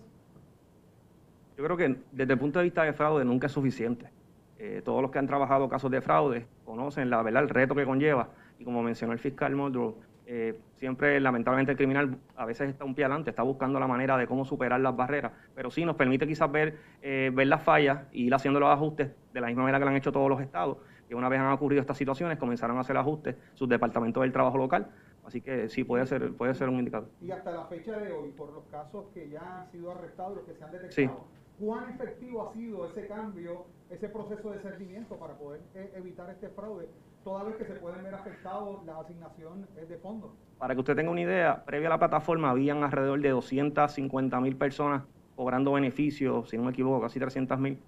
Yo 1.57 1.65
creo 1.65 1.77
que 1.77 2.03
desde 2.13 2.33
el 2.35 2.39
punto 2.39 2.59
de 2.59 2.65
vista 2.65 2.83
de 2.83 2.93
fraude 2.93 3.25
nunca 3.25 3.47
es 3.47 3.53
suficiente. 3.53 4.11
Eh, 4.59 4.83
todos 4.85 5.03
los 5.03 5.11
que 5.11 5.19
han 5.19 5.27
trabajado 5.27 5.69
casos 5.69 5.91
de 5.91 6.01
fraude 6.01 6.47
conocen 6.65 7.11
la 7.11 7.23
verdad 7.23 7.43
el 7.43 7.49
reto 7.49 7.75
que 7.75 7.85
conlleva. 7.85 8.29
Y 8.59 8.65
como 8.65 8.83
mencionó 8.83 9.13
el 9.13 9.19
fiscal 9.19 9.55
Muldrow, 9.55 9.97
eh, 10.29 10.59
siempre 10.75 11.21
lamentablemente 11.21 11.73
el 11.73 11.79
criminal 11.79 12.19
a 12.35 12.47
veces 12.47 12.71
está 12.71 12.85
un 12.85 12.95
pie 12.95 13.05
adelante, 13.05 13.31
está 13.31 13.43
buscando 13.43 13.79
la 13.79 13.87
manera 13.87 14.17
de 14.17 14.27
cómo 14.27 14.45
superar 14.45 14.81
las 14.81 14.97
barreras, 14.97 15.33
pero 15.55 15.71
sí 15.71 15.85
nos 15.85 15.95
permite 15.95 16.27
quizás 16.27 16.51
ver, 16.51 16.79
eh, 17.01 17.31
ver 17.33 17.47
las 17.47 17.63
fallas 17.63 18.05
y 18.13 18.25
ir 18.25 18.35
haciendo 18.35 18.59
los 18.59 18.71
ajustes 18.71 19.11
de 19.33 19.41
la 19.41 19.47
misma 19.47 19.63
manera 19.63 19.79
que 19.79 19.85
lo 19.85 19.91
han 19.91 19.97
hecho 19.97 20.11
todos 20.11 20.29
los 20.29 20.41
estados, 20.41 20.79
que 21.09 21.15
una 21.15 21.29
vez 21.29 21.39
han 21.39 21.53
ocurrido 21.53 21.81
estas 21.81 21.97
situaciones 21.97 22.39
comenzaron 22.39 22.77
a 22.79 22.81
hacer 22.81 22.97
ajustes 22.97 23.37
sus 23.55 23.69
departamentos 23.69 24.23
del 24.23 24.33
trabajo 24.33 24.59
local. 24.59 24.89
Así 25.25 25.41
que 25.41 25.69
sí, 25.69 25.85
puede 25.85 26.07
ser, 26.07 26.33
puede 26.35 26.55
ser 26.55 26.69
un 26.69 26.79
indicador. 26.79 27.09
Y 27.21 27.31
hasta 27.33 27.51
la 27.51 27.65
fecha 27.65 27.99
de 27.99 28.13
hoy, 28.13 28.31
por 28.31 28.53
los 28.53 28.65
casos 28.67 29.07
que 29.13 29.29
ya 29.29 29.61
han 29.61 29.71
sido 29.71 29.91
arrestados, 29.91 30.37
los 30.37 30.45
que 30.45 30.55
se 30.55 30.65
han 30.65 30.71
detectado, 30.71 30.91
Sí. 30.93 31.11
¿Cuán 31.59 31.91
efectivo 31.91 32.49
ha 32.49 32.53
sido 32.53 32.87
ese 32.87 33.07
cambio, 33.07 33.67
ese 33.91 34.09
proceso 34.09 34.51
de 34.51 34.61
cernimiento 34.61 35.17
para 35.17 35.35
poder 35.35 35.61
eh, 35.75 35.93
evitar 35.97 36.31
este 36.31 36.49
fraude, 36.49 36.89
toda 37.25 37.45
vez 37.45 37.57
que 37.57 37.65
se 37.65 37.75
pueden 37.75 38.03
ver 38.03 38.15
afectados 38.15 38.85
la 38.85 38.99
asignación 39.01 39.67
eh, 39.77 39.87
de 39.87 39.97
fondos? 39.99 40.31
Para 40.59 40.75
que 40.75 40.81
usted 40.81 40.97
tenga 40.97 41.11
una 41.11 41.21
idea, 41.21 41.65
previa 41.65 41.89
a 41.89 41.91
la 41.91 41.99
plataforma 41.99 42.51
habían 42.51 42.83
alrededor 42.83 43.21
de 43.21 43.31
250 43.31 44.41
mil 44.41 44.57
personas 44.57 45.03
cobrando 45.35 45.73
beneficios, 45.73 46.49
si 46.49 46.57
no 46.57 46.65
me 46.65 46.71
equivoco, 46.71 47.03
casi 47.03 47.19
300 47.19 47.59
mil. 47.59 47.79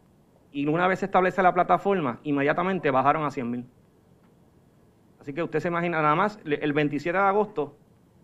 Y 0.52 0.66
una 0.66 0.86
vez 0.86 1.00
se 1.00 1.06
establece 1.06 1.42
la 1.42 1.52
plataforma, 1.52 2.20
inmediatamente 2.22 2.90
bajaron 2.90 3.24
a 3.24 3.30
100 3.30 3.50
mil. 3.50 3.66
Así 5.20 5.32
que 5.32 5.42
usted 5.42 5.60
se 5.60 5.68
imagina, 5.68 6.00
nada 6.00 6.14
más, 6.14 6.38
el 6.44 6.72
27 6.72 7.16
de 7.16 7.24
agosto 7.24 7.76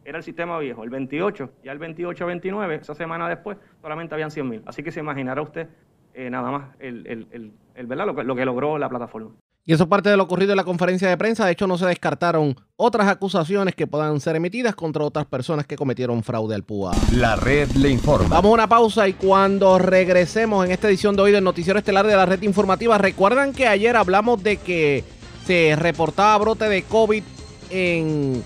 era 0.05 0.18
el 0.18 0.24
sistema 0.24 0.59
viejo, 0.59 0.85
el 0.85 0.90
28, 0.90 1.51
ya 1.64 1.72
el 1.72 1.78
28-29, 1.81 2.81
esa 2.81 2.94
semana 2.94 3.28
después, 3.28 3.56
solamente 3.81 4.14
habían 4.14 4.31
100 4.31 4.48
mil. 4.48 4.62
Así 4.66 4.82
que 4.82 4.90
se 4.93 5.01
imaginará 5.01 5.40
usted 5.43 5.68
eh, 6.14 6.31
nada 6.31 6.51
más 6.51 6.68
el, 6.78 7.06
el, 7.06 7.26
el, 7.32 7.52
el- 7.74 7.86
¿verdad? 7.86 8.06
Lo, 8.06 8.14
que, 8.14 8.22
lo 8.24 8.36
que 8.36 8.44
logró 8.44 8.78
la 8.78 8.89
plataforma. 8.89 9.31
Y 9.66 9.72
eso 9.72 9.85
es 9.85 9.89
parte 9.89 10.10
de 10.10 10.18
lo 10.18 10.24
ocurrido 10.24 10.52
en 10.52 10.59
la 10.59 10.64
conferencia 10.64 11.09
de 11.09 11.16
prensa. 11.16 11.47
De 11.47 11.52
hecho, 11.52 11.66
no 11.66 11.78
se 11.78 11.86
descartaron 11.86 12.55
otras 12.76 13.09
acusaciones 13.09 13.74
que 13.74 13.86
puedan 13.86 14.20
ser 14.20 14.36
emitidas 14.36 14.74
contra 14.74 15.02
otras 15.02 15.24
personas 15.24 15.66
que 15.66 15.74
cometieron 15.76 16.22
fraude 16.22 16.55
al 16.55 16.64
PUA. 16.64 16.93
La 17.14 17.35
red 17.36 17.70
le 17.70 17.89
informa. 17.89 18.28
Vamos 18.28 18.51
a 18.51 18.52
una 18.55 18.68
pausa 18.68 19.09
y 19.09 19.14
cuando 19.14 19.78
regresemos 19.78 20.66
en 20.66 20.70
esta 20.72 20.86
edición 20.89 21.16
de 21.16 21.22
hoy 21.22 21.32
del 21.32 21.43
Noticiero 21.43 21.78
Estelar 21.78 22.06
de 22.06 22.14
la 22.14 22.26
Red 22.26 22.43
Informativa, 22.43 22.98
recuerdan 22.98 23.55
que 23.55 23.66
ayer 23.66 23.97
hablamos 23.97 24.43
de 24.43 24.59
que 24.59 25.02
se 25.47 25.74
reportaba 25.76 26.36
brote 26.36 26.68
de 26.68 26.82
COVID 26.82 27.22
en 27.70 28.43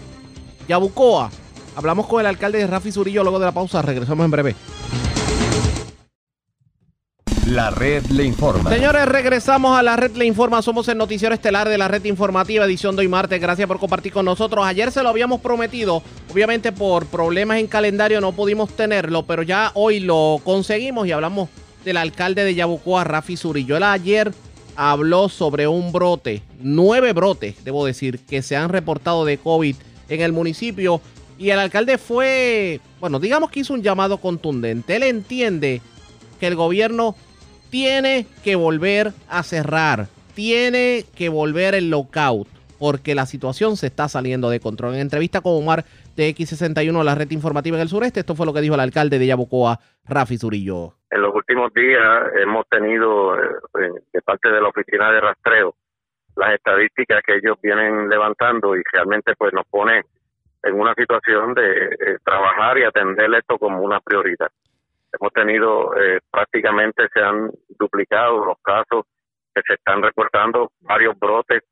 Yabucoa. 0.69 1.31
Hablamos 1.79 2.09
con 2.09 2.19
el 2.19 2.27
alcalde 2.27 2.59
de 2.59 2.67
Rafi 2.67 2.91
Zurillo 2.91 3.23
luego 3.23 3.39
de 3.39 3.47
la 3.47 3.53
pausa. 3.53 3.81
Regresamos 3.83 4.25
en 4.25 4.33
breve. 4.33 4.57
La 7.47 7.71
red 7.71 8.05
le 8.07 8.25
informa. 8.25 8.69
Señores, 8.69 9.07
regresamos 9.07 9.79
a 9.79 9.85
la 9.85 9.95
red 9.95 10.17
Le 10.17 10.25
Informa. 10.25 10.61
Somos 10.61 10.89
el 10.89 10.99
noticiero 10.99 11.37
estelar 11.37 11.69
de 11.69 11.79
la 11.79 11.87
red 11.87 12.05
informativa, 12.07 12.65
edición 12.65 12.97
de 12.97 13.03
hoy 13.03 13.09
martes. 13.09 13.41
Gracias 13.41 13.69
por 13.69 13.79
compartir 13.79 14.13
con 14.13 14.25
nosotros. 14.25 14.67
Ayer 14.67 14.91
se 14.91 15.05
lo 15.05 15.09
habíamos 15.09 15.41
prometido. 15.41 16.03
Obviamente 16.33 16.73
por 16.73 17.07
problemas 17.07 17.59
en 17.59 17.69
calendario 17.69 18.21
no 18.21 18.33
pudimos 18.33 18.71
tenerlo, 18.75 19.23
pero 19.25 19.45
ya 19.45 19.71
hoy 19.75 20.01
lo 20.01 20.41
conseguimos 20.43 21.07
y 21.07 21.13
hablamos 21.13 21.49
del 21.85 21.99
alcalde 21.99 22.43
de 22.43 22.57
Yabucoa, 22.57 23.05
Rafi 23.05 23.37
Zurillo. 23.37 23.77
Él 23.77 23.85
ayer 23.85 24.35
habló 24.75 25.29
sobre 25.29 25.69
un 25.69 25.93
brote, 25.93 26.43
nueve 26.59 27.13
brotes, 27.13 27.65
debo 27.65 27.87
decir, 27.87 28.19
que 28.19 28.43
se 28.43 28.57
han 28.57 28.69
reportado 28.71 29.25
de 29.25 29.39
COVID 29.39 29.77
en 30.09 30.21
el 30.23 30.33
municipio. 30.33 31.01
Y 31.39 31.51
el 31.51 31.59
alcalde 31.61 31.99
fue, 31.99 32.81
bueno, 32.99 33.21
digamos 33.21 33.51
que 33.51 33.61
hizo 33.61 33.73
un 33.73 33.83
llamado 33.83 34.19
contundente. 34.19 34.97
Él 34.97 35.05
entiende 35.05 35.81
que 36.41 36.49
el 36.49 36.57
gobierno 36.57 37.15
tiene 37.71 38.27
que 38.43 38.57
volver 38.57 39.13
a 39.29 39.43
cerrar, 39.45 40.09
tiene 40.35 41.05
que 41.17 41.29
volver 41.29 41.75
el 41.75 41.91
lockout, 41.91 42.49
porque 42.79 43.15
la 43.15 43.25
situación 43.27 43.77
se 43.77 43.87
está 43.87 44.09
saliendo 44.09 44.51
de 44.51 44.59
control. 44.59 44.95
En 44.95 45.01
entrevista 45.01 45.41
con 45.41 45.55
Omar 45.55 45.85
de 46.17 46.35
X61, 46.35 47.05
la 47.05 47.15
red 47.15 47.31
informativa 47.31 47.77
en 47.77 47.83
el 47.83 47.89
sureste, 47.89 48.21
esto 48.21 48.35
fue 48.35 48.45
lo 48.47 48.53
que 48.53 48.61
dijo 48.61 48.75
el 48.75 48.81
alcalde 48.81 49.21
de 49.21 49.27
Yabucoa, 49.27 49.79
Rafi 50.09 50.39
Zurillo. 50.39 50.95
En 51.11 51.23
los 51.23 51.33
últimos 51.35 51.73
días 51.73 52.03
hemos 52.43 52.69
tenido 52.69 53.37
eh, 53.39 53.49
de 54.13 54.23
parte 54.23 54.51
de 54.51 54.61
la 54.61 54.69
oficina 54.69 55.13
de 55.13 55.21
rastreo 55.21 55.75
las 56.39 56.55
estadísticas 56.55 57.21
que 57.27 57.37
ellos 57.37 57.57
vienen 57.61 58.09
levantando 58.09 58.77
y 58.77 58.83
realmente 58.93 59.35
pues 59.37 59.53
nos 59.53 59.67
pone 59.67 60.05
en 60.63 60.81
una 60.81 60.95
situación 60.95 61.55
de 61.55 61.85
eh, 61.85 62.19
trabajar 62.25 62.79
y 62.79 62.85
atender 62.85 63.33
esto 63.35 63.59
como 63.59 63.83
una 63.83 64.01
prioridad. 64.01 64.51
Hemos 65.13 65.33
tenido 65.33 65.97
eh, 65.97 66.21
prácticamente 66.31 67.09
se 67.13 67.21
han 67.21 67.51
duplicado 67.79 68.45
los 68.45 68.59
casos 68.63 69.07
que 69.55 69.63
se 69.67 69.75
están 69.75 70.03
reportando, 70.03 70.73
varios 70.81 71.19
brotes 71.19 71.63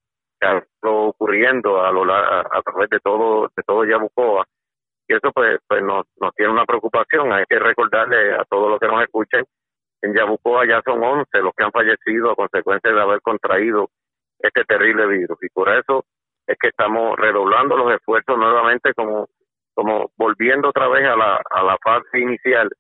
que 0.40 0.46
han 0.46 0.58
estado 0.58 0.94
ocurriendo 0.94 1.82
a, 1.82 1.90
lo, 1.90 2.10
a, 2.12 2.40
a 2.40 2.62
través 2.62 2.90
de 2.90 3.00
todo 3.00 3.50
de 3.54 3.62
todo 3.62 3.84
Yabucoa 3.84 4.46
y 5.08 5.14
eso 5.14 5.30
pues, 5.32 5.58
pues 5.68 5.82
nos, 5.82 6.06
nos 6.20 6.34
tiene 6.34 6.52
una 6.52 6.64
preocupación. 6.64 7.32
Hay 7.32 7.44
que 7.48 7.58
recordarle 7.58 8.34
a 8.34 8.44
todos 8.44 8.70
los 8.70 8.80
que 8.80 8.88
nos 8.88 9.02
escuchen, 9.02 9.44
en 10.02 10.14
Yabucoa 10.14 10.66
ya 10.66 10.82
son 10.84 11.02
11 11.02 11.38
los 11.42 11.52
que 11.54 11.64
han 11.64 11.72
fallecido 11.72 12.30
a 12.30 12.36
consecuencia 12.36 12.92
de 12.92 13.00
haber 13.00 13.20
contraído 13.22 13.90
este 14.38 14.64
terrible 14.64 15.06
virus. 15.06 15.38
Y 15.42 15.48
por 15.48 15.68
eso 15.68 16.04
es 16.46 16.56
que 16.58 16.68
estamos 16.68 17.16
redoblando 17.16 17.76
los 17.76 17.92
esfuerzos 17.92 18.38
nuevamente 18.38 18.94
como, 18.94 19.28
como 19.74 20.10
volviendo 20.16 20.68
otra 20.68 20.88
vez 20.88 21.04
a 21.06 21.16
la, 21.16 21.40
a 21.50 21.62
la 21.62 21.76
fase 21.82 22.18
inicial, 22.18 22.70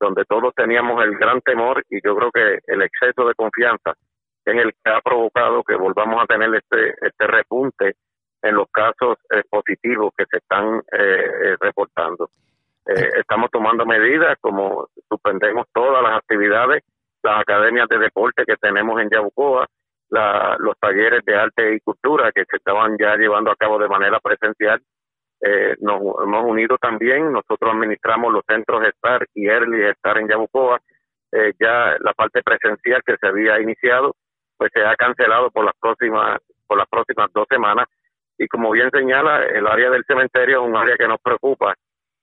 donde 0.00 0.24
todos 0.24 0.54
teníamos 0.54 1.02
el 1.04 1.16
gran 1.16 1.40
temor 1.40 1.82
y 1.88 2.00
yo 2.04 2.16
creo 2.16 2.30
que 2.30 2.58
el 2.66 2.82
exceso 2.82 3.26
de 3.26 3.34
confianza 3.34 3.94
es 4.44 4.54
el 4.54 4.72
que 4.72 4.90
ha 4.90 5.00
provocado 5.00 5.62
que 5.62 5.76
volvamos 5.76 6.22
a 6.22 6.26
tener 6.26 6.54
este, 6.54 6.94
este 7.00 7.26
repunte 7.26 7.94
en 8.42 8.54
los 8.54 8.66
casos 8.70 9.16
eh, 9.30 9.42
positivos 9.48 10.12
que 10.16 10.26
se 10.30 10.36
están 10.36 10.82
eh, 10.92 11.30
eh, 11.44 11.56
reportando. 11.58 12.28
Eh, 12.86 13.08
estamos 13.18 13.50
tomando 13.50 13.86
medidas 13.86 14.36
como 14.40 14.88
suspendemos 15.08 15.66
todas 15.72 16.02
las 16.02 16.18
actividades, 16.18 16.82
las 17.22 17.40
academias 17.40 17.88
de 17.88 17.98
deporte 17.98 18.44
que 18.44 18.56
tenemos 18.56 19.00
en 19.00 19.08
Yabucoa, 19.08 19.66
la- 20.14 20.56
los 20.60 20.78
talleres 20.78 21.22
de 21.24 21.34
arte 21.34 21.74
y 21.74 21.80
cultura 21.80 22.32
que 22.32 22.44
se 22.50 22.56
estaban 22.56 22.96
ya 22.98 23.16
llevando 23.16 23.50
a 23.50 23.56
cabo 23.56 23.78
de 23.78 23.88
manera 23.88 24.18
presencial. 24.20 24.80
Eh, 25.40 25.74
nos 25.80 26.00
hemos 26.22 26.44
unido 26.44 26.78
también, 26.78 27.32
nosotros 27.32 27.72
administramos 27.74 28.32
los 28.32 28.44
centros 28.46 28.82
Star 28.96 29.26
y 29.34 29.46
Early 29.48 29.84
Star 29.96 30.18
en 30.18 30.28
Yabucoa. 30.28 30.78
Eh, 31.32 31.52
ya 31.60 31.96
la 32.00 32.12
parte 32.14 32.42
presencial 32.42 33.02
que 33.04 33.16
se 33.20 33.26
había 33.26 33.60
iniciado, 33.60 34.14
pues 34.56 34.70
se 34.72 34.82
ha 34.84 34.94
cancelado 34.96 35.50
por 35.50 35.64
las 35.64 35.74
próximas 35.80 36.38
por 36.66 36.78
las 36.78 36.88
próximas 36.88 37.28
dos 37.34 37.46
semanas 37.50 37.86
y 38.38 38.46
como 38.48 38.70
bien 38.70 38.88
señala 38.90 39.42
el 39.44 39.66
área 39.66 39.90
del 39.90 40.04
cementerio 40.06 40.62
es 40.62 40.68
un 40.68 40.76
área 40.76 40.96
que 40.96 41.06
nos 41.06 41.20
preocupa 41.20 41.74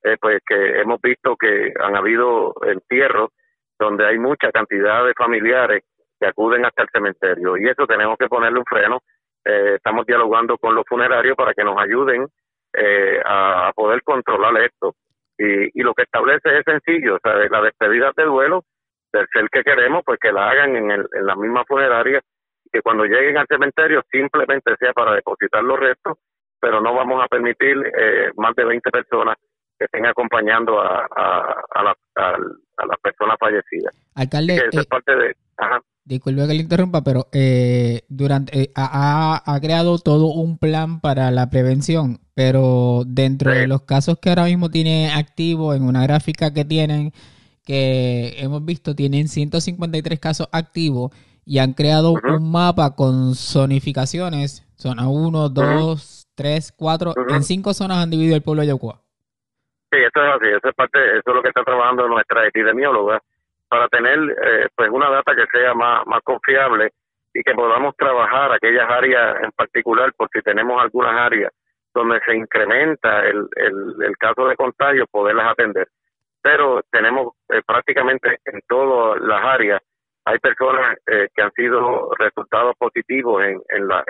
eh, 0.03 0.17
pues 0.19 0.39
que 0.47 0.81
hemos 0.81 0.99
visto 0.99 1.35
que 1.37 1.71
han 1.79 1.95
habido 1.95 2.53
entierros 2.63 3.29
donde 3.77 4.07
hay 4.07 4.17
mucha 4.17 4.51
cantidad 4.51 5.05
de 5.05 5.13
familiares 5.13 5.83
que 6.21 6.27
acuden 6.27 6.63
hasta 6.65 6.83
el 6.83 6.89
cementerio 6.93 7.57
y 7.57 7.67
eso 7.67 7.87
tenemos 7.87 8.15
que 8.17 8.27
ponerle 8.27 8.59
un 8.59 8.65
freno 8.65 8.99
Eh, 9.43 9.73
estamos 9.77 10.05
dialogando 10.05 10.55
con 10.59 10.75
los 10.75 10.85
funerarios 10.87 11.35
para 11.35 11.53
que 11.55 11.63
nos 11.63 11.75
ayuden 11.81 12.27
eh, 12.73 13.19
a, 13.25 13.69
a 13.69 13.73
poder 13.73 14.03
controlar 14.03 14.55
esto 14.61 14.93
y, 15.35 15.79
y 15.79 15.81
lo 15.83 15.93
que 15.95 16.03
establece 16.03 16.59
es 16.59 16.63
sencillo 16.63 17.15
o 17.15 17.19
sea, 17.23 17.33
la 17.49 17.61
despedida 17.61 18.11
de 18.15 18.25
duelo 18.25 18.63
del 19.11 19.25
ser 19.33 19.49
que 19.49 19.63
queremos 19.63 20.03
pues 20.05 20.19
que 20.19 20.31
la 20.31 20.43
hagan 20.51 20.75
en, 20.75 20.91
el, 20.91 21.03
en 21.17 21.25
la 21.25 21.35
misma 21.35 21.63
funeraria 21.65 22.21
que 22.71 22.81
cuando 22.81 23.03
lleguen 23.05 23.37
al 23.37 23.47
cementerio 23.47 24.03
simplemente 24.11 24.75
sea 24.79 24.93
para 24.93 25.15
depositar 25.15 25.63
los 25.63 25.79
restos, 25.79 26.17
pero 26.59 26.79
no 26.79 26.93
vamos 26.93 27.23
a 27.23 27.27
permitir 27.27 27.75
eh, 27.97 28.31
más 28.37 28.55
de 28.55 28.63
20 28.63 28.89
personas 28.91 29.35
que 29.77 29.85
estén 29.85 30.05
acompañando 30.05 30.79
a, 30.79 31.05
a, 31.23 31.63
a, 31.77 31.83
la, 31.83 31.95
a, 32.15 32.27
a 32.77 32.85
las 32.85 32.99
personas 33.01 33.35
fallecidas. 33.39 33.93
Alcalde, 34.15 34.55
eso 34.55 34.77
eh, 34.77 34.81
es 34.81 34.85
parte 34.85 35.15
de... 35.15 35.35
Ajá. 35.57 35.79
Disculpe 36.03 36.47
que 36.47 36.53
le 36.55 36.61
interrumpa, 36.61 37.03
pero 37.03 37.27
eh, 37.31 38.01
durante 38.09 38.59
eh, 38.59 38.71
ha, 38.75 39.59
creado 39.61 39.99
todo 39.99 40.33
un 40.33 40.57
plan 40.57 40.99
para 40.99 41.29
la 41.29 41.51
prevención, 41.51 42.19
pero 42.33 43.03
dentro 43.05 43.51
de 43.51 43.67
los 43.67 43.83
casos 43.83 44.17
que 44.19 44.29
ahora 44.29 44.45
mismo 44.45 44.71
tiene 44.71 45.11
activo 45.11 45.75
en 45.75 45.83
una 45.83 46.01
gráfica 46.03 46.53
que 46.53 46.65
tienen, 46.65 47.11
que 47.63 48.33
hemos 48.39 48.65
visto, 48.65 48.95
tienen 48.95 49.27
153 49.27 50.19
casos 50.19 50.49
activos 50.51 51.11
y 51.45 51.59
han 51.59 51.73
creado 51.73 52.13
un 52.13 52.51
mapa 52.51 52.95
con 52.95 53.35
zonificaciones, 53.35 54.67
zona 54.75 55.07
1, 55.07 55.49
2, 55.49 56.27
3, 56.33 56.73
4, 56.77 57.13
en 57.29 57.43
cinco 57.43 57.75
zonas 57.75 57.99
han 57.99 58.09
dividido 58.09 58.35
el 58.35 58.41
pueblo 58.41 58.61
de 58.61 58.69
Yabucoa. 58.69 59.01
Sí, 59.91 59.99
eso 59.99 60.23
es 60.23 60.35
así, 60.35 60.47
eso 60.47 60.67
es 60.67 60.75
parte, 60.75 60.97
eso 60.97 61.29
es 61.29 61.35
lo 61.35 61.43
que 61.43 61.49
está 61.49 61.63
trabajando 61.63 62.07
nuestra 62.07 62.47
epidemióloga 62.47 63.21
para 63.71 63.87
tener 63.87 64.19
eh, 64.19 64.67
pues 64.75 64.89
una 64.89 65.09
data 65.09 65.33
que 65.33 65.45
sea 65.49 65.73
más, 65.73 66.05
más 66.05 66.21
confiable 66.23 66.91
y 67.33 67.41
que 67.41 67.53
podamos 67.53 67.95
trabajar 67.95 68.51
aquellas 68.51 68.89
áreas 68.89 69.41
en 69.41 69.51
particular, 69.51 70.11
por 70.13 70.27
si 70.33 70.41
tenemos 70.41 70.81
algunas 70.81 71.15
áreas 71.15 71.53
donde 71.93 72.19
se 72.25 72.35
incrementa 72.35 73.25
el, 73.25 73.47
el, 73.55 73.95
el 74.03 74.17
caso 74.17 74.45
de 74.47 74.57
contagio, 74.57 75.05
poderlas 75.09 75.53
atender. 75.53 75.87
Pero 76.41 76.81
tenemos 76.91 77.33
eh, 77.47 77.61
prácticamente 77.65 78.39
en 78.43 78.59
todas 78.67 79.21
las 79.21 79.41
áreas, 79.41 79.81
hay 80.25 80.37
personas 80.39 80.97
eh, 81.07 81.29
que 81.33 81.41
han 81.41 81.53
sido 81.53 82.11
resultados 82.19 82.75
positivos 82.77 83.41
en, 83.41 83.61
en 83.69 83.87
la 83.87 84.03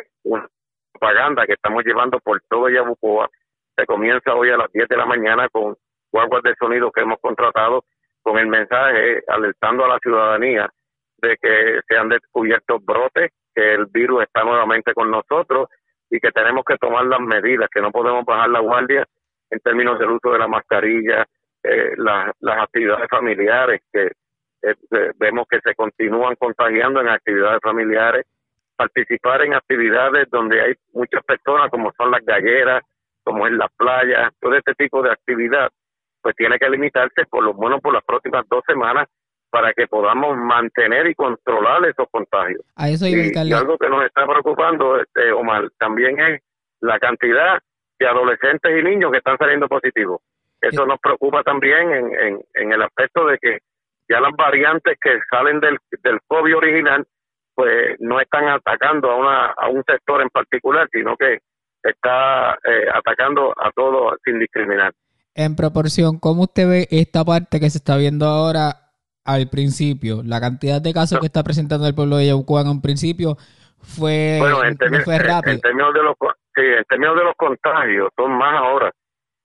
propaganda 0.92 1.46
que 1.46 1.54
estamos 1.54 1.84
llevando 1.86 2.20
por 2.20 2.42
todo 2.50 2.68
Yabucoa. 2.68 3.30
Se 3.76 3.86
comienza 3.86 4.34
hoy 4.34 4.50
a 4.50 4.58
las 4.58 4.72
10 4.72 4.88
de 4.90 4.98
la 4.98 5.06
mañana 5.06 5.48
con 5.50 5.78
guaguas 6.12 6.42
de 6.42 6.56
sonido 6.56 6.92
que 6.92 7.02
hemos 7.02 7.20
contratado 7.20 7.84
con 8.22 8.38
el 8.38 8.48
mensaje 8.48 9.22
alertando 9.28 9.86
a 9.86 9.90
la 9.90 10.00
ciudadanía 10.00 10.70
de 11.22 11.38
que 11.42 11.80
se 11.88 11.98
han 11.98 12.10
descubierto 12.10 12.80
brotes, 12.80 13.32
que 13.54 13.74
el 13.74 13.86
virus 13.88 14.24
está 14.24 14.44
nuevamente 14.44 14.94
con 14.94 15.12
nosotros 15.12 15.70
y 16.10 16.20
que 16.20 16.32
tenemos 16.32 16.64
que 16.66 16.78
tomar 16.78 17.06
las 17.06 17.20
medidas, 17.22 17.70
que 17.74 17.82
no 17.82 17.92
podemos 17.92 18.26
bajar 18.26 18.50
la 18.50 18.60
guardia 18.60 19.06
en 19.50 19.60
términos 19.60 20.00
del 20.00 20.12
uso 20.12 20.32
de 20.32 20.40
la 20.40 20.48
mascarilla, 20.48 21.26
eh, 21.64 21.94
la- 21.98 22.34
las 22.40 22.64
actividades 22.64 23.08
familiares 23.10 23.82
que 23.92 24.12
eh, 24.64 24.76
vemos 25.18 25.48
que 25.50 25.60
se 25.62 25.74
continúan 25.74 26.36
contagiando 26.36 27.02
en 27.02 27.10
actividades 27.10 27.60
familiares, 27.64 28.26
participar 28.76 29.42
en 29.42 29.56
actividades 29.56 30.30
donde 30.30 30.62
hay 30.62 30.74
muchas 30.94 31.24
personas 31.24 31.70
como 31.72 31.92
son 31.94 32.12
las 32.12 32.24
galleras, 32.24 32.84
como 33.24 33.48
es 33.48 33.54
la 33.54 33.68
playa, 33.76 34.32
todo 34.40 34.56
este 34.56 34.74
tipo 34.76 35.02
de 35.02 35.12
actividad, 35.12 35.72
pues 36.22 36.36
tiene 36.36 36.58
que 36.60 36.70
limitarse 36.70 37.26
por 37.30 37.44
lo 37.44 37.54
menos 37.54 37.82
por 37.82 37.94
las 37.94 38.04
próximas 38.04 38.46
dos 38.50 38.64
semanas 38.68 39.08
para 39.50 39.74
que 39.74 39.88
podamos 39.88 40.38
mantener 40.38 41.08
y 41.08 41.16
controlar 41.16 41.86
esos 41.86 42.08
contagios. 42.10 42.62
A 42.76 42.90
eso 42.90 43.06
iba, 43.06 43.24
Y, 43.24 43.50
y 43.50 43.54
algo 43.54 43.78
que 43.78 43.90
nos 43.90 44.06
está 44.06 44.26
preocupando, 44.26 45.00
este, 45.00 45.32
Omar, 45.34 45.70
también 45.78 46.20
es 46.20 46.42
la 46.80 46.98
cantidad 47.00 47.60
de 48.00 48.08
adolescentes 48.08 48.72
y 48.80 48.84
niños 48.84 49.12
que 49.12 49.18
están 49.18 49.38
saliendo 49.38 49.68
positivos. 49.68 50.22
Eso 50.62 50.86
nos 50.86 51.00
preocupa 51.00 51.44
también 51.44 51.92
en, 51.92 52.14
en, 52.14 52.42
en 52.54 52.72
el 52.72 52.82
aspecto 52.82 53.26
de 53.26 53.38
que 53.40 53.60
ya 54.08 54.20
las 54.20 54.32
variantes 54.38 54.98
que 55.02 55.20
salen 55.30 55.60
del, 55.60 55.78
del 56.04 56.20
COVID 56.28 56.58
original, 56.58 57.06
pues 57.56 58.00
no 58.00 58.20
están 58.20 58.48
atacando 58.48 59.10
a, 59.12 59.16
una, 59.16 59.46
a 59.48 59.70
un 59.70 59.84
sector 59.84 60.22
en 60.22 60.30
particular, 60.30 60.88
sino 60.92 61.18
que 61.18 61.40
está 61.84 62.58
eh, 62.64 62.88
atacando 62.94 63.54
a 63.58 63.72
todos 63.72 64.18
sin 64.24 64.40
discriminar. 64.40 64.94
En 65.36 65.56
proporción, 65.56 66.20
¿cómo 66.20 66.44
usted 66.44 66.68
ve 66.68 66.88
esta 66.92 67.24
parte 67.24 67.60
que 67.60 67.70
se 67.70 67.78
está 67.78 67.96
viendo 67.98 68.26
ahora 68.26 68.92
al 69.26 69.48
principio? 69.50 70.22
La 70.26 70.42
cantidad 70.42 70.82
de 70.82 70.94
casos 70.94 71.20
que 71.20 71.28
está 71.28 71.42
presentando 71.44 71.88
el 71.88 71.96
pueblo 71.96 72.18
de 72.18 72.28
Yaucoa 72.28 72.62
en 72.62 72.68
un 72.68 72.82
principio 72.82 73.38
fue, 73.80 74.38
Bueno, 74.40 74.64
en, 74.64 74.72
no 74.72 74.78
términos- 74.78 75.06
fue 75.06 75.18
rápido. 75.20 75.54
en 75.54 75.62
términos 75.62 75.94
de 75.94 76.04
los 76.04 76.16
sí, 76.54 76.62
en 76.62 76.84
términos 76.84 77.16
de 77.16 77.24
los 77.24 77.36
contagios 77.36 78.10
son 78.16 78.32
más 78.38 78.54
ahora 78.56 78.92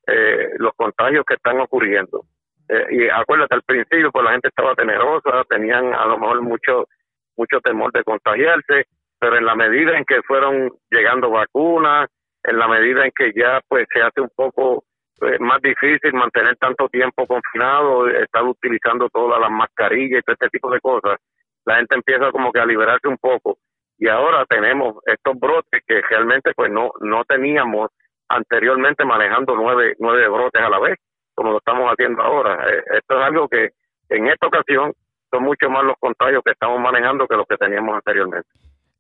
eh, 0.09 0.51
los 0.59 0.73
contagios 0.77 1.25
que 1.27 1.35
están 1.35 1.61
ocurriendo 1.61 2.25
Eh, 2.69 2.87
y 2.91 3.09
acuérdate 3.09 3.55
al 3.55 3.63
principio 3.63 4.11
pues 4.11 4.25
la 4.25 4.33
gente 4.33 4.49
estaba 4.49 4.75
temerosa 4.75 5.45
tenían 5.49 5.95
a 5.95 6.05
lo 6.07 6.19
mejor 6.19 6.43
mucho 6.43 6.89
mucho 7.37 7.61
temor 7.61 7.93
de 7.93 8.03
contagiarse 8.03 8.87
pero 9.21 9.39
en 9.39 9.45
la 9.47 9.55
medida 9.55 9.97
en 9.97 10.05
que 10.05 10.21
fueron 10.27 10.73
llegando 10.91 11.31
vacunas 11.31 12.09
en 12.43 12.59
la 12.59 12.67
medida 12.67 13.05
en 13.05 13.13
que 13.17 13.33
ya 13.41 13.61
pues 13.69 13.87
se 13.93 14.03
hace 14.03 14.21
un 14.21 14.31
poco 14.35 14.83
eh, 15.23 15.39
más 15.41 15.63
difícil 15.63 16.13
mantener 16.13 16.57
tanto 16.57 16.89
tiempo 16.89 17.27
confinado 17.27 18.07
estar 18.09 18.43
utilizando 18.45 19.09
todas 19.09 19.41
las 19.41 19.51
mascarillas 19.51 20.21
y 20.21 20.23
todo 20.23 20.35
este 20.35 20.49
tipo 20.51 20.71
de 20.71 20.81
cosas 20.81 21.19
la 21.65 21.77
gente 21.77 21.97
empieza 21.97 22.31
como 22.31 22.53
que 22.53 22.61
a 22.61 22.67
liberarse 22.67 23.09
un 23.09 23.19
poco. 23.19 23.59
Y 23.99 24.09
ahora 24.09 24.45
tenemos 24.47 24.97
estos 25.07 25.39
brotes 25.39 25.83
que 25.87 26.01
realmente 26.03 26.53
pues 26.55 26.71
no 26.71 26.93
no 27.01 27.25
teníamos 27.25 27.91
anteriormente 28.29 29.05
manejando 29.05 29.57
nueve 29.57 29.95
nueve 29.99 30.29
brotes 30.29 30.63
a 30.63 30.69
la 30.69 30.79
vez 30.79 30.97
como 31.35 31.53
lo 31.53 31.59
estamos 31.59 31.91
haciendo 31.91 32.23
ahora. 32.23 32.71
Eh, 32.71 32.83
esto 32.99 33.19
es 33.19 33.25
algo 33.25 33.49
que 33.49 33.71
en 34.11 34.29
esta 34.29 34.47
ocasión 34.47 34.93
son 35.31 35.43
mucho 35.43 35.69
más 35.71 35.85
los 35.85 35.97
contagios 35.99 36.43
que 36.45 36.53
estamos 36.53 36.81
manejando 36.81 37.27
que 37.27 37.37
los 37.37 37.47
que 37.47 37.57
teníamos 37.57 37.97
anteriormente 37.97 38.49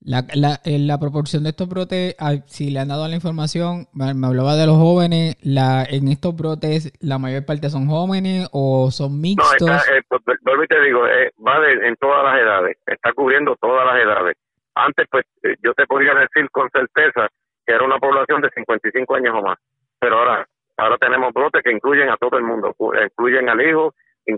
La, 0.00 0.24
la, 0.34 0.60
en 0.64 0.86
la 0.86 0.98
proporción 1.00 1.42
de 1.42 1.50
estos 1.50 1.68
brotes, 1.68 2.14
ah, 2.20 2.34
si 2.46 2.70
le 2.70 2.78
han 2.78 2.88
dado 2.88 3.08
la 3.08 3.14
información, 3.16 3.86
me, 3.92 4.10
hablaba 4.26 4.54
de 4.54 4.66
los 4.66 4.76
jóvenes, 4.76 5.36
la, 5.42 5.84
en 5.88 6.06
estos 6.08 6.36
brotes 6.36 6.92
la 7.00 7.18
mayor 7.18 7.44
parte 7.44 7.70
son 7.70 7.88
jóvenes 7.88 8.48
o 8.52 8.90
son 8.92 9.12
no 9.12 9.18
mixtos. 9.22 9.68
está, 9.68 9.76
eh, 9.96 10.02
pues, 10.08 10.22
vuelvo 10.42 10.62
y 10.64 10.66
te 10.68 10.80
digo 10.82 11.06
eh, 11.08 11.32
va 11.44 11.58
de- 11.60 11.88
en 11.88 11.96
todas 11.96 12.22
las 12.22 12.38
edades 12.40 12.76
está 12.86 13.12
cubriendo 13.14 13.56
todas 13.60 13.84
las 13.84 13.96
edades 13.96 14.36
antes 14.76 15.06
pues 15.10 15.24
eh, 15.42 15.56
yo 15.62 15.72
te 15.74 15.86
podría 15.86 16.14
decir 16.14 16.48
con 16.52 16.70
certeza 16.70 17.28
que 17.66 17.74
era 17.74 17.84
una 17.84 17.98
población 17.98 18.42
de 18.42 18.50
55 18.50 19.14
años 19.16 19.34
o 19.34 19.42
más 19.42 19.58
pero 19.98 20.18
ahora 20.18 20.46
ahora 20.76 20.98
tenemos 20.98 21.32
brotes 21.32 21.62
que 21.64 21.72
incluyen 21.72 22.10
a 22.10 22.16
todo 22.16 22.36
el 22.38 22.44
mundo 22.44 22.76
incluyen 23.02 23.48
al 23.48 23.60
hijo 23.60 23.92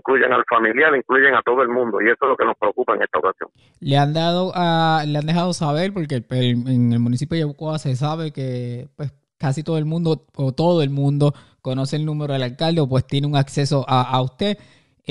incluyen 0.09 0.33
al 0.33 0.43
familiar 0.49 0.95
incluyen 0.95 1.35
a 1.35 1.41
todo 1.43 1.61
el 1.61 1.69
mundo 1.69 2.01
y 2.01 2.05
eso 2.05 2.17
es 2.21 2.29
lo 2.29 2.35
que 2.37 2.45
nos 2.45 2.57
preocupa 2.57 2.95
en 2.95 3.03
esta 3.03 3.19
ocasión 3.19 3.49
Le 3.79 3.97
han 3.97 4.13
dado 4.13 4.51
a, 4.55 5.03
le 5.05 5.17
han 5.17 5.25
dejado 5.25 5.53
saber, 5.53 5.93
porque 5.93 6.15
el- 6.15 6.25
el- 6.31 6.67
en 6.67 6.93
el 6.93 6.99
municipio 6.99 7.35
de 7.35 7.41
Yabucoa 7.41 7.77
se 7.79 7.95
sabe 7.95 8.31
que 8.31 8.87
pues 8.95 9.13
casi 9.37 9.63
todo 9.63 9.77
el 9.77 9.85
mundo 9.85 10.25
o 10.35 10.51
todo 10.51 10.81
el 10.81 10.89
mundo 10.89 11.33
conoce 11.61 11.95
el 11.95 12.05
número 12.05 12.33
del 12.33 12.43
alcalde 12.43 12.81
o 12.81 12.89
pues 12.89 13.05
tiene 13.05 13.27
un 13.27 13.35
acceso 13.35 13.85
a, 13.87 14.01
a 14.01 14.21
usted. 14.21 14.57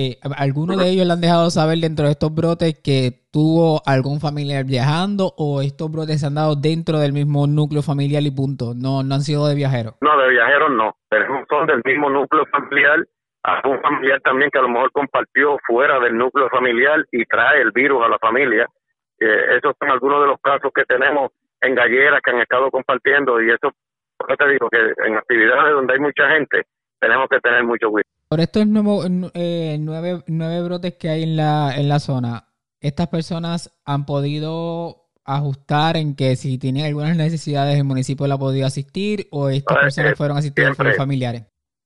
Eh, 0.00 0.16
¿Alguno 0.36 0.76
de 0.76 0.90
ellos 0.90 1.06
le 1.06 1.12
han 1.12 1.20
dejado 1.20 1.50
saber 1.50 1.78
dentro 1.78 2.04
de 2.06 2.12
estos 2.12 2.32
brotes 2.32 2.78
que 2.78 3.26
tuvo 3.32 3.82
algún 3.84 4.20
familiar 4.20 4.64
viajando 4.64 5.34
o 5.36 5.60
estos 5.60 5.90
brotes 5.90 6.20
se 6.20 6.26
han 6.26 6.34
dado 6.36 6.54
dentro 6.54 6.98
del 7.00 7.12
mismo 7.12 7.46
núcleo 7.48 7.82
familiar 7.82 8.22
y 8.22 8.30
punto? 8.30 8.74
No, 8.76 9.02
no 9.02 9.14
han 9.16 9.22
sido 9.22 9.46
de 9.48 9.56
viajeros. 9.56 9.94
No, 10.00 10.16
de 10.22 10.28
viajeros 10.30 10.68
no. 10.76 10.94
Tenemos 11.10 11.44
son 11.48 11.66
del 11.66 11.82
mismo 11.84 12.10
núcleo 12.10 12.44
familiar. 12.52 12.98
Algún 13.56 13.80
familiar 13.80 14.20
también 14.20 14.50
que 14.50 14.58
a 14.58 14.62
lo 14.62 14.68
mejor 14.68 14.92
compartió 14.92 15.58
fuera 15.66 15.98
del 16.00 16.16
núcleo 16.16 16.48
familiar 16.48 17.04
y 17.12 17.24
trae 17.24 17.62
el 17.62 17.72
virus 17.72 18.04
a 18.04 18.08
la 18.08 18.18
familia. 18.18 18.66
Eh, 19.20 19.56
esos 19.56 19.74
son 19.78 19.90
algunos 19.90 20.20
de 20.22 20.28
los 20.28 20.40
casos 20.40 20.70
que 20.74 20.84
tenemos 20.84 21.30
en 21.60 21.74
galleras 21.74 22.20
que 22.24 22.30
han 22.30 22.40
estado 22.40 22.70
compartiendo 22.70 23.40
y 23.42 23.50
eso, 23.50 23.72
te 24.38 24.48
digo 24.48 24.68
que 24.70 24.78
en 25.06 25.16
actividades 25.16 25.72
donde 25.72 25.94
hay 25.94 26.00
mucha 26.00 26.28
gente 26.30 26.62
tenemos 27.00 27.28
que 27.28 27.40
tener 27.40 27.64
mucho 27.64 27.90
cuidado. 27.90 28.10
Por 28.28 28.40
estos 28.40 28.66
nuevos, 28.66 29.06
eh, 29.34 29.76
nueve, 29.80 30.22
nueve 30.26 30.62
brotes 30.62 30.94
que 30.94 31.08
hay 31.08 31.22
en 31.22 31.36
la, 31.36 31.72
en 31.76 31.88
la 31.88 31.98
zona, 31.98 32.44
estas 32.80 33.08
personas 33.08 33.80
han 33.84 34.04
podido 34.06 35.08
ajustar 35.24 35.96
en 35.96 36.14
que 36.14 36.36
si 36.36 36.58
tienen 36.58 36.86
algunas 36.86 37.16
necesidades 37.16 37.76
el 37.76 37.84
municipio 37.84 38.26
la 38.26 38.36
ha 38.36 38.38
podido 38.38 38.66
asistir 38.66 39.26
o 39.30 39.48
estas 39.48 39.76
Eh, 39.76 39.80
personas 39.80 40.12
eh, 40.12 40.16
fueron 40.16 40.36
asistidas 40.38 40.76
por 40.76 40.86
los 40.86 40.96
familiares. 40.96 41.42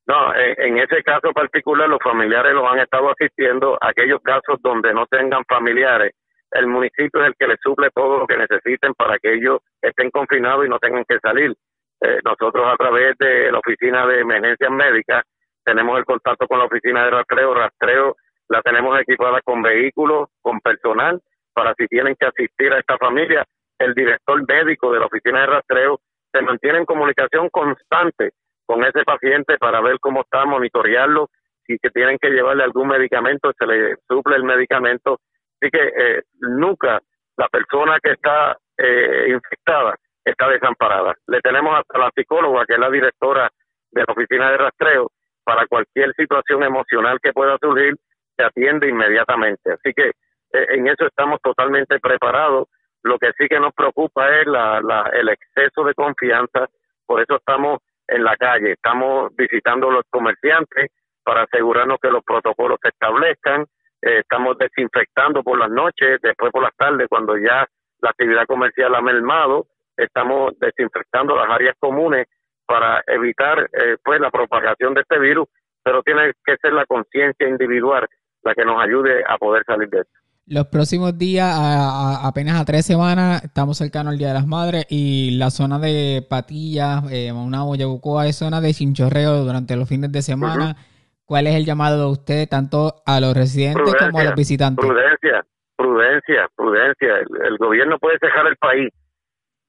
No, 0.06 0.34
en, 0.34 0.78
ese 0.78 1.02
caso 1.04 1.32
particular 1.32 1.88
los 1.88 2.00
familiares 2.02 2.52
los 2.54 2.68
han 2.68 2.80
estado 2.80 3.10
asistiendo. 3.10 3.78
Aquellos 3.80 4.20
casos 4.22 4.60
donde 4.60 4.92
no 4.92 5.06
tengan 5.06 5.44
familiares, 5.44 6.12
el 6.50 6.66
municipio 6.66 7.22
es 7.22 7.28
el 7.28 7.34
que 7.38 7.46
les 7.46 7.60
suple 7.62 7.90
todo 7.94 8.18
lo 8.18 8.26
que 8.26 8.36
necesiten 8.36 8.94
para 8.94 9.18
que 9.18 9.34
ellos 9.34 9.60
estén 9.80 10.10
confinados 10.10 10.66
y 10.66 10.68
no 10.68 10.78
tengan 10.78 11.04
que 11.08 11.18
salir. 11.20 11.54
Eh, 12.00 12.18
nosotros 12.24 12.66
a 12.66 12.76
través 12.76 13.16
de 13.18 13.52
la 13.52 13.58
oficina 13.58 14.04
de 14.06 14.20
emergencias 14.20 14.70
médicas 14.72 15.24
tenemos 15.64 15.96
el 15.96 16.04
contacto 16.04 16.48
con 16.48 16.58
la 16.58 16.64
oficina 16.64 17.04
de 17.04 17.10
rastreo. 17.10 17.54
Rastreo 17.54 18.16
la 18.48 18.60
tenemos 18.60 18.98
equipada 19.00 19.40
con 19.42 19.62
vehículos, 19.62 20.30
con 20.40 20.60
personal, 20.60 21.20
para 21.54 21.74
si 21.74 21.86
tienen 21.86 22.16
que 22.18 22.26
asistir 22.26 22.72
a 22.72 22.80
esta 22.80 22.98
familia. 22.98 23.44
El 23.78 23.94
director 23.94 24.42
médico 24.48 24.92
de 24.92 24.98
la 24.98 25.06
oficina 25.06 25.42
de 25.42 25.46
rastreo 25.46 26.00
se 26.32 26.42
mantiene 26.42 26.78
en 26.78 26.86
comunicación 26.86 27.48
constante 27.50 28.32
con 28.72 28.84
ese 28.84 29.04
paciente 29.04 29.58
para 29.58 29.82
ver 29.82 29.98
cómo 30.00 30.22
está, 30.22 30.46
monitorearlo, 30.46 31.28
si 31.66 31.76
que 31.78 31.90
tienen 31.90 32.16
que 32.18 32.30
llevarle 32.30 32.64
algún 32.64 32.88
medicamento, 32.88 33.52
se 33.58 33.66
le 33.66 33.96
suple 34.08 34.36
el 34.36 34.44
medicamento. 34.44 35.18
Así 35.60 35.70
que 35.70 35.92
eh, 35.94 36.22
nunca 36.40 36.98
la 37.36 37.48
persona 37.48 37.98
que 38.02 38.12
está 38.12 38.56
eh, 38.78 39.26
infectada 39.28 39.94
está 40.24 40.48
desamparada. 40.48 41.14
Le 41.26 41.40
tenemos 41.40 41.78
hasta 41.78 41.98
la 41.98 42.10
psicóloga, 42.14 42.64
que 42.64 42.72
es 42.72 42.78
la 42.78 42.88
directora 42.88 43.50
de 43.90 44.04
la 44.06 44.12
oficina 44.12 44.50
de 44.50 44.56
rastreo, 44.56 45.10
para 45.44 45.66
cualquier 45.66 46.14
situación 46.14 46.62
emocional 46.62 47.18
que 47.22 47.34
pueda 47.34 47.58
surgir, 47.60 47.94
se 48.34 48.42
atiende 48.42 48.88
inmediatamente. 48.88 49.72
Así 49.72 49.92
que 49.92 50.08
eh, 50.08 50.66
en 50.70 50.88
eso 50.88 51.04
estamos 51.06 51.40
totalmente 51.42 52.00
preparados. 52.00 52.68
Lo 53.02 53.18
que 53.18 53.32
sí 53.36 53.48
que 53.48 53.60
nos 53.60 53.74
preocupa 53.74 54.30
es 54.40 54.46
la, 54.46 54.80
la, 54.80 55.10
el 55.12 55.28
exceso 55.28 55.84
de 55.84 55.92
confianza, 55.92 56.68
por 57.04 57.20
eso 57.20 57.36
estamos 57.36 57.80
en 58.08 58.24
la 58.24 58.36
calle, 58.36 58.72
estamos 58.72 59.34
visitando 59.36 59.90
los 59.90 60.04
comerciantes 60.10 60.90
para 61.24 61.42
asegurarnos 61.42 61.98
que 62.00 62.10
los 62.10 62.24
protocolos 62.24 62.78
se 62.82 62.88
establezcan, 62.88 63.62
eh, 64.02 64.18
estamos 64.20 64.58
desinfectando 64.58 65.42
por 65.42 65.58
las 65.58 65.70
noches, 65.70 66.20
después 66.20 66.50
por 66.50 66.62
las 66.62 66.76
tardes, 66.76 67.06
cuando 67.08 67.36
ya 67.36 67.66
la 68.00 68.10
actividad 68.10 68.46
comercial 68.46 68.94
ha 68.94 69.00
mermado, 69.00 69.66
estamos 69.96 70.58
desinfectando 70.58 71.36
las 71.36 71.48
áreas 71.48 71.76
comunes 71.78 72.26
para 72.66 73.02
evitar 73.06 73.68
eh, 73.72 73.96
pues 74.02 74.20
la 74.20 74.30
propagación 74.30 74.94
de 74.94 75.02
este 75.02 75.18
virus, 75.18 75.46
pero 75.84 76.02
tiene 76.02 76.32
que 76.44 76.56
ser 76.56 76.72
la 76.72 76.86
conciencia 76.86 77.48
individual 77.48 78.08
la 78.42 78.54
que 78.54 78.64
nos 78.64 78.82
ayude 78.82 79.22
a 79.26 79.38
poder 79.38 79.64
salir 79.64 79.88
de 79.88 80.00
esto. 80.00 80.21
Los 80.46 80.66
próximos 80.66 81.16
días, 81.16 81.46
a- 81.46 82.24
a- 82.24 82.28
apenas 82.28 82.60
a 82.60 82.64
tres 82.64 82.84
semanas, 82.84 83.44
estamos 83.44 83.78
cercanos 83.78 84.12
al 84.12 84.18
Día 84.18 84.28
de 84.28 84.34
las 84.34 84.46
Madres 84.46 84.84
y 84.90 85.38
la 85.38 85.50
zona 85.50 85.78
de 85.78 86.26
Patillas, 86.28 87.04
eh, 87.12 87.32
Maunabo, 87.32 87.76
Yabucoa 87.76 88.26
es 88.26 88.36
zona 88.36 88.60
de 88.60 88.74
chinchorreo 88.74 89.44
durante 89.44 89.76
los 89.76 89.88
fines 89.88 90.10
de 90.10 90.20
semana. 90.20 90.76
¿Cuál 91.24 91.46
es 91.46 91.54
el 91.54 91.64
llamado 91.64 92.00
de 92.06 92.10
usted 92.12 92.48
tanto 92.48 92.96
a 93.06 93.20
los 93.20 93.34
residentes 93.34 93.94
como 93.94 94.18
a 94.18 94.24
los 94.24 94.34
visitantes? 94.34 94.84
Prudencia, 94.84 95.46
prudencia, 95.76 96.48
prudencia. 96.56 97.14
El, 97.18 97.46
el 97.52 97.56
gobierno 97.58 97.98
puede 97.98 98.18
cejar 98.18 98.46
el 98.48 98.56
país, 98.56 98.90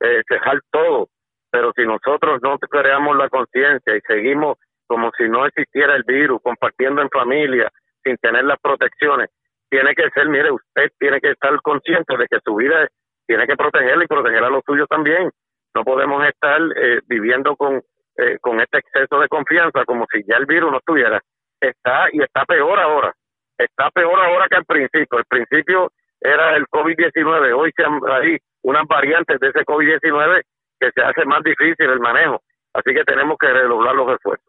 eh, 0.01 0.23
cejar 0.27 0.59
todo, 0.71 1.07
pero 1.51 1.71
si 1.75 1.83
nosotros 1.85 2.39
no 2.41 2.57
creamos 2.57 3.15
la 3.15 3.29
conciencia 3.29 3.95
y 3.95 4.01
seguimos 4.07 4.57
como 4.87 5.11
si 5.17 5.29
no 5.29 5.45
existiera 5.45 5.95
el 5.95 6.03
virus, 6.03 6.41
compartiendo 6.43 7.01
en 7.01 7.09
familia, 7.09 7.71
sin 8.03 8.17
tener 8.17 8.43
las 8.43 8.57
protecciones, 8.59 9.29
tiene 9.73 9.95
que 9.95 10.07
ser, 10.11 10.29
mire, 10.29 10.51
usted 10.51 10.91
tiene 10.99 11.19
que 11.19 11.31
estar 11.31 11.59
consciente 11.63 12.15
de 12.15 12.27
que 12.27 12.37
su 12.45 12.53
vida 12.55 12.87
tiene 13.25 13.47
que 13.47 13.55
protegerla 13.55 14.03
y 14.03 14.07
proteger 14.07 14.43
a 14.43 14.49
los 14.51 14.61
suyos 14.63 14.87
también. 14.87 15.31
No 15.73 15.83
podemos 15.83 16.23
estar 16.27 16.61
eh, 16.75 17.01
viviendo 17.07 17.55
con, 17.55 17.81
eh, 18.17 18.37
con 18.39 18.61
este 18.61 18.77
exceso 18.77 19.19
de 19.19 19.27
confianza 19.27 19.83
como 19.85 20.05
si 20.11 20.23
ya 20.27 20.35
el 20.37 20.45
virus 20.45 20.71
no 20.71 20.77
estuviera. 20.77 21.19
Está 21.59 22.05
y 22.11 22.21
está 22.21 22.45
peor 22.45 22.79
ahora. 22.79 23.15
Está 23.57 23.89
peor 23.89 24.19
ahora 24.19 24.45
que 24.47 24.57
al 24.57 24.65
principio. 24.65 25.17
Al 25.17 25.25
principio 25.25 25.91
era 26.21 26.55
el 26.55 26.65
COVID-19. 26.67 27.57
Hoy 27.57 27.71
se 27.75 27.83
han, 27.83 27.99
hay 28.11 28.37
unas 28.61 28.85
variantes 28.87 29.39
de 29.39 29.47
ese 29.47 29.65
COVID-19 29.65 30.43
que 30.79 30.91
se 30.91 31.01
hace 31.01 31.25
más 31.25 31.41
difícil 31.43 31.89
el 31.89 31.99
manejo. 31.99 32.43
Así 32.73 32.93
que 32.93 33.03
tenemos 33.05 33.37
que 33.39 33.47
redoblar 33.47 33.95
los 33.95 34.13
esfuerzos. 34.13 34.45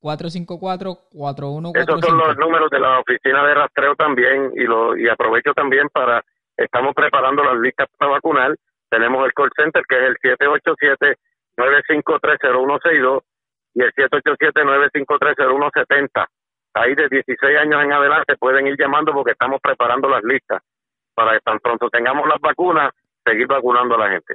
939-454-4145. 0.00 1.76
Esos 1.76 2.00
son 2.00 2.16
los 2.16 2.38
números 2.38 2.70
de 2.70 2.80
la 2.80 3.00
oficina 3.00 3.46
de 3.46 3.52
rastreo 3.54 3.94
también 3.96 4.50
y, 4.56 4.64
lo, 4.64 4.96
y 4.96 5.10
aprovecho 5.10 5.52
también 5.52 5.90
para, 5.90 6.24
estamos 6.56 6.94
preparando 6.94 7.44
las 7.44 7.58
listas 7.58 7.88
para 7.98 8.12
vacunar. 8.12 8.56
Tenemos 8.88 9.26
el 9.26 9.34
call 9.34 9.50
center 9.54 9.82
que 9.86 9.96
es 9.96 10.04
el 10.08 10.16
787-9530162 11.58 13.22
y 13.74 13.82
el 13.82 13.92
787-9530170 13.92 16.28
ahí 16.74 16.94
de 16.94 17.08
16 17.08 17.58
años 17.58 17.82
en 17.82 17.92
adelante 17.92 18.36
pueden 18.36 18.66
ir 18.66 18.76
llamando 18.78 19.12
porque 19.12 19.32
estamos 19.32 19.60
preparando 19.60 20.08
las 20.08 20.22
listas 20.24 20.62
para 21.14 21.32
que 21.32 21.40
tan 21.40 21.58
pronto 21.58 21.90
tengamos 21.90 22.26
las 22.26 22.40
vacunas, 22.40 22.92
seguir 23.24 23.46
vacunando 23.46 23.94
a 23.94 23.98
la 23.98 24.10
gente. 24.10 24.34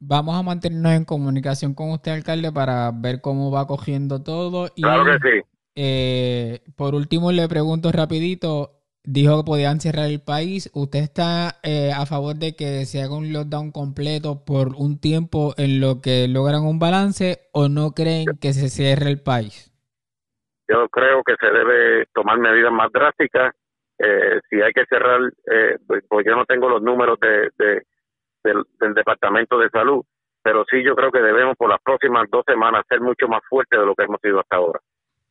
Vamos 0.00 0.38
a 0.38 0.42
mantenernos 0.42 0.92
en 0.92 1.04
comunicación 1.04 1.74
con 1.74 1.90
usted, 1.90 2.12
alcalde, 2.12 2.52
para 2.52 2.92
ver 2.94 3.20
cómo 3.20 3.50
va 3.50 3.66
cogiendo 3.66 4.22
todo. 4.22 4.68
Y, 4.76 4.82
claro 4.82 5.04
que 5.04 5.18
sí. 5.18 5.42
Eh, 5.74 6.60
por 6.76 6.94
último, 6.94 7.32
le 7.32 7.48
pregunto 7.48 7.90
rapidito, 7.90 8.78
dijo 9.04 9.38
que 9.38 9.46
podían 9.46 9.80
cerrar 9.80 10.06
el 10.06 10.20
país. 10.20 10.70
¿Usted 10.72 11.00
está 11.00 11.56
eh, 11.62 11.92
a 11.92 12.06
favor 12.06 12.36
de 12.36 12.54
que 12.54 12.84
se 12.86 13.02
haga 13.02 13.16
un 13.16 13.32
lockdown 13.32 13.72
completo 13.72 14.44
por 14.44 14.74
un 14.76 14.98
tiempo 15.00 15.54
en 15.56 15.80
lo 15.80 16.00
que 16.00 16.28
logran 16.28 16.62
un 16.62 16.78
balance 16.78 17.40
o 17.52 17.68
no 17.68 17.92
creen 17.92 18.26
que 18.40 18.52
se 18.52 18.68
cierre 18.68 19.10
el 19.10 19.20
país? 19.20 19.72
Yo 20.68 20.88
creo 20.90 21.22
que 21.24 21.34
se 21.40 21.46
debe 21.46 22.06
tomar 22.12 22.38
medidas 22.38 22.72
más 22.72 22.92
drásticas. 22.92 23.54
Eh, 23.98 24.40
si 24.48 24.60
hay 24.60 24.72
que 24.72 24.84
cerrar, 24.84 25.20
eh, 25.50 25.78
pues, 25.86 26.04
pues, 26.08 26.26
yo 26.26 26.36
no 26.36 26.44
tengo 26.44 26.68
los 26.68 26.82
números 26.82 27.18
de, 27.20 27.50
del, 28.44 28.94
Departamento 28.94 29.58
de 29.58 29.70
Salud, 29.70 30.04
pero 30.42 30.64
sí 30.70 30.82
yo 30.84 30.94
creo 30.94 31.10
que 31.10 31.20
debemos 31.20 31.56
por 31.56 31.70
las 31.70 31.80
próximas 31.82 32.28
dos 32.30 32.44
semanas 32.46 32.84
ser 32.88 33.00
mucho 33.00 33.26
más 33.28 33.40
fuertes 33.48 33.80
de 33.80 33.86
lo 33.86 33.94
que 33.94 34.04
hemos 34.04 34.20
sido 34.20 34.40
hasta 34.40 34.56
ahora. 34.56 34.78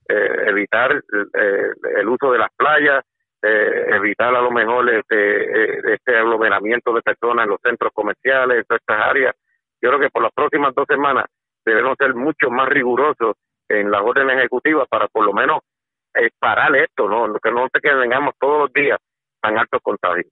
Eh, 0.10 0.44
evitar 0.48 0.92
el 0.92 2.08
uso 2.08 2.32
de 2.32 2.40
las 2.40 2.50
playas, 2.56 3.06
evitar 3.42 4.36
a 4.36 4.42
lo 4.42 4.52
mejor 4.52 4.90
este, 4.90 5.94
este 5.94 6.18
aglomeramiento 6.18 6.92
de 6.94 7.02
personas 7.02 7.46
en 7.46 7.52
los 7.52 7.62
centros 7.62 7.92
comerciales, 7.94 8.58
en 8.58 8.64
todas 8.64 8.82
estas 8.82 9.02
áreas. 9.02 9.36
Yo 9.82 9.90
creo 9.90 10.00
que 10.02 10.10
por 10.10 10.24
las 10.24 10.34
próximas 10.34 10.74
dos 10.76 10.86
semanas 10.88 11.26
debemos 11.64 11.96
ser 11.98 12.16
mucho 12.16 12.50
más 12.50 12.68
rigurosos 12.68 13.36
en 13.70 13.92
las 13.92 14.02
órdenes 14.02 14.38
ejecutivas 14.38 14.88
para 14.90 15.08
por 15.08 15.26
lo 15.26 15.34
menos 15.34 15.60
eh, 16.16 16.30
parar 16.40 16.76
esto, 16.76 17.08
¿no? 17.08 17.34
Que 17.40 17.52
no 17.52 17.68
te 17.70 17.80
que 17.80 17.94
vengamos 17.94 18.34
todos 18.40 18.62
los 18.62 18.74
días 18.74 18.98
tan 19.42 19.58
altos 19.58 19.82
contagios. 19.84 20.28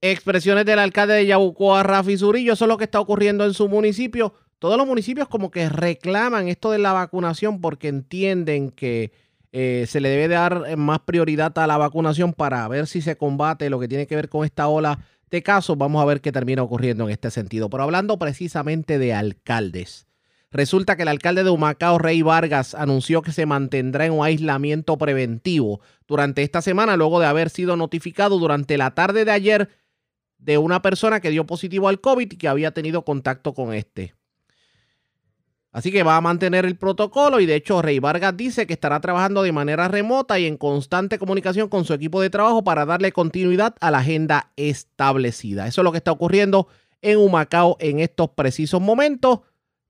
Expresiones 0.00 0.66
del 0.66 0.78
alcalde 0.78 1.14
de 1.14 1.26
Yabucoa, 1.26 1.82
Rafi 1.82 2.18
Zurillo, 2.18 2.52
eso 2.52 2.64
es 2.64 2.68
lo 2.68 2.76
que 2.76 2.84
está 2.84 3.00
ocurriendo 3.00 3.44
en 3.44 3.54
su 3.54 3.68
municipio. 3.68 4.34
Todos 4.58 4.76
los 4.76 4.86
municipios 4.86 5.28
como 5.28 5.50
que 5.50 5.68
reclaman 5.68 6.48
esto 6.48 6.70
de 6.70 6.78
la 6.78 6.92
vacunación 6.92 7.60
porque 7.60 7.88
entienden 7.88 8.70
que 8.70 9.12
eh, 9.52 9.84
se 9.86 10.00
le 10.00 10.08
debe 10.08 10.28
dar 10.28 10.76
más 10.76 11.00
prioridad 11.00 11.56
a 11.58 11.66
la 11.66 11.78
vacunación 11.78 12.32
para 12.32 12.66
ver 12.68 12.86
si 12.86 13.00
se 13.00 13.16
combate 13.16 13.70
lo 13.70 13.78
que 13.78 13.88
tiene 13.88 14.06
que 14.06 14.16
ver 14.16 14.28
con 14.28 14.44
esta 14.44 14.68
ola 14.68 14.98
de 15.30 15.42
casos. 15.42 15.78
Vamos 15.78 16.02
a 16.02 16.06
ver 16.06 16.20
qué 16.20 16.32
termina 16.32 16.62
ocurriendo 16.62 17.04
en 17.04 17.10
este 17.10 17.30
sentido. 17.30 17.70
Pero 17.70 17.84
hablando 17.84 18.18
precisamente 18.18 18.98
de 18.98 19.14
alcaldes, 19.14 20.06
Resulta 20.54 20.94
que 20.94 21.02
el 21.02 21.08
alcalde 21.08 21.42
de 21.42 21.50
Humacao, 21.50 21.98
Rey 21.98 22.22
Vargas, 22.22 22.76
anunció 22.76 23.22
que 23.22 23.32
se 23.32 23.44
mantendrá 23.44 24.06
en 24.06 24.12
un 24.12 24.24
aislamiento 24.24 24.96
preventivo 24.96 25.80
durante 26.06 26.44
esta 26.44 26.62
semana, 26.62 26.96
luego 26.96 27.18
de 27.18 27.26
haber 27.26 27.50
sido 27.50 27.76
notificado 27.76 28.38
durante 28.38 28.78
la 28.78 28.92
tarde 28.92 29.24
de 29.24 29.32
ayer 29.32 29.68
de 30.38 30.56
una 30.56 30.80
persona 30.80 31.18
que 31.18 31.30
dio 31.30 31.44
positivo 31.44 31.88
al 31.88 32.00
COVID 32.00 32.30
y 32.30 32.36
que 32.36 32.46
había 32.46 32.70
tenido 32.70 33.04
contacto 33.04 33.52
con 33.52 33.74
este. 33.74 34.14
Así 35.72 35.90
que 35.90 36.04
va 36.04 36.16
a 36.16 36.20
mantener 36.20 36.64
el 36.66 36.76
protocolo 36.76 37.40
y 37.40 37.46
de 37.46 37.56
hecho 37.56 37.82
Rey 37.82 37.98
Vargas 37.98 38.36
dice 38.36 38.68
que 38.68 38.74
estará 38.74 39.00
trabajando 39.00 39.42
de 39.42 39.50
manera 39.50 39.88
remota 39.88 40.38
y 40.38 40.46
en 40.46 40.56
constante 40.56 41.18
comunicación 41.18 41.68
con 41.68 41.84
su 41.84 41.94
equipo 41.94 42.20
de 42.20 42.30
trabajo 42.30 42.62
para 42.62 42.86
darle 42.86 43.10
continuidad 43.10 43.74
a 43.80 43.90
la 43.90 43.98
agenda 43.98 44.52
establecida. 44.54 45.66
Eso 45.66 45.80
es 45.80 45.84
lo 45.84 45.90
que 45.90 45.98
está 45.98 46.12
ocurriendo 46.12 46.68
en 47.02 47.18
Humacao 47.18 47.76
en 47.80 47.98
estos 47.98 48.30
precisos 48.30 48.80
momentos 48.80 49.40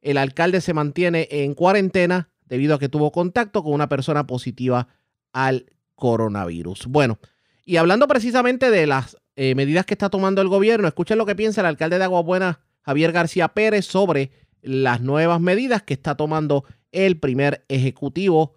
el 0.04 0.18
alcalde 0.18 0.60
se 0.60 0.74
mantiene 0.74 1.26
en 1.30 1.54
cuarentena 1.54 2.28
debido 2.44 2.74
a 2.74 2.78
que 2.78 2.90
tuvo 2.90 3.10
contacto 3.10 3.64
con 3.64 3.72
una 3.72 3.88
persona 3.88 4.26
positiva 4.26 4.86
al 5.32 5.66
coronavirus. 5.94 6.86
Bueno, 6.86 7.18
y 7.64 7.78
hablando 7.78 8.06
precisamente 8.06 8.70
de 8.70 8.86
las 8.86 9.16
eh, 9.34 9.54
medidas 9.54 9.86
que 9.86 9.94
está 9.94 10.10
tomando 10.10 10.42
el 10.42 10.48
gobierno, 10.48 10.86
escuchen 10.86 11.16
lo 11.16 11.24
que 11.24 11.34
piensa 11.34 11.62
el 11.62 11.66
alcalde 11.66 11.98
de 11.98 12.04
Aguabuena, 12.04 12.60
Javier 12.82 13.12
García 13.12 13.48
Pérez, 13.48 13.86
sobre 13.86 14.30
las 14.60 15.00
nuevas 15.00 15.40
medidas 15.40 15.82
que 15.82 15.94
está 15.94 16.14
tomando 16.16 16.64
el 16.92 17.18
primer 17.18 17.64
ejecutivo 17.68 18.56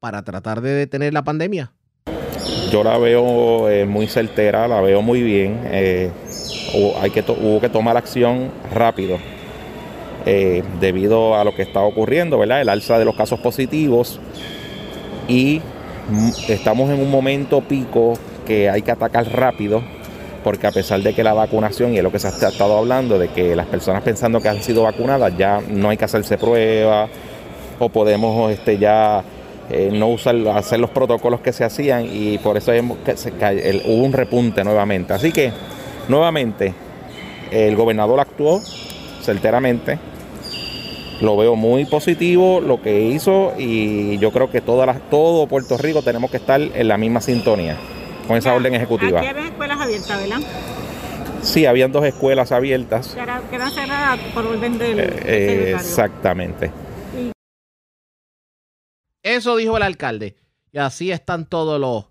para 0.00 0.24
tratar 0.24 0.62
de 0.62 0.70
detener 0.70 1.12
la 1.12 1.22
pandemia. 1.22 1.74
Yo 2.72 2.82
la 2.82 2.96
veo 2.96 3.68
eh, 3.68 3.84
muy 3.84 4.06
certera, 4.06 4.66
la 4.66 4.80
veo 4.80 5.02
muy 5.02 5.22
bien. 5.22 5.60
Eh, 5.64 6.10
hay 6.98 7.10
que 7.10 7.20
hubo 7.20 7.60
que 7.60 7.68
tomar 7.68 7.98
acción 7.98 8.50
rápido 8.72 9.18
eh, 10.24 10.62
debido 10.80 11.36
a 11.36 11.44
lo 11.44 11.54
que 11.54 11.62
está 11.62 11.80
ocurriendo, 11.80 12.38
¿verdad? 12.38 12.60
El 12.60 12.68
alza 12.68 12.98
de 12.98 13.04
los 13.04 13.16
casos 13.16 13.40
positivos 13.40 14.20
y 15.28 15.60
mm, 16.10 16.30
estamos 16.48 16.90
en 16.90 17.00
un 17.00 17.10
momento 17.10 17.60
pico 17.60 18.14
que 18.46 18.70
hay 18.70 18.82
que 18.82 18.92
atacar 18.92 19.30
rápido 19.32 19.82
porque 20.44 20.66
a 20.66 20.72
pesar 20.72 21.00
de 21.00 21.14
que 21.14 21.22
la 21.22 21.32
vacunación 21.32 21.94
y 21.94 21.98
es 21.98 22.02
lo 22.02 22.10
que 22.10 22.18
se 22.18 22.28
ha 22.28 22.48
estado 22.48 22.76
hablando 22.76 23.18
de 23.18 23.28
que 23.28 23.54
las 23.56 23.66
personas 23.66 24.02
pensando 24.02 24.40
que 24.40 24.48
han 24.48 24.62
sido 24.62 24.82
vacunadas 24.82 25.36
ya 25.36 25.60
no 25.68 25.90
hay 25.90 25.96
que 25.96 26.04
hacerse 26.04 26.36
pruebas 26.36 27.10
o 27.78 27.88
podemos 27.88 28.50
este 28.50 28.78
ya 28.78 29.22
eh, 29.70 29.90
no 29.92 30.08
usar 30.08 30.36
hacer 30.54 30.80
los 30.80 30.90
protocolos 30.90 31.40
que 31.40 31.52
se 31.52 31.64
hacían 31.64 32.06
y 32.10 32.38
por 32.38 32.56
eso 32.56 32.72
hubo 32.72 34.04
un 34.04 34.12
repunte 34.12 34.64
nuevamente 34.64 35.12
así 35.12 35.32
que 35.32 35.52
nuevamente 36.08 36.74
el 37.50 37.76
gobernador 37.76 38.20
actuó 38.20 38.60
certeramente 39.22 39.98
lo 41.20 41.36
veo 41.36 41.56
muy 41.56 41.84
positivo 41.84 42.60
lo 42.60 42.82
que 42.82 43.02
hizo 43.02 43.52
y 43.58 44.18
yo 44.18 44.32
creo 44.32 44.50
que 44.50 44.60
todas 44.60 44.98
todo 45.10 45.46
Puerto 45.46 45.76
Rico 45.78 46.02
tenemos 46.02 46.30
que 46.30 46.38
estar 46.38 46.60
en 46.60 46.88
la 46.88 46.96
misma 46.96 47.20
sintonía 47.20 47.78
con 48.26 48.36
esa 48.36 48.54
orden 48.54 48.74
ejecutiva. 48.74 49.20
Aquí 49.20 49.28
había 49.28 49.46
escuelas 49.46 49.80
abiertas, 49.80 50.20
¿verdad? 50.20 50.40
Sí, 51.42 51.66
habían 51.66 51.90
dos 51.90 52.04
escuelas 52.04 52.52
abiertas. 52.52 53.16
Quedan 53.50 53.72
cerradas 53.72 54.18
por 54.32 54.46
orden 54.46 54.78
del 54.78 55.00
eh, 55.00 55.20
eh, 55.24 55.72
Exactamente. 55.74 56.70
Eso 59.22 59.56
dijo 59.56 59.76
el 59.76 59.82
alcalde. 59.82 60.36
Y 60.72 60.78
así 60.78 61.10
están 61.10 61.46
todos 61.46 61.80
los 61.80 62.06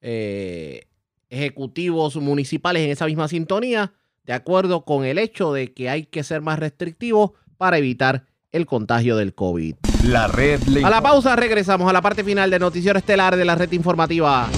eh, 0.00 0.86
ejecutivos 1.30 2.16
municipales 2.16 2.82
en 2.82 2.90
esa 2.90 3.06
misma 3.06 3.28
sintonía, 3.28 3.94
de 4.24 4.32
acuerdo 4.32 4.84
con 4.84 5.04
el 5.04 5.18
hecho 5.18 5.52
de 5.52 5.72
que 5.72 5.88
hay 5.88 6.04
que 6.04 6.22
ser 6.22 6.42
más 6.42 6.58
restrictivos 6.58 7.32
para 7.56 7.78
evitar 7.78 8.24
el 8.52 8.66
contagio 8.66 9.16
del 9.16 9.34
COVID. 9.34 9.76
La 10.04 10.28
red 10.28 10.60
A 10.84 10.90
la 10.90 11.02
pausa 11.02 11.36
regresamos 11.36 11.88
a 11.88 11.92
la 11.92 12.00
parte 12.00 12.22
final 12.22 12.50
del 12.50 12.60
noticiero 12.60 12.98
estelar 12.98 13.36
de 13.36 13.44
la 13.44 13.54
red 13.54 13.72
informativa. 13.72 14.48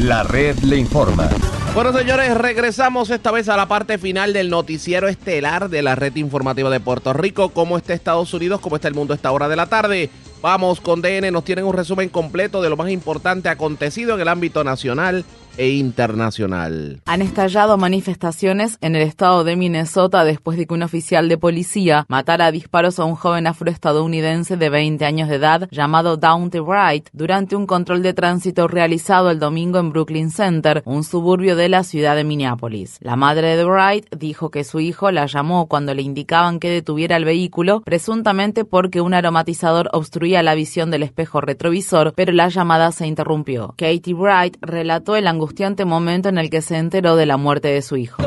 La 0.00 0.22
red 0.22 0.56
le 0.60 0.76
informa. 0.76 1.28
Bueno, 1.74 1.92
señores, 1.92 2.36
regresamos 2.36 3.10
esta 3.10 3.30
vez 3.30 3.48
a 3.48 3.56
la 3.56 3.66
parte 3.66 3.98
final 3.98 4.32
del 4.32 4.50
noticiero 4.50 5.06
estelar 5.06 5.68
de 5.68 5.82
la 5.82 5.94
red 5.94 6.14
informativa 6.16 6.70
de 6.70 6.80
Puerto 6.80 7.12
Rico. 7.12 7.50
¿Cómo 7.50 7.76
está 7.76 7.94
Estados 7.94 8.32
Unidos? 8.34 8.60
¿Cómo 8.60 8.76
está 8.76 8.88
el 8.88 8.94
mundo 8.94 9.12
a 9.12 9.16
esta 9.16 9.30
hora 9.30 9.48
de 9.48 9.56
la 9.56 9.66
tarde? 9.66 10.10
Vamos 10.40 10.80
con 10.80 11.02
DN, 11.02 11.30
nos 11.30 11.44
tienen 11.44 11.64
un 11.64 11.74
resumen 11.74 12.08
completo 12.08 12.62
de 12.62 12.70
lo 12.70 12.76
más 12.76 12.90
importante 12.90 13.48
acontecido 13.48 14.14
en 14.14 14.20
el 14.20 14.28
ámbito 14.28 14.62
nacional 14.64 15.24
e 15.58 15.70
internacional. 15.70 17.02
Han 17.04 17.20
estallado 17.20 17.76
manifestaciones 17.76 18.78
en 18.80 18.96
el 18.96 19.02
estado 19.02 19.44
de 19.44 19.56
Minnesota 19.56 20.24
después 20.24 20.56
de 20.56 20.66
que 20.66 20.74
un 20.74 20.82
oficial 20.82 21.28
de 21.28 21.36
policía 21.36 22.06
matara 22.08 22.46
a 22.46 22.52
disparos 22.52 22.98
a 22.98 23.04
un 23.04 23.16
joven 23.16 23.46
afroestadounidense 23.46 24.56
de 24.56 24.70
20 24.70 25.04
años 25.04 25.28
de 25.28 25.34
edad 25.34 25.68
llamado 25.70 26.16
Daunte 26.16 26.60
Wright 26.60 27.08
durante 27.12 27.56
un 27.56 27.66
control 27.66 28.02
de 28.02 28.14
tránsito 28.14 28.68
realizado 28.68 29.30
el 29.30 29.38
domingo 29.38 29.78
en 29.78 29.90
Brooklyn 29.90 30.30
Center, 30.30 30.82
un 30.86 31.04
suburbio 31.04 31.56
de 31.56 31.68
la 31.68 31.82
ciudad 31.82 32.16
de 32.16 32.24
Minneapolis. 32.24 32.98
La 33.00 33.16
madre 33.16 33.56
de 33.56 33.64
Wright 33.64 34.06
dijo 34.16 34.50
que 34.50 34.64
su 34.64 34.80
hijo 34.80 35.10
la 35.10 35.26
llamó 35.26 35.66
cuando 35.66 35.94
le 35.94 36.02
indicaban 36.02 36.60
que 36.60 36.70
detuviera 36.70 37.16
el 37.16 37.24
vehículo, 37.24 37.80
presuntamente 37.82 38.64
porque 38.64 39.00
un 39.00 39.14
aromatizador 39.14 39.90
obstruía 39.92 40.42
la 40.42 40.54
visión 40.54 40.90
del 40.90 41.02
espejo 41.02 41.40
retrovisor, 41.40 42.12
pero 42.14 42.32
la 42.32 42.48
llamada 42.48 42.92
se 42.92 43.06
interrumpió. 43.06 43.74
Katie 43.76 44.14
Wright 44.14 44.56
relató 44.60 45.16
el 45.16 45.26
angustiante 45.48 45.86
momento 45.86 46.28
en 46.28 46.36
el 46.36 46.50
que 46.50 46.60
se 46.60 46.76
enteró 46.76 47.16
de 47.16 47.24
la 47.24 47.38
muerte 47.38 47.68
de 47.68 47.80
su 47.80 47.96
hijo. 47.96 48.22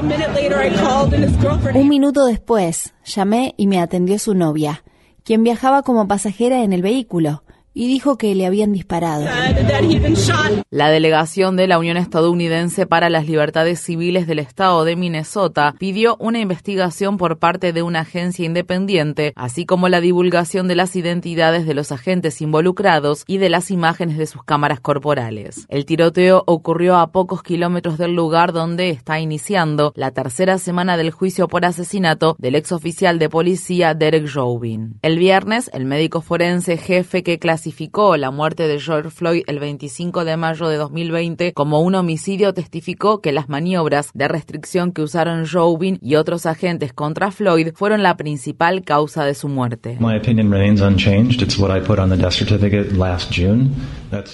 Un 1.75 1.87
minuto 1.87 2.25
después, 2.25 2.95
llamé 3.05 3.53
y 3.57 3.67
me 3.67 3.79
atendió 3.79 4.17
su 4.17 4.33
novia, 4.33 4.83
quien 5.23 5.43
viajaba 5.43 5.83
como 5.83 6.07
pasajera 6.07 6.63
en 6.63 6.73
el 6.73 6.81
vehículo 6.81 7.43
y 7.73 7.87
dijo 7.87 8.17
que 8.17 8.35
le 8.35 8.45
habían 8.45 8.73
disparado. 8.73 9.25
La 10.69 10.89
delegación 10.89 11.55
de 11.55 11.67
la 11.67 11.79
Unión 11.79 11.97
Estadounidense 11.97 12.85
para 12.85 13.09
las 13.09 13.27
Libertades 13.27 13.79
Civiles 13.79 14.27
del 14.27 14.39
Estado 14.39 14.83
de 14.83 14.95
Minnesota 14.95 15.73
pidió 15.79 16.17
una 16.19 16.39
investigación 16.39 17.17
por 17.17 17.39
parte 17.39 17.71
de 17.71 17.81
una 17.81 18.01
agencia 18.01 18.45
independiente, 18.45 19.33
así 19.35 19.65
como 19.65 19.87
la 19.89 20.01
divulgación 20.01 20.67
de 20.67 20.75
las 20.75 20.95
identidades 20.95 21.65
de 21.65 21.73
los 21.73 21.91
agentes 21.91 22.41
involucrados 22.41 23.23
y 23.27 23.37
de 23.37 23.49
las 23.49 23.71
imágenes 23.71 24.17
de 24.17 24.27
sus 24.27 24.43
cámaras 24.43 24.79
corporales. 24.79 25.65
El 25.69 25.85
tiroteo 25.85 26.43
ocurrió 26.47 26.97
a 26.97 27.11
pocos 27.11 27.41
kilómetros 27.43 27.97
del 27.97 28.15
lugar 28.15 28.51
donde 28.51 28.89
está 28.89 29.19
iniciando 29.19 29.93
la 29.95 30.11
tercera 30.11 30.57
semana 30.57 30.97
del 30.97 31.11
juicio 31.11 31.47
por 31.47 31.65
asesinato 31.65 32.35
del 32.37 32.55
exoficial 32.55 33.19
de 33.19 33.29
policía 33.29 33.93
Derek 33.93 34.27
Chauvin. 34.27 34.99
El 35.01 35.17
viernes, 35.17 35.69
el 35.73 35.85
médico 35.85 36.21
forense 36.21 36.77
jefe 36.77 37.23
que 37.23 37.39
clasificó 37.39 37.60
clasificó 37.61 38.17
la 38.17 38.31
muerte 38.31 38.67
de 38.67 38.79
George 38.79 39.11
Floyd 39.11 39.43
el 39.45 39.59
25 39.59 40.25
de 40.25 40.35
mayo 40.35 40.67
de 40.67 40.77
2020 40.77 41.53
como 41.53 41.81
un 41.81 41.93
homicidio, 41.93 42.55
testificó 42.55 43.21
que 43.21 43.31
las 43.31 43.49
maniobras 43.49 44.09
de 44.15 44.27
restricción 44.27 44.91
que 44.91 45.03
usaron 45.03 45.45
Chauvin 45.45 45.99
y 46.01 46.15
otros 46.15 46.47
agentes 46.47 46.91
contra 46.91 47.29
Floyd 47.29 47.73
fueron 47.75 48.01
la 48.01 48.17
principal 48.17 48.83
causa 48.83 49.25
de 49.25 49.35
su 49.35 49.47
muerte. 49.47 49.97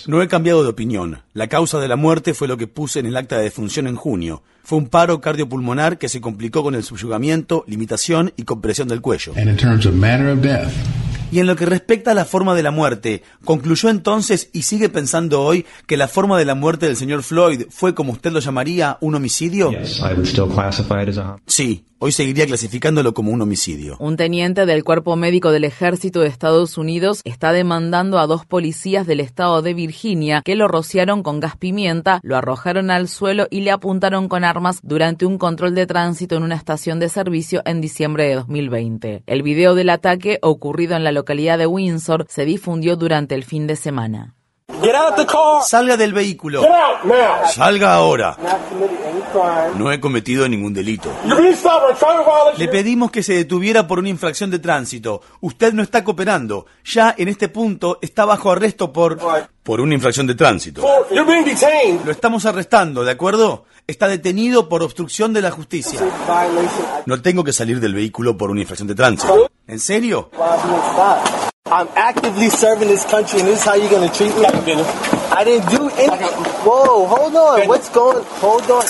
No 0.08 0.22
he 0.22 0.28
cambiado 0.30 0.64
de 0.64 0.70
opinión. 0.70 1.20
La 1.34 1.48
causa 1.48 1.80
de 1.80 1.90
la 1.90 1.98
muerte 1.98 2.34
fue 2.34 2.48
lo 2.48 2.56
que 2.56 2.68
puse 2.68 3.02
en 3.02 3.08
el 3.08 3.18
acta 3.18 3.36
de 3.36 3.44
defunción 3.44 3.88
en 3.88 3.98
junio. 3.98 4.42
Fue 4.64 4.78
un 4.78 4.88
paro 4.88 5.20
cardiopulmonar 5.20 5.98
que 5.98 6.08
se 6.08 6.22
complicó 6.22 6.64
con 6.64 6.76
el 6.76 6.84
subyugamiento, 6.84 7.66
limitación 7.68 8.32
y 8.38 8.44
compresión 8.44 8.88
del 8.88 9.02
cuello. 9.02 9.34
Y 11.32 11.40
en 11.40 11.48
lo 11.48 11.56
que 11.56 11.66
respecta 11.66 12.12
a 12.12 12.14
la 12.14 12.26
forma 12.26 12.56
de 12.56 12.64
la 12.64 12.72
muerte, 12.72 13.22
¿concluyó 13.44 13.90
entonces 13.90 14.50
y 14.54 14.62
sigue 14.62 14.88
pensando 14.88 15.42
hoy 15.42 15.66
que 15.86 15.98
la 15.98 16.08
forma 16.08 16.38
de 16.38 16.46
la 16.46 16.56
muerte 16.56 16.86
del 16.86 16.96
señor 16.96 17.22
Floyd 17.24 17.66
fue, 17.70 17.94
como 17.94 18.14
usted 18.14 18.32
lo 18.32 18.40
llamaría, 18.40 18.98
un 19.02 19.16
homicidio? 19.16 19.72
Sí, 21.46 21.84
hoy 22.00 22.12
seguiría 22.12 22.46
clasificándolo 22.46 23.14
como 23.14 23.32
un 23.32 23.42
homicidio. 23.42 23.98
Un 24.00 24.18
teniente 24.18 24.66
del 24.66 24.84
Cuerpo 24.84 25.16
Médico 25.16 25.52
del 25.52 25.64
Ejército 25.64 26.22
de 26.22 26.28
Estados 26.28 26.78
Unidos 26.78 27.22
está 27.24 27.52
demandando 27.52 28.20
a 28.20 28.28
dos 28.28 28.46
policías 28.46 29.08
del 29.08 29.20
estado 29.20 29.62
de 29.62 29.74
Virginia 29.74 30.42
que 30.46 30.56
lo 30.56 30.68
rociaron 30.68 31.24
con 31.24 31.40
gas 31.40 31.58
pimienta, 31.58 32.20
lo 32.24 32.38
arrojaron 32.38 32.92
al 32.92 33.08
suelo 33.08 33.48
y 33.50 33.62
le 33.62 33.72
apuntaron 33.72 34.28
con 34.30 34.44
armas 34.44 34.80
durante 34.84 35.26
un 35.26 35.38
control 35.38 35.76
de 35.76 35.88
tránsito 35.88 36.36
en 36.36 36.44
una 36.44 36.56
estación 36.56 37.00
de 37.00 37.10
servicio 37.10 37.62
en 37.66 37.82
diciembre 37.82 38.26
de 38.26 38.36
2020. 38.36 39.24
El 39.26 39.44
video 39.44 39.76
del 39.76 39.90
ataque 39.90 40.40
ocurrido 40.42 40.96
en 40.96 41.04
la 41.04 41.12
localidad 41.12 41.58
de 41.58 41.68
Windsor 41.68 42.26
se 42.30 42.46
difundió 42.46 42.96
durante 42.96 43.36
el 43.36 43.44
fin 43.44 43.68
de 43.68 43.76
semana. 43.76 44.37
Salga 45.66 45.98
del 45.98 46.14
vehículo. 46.14 46.64
Salga 47.54 47.94
ahora. 47.94 48.38
No 49.76 49.92
he 49.92 50.00
cometido 50.00 50.48
ningún 50.48 50.74
delito. 50.74 51.12
Le 52.58 52.68
pedimos 52.68 53.12
que 53.12 53.24
se 53.24 53.34
detuviera 53.34 53.88
por 53.88 54.00
una 54.00 54.10
infracción 54.10 54.50
de 54.50 54.60
tránsito. 54.60 55.22
Usted 55.42 55.74
no 55.74 55.84
está 55.84 56.04
cooperando. 56.04 56.66
Ya 56.86 57.14
en 57.18 57.28
este 57.28 57.50
punto 57.50 58.00
está 58.02 58.26
bajo 58.26 58.52
arresto 58.52 58.92
por... 58.92 59.20
Por 59.64 59.82
una 59.82 59.96
infracción 59.96 60.28
de 60.28 60.36
tránsito. 60.36 60.82
Lo 62.06 62.12
estamos 62.12 62.46
arrestando, 62.46 63.04
¿de 63.04 63.12
acuerdo? 63.12 63.66
Está 63.86 64.08
detenido 64.08 64.70
por 64.70 64.82
obstrucción 64.82 65.34
de 65.34 65.42
la 65.42 65.52
justicia. 65.52 66.00
No 67.06 67.22
tengo 67.22 67.44
que 67.44 67.52
salir 67.52 67.80
del 67.80 67.94
vehículo 67.94 68.38
por 68.38 68.50
una 68.50 68.62
infracción 68.62 68.88
de 68.88 68.96
tránsito. 68.96 69.50
¿En 69.68 69.80
serio? 69.80 70.30
I'm 71.70 71.90
actively 71.96 72.50
serving 72.50 72.88
this 72.88 73.04
country, 73.06 73.40
and 73.42 73.50
this 73.50 73.60
is 73.60 73.66
how 73.66 73.76
you're 73.76 73.90
gonna 73.90 74.12
treat 74.12 74.34
me. 74.36 74.46
I 74.46 75.44
didn't 75.44 75.70
do 75.70 75.90
anything. 75.98 76.46
Whoa, 76.64 77.06
hold 77.06 77.36
on. 77.36 77.68
What's 77.68 77.90
going? 77.90 78.24
Hold 78.42 78.72
on. 78.72 78.86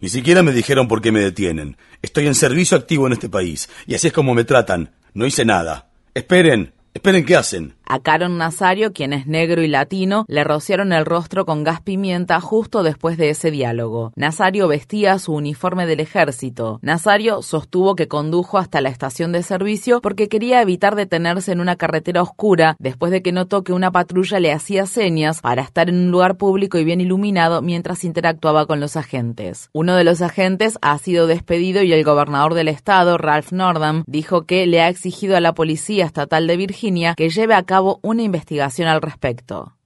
Ni 0.00 0.08
siquiera 0.08 0.42
me 0.42 0.52
dijeron 0.52 0.86
por 0.86 1.00
qué 1.00 1.10
me 1.10 1.20
detienen. 1.20 1.76
Estoy 2.00 2.26
en 2.26 2.34
servicio 2.34 2.76
activo 2.76 3.06
en 3.06 3.14
este 3.14 3.28
país, 3.28 3.68
y 3.86 3.94
así 3.94 4.08
es 4.08 4.12
como 4.12 4.34
me 4.34 4.44
tratan. 4.44 4.92
No 5.14 5.26
hice 5.26 5.44
nada. 5.44 5.88
Esperen, 6.14 6.72
esperen 6.94 7.24
qué 7.24 7.36
hacen. 7.36 7.74
A 7.84 8.00
Caron 8.00 8.38
Nazario, 8.38 8.92
quien 8.92 9.12
es 9.12 9.26
negro 9.26 9.62
y 9.62 9.68
latino, 9.68 10.24
le 10.28 10.44
rociaron 10.44 10.92
el 10.92 11.04
rostro 11.04 11.44
con 11.44 11.64
gas 11.64 11.80
pimienta 11.80 12.40
justo 12.40 12.82
después 12.82 13.16
de 13.16 13.30
ese 13.30 13.50
diálogo. 13.50 14.12
Nazario 14.16 14.68
vestía 14.68 15.18
su 15.18 15.32
uniforme 15.32 15.86
del 15.86 16.00
ejército. 16.00 16.78
Nazario 16.82 17.42
sostuvo 17.42 17.94
que 17.94 18.08
condujo 18.08 18.58
hasta 18.58 18.80
la 18.80 18.88
estación 18.88 19.32
de 19.32 19.42
servicio 19.42 20.00
porque 20.00 20.28
quería 20.28 20.62
evitar 20.62 20.94
detenerse 20.94 21.52
en 21.52 21.60
una 21.60 21.76
carretera 21.76 22.22
oscura 22.22 22.76
después 22.78 23.12
de 23.12 23.22
que 23.22 23.32
notó 23.32 23.62
que 23.62 23.72
una 23.72 23.90
patrulla 23.90 24.40
le 24.40 24.52
hacía 24.52 24.86
señas 24.86 25.40
para 25.40 25.62
estar 25.62 25.88
en 25.88 25.96
un 25.96 26.10
lugar 26.10 26.36
público 26.36 26.78
y 26.78 26.84
bien 26.84 27.00
iluminado 27.00 27.62
mientras 27.62 28.04
interactuaba 28.04 28.66
con 28.66 28.80
los 28.80 28.96
agentes. 28.96 29.70
Uno 29.72 29.96
de 29.96 30.04
los 30.04 30.22
agentes 30.22 30.78
ha 30.82 30.96
sido 30.98 31.26
despedido 31.26 31.82
y 31.82 31.92
el 31.92 32.04
gobernador 32.04 32.54
del 32.54 32.68
estado, 32.68 33.18
Ralph 33.18 33.52
Northam, 33.52 34.04
dijo 34.06 34.42
que 34.42 34.66
le 34.66 34.80
ha 34.80 34.88
exigido 34.88 35.36
a 35.36 35.40
la 35.40 35.54
Policía 35.54 36.04
Estatal 36.04 36.46
de 36.46 36.56
Virginia 36.56 37.14
que 37.16 37.30
lleve 37.30 37.54
a 37.54 37.62
cabo 37.72 38.00
una 38.02 38.22
investigación 38.22 38.86
al 38.86 39.00
respecto. 39.00 39.78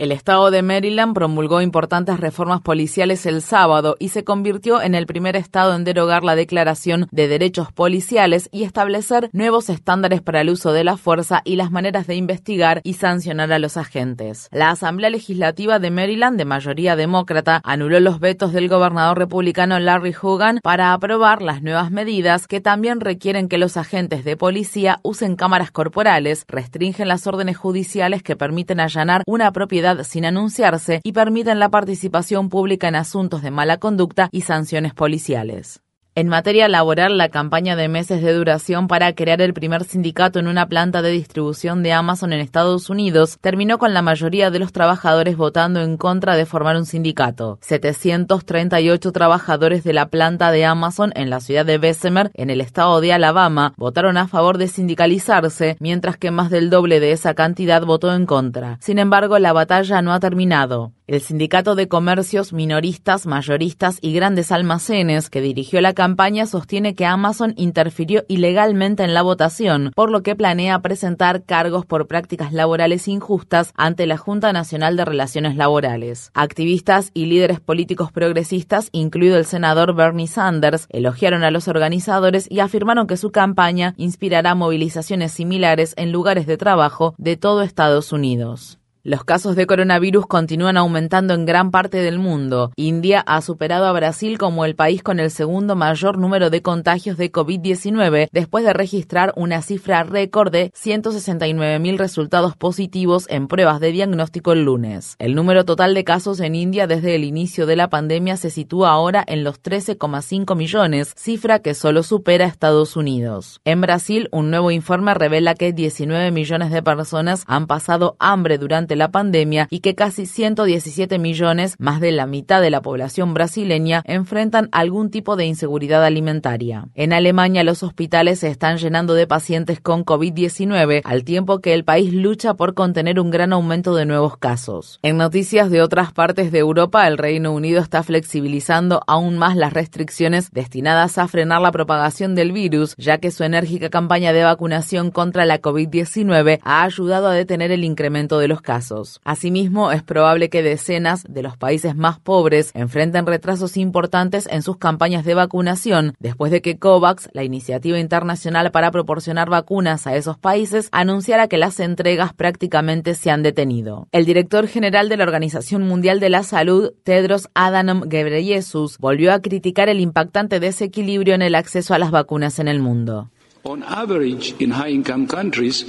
El 0.00 0.12
estado 0.12 0.50
de 0.50 0.62
Maryland 0.62 1.12
promulgó 1.12 1.60
importantes 1.60 2.18
reformas 2.18 2.62
policiales 2.62 3.26
el 3.26 3.42
sábado 3.42 3.96
y 3.98 4.08
se 4.08 4.24
convirtió 4.24 4.80
en 4.80 4.94
el 4.94 5.04
primer 5.04 5.36
estado 5.36 5.74
en 5.74 5.84
derogar 5.84 6.24
la 6.24 6.36
Declaración 6.36 7.06
de 7.10 7.28
Derechos 7.28 7.70
Policiales 7.70 8.48
y 8.50 8.62
establecer 8.62 9.28
nuevos 9.34 9.68
estándares 9.68 10.22
para 10.22 10.40
el 10.40 10.48
uso 10.48 10.72
de 10.72 10.84
la 10.84 10.96
fuerza 10.96 11.42
y 11.44 11.56
las 11.56 11.70
maneras 11.70 12.06
de 12.06 12.14
investigar 12.14 12.80
y 12.82 12.94
sancionar 12.94 13.52
a 13.52 13.58
los 13.58 13.76
agentes. 13.76 14.48
La 14.52 14.70
Asamblea 14.70 15.10
Legislativa 15.10 15.78
de 15.78 15.90
Maryland, 15.90 16.38
de 16.38 16.46
mayoría 16.46 16.96
demócrata, 16.96 17.60
anuló 17.62 18.00
los 18.00 18.20
vetos 18.20 18.54
del 18.54 18.70
gobernador 18.70 19.18
republicano 19.18 19.78
Larry 19.78 20.14
Hogan 20.18 20.60
para 20.62 20.94
aprobar 20.94 21.42
las 21.42 21.60
nuevas 21.60 21.90
medidas 21.90 22.46
que 22.46 22.62
también 22.62 23.00
requieren 23.00 23.50
que 23.50 23.58
los 23.58 23.76
agentes 23.76 24.24
de 24.24 24.38
policía 24.38 24.98
usen 25.02 25.36
cámaras 25.36 25.70
corporales, 25.70 26.46
restringen 26.48 27.06
las 27.06 27.26
órdenes 27.26 27.58
judiciales 27.58 28.22
que 28.22 28.34
permiten 28.34 28.80
allanar 28.80 29.24
una 29.26 29.52
propiedad 29.52 29.89
sin 30.04 30.24
anunciarse 30.24 31.00
y 31.04 31.12
permiten 31.12 31.58
la 31.58 31.68
participación 31.68 32.48
pública 32.48 32.88
en 32.88 32.96
asuntos 32.96 33.42
de 33.42 33.50
mala 33.50 33.78
conducta 33.78 34.28
y 34.32 34.42
sanciones 34.42 34.94
policiales. 34.94 35.80
En 36.16 36.26
materia 36.26 36.66
laboral, 36.68 37.16
la 37.18 37.28
campaña 37.28 37.76
de 37.76 37.86
meses 37.86 38.20
de 38.20 38.32
duración 38.32 38.88
para 38.88 39.14
crear 39.14 39.40
el 39.40 39.54
primer 39.54 39.84
sindicato 39.84 40.40
en 40.40 40.48
una 40.48 40.66
planta 40.66 41.02
de 41.02 41.10
distribución 41.10 41.84
de 41.84 41.92
Amazon 41.92 42.32
en 42.32 42.40
Estados 42.40 42.90
Unidos 42.90 43.38
terminó 43.40 43.78
con 43.78 43.94
la 43.94 44.02
mayoría 44.02 44.50
de 44.50 44.58
los 44.58 44.72
trabajadores 44.72 45.36
votando 45.36 45.80
en 45.80 45.96
contra 45.96 46.34
de 46.34 46.46
formar 46.46 46.76
un 46.76 46.84
sindicato. 46.84 47.58
738 47.62 49.12
trabajadores 49.12 49.84
de 49.84 49.92
la 49.92 50.08
planta 50.08 50.50
de 50.50 50.64
Amazon 50.64 51.12
en 51.14 51.30
la 51.30 51.38
ciudad 51.38 51.64
de 51.64 51.78
Bessemer, 51.78 52.32
en 52.34 52.50
el 52.50 52.60
estado 52.60 53.00
de 53.00 53.12
Alabama, 53.12 53.72
votaron 53.76 54.16
a 54.16 54.26
favor 54.26 54.58
de 54.58 54.66
sindicalizarse, 54.66 55.76
mientras 55.78 56.16
que 56.16 56.32
más 56.32 56.50
del 56.50 56.70
doble 56.70 56.98
de 56.98 57.12
esa 57.12 57.34
cantidad 57.34 57.84
votó 57.84 58.12
en 58.12 58.26
contra. 58.26 58.78
Sin 58.80 58.98
embargo, 58.98 59.38
la 59.38 59.52
batalla 59.52 60.02
no 60.02 60.12
ha 60.12 60.18
terminado. 60.18 60.90
El 61.10 61.20
sindicato 61.22 61.74
de 61.74 61.88
comercios 61.88 62.52
minoristas, 62.52 63.26
mayoristas 63.26 63.98
y 64.00 64.12
grandes 64.12 64.52
almacenes 64.52 65.28
que 65.28 65.40
dirigió 65.40 65.80
la 65.80 65.92
campaña 65.92 66.46
sostiene 66.46 66.94
que 66.94 67.04
Amazon 67.04 67.52
interfirió 67.56 68.22
ilegalmente 68.28 69.02
en 69.02 69.12
la 69.12 69.22
votación, 69.22 69.90
por 69.96 70.12
lo 70.12 70.22
que 70.22 70.36
planea 70.36 70.78
presentar 70.82 71.42
cargos 71.42 71.84
por 71.84 72.06
prácticas 72.06 72.52
laborales 72.52 73.08
injustas 73.08 73.72
ante 73.74 74.06
la 74.06 74.18
Junta 74.18 74.52
Nacional 74.52 74.96
de 74.96 75.04
Relaciones 75.04 75.56
Laborales. 75.56 76.30
Activistas 76.32 77.10
y 77.12 77.26
líderes 77.26 77.58
políticos 77.58 78.12
progresistas, 78.12 78.88
incluido 78.92 79.36
el 79.36 79.46
senador 79.46 79.96
Bernie 79.96 80.28
Sanders, 80.28 80.86
elogiaron 80.90 81.42
a 81.42 81.50
los 81.50 81.66
organizadores 81.66 82.46
y 82.48 82.60
afirmaron 82.60 83.08
que 83.08 83.16
su 83.16 83.32
campaña 83.32 83.94
inspirará 83.96 84.54
movilizaciones 84.54 85.32
similares 85.32 85.92
en 85.96 86.12
lugares 86.12 86.46
de 86.46 86.56
trabajo 86.56 87.16
de 87.18 87.36
todo 87.36 87.62
Estados 87.62 88.12
Unidos. 88.12 88.79
Los 89.02 89.24
casos 89.24 89.56
de 89.56 89.66
coronavirus 89.66 90.26
continúan 90.26 90.76
aumentando 90.76 91.32
en 91.32 91.46
gran 91.46 91.70
parte 91.70 91.96
del 92.02 92.18
mundo. 92.18 92.70
India 92.76 93.20
ha 93.20 93.40
superado 93.40 93.86
a 93.86 93.92
Brasil 93.92 94.36
como 94.36 94.66
el 94.66 94.74
país 94.74 95.02
con 95.02 95.20
el 95.20 95.30
segundo 95.30 95.74
mayor 95.74 96.18
número 96.18 96.50
de 96.50 96.60
contagios 96.60 97.16
de 97.16 97.32
COVID-19 97.32 98.28
después 98.30 98.62
de 98.62 98.74
registrar 98.74 99.32
una 99.36 99.62
cifra 99.62 100.02
récord 100.02 100.52
de 100.52 100.70
169.000 100.72 101.96
resultados 101.96 102.56
positivos 102.56 103.24
en 103.30 103.48
pruebas 103.48 103.80
de 103.80 103.90
diagnóstico 103.90 104.52
el 104.52 104.64
lunes. 104.64 105.16
El 105.18 105.34
número 105.34 105.64
total 105.64 105.94
de 105.94 106.04
casos 106.04 106.38
en 106.40 106.54
India 106.54 106.86
desde 106.86 107.14
el 107.14 107.24
inicio 107.24 107.64
de 107.64 107.76
la 107.76 107.88
pandemia 107.88 108.36
se 108.36 108.50
sitúa 108.50 108.90
ahora 108.90 109.24
en 109.26 109.44
los 109.44 109.62
13,5 109.62 110.54
millones, 110.54 111.14
cifra 111.16 111.60
que 111.60 111.72
solo 111.72 112.02
supera 112.02 112.44
a 112.44 112.48
Estados 112.48 112.96
Unidos. 112.96 113.62
En 113.64 113.80
Brasil, 113.80 114.28
un 114.30 114.50
nuevo 114.50 114.70
informe 114.70 115.14
revela 115.14 115.54
que 115.54 115.72
19 115.72 116.32
millones 116.32 116.70
de 116.70 116.82
personas 116.82 117.44
han 117.46 117.66
pasado 117.66 118.16
hambre 118.18 118.58
durante 118.58 118.89
la 118.96 119.10
pandemia 119.10 119.68
y 119.70 119.80
que 119.80 119.94
casi 119.94 120.26
117 120.26 121.18
millones, 121.18 121.76
más 121.78 122.00
de 122.00 122.12
la 122.12 122.26
mitad 122.26 122.60
de 122.60 122.70
la 122.70 122.82
población 122.82 123.34
brasileña, 123.34 124.02
enfrentan 124.04 124.68
algún 124.72 125.10
tipo 125.10 125.36
de 125.36 125.46
inseguridad 125.46 126.04
alimentaria. 126.04 126.88
En 126.94 127.12
Alemania 127.12 127.64
los 127.64 127.82
hospitales 127.82 128.40
se 128.40 128.48
están 128.48 128.78
llenando 128.78 129.14
de 129.14 129.26
pacientes 129.26 129.80
con 129.80 130.04
COVID-19 130.04 131.02
al 131.04 131.24
tiempo 131.24 131.60
que 131.60 131.74
el 131.74 131.84
país 131.84 132.12
lucha 132.12 132.54
por 132.54 132.74
contener 132.74 133.20
un 133.20 133.30
gran 133.30 133.52
aumento 133.52 133.94
de 133.94 134.06
nuevos 134.06 134.36
casos. 134.36 134.98
En 135.02 135.16
noticias 135.16 135.70
de 135.70 135.82
otras 135.82 136.12
partes 136.12 136.52
de 136.52 136.58
Europa, 136.58 137.06
el 137.06 137.18
Reino 137.18 137.52
Unido 137.52 137.80
está 137.80 138.02
flexibilizando 138.02 139.02
aún 139.06 139.38
más 139.38 139.56
las 139.56 139.72
restricciones 139.72 140.50
destinadas 140.50 141.18
a 141.18 141.28
frenar 141.28 141.60
la 141.60 141.72
propagación 141.72 142.34
del 142.34 142.52
virus, 142.52 142.94
ya 142.96 143.18
que 143.18 143.30
su 143.30 143.44
enérgica 143.44 143.90
campaña 143.90 144.32
de 144.32 144.44
vacunación 144.44 145.10
contra 145.10 145.44
la 145.44 145.60
COVID-19 145.60 146.60
ha 146.62 146.82
ayudado 146.82 147.28
a 147.28 147.34
detener 147.34 147.72
el 147.72 147.84
incremento 147.84 148.38
de 148.38 148.48
los 148.48 148.60
casos. 148.60 148.79
Asimismo, 149.24 149.92
es 149.92 150.02
probable 150.02 150.48
que 150.48 150.62
decenas 150.62 151.24
de 151.28 151.42
los 151.42 151.56
países 151.56 151.94
más 151.96 152.18
pobres 152.18 152.70
enfrenten 152.74 153.26
retrasos 153.26 153.76
importantes 153.76 154.48
en 154.50 154.62
sus 154.62 154.76
campañas 154.78 155.24
de 155.24 155.34
vacunación 155.34 156.14
después 156.18 156.50
de 156.50 156.62
que 156.62 156.78
COVAX, 156.78 157.28
la 157.32 157.44
iniciativa 157.44 157.98
internacional 157.98 158.70
para 158.70 158.90
proporcionar 158.90 159.50
vacunas 159.50 160.06
a 160.06 160.16
esos 160.16 160.38
países, 160.38 160.88
anunciara 160.92 161.48
que 161.48 161.58
las 161.58 161.80
entregas 161.80 162.32
prácticamente 162.32 163.14
se 163.14 163.30
han 163.30 163.42
detenido. 163.42 164.08
El 164.12 164.24
director 164.24 164.66
general 164.66 165.08
de 165.08 165.16
la 165.16 165.24
Organización 165.24 165.82
Mundial 165.82 166.20
de 166.20 166.30
la 166.30 166.42
Salud, 166.42 166.92
Tedros 167.04 167.48
Adhanom 167.54 168.02
Ghebreyesus, 168.02 168.98
volvió 168.98 169.32
a 169.32 169.40
criticar 169.40 169.88
el 169.88 170.00
impactante 170.00 170.60
desequilibrio 170.60 171.34
en 171.34 171.42
el 171.42 171.54
acceso 171.54 171.94
a 171.94 171.98
las 171.98 172.10
vacunas 172.10 172.58
en 172.58 172.68
el 172.68 172.80
mundo. 172.80 173.30
On 173.62 173.82
average, 173.82 174.54
in 174.58 174.70
high 174.70 174.90
income 174.90 175.26
countries, 175.26 175.84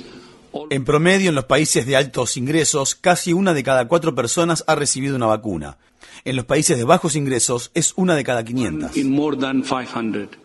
en 0.69 0.85
promedio, 0.85 1.29
en 1.29 1.35
los 1.35 1.45
países 1.45 1.85
de 1.85 1.95
altos 1.95 2.37
ingresos, 2.37 2.95
casi 2.95 3.33
una 3.33 3.53
de 3.53 3.63
cada 3.63 3.87
cuatro 3.87 4.15
personas 4.15 4.63
ha 4.67 4.75
recibido 4.75 5.15
una 5.15 5.27
vacuna. 5.27 5.77
En 6.23 6.35
los 6.35 6.45
países 6.45 6.77
de 6.77 6.83
bajos 6.83 7.15
ingresos 7.15 7.71
es 7.73 7.93
una 7.95 8.15
de 8.15 8.23
cada 8.23 8.43
500. 8.43 8.91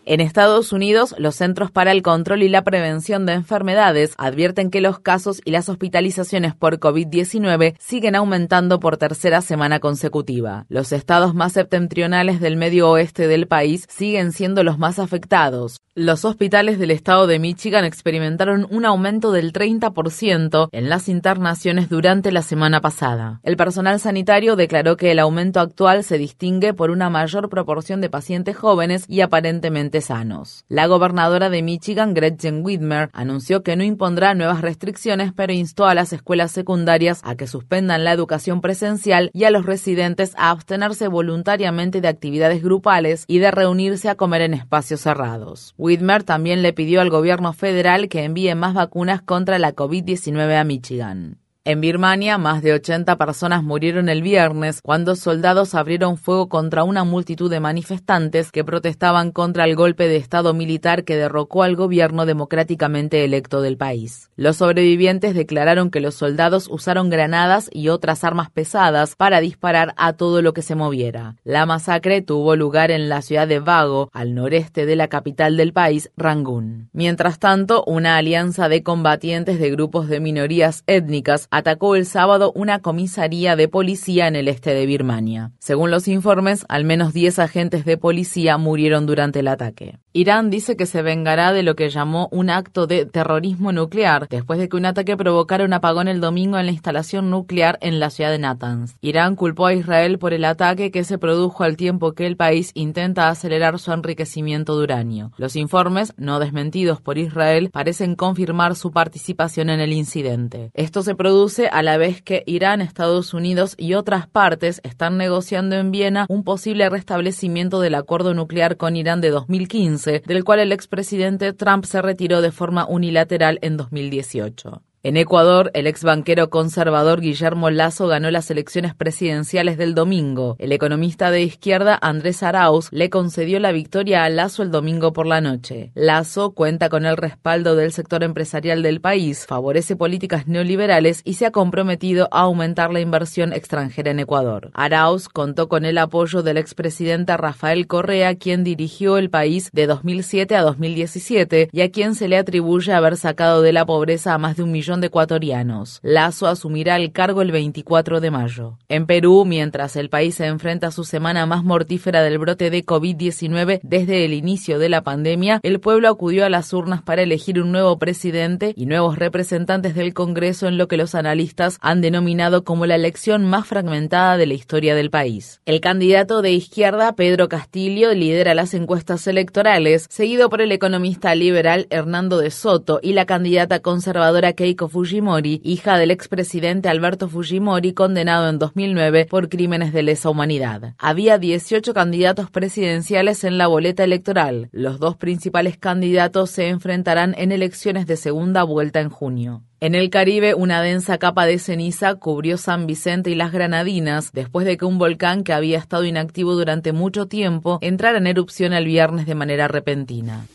En 0.05 0.21
Estados 0.21 0.73
Unidos, 0.73 1.15
los 1.19 1.35
Centros 1.35 1.69
para 1.71 1.91
el 1.91 2.01
Control 2.01 2.41
y 2.41 2.49
la 2.49 2.63
Prevención 2.63 3.25
de 3.25 3.33
Enfermedades 3.33 4.13
advierten 4.17 4.71
que 4.71 4.81
los 4.81 4.99
casos 4.99 5.41
y 5.45 5.51
las 5.51 5.69
hospitalizaciones 5.69 6.55
por 6.55 6.79
COVID-19 6.79 7.75
siguen 7.79 8.15
aumentando 8.15 8.79
por 8.79 8.97
tercera 8.97 9.41
semana 9.41 9.79
consecutiva. 9.79 10.65
Los 10.69 10.91
estados 10.91 11.35
más 11.35 11.53
septentrionales 11.53 12.39
del 12.39 12.55
medio 12.55 12.89
oeste 12.89 13.27
del 13.27 13.47
país 13.47 13.85
siguen 13.87 14.31
siendo 14.31 14.63
los 14.63 14.79
más 14.79 14.97
afectados. 14.97 15.81
Los 15.99 16.25
hospitales 16.25 16.77
del 16.77 16.91
estado 16.91 17.25
de 17.25 17.39
Michigan 17.39 17.83
experimentaron 17.83 18.67
un 18.69 18.85
aumento 18.85 19.31
del 19.31 19.51
30% 19.51 20.69
en 20.71 20.89
las 20.89 21.09
internaciones 21.09 21.89
durante 21.89 22.31
la 22.31 22.43
semana 22.43 22.81
pasada. 22.81 23.39
El 23.41 23.57
personal 23.57 23.99
sanitario 23.99 24.55
declaró 24.55 24.95
que 24.95 25.09
el 25.09 25.17
aumento 25.17 25.59
actual 25.59 26.03
se 26.03 26.19
distingue 26.19 26.75
por 26.75 26.91
una 26.91 27.09
mayor 27.09 27.49
proporción 27.49 27.99
de 27.99 28.11
pacientes 28.11 28.55
jóvenes 28.55 29.05
y 29.07 29.21
aparentemente 29.21 30.01
sanos. 30.01 30.65
La 30.67 30.85
gobernadora 30.85 31.49
de 31.49 31.63
Michigan, 31.63 32.13
Gretchen 32.13 32.63
Whitmer, 32.63 33.09
anunció 33.11 33.63
que 33.63 33.75
no 33.75 33.83
impondrá 33.83 34.35
nuevas 34.35 34.61
restricciones, 34.61 35.33
pero 35.35 35.51
instó 35.51 35.87
a 35.87 35.95
las 35.95 36.13
escuelas 36.13 36.51
secundarias 36.51 37.21
a 37.23 37.33
que 37.33 37.47
suspendan 37.47 38.03
la 38.03 38.11
educación 38.11 38.61
presencial 38.61 39.31
y 39.33 39.45
a 39.45 39.49
los 39.49 39.65
residentes 39.65 40.35
a 40.37 40.51
abstenerse 40.51 41.07
voluntariamente 41.07 42.01
de 42.01 42.07
actividades 42.07 42.61
grupales 42.61 43.25
y 43.27 43.39
de 43.39 43.49
reunirse 43.49 44.09
a 44.09 44.15
comer 44.15 44.43
en 44.43 44.53
espacios 44.53 45.01
cerrados. 45.01 45.73
Whitmer 45.87 46.23
también 46.23 46.61
le 46.61 46.73
pidió 46.73 46.99
al 46.99 47.09
gobierno 47.09 47.53
federal 47.53 48.09
que 48.09 48.25
envíe 48.25 48.53
más 48.55 48.73
vacunas 48.73 49.21
contra 49.21 49.57
la 49.57 49.73
COVID-19 49.73 50.59
a 50.59 50.65
Michigan. 50.65 51.37
En 51.67 51.81
Birmania, 51.81 52.37
más 52.37 52.61
de 52.61 52.71
80 52.71 53.17
personas 53.17 53.61
murieron 53.61 54.07
el 54.07 54.21
viernes 54.21 54.81
cuando 54.81 55.17
soldados 55.17 55.75
abrieron 55.75 56.15
fuego 56.15 56.47
contra 56.47 56.85
una 56.85 57.03
multitud 57.03 57.51
de 57.51 57.59
manifestantes 57.59 58.53
que 58.53 58.63
protestaban 58.63 59.33
contra 59.33 59.65
el 59.65 59.75
golpe 59.75 60.07
de 60.07 60.15
Estado 60.15 60.53
militar 60.53 61.03
que 61.03 61.17
derrocó 61.17 61.63
al 61.63 61.75
gobierno 61.75 62.25
democráticamente 62.25 63.25
electo 63.25 63.61
del 63.61 63.75
país. 63.75 64.29
Los 64.37 64.55
sobrevivientes 64.55 65.35
declararon 65.35 65.91
que 65.91 65.99
los 65.99 66.15
soldados 66.15 66.69
usaron 66.71 67.09
granadas 67.09 67.69
y 67.73 67.89
otras 67.89 68.23
armas 68.23 68.49
pesadas 68.49 69.17
para 69.17 69.41
disparar 69.41 69.93
a 69.97 70.13
todo 70.13 70.41
lo 70.41 70.53
que 70.53 70.61
se 70.61 70.75
moviera. 70.75 71.35
La 71.43 71.65
masacre 71.65 72.21
tuvo 72.21 72.55
lugar 72.55 72.91
en 72.91 73.09
la 73.09 73.21
ciudad 73.21 73.45
de 73.45 73.59
Vago, 73.59 74.09
al 74.13 74.35
noreste 74.35 74.85
de 74.85 74.95
la 74.95 75.09
capital 75.09 75.57
del 75.57 75.73
país, 75.73 76.11
Rangún. 76.15 76.87
Mientras 76.93 77.39
tanto, 77.39 77.83
una 77.83 78.15
alianza 78.15 78.69
de 78.69 78.83
combatientes 78.83 79.59
de 79.59 79.69
grupos 79.69 80.07
de 80.07 80.21
minorías 80.21 80.85
étnicas 80.87 81.49
atacó 81.57 81.95
el 81.95 82.05
sábado 82.05 82.51
una 82.55 82.79
comisaría 82.79 83.55
de 83.55 83.67
policía 83.67 84.27
en 84.27 84.35
el 84.35 84.47
este 84.47 84.73
de 84.73 84.85
Birmania. 84.85 85.51
Según 85.59 85.89
los 85.89 86.07
informes, 86.07 86.65
al 86.69 86.83
menos 86.83 87.13
10 87.13 87.39
agentes 87.39 87.83
de 87.83 87.97
policía 87.97 88.57
murieron 88.57 89.07
durante 89.07 89.39
el 89.39 89.47
ataque. 89.47 89.97
Irán 90.13 90.49
dice 90.49 90.75
que 90.75 90.85
se 90.85 91.01
vengará 91.01 91.53
de 91.53 91.63
lo 91.63 91.75
que 91.75 91.89
llamó 91.89 92.27
un 92.31 92.49
acto 92.49 92.87
de 92.87 93.05
terrorismo 93.05 93.71
nuclear 93.71 94.27
después 94.27 94.57
de 94.59 94.67
que 94.67 94.77
un 94.77 94.85
ataque 94.85 95.17
provocara 95.17 95.65
un 95.65 95.73
apagón 95.73 96.07
el 96.07 96.21
domingo 96.21 96.57
en 96.57 96.65
la 96.65 96.71
instalación 96.71 97.29
nuclear 97.29 97.77
en 97.81 97.99
la 97.99 98.09
ciudad 98.09 98.31
de 98.31 98.39
Natanz. 98.39 98.95
Irán 99.01 99.35
culpó 99.35 99.67
a 99.67 99.73
Israel 99.73 100.17
por 100.17 100.33
el 100.33 100.45
ataque 100.45 100.91
que 100.91 101.03
se 101.03 101.17
produjo 101.17 101.63
al 101.63 101.77
tiempo 101.77 102.13
que 102.13 102.25
el 102.25 102.35
país 102.35 102.71
intenta 102.73 103.29
acelerar 103.29 103.79
su 103.79 103.91
enriquecimiento 103.91 104.77
de 104.77 104.83
uranio. 104.83 105.31
Los 105.37 105.55
informes, 105.55 106.13
no 106.17 106.39
desmentidos 106.39 106.99
por 107.01 107.17
Israel, 107.17 107.69
parecen 107.71 108.15
confirmar 108.15 108.75
su 108.75 108.91
participación 108.91 109.69
en 109.69 109.79
el 109.79 109.93
incidente. 109.93 110.71
Esto 110.73 111.03
se 111.03 111.15
produce 111.15 111.46
a 111.71 111.81
la 111.81 111.97
vez 111.97 112.21
que 112.21 112.43
Irán, 112.45 112.81
Estados 112.81 113.33
Unidos 113.33 113.73
y 113.77 113.93
otras 113.93 114.27
partes 114.27 114.81
están 114.83 115.17
negociando 115.17 115.77
en 115.77 115.91
Viena 115.91 116.25
un 116.27 116.43
posible 116.43 116.89
restablecimiento 116.89 117.79
del 117.79 117.95
acuerdo 117.95 118.33
nuclear 118.33 118.75
con 118.75 118.97
Irán 118.97 119.21
de 119.21 119.29
2015 119.29 120.23
del 120.25 120.43
cual 120.43 120.59
el 120.59 120.73
expresidente 120.73 121.53
Trump 121.53 121.85
se 121.85 122.01
retiró 122.01 122.41
de 122.41 122.51
forma 122.51 122.85
unilateral 122.85 123.59
en 123.61 123.77
2018. 123.77 124.81
En 125.03 125.15
Ecuador, 125.15 125.69
el 125.75 125.85
ex 125.85 126.03
banquero 126.03 126.49
conservador 126.49 127.21
Guillermo 127.21 127.69
Lazo 127.69 128.07
ganó 128.07 128.31
las 128.31 128.49
elecciones 128.49 128.95
presidenciales 128.95 129.77
del 129.77 129.93
domingo. 129.93 130.55
El 130.57 130.71
economista 130.71 131.29
de 131.29 131.43
izquierda 131.43 131.99
Andrés 132.01 132.41
Arauz 132.41 132.87
le 132.91 133.11
concedió 133.11 133.59
la 133.59 133.71
victoria 133.71 134.23
a 134.23 134.29
Lazo 134.29 134.63
el 134.63 134.71
domingo 134.71 135.13
por 135.13 135.27
la 135.27 135.39
noche. 135.39 135.91
Lazo 135.93 136.51
cuenta 136.51 136.89
con 136.89 137.05
el 137.05 137.15
respaldo 137.15 137.75
del 137.75 137.91
sector 137.91 138.23
empresarial 138.23 138.81
del 138.81 138.99
país, 138.99 139.45
favorece 139.45 139.95
políticas 139.95 140.47
neoliberales 140.47 141.21
y 141.23 141.35
se 141.35 141.45
ha 141.45 141.51
comprometido 141.51 142.27
a 142.31 142.41
aumentar 142.41 142.91
la 142.91 142.99
inversión 142.99 143.53
extranjera 143.53 144.09
en 144.09 144.19
Ecuador. 144.19 144.71
Arauz 144.73 145.29
contó 145.29 145.69
con 145.69 145.85
el 145.85 145.99
apoyo 145.99 146.41
del 146.41 146.57
expresidente 146.57 147.37
Rafael 147.37 147.85
Correa, 147.85 148.33
quien 148.35 148.63
dirigió 148.63 149.19
el 149.19 149.29
país 149.29 149.69
de 149.73 149.85
2007 149.85 150.55
a 150.55 150.63
2017 150.63 151.69
y 151.71 151.81
a 151.81 151.91
quien 151.91 152.15
se 152.15 152.27
le 152.27 152.37
atribuye 152.37 152.93
haber 152.93 153.15
sacado 153.15 153.61
de 153.61 153.73
la 153.73 153.85
pobreza 153.85 154.33
a 154.33 154.39
más 154.39 154.57
de 154.57 154.63
un 154.63 154.71
millón 154.71 154.86
de 154.95 155.07
ecuatorianos. 155.07 155.99
Lazo 156.01 156.47
asumirá 156.47 156.95
el 156.95 157.11
cargo 157.11 157.41
el 157.41 157.51
24 157.51 158.21
de 158.21 158.31
mayo. 158.31 158.77
En 158.87 159.05
Perú, 159.05 159.43
mientras 159.45 159.97
el 159.97 160.09
país 160.09 160.35
se 160.35 160.45
enfrenta 160.45 160.87
a 160.87 160.91
su 160.91 161.03
semana 161.03 161.45
más 161.45 161.63
mortífera 161.65 162.23
del 162.23 162.37
brote 162.37 162.69
de 162.69 162.85
COVID-19 162.85 163.81
desde 163.83 164.23
el 164.23 164.33
inicio 164.33 164.79
de 164.79 164.87
la 164.87 165.01
pandemia, 165.01 165.59
el 165.63 165.81
pueblo 165.81 166.07
acudió 166.07 166.45
a 166.45 166.49
las 166.49 166.71
urnas 166.71 167.01
para 167.01 167.23
elegir 167.23 167.61
un 167.61 167.73
nuevo 167.73 167.99
presidente 167.99 168.73
y 168.77 168.85
nuevos 168.85 169.17
representantes 169.17 169.93
del 169.93 170.13
Congreso 170.13 170.67
en 170.67 170.77
lo 170.77 170.87
que 170.87 170.97
los 170.97 171.15
analistas 171.15 171.77
han 171.81 171.99
denominado 171.99 172.63
como 172.63 172.85
la 172.85 172.95
elección 172.95 173.45
más 173.45 173.67
fragmentada 173.67 174.37
de 174.37 174.45
la 174.45 174.53
historia 174.53 174.95
del 174.95 175.09
país. 175.09 175.59
El 175.65 175.81
candidato 175.81 176.41
de 176.41 176.51
izquierda, 176.51 177.13
Pedro 177.13 177.49
Castillo, 177.49 178.13
lidera 178.13 178.53
las 178.53 178.73
encuestas 178.73 179.27
electorales, 179.27 180.05
seguido 180.09 180.49
por 180.49 180.61
el 180.61 180.71
economista 180.71 181.33
liberal 181.35 181.87
Hernando 181.89 182.37
de 182.37 182.51
Soto 182.51 182.99
y 183.01 183.13
la 183.13 183.25
candidata 183.25 183.79
conservadora 183.79 184.53
Keiko 184.53 184.76
Fujimori, 184.77 185.59
hija 185.63 185.97
del 185.97 186.11
expresidente 186.11 186.89
Alberto 186.89 187.27
Fujimori, 187.27 187.93
condenado 187.93 188.47
en 188.49 188.59
2009 188.59 189.25
por 189.25 189.49
crímenes 189.49 189.93
de 189.93 190.03
lesa 190.03 190.29
humanidad. 190.29 190.93
Había 190.99 191.39
18 191.39 191.93
candidatos 191.95 192.51
presidenciales 192.51 193.43
en 193.43 193.57
la 193.57 193.65
boleta 193.65 194.03
electoral. 194.03 194.69
Los 194.71 194.99
dos 194.99 195.17
principales 195.17 195.77
candidatos 195.77 196.51
se 196.51 196.69
enfrentarán 196.69 197.33
en 197.37 197.51
elecciones 197.51 198.05
de 198.05 198.17
segunda 198.17 198.63
vuelta 198.63 199.01
en 199.01 199.09
junio. 199.09 199.63
En 199.79 199.93
el 199.93 200.09
Caribe, 200.09 200.55
una 200.55 200.81
densa 200.81 201.19
capa 201.19 201.45
de 201.45 201.59
ceniza 201.59 202.15
cubrió 202.15 202.57
San 202.57 202.87
Vicente 202.87 203.29
y 203.29 203.35
las 203.35 203.51
Granadinas 203.51 204.31
después 204.33 204.65
de 204.65 204.75
que 204.75 204.85
un 204.85 204.97
volcán 204.97 205.43
que 205.43 205.53
había 205.53 205.77
estado 205.77 206.03
inactivo 206.03 206.55
durante 206.55 206.93
mucho 206.93 207.27
tiempo 207.27 207.77
entrara 207.81 208.17
en 208.17 208.25
erupción 208.25 208.73
el 208.73 208.85
viernes 208.85 209.27
de 209.27 209.35
manera 209.35 209.67
repentina. 209.67 210.47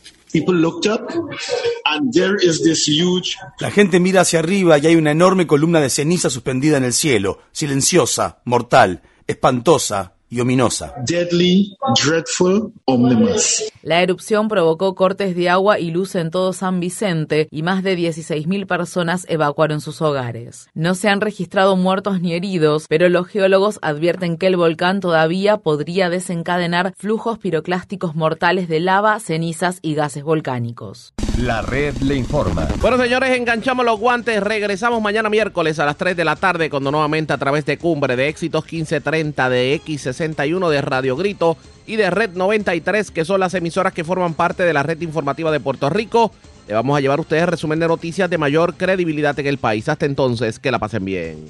La 3.59 3.71
gente 3.71 3.99
mira 3.99 4.21
hacia 4.21 4.39
arriba 4.39 4.77
y 4.77 4.87
hay 4.87 4.95
una 4.95 5.11
enorme 5.11 5.45
columna 5.47 5.79
de 5.79 5.89
ceniza 5.89 6.29
suspendida 6.29 6.77
en 6.77 6.83
el 6.83 6.93
cielo, 6.93 7.39
silenciosa, 7.51 8.41
mortal, 8.45 9.01
espantosa, 9.27 10.13
y 10.33 10.41
ominosa. 10.41 10.95
Deadly, 11.05 11.77
dreadful, 12.03 12.73
ominous. 12.85 13.63
La 13.83 14.01
erupción 14.01 14.47
provocó 14.47 14.95
cortes 14.95 15.35
de 15.35 15.49
agua 15.49 15.79
y 15.79 15.91
luz 15.91 16.15
en 16.15 16.31
todo 16.31 16.53
San 16.53 16.79
Vicente 16.79 17.47
y 17.51 17.61
más 17.61 17.83
de 17.83 17.95
16.000 17.95 18.65
personas 18.65 19.25
evacuaron 19.29 19.79
sus 19.81 20.01
hogares. 20.01 20.69
No 20.73 20.95
se 20.95 21.09
han 21.09 21.21
registrado 21.21 21.75
muertos 21.75 22.19
ni 22.19 22.33
heridos, 22.33 22.85
pero 22.89 23.09
los 23.09 23.27
geólogos 23.27 23.77
advierten 23.81 24.37
que 24.37 24.47
el 24.47 24.57
volcán 24.57 25.01
todavía 25.01 25.57
podría 25.57 26.09
desencadenar 26.09 26.93
flujos 26.97 27.37
piroclásticos 27.37 28.15
mortales 28.15 28.67
de 28.67 28.79
lava, 28.79 29.19
cenizas 29.19 29.79
y 29.81 29.93
gases 29.93 30.23
volcánicos. 30.23 31.12
La 31.39 31.63
red 31.63 31.95
le 31.97 32.15
informa. 32.15 32.67
Bueno, 32.79 32.97
señores, 32.97 33.35
enganchamos 33.35 33.83
los 33.83 33.99
guantes. 33.99 34.41
Regresamos 34.41 35.01
mañana 35.01 35.29
miércoles 35.29 35.79
a 35.79 35.85
las 35.85 35.97
3 35.97 36.15
de 36.15 36.23
la 36.23 36.35
tarde 36.35 36.69
cuando 36.69 36.91
nuevamente 36.91 37.33
a 37.33 37.37
través 37.37 37.65
de 37.65 37.77
Cumbre 37.77 38.15
de 38.15 38.27
Éxitos 38.27 38.63
1530 38.63 39.49
de 39.49 39.81
X61 39.83 40.69
de 40.69 40.81
Radio 40.81 41.15
Grito 41.15 41.57
y 41.87 41.95
de 41.95 42.11
Red 42.11 42.31
93, 42.35 43.09
que 43.09 43.25
son 43.25 43.39
las 43.39 43.55
emisoras 43.55 43.93
que 43.93 44.03
forman 44.03 44.35
parte 44.35 44.63
de 44.63 44.73
la 44.73 44.83
red 44.83 45.01
informativa 45.01 45.51
de 45.51 45.59
Puerto 45.59 45.89
Rico. 45.89 46.31
Le 46.67 46.75
vamos 46.75 46.95
a 46.97 47.01
llevar 47.01 47.17
a 47.17 47.23
ustedes 47.23 47.49
resumen 47.49 47.79
de 47.79 47.87
noticias 47.87 48.29
de 48.29 48.37
mayor 48.37 48.75
credibilidad 48.75 49.37
en 49.39 49.47
el 49.47 49.57
país. 49.57 49.89
Hasta 49.89 50.05
entonces, 50.05 50.59
que 50.59 50.71
la 50.71 50.79
pasen 50.79 51.03
bien. 51.03 51.45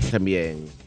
Pasen 0.00 0.24
bien. 0.24 0.83